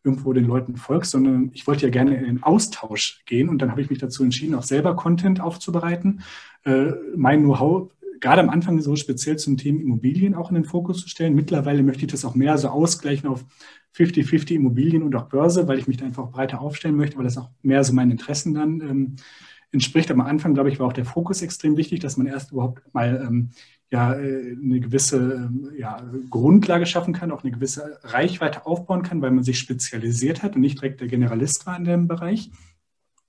irgendwo 0.04 0.32
den 0.32 0.46
Leuten 0.46 0.76
folgst, 0.76 1.10
sondern 1.10 1.50
ich 1.52 1.66
wollte 1.66 1.82
ja 1.82 1.90
gerne 1.90 2.16
in 2.16 2.24
den 2.24 2.42
Austausch 2.42 3.22
gehen 3.26 3.48
und 3.48 3.60
dann 3.60 3.70
habe 3.70 3.82
ich 3.82 3.90
mich 3.90 3.98
dazu 3.98 4.22
entschieden, 4.22 4.54
auch 4.54 4.62
selber 4.62 4.96
Content 4.96 5.40
aufzubereiten, 5.40 6.22
äh, 6.64 6.92
mein 7.16 7.42
Know-how 7.42 7.90
gerade 8.20 8.42
am 8.42 8.50
Anfang 8.50 8.80
so 8.80 8.96
speziell 8.96 9.36
zum 9.36 9.56
Thema 9.56 9.80
Immobilien 9.80 10.34
auch 10.34 10.50
in 10.50 10.54
den 10.54 10.64
Fokus 10.64 11.00
zu 11.00 11.08
stellen. 11.08 11.34
Mittlerweile 11.34 11.82
möchte 11.82 12.04
ich 12.04 12.10
das 12.10 12.24
auch 12.24 12.34
mehr 12.34 12.58
so 12.58 12.68
ausgleichen 12.68 13.28
auf 13.28 13.44
50-50 13.96 14.54
Immobilien 14.54 15.02
und 15.02 15.14
auch 15.16 15.28
Börse, 15.28 15.66
weil 15.66 15.78
ich 15.78 15.88
mich 15.88 15.96
da 15.96 16.04
einfach 16.04 16.30
breiter 16.30 16.60
aufstellen 16.60 16.96
möchte, 16.96 17.16
weil 17.16 17.24
das 17.24 17.38
auch 17.38 17.50
mehr 17.62 17.82
so 17.82 17.92
meinen 17.92 18.12
Interessen 18.12 18.54
dann 18.54 18.80
ähm, 18.80 19.16
entspricht. 19.72 20.10
Aber 20.10 20.22
am 20.22 20.28
Anfang, 20.28 20.54
glaube 20.54 20.70
ich, 20.70 20.78
war 20.78 20.86
auch 20.86 20.92
der 20.92 21.04
Fokus 21.04 21.42
extrem 21.42 21.76
wichtig, 21.76 22.00
dass 22.00 22.16
man 22.16 22.26
erst 22.26 22.52
überhaupt 22.52 22.82
mal 22.94 23.24
ähm, 23.26 23.50
ja, 23.90 24.14
äh, 24.14 24.56
eine 24.62 24.80
gewisse 24.80 25.16
ähm, 25.16 25.72
ja, 25.76 26.02
Grundlage 26.28 26.86
schaffen 26.86 27.12
kann, 27.12 27.32
auch 27.32 27.42
eine 27.42 27.52
gewisse 27.52 27.98
Reichweite 28.02 28.66
aufbauen 28.66 29.02
kann, 29.02 29.20
weil 29.22 29.32
man 29.32 29.44
sich 29.44 29.58
spezialisiert 29.58 30.42
hat 30.42 30.54
und 30.54 30.60
nicht 30.60 30.80
direkt 30.80 31.00
der 31.00 31.08
Generalist 31.08 31.66
war 31.66 31.76
in 31.76 31.84
dem 31.84 32.06
Bereich. 32.06 32.50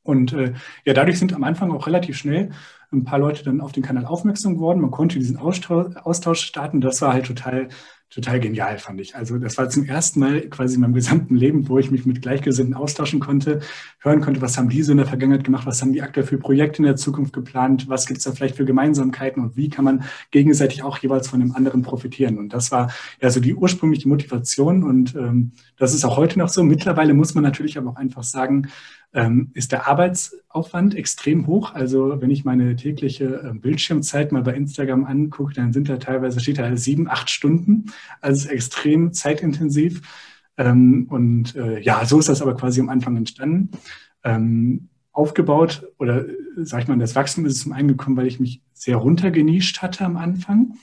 Und 0.04 0.34
äh, 0.34 0.54
ja, 0.86 0.94
dadurch 0.94 1.20
sind 1.20 1.34
am 1.34 1.44
Anfang 1.44 1.72
auch 1.72 1.88
relativ 1.88 2.18
schnell 2.18 2.52
ein 2.92 3.04
paar 3.06 3.20
Leute 3.20 3.44
dann 3.44 3.62
auf 3.62 3.72
den 3.72 3.84
Kanal 3.84 4.06
aufmerksam 4.06 4.56
geworden. 4.56 4.82
Man 4.82 4.92
konnte 4.92 5.20
diesen 5.20 5.38
Austausch 5.38 6.42
starten. 6.42 6.82
Das 6.82 7.02
war 7.02 7.14
halt 7.14 7.26
total, 7.26 7.70
total 8.12 8.42
genial, 8.42 8.78
fand 8.78 9.00
ich. 9.00 9.16
Also 9.16 9.38
das 9.38 9.58
war 9.58 9.70
zum 9.70 9.86
ersten 9.86 10.20
Mal 10.20 10.42
quasi 10.42 10.76
in 10.76 10.82
meinem 10.82 10.94
gesamten 10.94 11.36
Leben, 11.36 11.70
wo 11.70 11.80
ich 11.80 11.92
mich 11.92 12.06
mit 12.06 12.22
Gleichgesinnten 12.22 12.76
austauschen 12.76 13.22
konnte, 13.22 13.62
hören 14.00 14.20
konnte, 14.20 14.42
was 14.42 14.58
haben 14.58 14.70
die 14.70 14.84
so 14.84 14.92
in 14.92 14.98
der 14.98 15.08
Vergangenheit 15.08 15.46
gemacht, 15.46 15.66
was 15.66 15.82
haben 15.82 15.94
die 15.94 16.02
aktuell 16.02 16.26
für 16.26 16.38
Projekte 16.38 16.80
in 16.80 16.84
der 16.84 16.98
Zukunft 16.98 17.32
geplant, 17.34 17.88
was 17.88 18.06
gibt 18.06 18.18
es 18.18 18.26
da 18.26 18.34
vielleicht 18.34 18.58
für 18.58 18.66
Gemeinsamkeiten 18.66 19.42
und 19.42 19.56
wie 19.56 19.70
kann 19.70 19.86
man 19.86 20.04
gegenseitig 20.32 20.84
auch 20.84 20.98
jeweils 20.98 21.30
von 21.30 21.40
dem 21.40 21.56
anderen 21.56 21.84
profitieren. 21.84 22.38
Und 22.38 22.54
das 22.54 22.72
war 22.72 22.92
ja 23.22 23.30
so 23.30 23.40
die 23.40 23.56
ursprüngliche 23.56 24.10
Motivation 24.10 24.84
und 24.84 25.16
ähm, 25.16 25.54
das 25.78 25.94
ist 25.94 26.04
auch 26.04 26.18
heute 26.18 26.38
noch 26.38 26.50
so. 26.50 26.64
Mittlerweile 26.64 27.14
muss 27.14 27.34
man 27.34 27.46
natürlich 27.46 27.78
aber 27.78 27.92
auch 27.92 27.96
einfach 27.96 28.24
sagen, 28.24 28.68
ähm, 29.14 29.52
ist 29.54 29.72
der 29.72 29.88
Arbeitsaufwand 29.88 30.96
extrem 30.96 31.48
hoch. 31.48 31.74
Also 31.74 32.22
wenn 32.22 32.30
ich 32.30 32.46
meine 32.46 32.76
tägliche 32.76 33.26
äh, 33.26 33.54
Bildschirmzeit 33.54 34.32
mal 34.32 34.44
bei 34.44 34.54
Instagram 34.54 35.06
angucke, 35.06 35.54
dann 35.54 35.74
sind 35.74 35.90
da 35.90 35.98
teilweise, 35.98 36.40
steht 36.40 36.60
da 36.60 36.76
sieben, 36.78 37.10
acht 37.10 37.30
Stunden. 37.30 37.86
Also 38.20 38.50
extrem 38.50 39.14
zeitintensiv. 39.14 40.02
Ähm, 40.58 41.08
und 41.10 41.56
äh, 41.56 41.80
ja, 41.80 42.06
so 42.06 42.20
ist 42.20 42.30
das 42.30 42.42
aber 42.42 42.56
quasi 42.56 42.80
am 42.80 42.90
Anfang 42.90 43.16
entstanden. 43.18 43.72
Ähm, 44.24 44.90
aufgebaut 45.14 45.88
oder 46.00 46.26
sag 46.56 46.84
ich 46.84 46.88
mal, 46.88 46.98
das 46.98 47.16
Wachstum 47.16 47.46
ist 47.46 47.60
zum 47.62 47.74
einen 47.74 47.90
gekommen, 47.90 48.18
weil 48.18 48.28
ich 48.28 48.40
mich 48.40 48.62
sehr 48.74 48.96
runtergenischt 48.96 49.82
hatte 49.82 50.06
am 50.06 50.18
Anfang 50.18 50.76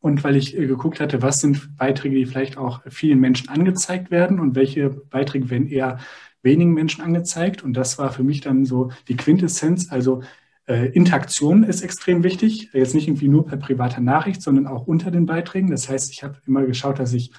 und 0.00 0.22
weil 0.24 0.36
ich 0.36 0.56
äh, 0.56 0.66
geguckt 0.66 1.00
hatte, 1.00 1.22
was 1.22 1.40
sind 1.40 1.76
Beiträge, 1.76 2.16
die 2.16 2.26
vielleicht 2.26 2.56
auch 2.56 2.82
vielen 2.88 3.18
Menschen 3.18 3.48
angezeigt 3.48 4.10
werden 4.10 4.38
und 4.38 4.54
welche 4.54 4.90
Beiträge 4.90 5.50
werden 5.50 5.68
eher 5.68 5.98
wenigen 6.42 6.72
Menschen 6.72 7.02
angezeigt. 7.02 7.62
Und 7.62 7.74
das 7.74 7.98
war 7.98 8.12
für 8.12 8.22
mich 8.22 8.40
dann 8.40 8.64
so 8.64 8.90
die 9.08 9.16
Quintessenz. 9.16 9.90
Also 9.90 10.22
äh, 10.68 10.86
Interaktion 10.88 11.64
ist 11.64 11.82
extrem 11.82 12.22
wichtig. 12.22 12.70
Jetzt 12.72 12.94
nicht 12.94 13.08
irgendwie 13.08 13.28
nur 13.28 13.46
per 13.46 13.56
privater 13.56 14.00
Nachricht, 14.00 14.42
sondern 14.42 14.66
auch 14.66 14.86
unter 14.86 15.10
den 15.10 15.26
Beiträgen. 15.26 15.70
Das 15.70 15.88
heißt, 15.88 16.12
ich 16.12 16.22
habe 16.22 16.40
immer 16.46 16.64
geschaut, 16.66 16.98
dass 16.98 17.14
ich 17.14 17.32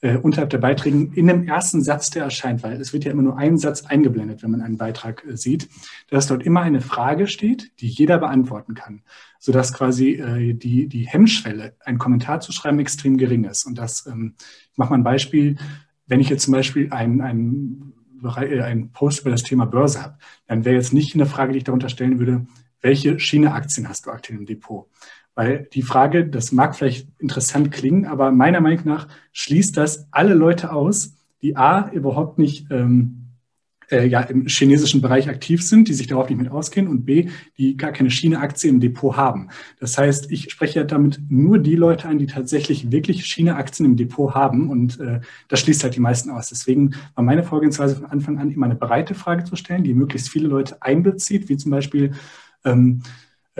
äh, 0.00 0.16
unterhalb 0.16 0.48
der 0.48 0.58
Beiträge 0.58 1.10
in 1.14 1.26
dem 1.26 1.46
ersten 1.46 1.82
Satz, 1.82 2.08
der 2.08 2.24
erscheint, 2.24 2.62
weil 2.62 2.80
es 2.80 2.94
wird 2.94 3.04
ja 3.04 3.12
immer 3.12 3.22
nur 3.22 3.36
ein 3.36 3.58
Satz 3.58 3.84
eingeblendet, 3.84 4.42
wenn 4.42 4.50
man 4.50 4.62
einen 4.62 4.78
Beitrag 4.78 5.24
äh, 5.26 5.36
sieht, 5.36 5.68
dass 6.08 6.26
dort 6.26 6.42
immer 6.42 6.62
eine 6.62 6.80
Frage 6.80 7.26
steht, 7.26 7.70
die 7.80 7.88
jeder 7.88 8.16
beantworten 8.16 8.74
kann, 8.74 9.02
sodass 9.38 9.74
quasi 9.74 10.12
äh, 10.12 10.54
die, 10.54 10.88
die 10.88 11.06
Hemmschwelle, 11.06 11.74
einen 11.84 11.98
Kommentar 11.98 12.40
zu 12.40 12.50
schreiben, 12.50 12.80
extrem 12.80 13.18
gering 13.18 13.44
ist. 13.44 13.66
Und 13.66 13.76
das, 13.76 14.06
ähm, 14.06 14.36
ich 14.72 14.78
mache 14.78 14.90
mal 14.90 14.96
ein 14.96 15.04
Beispiel, 15.04 15.56
wenn 16.06 16.20
ich 16.20 16.30
jetzt 16.30 16.44
zum 16.44 16.52
Beispiel 16.52 16.88
ein, 16.92 17.20
ein 17.20 17.92
äh, 18.22 18.60
einen 18.60 18.92
Post 18.92 19.20
über 19.20 19.30
das 19.30 19.42
Thema 19.42 19.66
Börse 19.66 20.02
habe, 20.02 20.18
dann 20.46 20.64
wäre 20.64 20.76
jetzt 20.76 20.92
nicht 20.92 21.14
eine 21.14 21.26
Frage, 21.26 21.52
die 21.52 21.58
ich 21.58 21.64
darunter 21.64 21.88
stellen 21.88 22.18
würde, 22.18 22.46
welche 22.80 23.18
Schiene-Aktien 23.18 23.88
hast 23.88 24.06
du 24.06 24.10
aktuell 24.10 24.38
im 24.38 24.46
Depot? 24.46 24.86
Weil 25.34 25.68
die 25.72 25.82
Frage, 25.82 26.26
das 26.26 26.52
mag 26.52 26.76
vielleicht 26.76 27.08
interessant 27.18 27.70
klingen, 27.70 28.06
aber 28.06 28.30
meiner 28.30 28.60
Meinung 28.60 28.84
nach 28.84 29.08
schließt 29.32 29.76
das 29.76 30.06
alle 30.10 30.34
Leute 30.34 30.72
aus, 30.72 31.14
die 31.42 31.56
A, 31.56 31.90
überhaupt 31.90 32.38
nicht 32.38 32.66
ähm, 32.70 33.20
äh, 33.90 34.06
ja, 34.06 34.20
im 34.20 34.46
chinesischen 34.46 35.00
Bereich 35.00 35.28
aktiv 35.28 35.62
sind, 35.62 35.88
die 35.88 35.94
sich 35.94 36.06
darauf 36.06 36.28
nicht 36.28 36.38
mit 36.38 36.50
auskennen 36.50 36.90
und 36.90 37.04
B, 37.04 37.28
die 37.58 37.76
gar 37.76 37.92
keine 37.92 38.10
China-Aktie 38.10 38.70
im 38.70 38.80
Depot 38.80 39.16
haben. 39.16 39.48
Das 39.78 39.98
heißt, 39.98 40.30
ich 40.30 40.50
spreche 40.50 40.80
ja 40.80 40.84
damit 40.84 41.20
nur 41.28 41.58
die 41.58 41.76
Leute 41.76 42.08
an, 42.08 42.18
die 42.18 42.26
tatsächlich 42.26 42.90
wirklich 42.92 43.24
China-Aktien 43.24 43.86
im 43.86 43.96
Depot 43.96 44.34
haben 44.34 44.70
und 44.70 45.00
äh, 45.00 45.20
das 45.48 45.60
schließt 45.60 45.82
halt 45.82 45.96
die 45.96 46.00
meisten 46.00 46.30
aus. 46.30 46.48
Deswegen 46.48 46.94
war 47.14 47.24
meine 47.24 47.42
Vorgehensweise 47.42 47.96
von 47.96 48.06
Anfang 48.06 48.38
an 48.38 48.50
immer 48.50 48.66
eine 48.66 48.76
breite 48.76 49.14
Frage 49.14 49.44
zu 49.44 49.56
stellen, 49.56 49.84
die 49.84 49.94
möglichst 49.94 50.28
viele 50.28 50.48
Leute 50.48 50.80
einbezieht, 50.82 51.48
wie 51.48 51.56
zum 51.56 51.70
Beispiel, 51.70 52.12
ähm, 52.64 53.02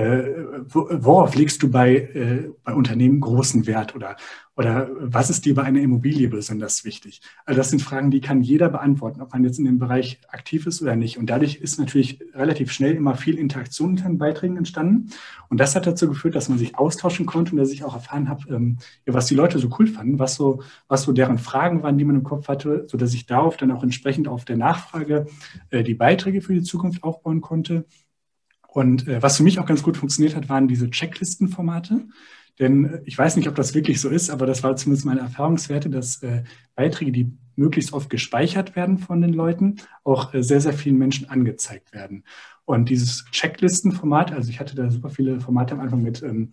äh, 0.01 0.63
worauf 0.69 1.35
legst 1.35 1.63
du 1.63 1.71
bei, 1.71 1.95
äh, 1.95 2.51
bei 2.65 2.73
Unternehmen 2.73 3.21
großen 3.21 3.67
Wert 3.67 3.95
oder, 3.95 4.17
oder 4.57 4.89
was 4.99 5.29
ist 5.29 5.45
dir 5.45 5.55
bei 5.55 5.65
einer 5.65 5.81
Immobilie 5.81 6.29
besonders 6.29 6.85
wichtig? 6.85 7.21
Also 7.45 7.59
das 7.59 7.71
sind 7.71 7.83
Fragen, 7.83 8.11
die 8.11 8.21
kann 8.21 8.41
jeder 8.41 8.71
beantworten, 8.71 9.21
ob 9.21 9.33
man 9.33 9.45
jetzt 9.45 9.59
in 9.59 9.67
dem 9.67 9.79
Bereich 9.79 10.21
aktiv 10.29 10.67
ist 10.67 10.81
oder 10.81 10.97
nicht. 10.97 11.19
Und 11.19 11.29
dadurch 11.29 11.57
ist 11.57 11.79
natürlich 11.79 12.21
relativ 12.35 12.73
schnell 12.73 12.95
immer 12.95 13.15
viel 13.15 13.37
Interaktion 13.37 13.91
unter 13.91 14.05
den 14.05 14.17
Beiträgen 14.17 14.57
entstanden. 14.57 15.11
Und 15.49 15.59
das 15.59 15.77
hat 15.77 15.87
dazu 15.87 16.09
geführt, 16.09 16.35
dass 16.35 16.49
man 16.49 16.57
sich 16.57 16.79
austauschen 16.79 17.27
konnte 17.27 17.53
und 17.53 17.59
dass 17.59 17.73
ich 17.73 17.85
auch 17.85 17.95
erfahren 17.95 18.29
habe, 18.29 18.55
ähm, 18.55 18.79
was 19.07 19.27
die 19.27 19.35
Leute 19.35 19.59
so 19.59 19.69
cool 19.79 19.89
fanden, 19.89 20.19
was 20.19 20.35
so, 20.37 20.63
was 20.89 21.03
so 21.03 21.13
deren 21.13 21.39
Fragen 21.39 21.83
waren, 21.83 21.99
die 21.99 22.05
man 22.05 22.17
im 22.17 22.25
Kopf 22.25 22.49
hatte, 22.49 22.87
sodass 22.89 23.13
ich 23.13 23.27
darauf 23.27 23.57
dann 23.59 23.73
auch 23.73 23.83
entsprechend 23.83 24.29
auf 24.29 24.47
der 24.47 24.57
Nachfrage 24.57 25.27
äh, 25.69 25.83
die 25.83 25.95
Beiträge 25.95 26.41
für 26.41 26.55
die 26.55 26.63
Zukunft 26.63 27.03
aufbauen 27.03 27.41
konnte. 27.43 27.85
Und 28.73 29.09
äh, 29.09 29.23
was 29.23 29.37
für 29.37 29.43
mich 29.43 29.59
auch 29.59 29.67
ganz 29.67 29.83
gut 29.83 29.97
funktioniert 29.97 30.37
hat, 30.37 30.49
waren 30.49 30.69
diese 30.69 30.91
Checklistenformate. 30.91 32.07
Denn 32.59 32.85
äh, 32.85 33.03
ich 33.05 33.19
weiß 33.19 33.37
nicht, 33.37 33.49
ob 33.49 33.55
das 33.57 33.75
wirklich 33.75 34.01
so 34.01 34.09
ist, 34.09 34.31
aber 34.31 34.47
das 34.47 34.63
war 34.63 34.77
zumindest 34.77 35.07
meine 35.07 35.21
Erfahrungswerte, 35.21 35.91
dass 35.91 36.23
äh, 36.23 36.45
Beiträge, 36.77 37.13
die 37.13 37.33
möglichst 37.57 37.93
oft 37.93 38.09
gespeichert 38.09 38.77
werden 38.77 38.99
von 38.99 39.21
den 39.21 39.33
Leuten, 39.33 39.77
auch 40.05 40.33
äh, 40.35 40.43
sehr, 40.43 40.61
sehr 40.61 40.73
vielen 40.73 40.99
Menschen 40.99 41.29
angezeigt 41.29 41.93
werden. 41.93 42.25
Und 42.65 42.89
dieses 42.89 43.25
Checklistenformat, 43.33 44.33
also 44.33 44.51
ich 44.51 44.61
hatte 44.61 44.77
da 44.77 44.91
super 44.91 45.11
viele 45.11 45.41
Formate 45.41 45.75
am 45.75 45.81
Anfang 45.81 46.03
mit 46.03 46.23
ähm, 46.23 46.53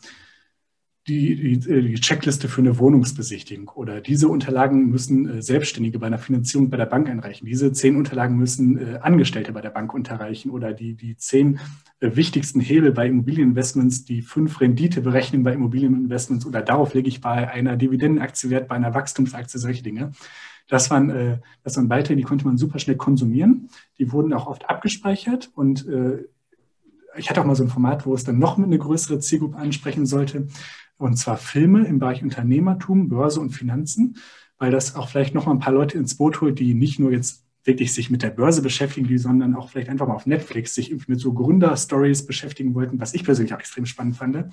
die, 1.07 1.57
die, 1.57 1.59
die, 1.59 1.95
Checkliste 1.95 2.49
für 2.49 2.61
eine 2.61 2.79
Wohnungsbesichtigung 2.79 3.69
oder 3.69 4.01
diese 4.01 4.27
Unterlagen 4.27 4.89
müssen 4.89 5.29
äh, 5.29 5.41
Selbstständige 5.41 5.99
bei 5.99 6.07
einer 6.07 6.17
Finanzierung 6.17 6.69
bei 6.69 6.77
der 6.77 6.85
Bank 6.85 7.09
einreichen. 7.09 7.47
Diese 7.47 7.71
zehn 7.71 7.95
Unterlagen 7.95 8.35
müssen 8.35 8.77
äh, 8.77 8.99
Angestellte 9.01 9.53
bei 9.53 9.61
der 9.61 9.69
Bank 9.69 9.93
unterreichen 9.93 10.49
oder 10.49 10.73
die, 10.73 10.95
die 10.95 11.15
zehn 11.15 11.59
äh, 12.01 12.15
wichtigsten 12.15 12.59
Hebel 12.59 12.91
bei 12.91 13.07
Immobilieninvestments, 13.07 14.03
die 14.03 14.21
fünf 14.21 14.59
Renditeberechnungen 14.59 15.43
bei 15.43 15.53
Immobilieninvestments 15.53 16.45
oder 16.45 16.61
darauf 16.61 16.93
lege 16.93 17.07
ich 17.07 17.21
bei 17.21 17.49
einer 17.49 17.77
Dividendenaktie 17.77 18.49
Wert, 18.49 18.67
bei 18.67 18.75
einer 18.75 18.93
Wachstumsaktie, 18.93 19.59
solche 19.59 19.83
Dinge. 19.83 20.11
Das 20.67 20.89
waren, 20.91 21.09
äh, 21.09 21.37
das 21.63 21.77
waren 21.77 21.87
Beiträge, 21.87 22.17
die 22.17 22.27
konnte 22.27 22.45
man 22.45 22.57
super 22.57 22.79
schnell 22.79 22.97
konsumieren. 22.97 23.69
Die 23.97 24.11
wurden 24.11 24.33
auch 24.33 24.47
oft 24.47 24.69
abgespeichert 24.69 25.51
und 25.55 25.87
äh, 25.87 26.25
ich 27.15 27.29
hatte 27.29 27.41
auch 27.41 27.45
mal 27.45 27.55
so 27.55 27.63
ein 27.63 27.69
Format, 27.69 28.05
wo 28.05 28.13
es 28.13 28.25
dann 28.25 28.37
noch 28.37 28.57
mit 28.57 28.67
eine 28.67 28.77
größere 28.77 29.19
Zielgruppe 29.19 29.57
ansprechen 29.57 30.05
sollte 30.05 30.47
und 30.97 31.17
zwar 31.17 31.37
Filme 31.37 31.85
im 31.85 31.99
Bereich 31.99 32.23
Unternehmertum, 32.23 33.09
Börse 33.09 33.39
und 33.39 33.51
Finanzen, 33.51 34.17
weil 34.57 34.71
das 34.71 34.95
auch 34.95 35.09
vielleicht 35.09 35.35
noch 35.35 35.45
mal 35.45 35.53
ein 35.53 35.59
paar 35.59 35.73
Leute 35.73 35.97
ins 35.97 36.15
Boot 36.15 36.41
holt, 36.41 36.59
die 36.59 36.73
nicht 36.73 36.99
nur 36.99 37.11
jetzt 37.11 37.45
wirklich 37.63 37.93
sich 37.93 38.09
mit 38.09 38.23
der 38.23 38.29
Börse 38.29 38.61
beschäftigen, 38.61 39.07
die, 39.07 39.17
sondern 39.17 39.55
auch 39.55 39.69
vielleicht 39.69 39.89
einfach 39.89 40.07
mal 40.07 40.15
auf 40.15 40.25
Netflix 40.25 40.73
sich 40.73 41.07
mit 41.07 41.19
so 41.19 41.33
Gründer-Stories 41.33 42.25
beschäftigen 42.25 42.73
wollten, 42.73 42.99
was 42.99 43.13
ich 43.13 43.23
persönlich 43.23 43.53
auch 43.53 43.59
extrem 43.59 43.85
spannend 43.85 44.15
fand. 44.15 44.45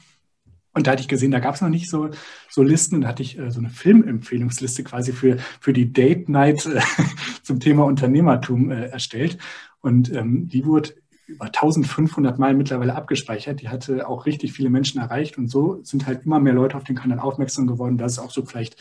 Und 0.75 0.87
da 0.87 0.91
hatte 0.91 1.03
ich 1.03 1.09
gesehen, 1.09 1.31
da 1.31 1.39
gab 1.39 1.55
es 1.55 1.61
noch 1.61 1.69
nicht 1.69 1.89
so, 1.89 2.11
so 2.51 2.63
Listen 2.63 2.97
und 2.97 3.03
da 3.03 3.09
hatte 3.09 3.23
ich 3.23 3.39
äh, 3.39 3.51
so 3.51 3.61
eine 3.61 3.71
Filmempfehlungsliste 3.71 4.83
quasi 4.83 5.13
für, 5.13 5.39
für 5.61 5.73
die 5.73 5.93
Date 5.93 6.29
Night 6.29 6.67
äh, 6.67 6.81
zum 7.43 7.61
Thema 7.61 7.85
Unternehmertum 7.85 8.73
äh, 8.73 8.87
erstellt. 8.87 9.39
Und 9.81 10.13
ähm, 10.13 10.49
die 10.49 10.67
wurde 10.67 10.95
über 11.27 11.47
1500 11.47 12.39
Mal 12.39 12.55
mittlerweile 12.55 12.95
abgespeichert. 12.95 13.61
Die 13.61 13.69
hatte 13.69 14.09
auch 14.09 14.27
richtig 14.27 14.53
viele 14.53 14.71
Menschen 14.71 15.01
erreicht 15.01 15.39
und 15.39 15.49
so 15.49 15.81
sind 15.83 16.07
halt 16.07 16.25
immer 16.25 16.41
mehr 16.41 16.53
Leute 16.53 16.77
auf 16.77 16.85
den 16.85 16.97
Kanal 16.97 17.19
aufmerksam 17.19 17.67
geworden. 17.67 17.99
Das 17.99 18.13
ist 18.13 18.19
auch 18.19 18.31
so 18.31 18.45
vielleicht 18.45 18.77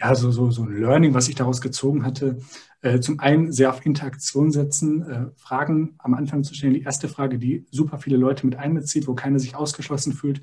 ja, 0.00 0.14
so, 0.14 0.30
so, 0.30 0.50
so 0.50 0.62
ein 0.62 0.80
Learning, 0.80 1.12
was 1.14 1.28
ich 1.28 1.34
daraus 1.34 1.60
gezogen 1.60 2.04
hatte. 2.04 2.38
Äh, 2.82 3.00
zum 3.00 3.18
einen 3.18 3.50
sehr 3.50 3.70
auf 3.70 3.84
Interaktion 3.84 4.52
setzen, 4.52 5.02
äh, 5.02 5.26
Fragen 5.36 5.96
am 5.98 6.14
Anfang 6.14 6.44
zu 6.44 6.54
stellen. 6.54 6.74
Die 6.74 6.82
erste 6.82 7.08
Frage, 7.08 7.38
die 7.38 7.66
super 7.70 7.98
viele 7.98 8.16
Leute 8.16 8.46
mit 8.46 8.56
einbezieht, 8.56 9.08
wo 9.08 9.14
keiner 9.14 9.40
sich 9.40 9.56
ausgeschlossen 9.56 10.12
fühlt. 10.12 10.40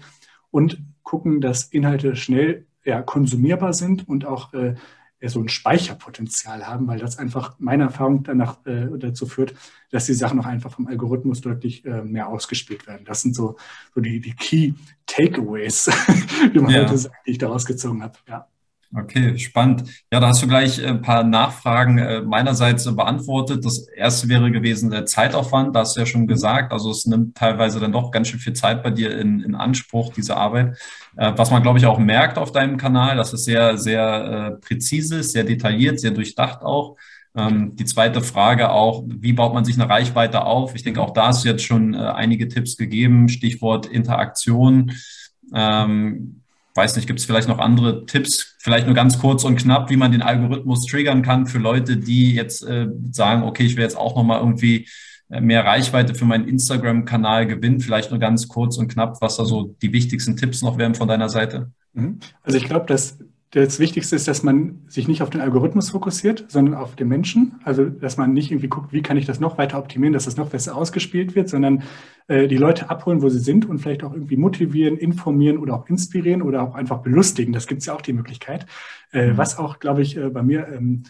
Und 0.52 0.82
gucken, 1.04 1.40
dass 1.40 1.66
Inhalte 1.66 2.16
schnell 2.16 2.66
ja, 2.84 3.02
konsumierbar 3.02 3.74
sind 3.74 4.08
und 4.08 4.26
auch 4.26 4.54
äh, 4.54 4.76
so 5.22 5.40
ein 5.40 5.50
Speicherpotenzial 5.50 6.68
haben, 6.68 6.88
weil 6.88 7.00
das 7.00 7.18
einfach 7.18 7.56
meiner 7.60 7.86
Erfahrung 7.86 8.24
danach 8.24 8.66
äh, 8.66 8.88
dazu 8.98 9.26
führt, 9.26 9.56
dass 9.92 10.06
die 10.06 10.14
Sachen 10.14 10.40
auch 10.40 10.46
einfach 10.46 10.72
vom 10.72 10.88
Algorithmus 10.88 11.42
deutlich 11.42 11.86
äh, 11.86 12.04
mehr 12.04 12.28
ausgespielt 12.28 12.86
werden. 12.88 13.06
Das 13.06 13.22
sind 13.22 13.36
so, 13.36 13.58
so 13.94 14.02
die, 14.02 14.20
die 14.20 14.34
Key 14.34 14.74
Takeaways, 15.06 15.88
wie 16.54 16.60
man 16.60 16.72
ja. 16.72 16.84
heute 16.84 16.98
sagt, 16.98 17.16
die 17.26 17.32
ich 17.32 17.38
daraus 17.38 17.66
gezogen 17.66 18.04
habe. 18.04 18.18
Ja. 18.28 18.48
Okay, 18.94 19.38
spannend. 19.38 19.90
Ja, 20.12 20.20
da 20.20 20.28
hast 20.28 20.42
du 20.42 20.48
gleich 20.48 20.86
ein 20.86 21.02
paar 21.02 21.24
Nachfragen 21.24 21.98
äh, 21.98 22.22
meinerseits 22.22 22.86
beantwortet. 22.96 23.66
Das 23.66 23.88
erste 23.90 24.30
wäre 24.30 24.52
gewesen 24.52 24.92
der 24.92 25.06
Zeitaufwand. 25.06 25.76
Da 25.76 25.82
hast 25.82 25.96
du 25.96 26.02
ja 26.02 26.06
schon 26.06 26.22
mhm. 26.22 26.28
gesagt. 26.28 26.72
Also 26.72 26.92
es 26.92 27.06
nimmt 27.06 27.36
teilweise 27.36 27.80
dann 27.80 27.92
doch 27.92 28.12
ganz 28.12 28.28
schön 28.28 28.40
viel 28.40 28.54
Zeit 28.54 28.84
bei 28.84 28.92
dir 28.92 29.18
in, 29.20 29.42
in 29.42 29.56
Anspruch, 29.56 30.14
diese 30.14 30.38
Arbeit. 30.38 30.78
Äh, 31.18 31.34
was 31.36 31.52
man, 31.52 31.64
glaube 31.64 31.80
ich, 31.80 31.86
auch 31.86 32.00
merkt 32.00 32.38
auf 32.38 32.52
deinem 32.52 32.78
Kanal, 32.78 33.18
dass 33.18 33.34
es 33.34 33.44
sehr, 33.44 33.78
sehr 33.78 34.60
äh, 34.62 34.66
präzise 34.66 35.18
ist, 35.18 35.32
sehr 35.32 35.44
detailliert, 35.44 36.00
sehr 36.00 36.12
durchdacht 36.12 36.62
auch. 36.62 36.96
Ähm, 37.36 37.76
die 37.76 37.86
zweite 37.86 38.22
Frage 38.22 38.70
auch, 38.70 39.04
wie 39.08 39.34
baut 39.34 39.54
man 39.54 39.66
sich 39.66 39.76
eine 39.76 39.90
Reichweite 39.90 40.46
auf? 40.46 40.74
Ich 40.76 40.84
denke, 40.84 41.02
auch 41.02 41.12
da 41.12 41.28
hast 41.28 41.44
du 41.44 41.50
jetzt 41.50 41.64
schon 41.64 41.96
einige 41.96 42.48
Tipps 42.48 42.78
gegeben. 42.78 43.28
Stichwort 43.28 43.88
Interaktion. 43.88 44.94
Ähm, 45.54 46.44
weiß 46.76 46.98
nicht, 46.98 47.08
gibt 47.08 47.20
es 47.20 47.26
vielleicht 47.26 47.48
noch 47.48 47.60
andere 47.60 48.06
Tipps, 48.06 48.56
vielleicht 48.60 48.86
nur 48.86 48.96
ganz 48.96 49.18
kurz 49.20 49.44
und 49.44 49.56
knapp, 49.56 49.90
wie 49.90 49.98
man 49.98 50.12
den 50.12 50.22
Algorithmus 50.22 50.86
triggern 50.86 51.22
kann 51.22 51.48
für 51.48 51.58
Leute, 51.58 51.98
die 51.98 52.36
jetzt 52.36 52.64
äh, 52.64 52.88
sagen, 53.12 53.44
okay, 53.44 53.64
ich 53.64 53.78
will 53.78 53.84
jetzt 53.84 53.98
auch 53.98 54.16
nochmal 54.16 54.40
irgendwie 54.42 54.88
äh, 55.30 55.40
mehr 55.40 55.66
Reichweite 55.66 56.14
für 56.14 56.26
meinen 56.26 56.48
Instagram-Kanal 56.48 57.48
gewinnen. 57.48 57.80
Vielleicht 57.80 58.12
nur 58.12 58.20
ganz 58.20 58.48
kurz 58.50 58.78
und 58.78 58.90
knapp, 58.90 59.22
was 59.22 59.38
da 59.38 59.46
so 59.46 59.76
die 59.82 59.94
wichtigsten 59.94 60.36
Tipps 60.36 60.62
noch 60.62 60.78
wären 60.78 60.96
von 60.96 61.08
deiner 61.08 61.30
Seite. 61.30 61.72
Mhm. 61.94 62.20
Also 62.44 62.58
ich 62.58 62.66
glaube, 62.66 62.86
dass 62.88 63.18
das 63.52 63.80
Wichtigste 63.80 64.16
ist, 64.16 64.28
dass 64.28 64.44
man 64.44 64.82
sich 64.88 65.08
nicht 65.08 65.22
auf 65.22 65.30
den 65.30 65.40
Algorithmus 65.40 65.92
fokussiert, 65.92 66.46
sondern 66.50 66.76
auf 66.76 66.96
den 66.96 67.08
Menschen. 67.08 67.60
Also, 67.64 67.86
dass 67.86 68.18
man 68.18 68.34
nicht 68.34 68.52
irgendwie 68.52 68.68
guckt, 68.68 68.92
wie 68.92 69.02
kann 69.02 69.18
ich 69.18 69.26
das 69.26 69.40
noch 69.40 69.58
weiter 69.58 69.78
optimieren, 69.78 70.14
dass 70.14 70.26
das 70.26 70.36
noch 70.36 70.50
besser 70.50 70.76
ausgespielt 70.76 71.36
wird, 71.36 71.48
sondern 71.48 71.84
äh, 72.28 72.48
die 72.48 72.58
Leute 72.58 72.90
abholen, 72.90 73.22
wo 73.22 73.30
sie 73.30 73.40
sind 73.40 73.66
und 73.66 73.80
vielleicht 73.80 74.04
auch 74.04 74.14
irgendwie 74.14 74.36
motivieren, 74.36 74.98
informieren 74.98 75.58
oder 75.58 75.76
auch 75.76 75.88
inspirieren 75.88 76.42
oder 76.42 76.64
auch 76.64 76.76
einfach 76.76 77.02
belustigen. 77.02 77.54
Das 77.54 77.68
gibt 77.68 77.80
es 77.80 77.86
ja 77.86 77.94
auch 77.94 78.02
die 78.02 78.14
Möglichkeit. 78.14 78.66
Äh, 79.14 79.32
mhm. 79.32 79.38
Was 79.38 79.58
auch, 79.58 79.80
glaube 79.80 80.02
ich, 80.02 80.18
äh, 80.18 80.30
bei 80.30 80.44
mir 80.44 80.68
ähm, 80.68 81.04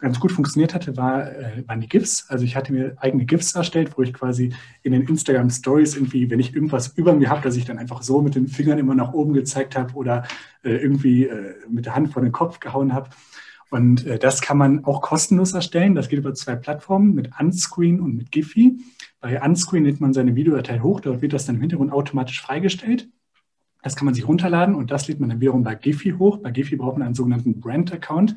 ganz 0.00 0.18
gut 0.18 0.32
funktioniert 0.32 0.74
hatte, 0.74 0.96
war, 0.96 1.30
äh, 1.30 1.62
waren 1.66 1.80
die 1.80 1.88
GIFs. 1.88 2.26
Also 2.28 2.44
ich 2.44 2.56
hatte 2.56 2.72
mir 2.72 2.96
eigene 2.98 3.24
GIFs 3.24 3.54
erstellt, 3.54 3.96
wo 3.96 4.02
ich 4.02 4.12
quasi 4.12 4.52
in 4.82 4.92
den 4.92 5.02
Instagram 5.02 5.50
Stories 5.50 5.94
irgendwie, 5.94 6.30
wenn 6.30 6.40
ich 6.40 6.54
irgendwas 6.54 6.88
über 6.96 7.12
mir 7.12 7.30
habe, 7.30 7.42
dass 7.42 7.56
ich 7.56 7.64
dann 7.64 7.78
einfach 7.78 8.02
so 8.02 8.20
mit 8.22 8.34
den 8.34 8.48
Fingern 8.48 8.78
immer 8.78 8.94
nach 8.94 9.12
oben 9.12 9.32
gezeigt 9.32 9.76
habe 9.76 9.94
oder 9.94 10.24
äh, 10.62 10.70
irgendwie 10.70 11.26
äh, 11.26 11.54
mit 11.68 11.86
der 11.86 11.94
Hand 11.94 12.12
vor 12.12 12.22
den 12.22 12.32
Kopf 12.32 12.60
gehauen 12.60 12.92
habe. 12.92 13.10
Und 13.70 14.06
äh, 14.06 14.18
das 14.18 14.40
kann 14.40 14.58
man 14.58 14.84
auch 14.84 15.00
kostenlos 15.00 15.52
erstellen. 15.52 15.94
Das 15.94 16.08
geht 16.08 16.18
über 16.18 16.34
zwei 16.34 16.56
Plattformen, 16.56 17.14
mit 17.14 17.30
Unscreen 17.38 18.00
und 18.00 18.16
mit 18.16 18.32
Giphy. 18.32 18.78
Bei 19.20 19.40
Unscreen 19.42 19.84
nimmt 19.84 20.00
man 20.00 20.12
seine 20.12 20.34
Videodatei 20.34 20.80
hoch, 20.80 21.00
dort 21.00 21.22
wird 21.22 21.32
das 21.32 21.46
dann 21.46 21.56
im 21.56 21.60
Hintergrund 21.60 21.92
automatisch 21.92 22.40
freigestellt. 22.40 23.08
Das 23.82 23.96
kann 23.96 24.04
man 24.04 24.14
sich 24.14 24.26
runterladen 24.26 24.74
und 24.74 24.90
das 24.90 25.08
lädt 25.08 25.20
man 25.20 25.30
dann 25.30 25.40
wiederum 25.40 25.62
bei 25.62 25.74
Giphy 25.74 26.12
hoch. 26.18 26.38
Bei 26.38 26.50
Giphy 26.50 26.76
braucht 26.76 26.98
man 26.98 27.06
einen 27.06 27.14
sogenannten 27.14 27.60
Brand-Account. 27.60 28.36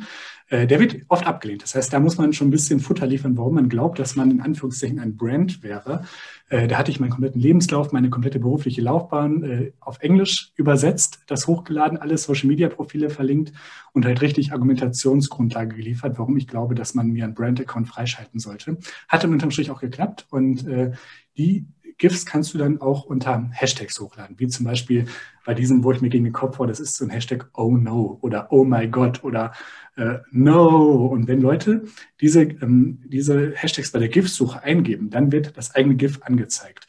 Äh, 0.53 0.67
der 0.67 0.79
wird 0.79 0.97
oft 1.07 1.25
abgelehnt. 1.25 1.63
Das 1.63 1.75
heißt, 1.75 1.91
da 1.91 1.99
muss 1.99 2.17
man 2.17 2.33
schon 2.33 2.49
ein 2.49 2.51
bisschen 2.51 2.79
Futter 2.79 3.07
liefern, 3.07 3.37
warum 3.37 3.55
man 3.55 3.69
glaubt, 3.69 3.97
dass 3.99 4.15
man 4.15 4.29
in 4.29 4.41
Anführungszeichen 4.41 4.99
ein 4.99 5.17
Brand 5.17 5.63
wäre. 5.63 6.03
Äh, 6.49 6.67
da 6.67 6.77
hatte 6.77 6.91
ich 6.91 6.99
meinen 6.99 7.09
kompletten 7.09 7.41
Lebenslauf, 7.41 7.91
meine 7.91 8.09
komplette 8.09 8.39
berufliche 8.39 8.81
Laufbahn 8.81 9.43
äh, 9.43 9.71
auf 9.79 9.99
Englisch 9.99 10.51
übersetzt, 10.55 11.23
das 11.27 11.47
hochgeladen, 11.47 11.97
alle 11.97 12.17
Social-Media-Profile 12.17 13.09
verlinkt 13.09 13.53
und 13.93 14.05
halt 14.05 14.21
richtig 14.21 14.51
Argumentationsgrundlage 14.51 15.75
geliefert, 15.75 16.19
warum 16.19 16.37
ich 16.37 16.47
glaube, 16.47 16.75
dass 16.75 16.93
man 16.93 17.07
mir 17.07 17.23
einen 17.23 17.33
Brand-Account 17.33 17.87
freischalten 17.87 18.39
sollte. 18.39 18.77
Hat 19.07 19.23
dann 19.23 19.33
unterm 19.33 19.51
Strich 19.51 19.71
auch 19.71 19.81
geklappt 19.81 20.27
und 20.29 20.65
die 21.37 21.65
GIFs 21.97 22.25
kannst 22.25 22.53
du 22.53 22.57
dann 22.57 22.81
auch 22.81 23.05
unter 23.05 23.49
Hashtags 23.51 23.99
hochladen, 23.99 24.39
wie 24.39 24.47
zum 24.47 24.65
Beispiel 24.65 25.05
bei 25.45 25.53
diesem, 25.53 25.83
wo 25.83 25.91
ich 25.91 26.01
mir 26.01 26.09
gegen 26.09 26.23
den 26.23 26.33
Kopf 26.33 26.57
vor, 26.57 26.67
das 26.67 26.79
ist 26.79 26.95
so 26.95 27.05
ein 27.05 27.09
Hashtag 27.09 27.49
Oh 27.53 27.75
no 27.75 28.17
oder 28.21 28.51
Oh 28.51 28.63
my 28.63 28.87
God 28.87 29.23
oder 29.23 29.53
äh, 29.95 30.19
No. 30.31 31.05
Und 31.07 31.27
wenn 31.27 31.41
Leute 31.41 31.83
diese, 32.21 32.43
ähm, 32.43 32.99
diese 33.05 33.51
Hashtags 33.55 33.91
bei 33.91 33.99
der 33.99 34.09
GIF-Suche 34.09 34.63
eingeben, 34.63 35.09
dann 35.09 35.31
wird 35.31 35.57
das 35.57 35.75
eigene 35.75 35.95
GIF 35.95 36.21
angezeigt. 36.23 36.87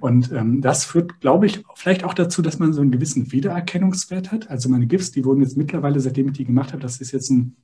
Und 0.00 0.32
ähm, 0.32 0.60
das 0.60 0.84
führt, 0.84 1.20
glaube 1.20 1.46
ich, 1.46 1.64
vielleicht 1.74 2.04
auch 2.04 2.14
dazu, 2.14 2.42
dass 2.42 2.58
man 2.58 2.72
so 2.72 2.80
einen 2.80 2.90
gewissen 2.90 3.32
Wiedererkennungswert 3.32 4.32
hat. 4.32 4.50
Also 4.50 4.68
meine 4.68 4.86
GIFs, 4.86 5.12
die 5.12 5.24
wurden 5.24 5.40
jetzt 5.40 5.56
mittlerweile, 5.56 6.00
seitdem 6.00 6.28
ich 6.28 6.36
die 6.36 6.44
gemacht 6.44 6.72
habe, 6.72 6.82
das 6.82 7.00
ist 7.00 7.12
jetzt 7.12 7.30
ein 7.30 7.56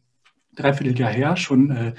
Dreivierteljahr 0.54 1.10
her, 1.10 1.36
schon 1.36 1.70
äh, 1.70 1.94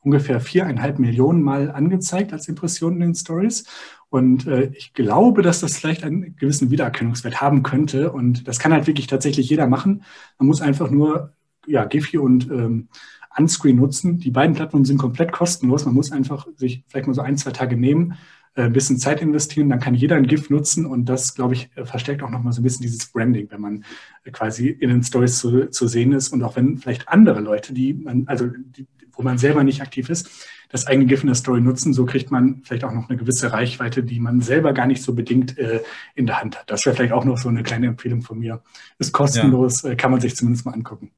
ungefähr 0.00 0.40
viereinhalb 0.40 0.98
Millionen 0.98 1.42
Mal 1.42 1.70
angezeigt 1.70 2.32
als 2.32 2.48
Impressionen 2.48 3.02
in 3.02 3.08
den 3.08 3.14
Stories. 3.14 3.64
Und 4.10 4.46
äh, 4.46 4.70
ich 4.74 4.94
glaube, 4.94 5.42
dass 5.42 5.60
das 5.60 5.76
vielleicht 5.76 6.04
einen 6.04 6.36
gewissen 6.36 6.70
Wiedererkennungswert 6.70 7.40
haben 7.40 7.62
könnte. 7.62 8.12
Und 8.12 8.48
das 8.48 8.58
kann 8.58 8.72
halt 8.72 8.86
wirklich 8.86 9.06
tatsächlich 9.06 9.50
jeder 9.50 9.66
machen. 9.66 10.02
Man 10.38 10.46
muss 10.48 10.60
einfach 10.60 10.90
nur 10.90 11.34
ja, 11.66 11.84
Giphy 11.84 12.18
und 12.18 12.50
ähm, 12.50 12.88
Unscreen 13.36 13.76
nutzen. 13.76 14.18
Die 14.18 14.30
beiden 14.30 14.56
Plattformen 14.56 14.84
sind 14.84 14.98
komplett 14.98 15.32
kostenlos. 15.32 15.84
Man 15.84 15.94
muss 15.94 16.12
einfach 16.12 16.46
sich 16.56 16.84
vielleicht 16.88 17.06
mal 17.06 17.14
so 17.14 17.20
ein, 17.20 17.36
zwei 17.36 17.50
Tage 17.50 17.76
nehmen, 17.76 18.14
äh, 18.54 18.62
ein 18.62 18.72
bisschen 18.72 18.98
Zeit 18.98 19.22
investieren, 19.22 19.68
dann 19.68 19.78
kann 19.78 19.94
jeder 19.94 20.16
ein 20.16 20.26
GIF 20.26 20.50
nutzen 20.50 20.84
und 20.84 21.04
das, 21.04 21.34
glaube 21.34 21.54
ich, 21.54 21.70
äh, 21.76 21.84
verstärkt 21.84 22.22
auch 22.22 22.30
nochmal 22.30 22.52
so 22.52 22.60
ein 22.60 22.64
bisschen 22.64 22.82
dieses 22.82 23.06
Branding, 23.06 23.48
wenn 23.50 23.60
man 23.60 23.84
quasi 24.32 24.68
in 24.68 24.88
den 24.88 25.02
Stories 25.04 25.38
zu, 25.38 25.70
zu 25.70 25.86
sehen 25.86 26.12
ist 26.12 26.30
und 26.30 26.42
auch 26.42 26.56
wenn 26.56 26.78
vielleicht 26.78 27.08
andere 27.08 27.40
Leute, 27.40 27.72
die 27.72 27.94
man, 27.94 28.24
also 28.26 28.48
die, 28.48 28.88
wo 29.18 29.24
man 29.24 29.36
selber 29.36 29.64
nicht 29.64 29.82
aktiv 29.82 30.08
ist, 30.08 30.30
das 30.70 30.86
eigene 30.86 31.06
GIF 31.06 31.22
in 31.22 31.26
der 31.26 31.34
Story 31.34 31.60
nutzen. 31.60 31.92
So 31.92 32.06
kriegt 32.06 32.30
man 32.30 32.62
vielleicht 32.62 32.84
auch 32.84 32.92
noch 32.92 33.08
eine 33.08 33.18
gewisse 33.18 33.52
Reichweite, 33.52 34.04
die 34.04 34.20
man 34.20 34.40
selber 34.40 34.72
gar 34.72 34.86
nicht 34.86 35.02
so 35.02 35.12
bedingt 35.12 35.58
äh, 35.58 35.80
in 36.14 36.26
der 36.26 36.40
Hand 36.40 36.58
hat. 36.58 36.70
Das 36.70 36.86
wäre 36.86 36.94
vielleicht 36.94 37.12
auch 37.12 37.24
noch 37.24 37.36
so 37.36 37.48
eine 37.48 37.64
kleine 37.64 37.88
Empfehlung 37.88 38.22
von 38.22 38.38
mir. 38.38 38.62
Ist 38.98 39.12
kostenlos, 39.12 39.82
ja. 39.82 39.90
äh, 39.90 39.96
kann 39.96 40.12
man 40.12 40.20
sich 40.20 40.36
zumindest 40.36 40.64
mal 40.64 40.72
angucken. 40.72 41.10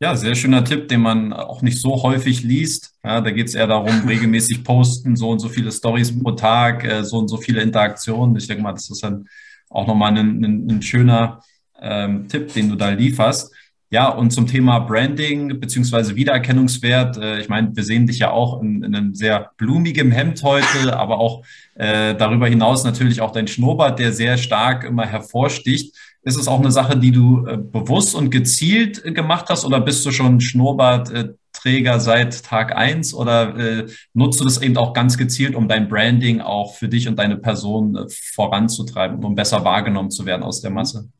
Ja, 0.00 0.16
sehr 0.16 0.34
schöner 0.34 0.64
Tipp, 0.64 0.88
den 0.88 1.02
man 1.02 1.32
auch 1.32 1.62
nicht 1.62 1.80
so 1.80 2.02
häufig 2.02 2.42
liest. 2.42 2.94
Ja, 3.04 3.20
da 3.20 3.30
geht 3.30 3.48
es 3.48 3.54
eher 3.54 3.66
darum, 3.66 4.00
regelmäßig 4.08 4.64
posten, 4.64 5.14
so 5.14 5.28
und 5.28 5.40
so 5.40 5.48
viele 5.48 5.70
Stories 5.70 6.18
pro 6.18 6.32
Tag, 6.32 6.84
äh, 6.84 7.04
so 7.04 7.18
und 7.18 7.28
so 7.28 7.36
viele 7.36 7.60
Interaktionen. 7.60 8.36
Ich 8.36 8.46
denke 8.46 8.62
mal, 8.62 8.72
das 8.72 8.88
ist 8.88 9.04
dann 9.04 9.28
auch 9.68 9.86
nochmal 9.86 10.16
ein, 10.16 10.42
ein, 10.42 10.70
ein 10.70 10.82
schöner 10.82 11.42
ähm, 11.80 12.28
Tipp, 12.28 12.54
den 12.54 12.70
du 12.70 12.76
da 12.76 12.88
lieferst. 12.88 13.52
Ja, 13.94 14.08
und 14.08 14.32
zum 14.32 14.48
Thema 14.48 14.80
Branding 14.80 15.60
beziehungsweise 15.60 16.16
Wiedererkennungswert. 16.16 17.16
Äh, 17.16 17.38
ich 17.38 17.48
meine, 17.48 17.76
wir 17.76 17.84
sehen 17.84 18.08
dich 18.08 18.18
ja 18.18 18.32
auch 18.32 18.60
in, 18.60 18.82
in 18.82 18.92
einem 18.92 19.14
sehr 19.14 19.52
blumigem 19.56 20.10
Hemd 20.10 20.42
heute, 20.42 20.98
aber 20.98 21.20
auch 21.20 21.44
äh, 21.76 22.16
darüber 22.16 22.48
hinaus 22.48 22.82
natürlich 22.82 23.20
auch 23.20 23.30
dein 23.30 23.46
Schnurrbart, 23.46 24.00
der 24.00 24.12
sehr 24.12 24.36
stark 24.36 24.82
immer 24.82 25.06
hervorsticht. 25.06 25.94
Ist 26.24 26.36
es 26.36 26.48
auch 26.48 26.58
eine 26.58 26.72
Sache, 26.72 26.98
die 26.98 27.12
du 27.12 27.46
äh, 27.46 27.56
bewusst 27.56 28.16
und 28.16 28.30
gezielt 28.30 29.14
gemacht 29.14 29.46
hast 29.48 29.64
oder 29.64 29.80
bist 29.80 30.04
du 30.04 30.10
schon 30.10 30.40
Schnurrbartträger 30.40 32.00
seit 32.00 32.44
Tag 32.44 32.74
eins 32.74 33.14
oder 33.14 33.56
äh, 33.56 33.86
nutzt 34.12 34.40
du 34.40 34.44
das 34.44 34.60
eben 34.60 34.76
auch 34.76 34.92
ganz 34.92 35.16
gezielt, 35.16 35.54
um 35.54 35.68
dein 35.68 35.86
Branding 35.86 36.40
auch 36.40 36.74
für 36.74 36.88
dich 36.88 37.06
und 37.06 37.16
deine 37.20 37.36
Person 37.36 37.94
äh, 37.94 38.06
voranzutreiben, 38.34 39.24
um 39.24 39.36
besser 39.36 39.64
wahrgenommen 39.64 40.10
zu 40.10 40.26
werden 40.26 40.42
aus 40.42 40.62
der 40.62 40.72
Masse? 40.72 41.10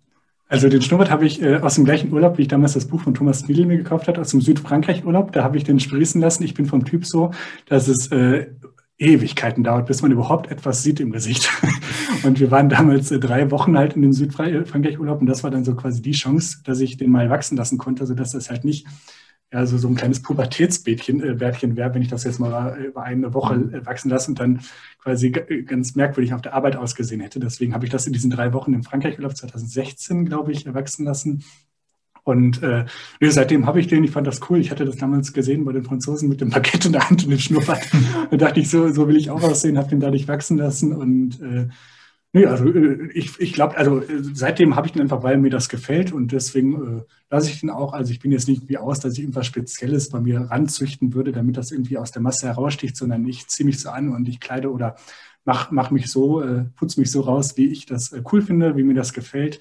Also 0.48 0.68
den 0.68 0.82
Schnurrbart 0.82 1.10
habe 1.10 1.24
ich 1.24 1.42
äh, 1.42 1.56
aus 1.56 1.76
dem 1.76 1.84
gleichen 1.84 2.12
Urlaub, 2.12 2.38
wie 2.38 2.42
ich 2.42 2.48
damals 2.48 2.74
das 2.74 2.86
Buch 2.86 3.00
von 3.00 3.14
Thomas 3.14 3.48
Niedel 3.48 3.66
mir 3.66 3.78
gekauft 3.78 4.08
habe, 4.08 4.20
aus 4.20 4.30
dem 4.30 4.40
Südfrankreich-Urlaub. 4.40 5.32
Da 5.32 5.42
habe 5.42 5.56
ich 5.56 5.64
den 5.64 5.80
sprießen 5.80 6.20
lassen. 6.20 6.44
Ich 6.44 6.54
bin 6.54 6.66
vom 6.66 6.84
Typ 6.84 7.06
so, 7.06 7.30
dass 7.66 7.88
es 7.88 8.08
äh, 8.12 8.46
Ewigkeiten 8.98 9.64
dauert, 9.64 9.86
bis 9.86 10.02
man 10.02 10.12
überhaupt 10.12 10.50
etwas 10.50 10.82
sieht 10.82 11.00
im 11.00 11.10
Gesicht. 11.10 11.50
Und 12.22 12.40
wir 12.40 12.50
waren 12.50 12.68
damals 12.68 13.10
äh, 13.10 13.18
drei 13.18 13.50
Wochen 13.50 13.76
halt 13.76 13.94
in 13.94 14.02
dem 14.02 14.12
Südfrankreich-Urlaub 14.12 15.20
und 15.20 15.26
das 15.26 15.42
war 15.42 15.50
dann 15.50 15.64
so 15.64 15.74
quasi 15.74 16.00
die 16.00 16.12
Chance, 16.12 16.58
dass 16.64 16.80
ich 16.80 16.96
den 16.96 17.10
mal 17.10 17.28
wachsen 17.28 17.56
lassen 17.56 17.76
konnte, 17.76 18.06
sodass 18.06 18.32
das 18.32 18.50
halt 18.50 18.64
nicht 18.64 18.86
ja, 19.52 19.66
so, 19.66 19.78
so 19.78 19.88
ein 19.88 19.94
kleines 19.94 20.20
Pubertätsbärtchen 20.20 21.22
äh, 21.22 21.40
wäre, 21.40 21.94
wenn 21.94 22.02
ich 22.02 22.08
das 22.08 22.24
jetzt 22.24 22.40
mal 22.40 22.76
über 22.78 23.02
eine 23.02 23.32
Woche 23.34 23.54
äh, 23.54 23.86
wachsen 23.86 24.10
lasse 24.10 24.30
und 24.30 24.40
dann 24.40 24.60
quasi 25.02 25.30
ganz 25.30 25.94
merkwürdig 25.94 26.34
auf 26.34 26.42
der 26.42 26.54
Arbeit 26.54 26.76
ausgesehen 26.76 27.20
hätte. 27.20 27.38
Deswegen 27.38 27.74
habe 27.74 27.84
ich 27.84 27.90
das 27.90 28.06
in 28.06 28.12
diesen 28.12 28.30
drei 28.30 28.52
Wochen 28.52 28.74
im 28.74 28.82
Frankreich-Urlaub 28.82 29.36
2016, 29.36 30.24
glaube 30.24 30.52
ich, 30.52 30.66
erwachsen 30.66 31.04
lassen. 31.04 31.44
Und 32.24 32.62
äh, 32.62 32.86
seitdem 33.20 33.66
habe 33.66 33.80
ich 33.80 33.86
den, 33.86 34.02
ich 34.02 34.10
fand 34.10 34.26
das 34.26 34.40
cool. 34.48 34.58
Ich 34.58 34.70
hatte 34.70 34.86
das 34.86 34.96
damals 34.96 35.34
gesehen 35.34 35.64
bei 35.64 35.72
den 35.72 35.84
Franzosen 35.84 36.28
mit 36.28 36.40
dem 36.40 36.50
Paket 36.50 36.86
in 36.86 36.92
der 36.92 37.08
Hand 37.08 37.22
und 37.22 37.30
dem 37.30 37.38
Schnurrbart. 37.38 37.82
da 38.30 38.36
dachte 38.36 38.60
ich, 38.60 38.70
so, 38.70 38.88
so 38.88 39.06
will 39.06 39.16
ich 39.16 39.30
auch 39.30 39.42
aussehen, 39.42 39.76
habe 39.76 39.90
den 39.90 40.00
dadurch 40.00 40.26
wachsen 40.26 40.56
lassen. 40.56 40.94
Und 40.94 41.40
äh, 41.42 41.68
nee, 42.34 42.44
also 42.44 42.68
äh, 42.68 43.08
ich, 43.14 43.40
ich 43.40 43.54
glaube, 43.54 43.76
also 43.76 44.00
äh, 44.00 44.22
seitdem 44.34 44.76
habe 44.76 44.86
ich 44.86 44.92
den 44.92 45.02
einfach, 45.02 45.22
weil 45.22 45.38
mir 45.38 45.50
das 45.50 45.70
gefällt 45.70 46.12
und 46.12 46.32
deswegen 46.32 46.98
äh, 46.98 47.02
lasse 47.30 47.48
ich 47.48 47.60
den 47.60 47.70
auch. 47.70 47.94
Also 47.94 48.12
ich 48.12 48.20
bin 48.20 48.32
jetzt 48.32 48.48
nicht 48.48 48.68
wie 48.68 48.76
aus, 48.76 49.00
dass 49.00 49.14
ich 49.14 49.20
irgendwas 49.20 49.46
Spezielles 49.46 50.10
bei 50.10 50.20
mir 50.20 50.40
ranzüchten 50.40 51.14
würde, 51.14 51.32
damit 51.32 51.56
das 51.56 51.70
irgendwie 51.70 51.96
aus 51.96 52.10
der 52.10 52.20
Masse 52.20 52.46
heraussticht, 52.46 52.96
sondern 52.96 53.26
ich 53.26 53.46
ziehe 53.46 53.64
mich 53.64 53.80
so 53.80 53.88
an 53.88 54.10
und 54.10 54.28
ich 54.28 54.40
kleide 54.40 54.70
oder 54.70 54.96
mach, 55.44 55.70
mach 55.70 55.90
mich 55.90 56.10
so, 56.10 56.42
äh, 56.42 56.64
putze 56.76 57.00
mich 57.00 57.10
so 57.10 57.20
raus, 57.20 57.56
wie 57.56 57.68
ich 57.68 57.86
das 57.86 58.12
äh, 58.12 58.22
cool 58.32 58.42
finde, 58.42 58.76
wie 58.76 58.82
mir 58.82 58.94
das 58.94 59.12
gefällt. 59.12 59.60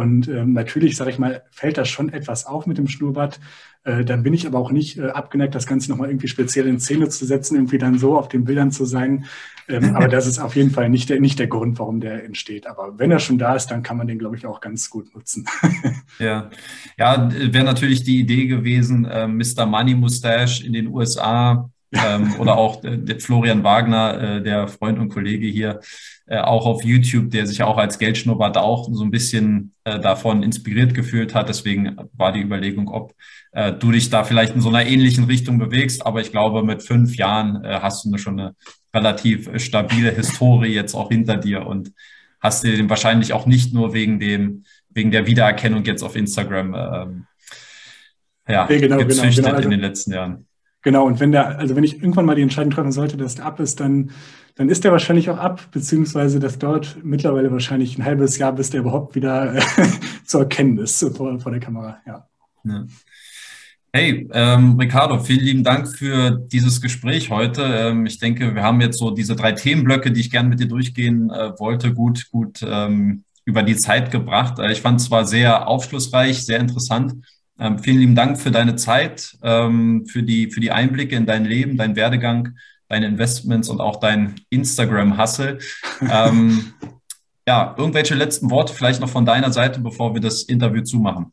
Und 0.00 0.28
ähm, 0.28 0.54
natürlich, 0.54 0.96
sage 0.96 1.10
ich 1.10 1.18
mal, 1.18 1.42
fällt 1.50 1.76
das 1.76 1.90
schon 1.90 2.10
etwas 2.10 2.46
auf 2.46 2.64
mit 2.64 2.78
dem 2.78 2.88
Schnurrbart. 2.88 3.38
Äh, 3.84 4.02
dann 4.02 4.22
bin 4.22 4.32
ich 4.32 4.46
aber 4.46 4.58
auch 4.58 4.72
nicht 4.72 4.96
äh, 4.96 5.08
abgeneigt, 5.08 5.54
das 5.54 5.66
Ganze 5.66 5.90
nochmal 5.90 6.08
irgendwie 6.08 6.26
speziell 6.26 6.66
in 6.66 6.80
Szene 6.80 7.10
zu 7.10 7.26
setzen, 7.26 7.56
irgendwie 7.56 7.76
dann 7.76 7.98
so 7.98 8.16
auf 8.16 8.28
den 8.28 8.44
Bildern 8.44 8.70
zu 8.70 8.86
sein. 8.86 9.26
Ähm, 9.68 9.94
aber 9.94 10.08
das 10.08 10.26
ist 10.26 10.38
auf 10.38 10.56
jeden 10.56 10.70
Fall 10.70 10.88
nicht 10.88 11.10
der, 11.10 11.20
nicht 11.20 11.38
der 11.38 11.48
Grund, 11.48 11.78
warum 11.78 12.00
der 12.00 12.24
entsteht. 12.24 12.66
Aber 12.66 12.98
wenn 12.98 13.10
er 13.10 13.18
schon 13.18 13.36
da 13.36 13.54
ist, 13.54 13.66
dann 13.66 13.82
kann 13.82 13.98
man 13.98 14.06
den, 14.06 14.18
glaube 14.18 14.36
ich, 14.36 14.46
auch 14.46 14.62
ganz 14.62 14.88
gut 14.88 15.14
nutzen. 15.14 15.44
ja, 16.18 16.48
ja 16.96 17.30
wäre 17.30 17.64
natürlich 17.64 18.02
die 18.02 18.20
Idee 18.20 18.46
gewesen, 18.46 19.04
äh, 19.04 19.28
Mr. 19.28 19.66
Money 19.66 19.94
Mustache 19.96 20.64
in 20.64 20.72
den 20.72 20.86
USA 20.86 21.70
ähm, 21.92 22.34
oder 22.38 22.56
auch 22.56 22.84
äh, 22.84 23.18
Florian 23.18 23.64
Wagner, 23.64 24.36
äh, 24.36 24.42
der 24.42 24.68
Freund 24.68 24.98
und 24.98 25.08
Kollege 25.08 25.46
hier, 25.46 25.80
äh, 26.26 26.38
auch 26.38 26.66
auf 26.66 26.84
YouTube, 26.84 27.30
der 27.30 27.46
sich 27.46 27.62
auch 27.62 27.76
als 27.76 27.98
Geldschnurrbart 27.98 28.56
auch 28.56 28.88
so 28.92 29.02
ein 29.02 29.10
bisschen 29.10 29.74
äh, 29.84 29.98
davon 29.98 30.42
inspiriert 30.42 30.94
gefühlt 30.94 31.34
hat. 31.34 31.48
Deswegen 31.48 31.96
war 32.12 32.32
die 32.32 32.40
Überlegung, 32.40 32.88
ob 32.88 33.14
äh, 33.52 33.72
du 33.72 33.90
dich 33.90 34.10
da 34.10 34.22
vielleicht 34.22 34.54
in 34.54 34.60
so 34.60 34.68
einer 34.68 34.86
ähnlichen 34.86 35.24
Richtung 35.24 35.58
bewegst. 35.58 36.06
Aber 36.06 36.20
ich 36.20 36.30
glaube, 36.30 36.62
mit 36.62 36.82
fünf 36.82 37.16
Jahren 37.16 37.64
äh, 37.64 37.80
hast 37.82 38.04
du 38.04 38.16
schon 38.18 38.38
eine 38.38 38.54
relativ 38.94 39.50
stabile 39.60 40.12
Historie 40.12 40.72
jetzt 40.72 40.94
auch 40.94 41.08
hinter 41.08 41.36
dir 41.36 41.66
und 41.66 41.92
hast 42.40 42.64
dir 42.64 42.76
den 42.76 42.88
wahrscheinlich 42.88 43.32
auch 43.32 43.46
nicht 43.46 43.74
nur 43.74 43.92
wegen 43.92 44.20
dem, 44.20 44.64
wegen 44.88 45.10
der 45.10 45.26
Wiedererkennung 45.26 45.84
jetzt 45.84 46.02
auf 46.02 46.16
Instagram 46.16 46.74
ähm, 46.74 47.26
ja, 48.48 48.66
genau, 48.66 48.96
genau, 48.96 49.08
gezüchtet 49.08 49.44
genau, 49.44 49.48
genau. 49.48 49.56
Also, 49.56 49.68
in 49.68 49.70
den 49.70 49.80
letzten 49.80 50.12
Jahren. 50.12 50.46
Genau, 50.82 51.06
und 51.06 51.20
wenn 51.20 51.32
der, 51.32 51.58
also 51.58 51.76
wenn 51.76 51.84
ich 51.84 51.96
irgendwann 51.96 52.24
mal 52.24 52.34
die 52.34 52.42
Entscheidung 52.42 52.70
treffen 52.70 52.92
sollte, 52.92 53.16
dass 53.16 53.34
der 53.34 53.44
ab 53.44 53.60
ist, 53.60 53.80
dann, 53.80 54.10
dann 54.54 54.70
ist 54.70 54.84
der 54.84 54.92
wahrscheinlich 54.92 55.28
auch 55.28 55.38
ab, 55.38 55.70
beziehungsweise 55.72 56.40
das 56.40 56.58
dauert 56.58 56.98
mittlerweile 57.02 57.52
wahrscheinlich 57.52 57.98
ein 57.98 58.04
halbes 58.04 58.38
Jahr, 58.38 58.52
bis 58.52 58.70
der 58.70 58.80
überhaupt 58.80 59.14
wieder 59.14 59.56
zu 60.24 60.38
erkennen 60.38 60.78
ist 60.78 61.04
vor, 61.16 61.38
vor 61.38 61.52
der 61.52 61.60
Kamera. 61.60 61.98
Ja. 62.06 62.26
ja. 62.64 62.86
Hey, 63.92 64.28
ähm, 64.32 64.78
Ricardo, 64.78 65.18
vielen 65.18 65.44
lieben 65.44 65.64
Dank 65.64 65.88
für 65.88 66.30
dieses 66.30 66.80
Gespräch 66.80 67.28
heute. 67.28 67.62
Ähm, 67.62 68.06
ich 68.06 68.18
denke, 68.18 68.54
wir 68.54 68.62
haben 68.62 68.80
jetzt 68.80 68.98
so 68.98 69.10
diese 69.10 69.34
drei 69.34 69.50
Themenblöcke, 69.50 70.12
die 70.12 70.20
ich 70.20 70.30
gerne 70.30 70.48
mit 70.48 70.60
dir 70.60 70.68
durchgehen 70.68 71.28
äh, 71.28 71.58
wollte, 71.58 71.92
gut, 71.92 72.30
gut 72.30 72.60
ähm, 72.64 73.24
über 73.44 73.64
die 73.64 73.76
Zeit 73.76 74.12
gebracht. 74.12 74.60
Äh, 74.60 74.70
ich 74.70 74.80
fand 74.80 75.00
es 75.00 75.06
zwar 75.06 75.26
sehr 75.26 75.66
aufschlussreich, 75.66 76.46
sehr 76.46 76.60
interessant. 76.60 77.14
Ähm, 77.60 77.78
vielen 77.78 77.98
lieben 77.98 78.14
Dank 78.14 78.40
für 78.40 78.50
deine 78.50 78.74
Zeit, 78.76 79.36
ähm, 79.42 80.06
für, 80.06 80.22
die, 80.22 80.50
für 80.50 80.60
die 80.60 80.70
Einblicke 80.70 81.14
in 81.14 81.26
dein 81.26 81.44
Leben, 81.44 81.76
dein 81.76 81.94
Werdegang, 81.94 82.56
deine 82.88 83.06
Investments 83.06 83.68
und 83.68 83.80
auch 83.80 84.00
dein 84.00 84.36
Instagram-Hustle. 84.48 85.58
ähm, 86.10 86.72
ja, 87.46 87.74
irgendwelche 87.76 88.14
letzten 88.14 88.50
Worte 88.50 88.72
vielleicht 88.72 89.00
noch 89.00 89.10
von 89.10 89.26
deiner 89.26 89.52
Seite, 89.52 89.80
bevor 89.80 90.14
wir 90.14 90.22
das 90.22 90.42
Interview 90.44 90.82
zumachen. 90.82 91.32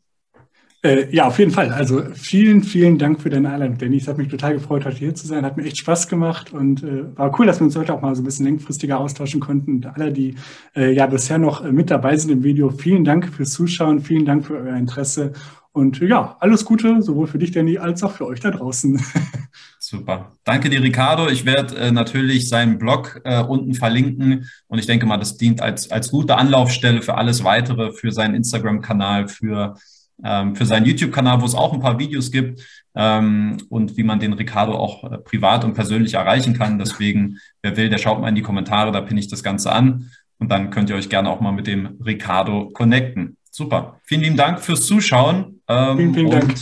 Äh, 0.84 1.12
ja, 1.12 1.26
auf 1.26 1.38
jeden 1.40 1.50
Fall. 1.50 1.72
Also 1.72 2.02
vielen, 2.14 2.62
vielen 2.62 2.98
Dank 2.98 3.20
für 3.20 3.30
deine 3.30 3.50
Einladung, 3.50 3.78
Dennis. 3.78 4.06
Hat 4.06 4.16
mich 4.16 4.28
total 4.28 4.54
gefreut, 4.54 4.84
heute 4.84 4.98
hier 4.98 5.14
zu 5.14 5.26
sein. 5.26 5.44
Hat 5.44 5.56
mir 5.56 5.64
echt 5.64 5.78
Spaß 5.78 6.08
gemacht 6.08 6.52
und 6.52 6.84
äh, 6.84 7.16
war 7.16 7.36
cool, 7.38 7.46
dass 7.46 7.58
wir 7.58 7.64
uns 7.64 7.74
heute 7.74 7.92
auch 7.94 8.00
mal 8.00 8.14
so 8.14 8.22
ein 8.22 8.24
bisschen 8.24 8.46
längfristiger 8.46 9.00
austauschen 9.00 9.40
konnten. 9.40 9.76
Und 9.76 9.86
alle, 9.86 10.12
die 10.12 10.36
äh, 10.76 10.92
ja 10.92 11.06
bisher 11.06 11.38
noch 11.38 11.64
äh, 11.64 11.72
mit 11.72 11.90
dabei 11.90 12.16
sind 12.16 12.30
im 12.30 12.44
Video, 12.44 12.70
vielen 12.70 13.04
Dank 13.04 13.28
fürs 13.28 13.50
Zuschauen, 13.50 14.00
vielen 14.00 14.24
Dank 14.24 14.46
für 14.46 14.56
euer 14.56 14.76
Interesse 14.76 15.32
und 15.78 16.00
ja, 16.00 16.36
alles 16.40 16.64
Gute, 16.64 17.00
sowohl 17.00 17.26
für 17.26 17.38
dich, 17.38 17.52
Danny, 17.52 17.78
als 17.78 18.02
auch 18.02 18.12
für 18.12 18.26
euch 18.26 18.40
da 18.40 18.50
draußen. 18.50 19.00
Super. 19.78 20.32
Danke 20.44 20.68
dir, 20.68 20.82
Ricardo. 20.82 21.28
Ich 21.28 21.46
werde 21.46 21.76
äh, 21.76 21.90
natürlich 21.90 22.48
seinen 22.48 22.78
Blog 22.78 23.20
äh, 23.24 23.40
unten 23.42 23.74
verlinken 23.74 24.50
und 24.66 24.78
ich 24.78 24.86
denke 24.86 25.06
mal, 25.06 25.16
das 25.16 25.36
dient 25.36 25.62
als, 25.62 25.90
als 25.90 26.10
gute 26.10 26.36
Anlaufstelle 26.36 27.00
für 27.00 27.14
alles 27.14 27.44
weitere, 27.44 27.92
für 27.92 28.12
seinen 28.12 28.34
Instagram-Kanal, 28.34 29.28
für, 29.28 29.76
ähm, 30.22 30.54
für 30.54 30.66
seinen 30.66 30.84
YouTube-Kanal, 30.84 31.40
wo 31.40 31.46
es 31.46 31.54
auch 31.54 31.72
ein 31.72 31.80
paar 31.80 31.98
Videos 31.98 32.30
gibt 32.30 32.60
ähm, 32.94 33.56
und 33.70 33.96
wie 33.96 34.04
man 34.04 34.20
den 34.20 34.34
Ricardo 34.34 34.74
auch 34.74 35.10
äh, 35.10 35.18
privat 35.18 35.64
und 35.64 35.72
persönlich 35.72 36.14
erreichen 36.14 36.52
kann. 36.52 36.78
Deswegen, 36.78 37.38
wer 37.62 37.76
will, 37.76 37.88
der 37.88 37.98
schaut 37.98 38.20
mal 38.20 38.28
in 38.28 38.34
die 38.34 38.42
Kommentare, 38.42 38.92
da 38.92 39.00
pinne 39.00 39.20
ich 39.20 39.28
das 39.28 39.42
Ganze 39.42 39.72
an 39.72 40.10
und 40.38 40.50
dann 40.50 40.70
könnt 40.70 40.90
ihr 40.90 40.96
euch 40.96 41.08
gerne 41.08 41.30
auch 41.30 41.40
mal 41.40 41.52
mit 41.52 41.66
dem 41.66 41.98
Ricardo 42.04 42.68
connecten. 42.74 43.37
Super. 43.58 43.98
Vielen 44.04 44.20
lieben 44.20 44.36
Dank 44.36 44.60
fürs 44.60 44.86
Zuschauen. 44.86 45.60
Ähm, 45.66 45.96
vielen, 45.96 46.14
vielen 46.14 46.30
Dank. 46.30 46.54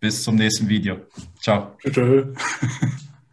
Bis 0.00 0.24
zum 0.24 0.34
nächsten 0.34 0.68
Video. 0.68 0.96
Ciao. 1.40 1.76
Tschüss. 1.78 2.26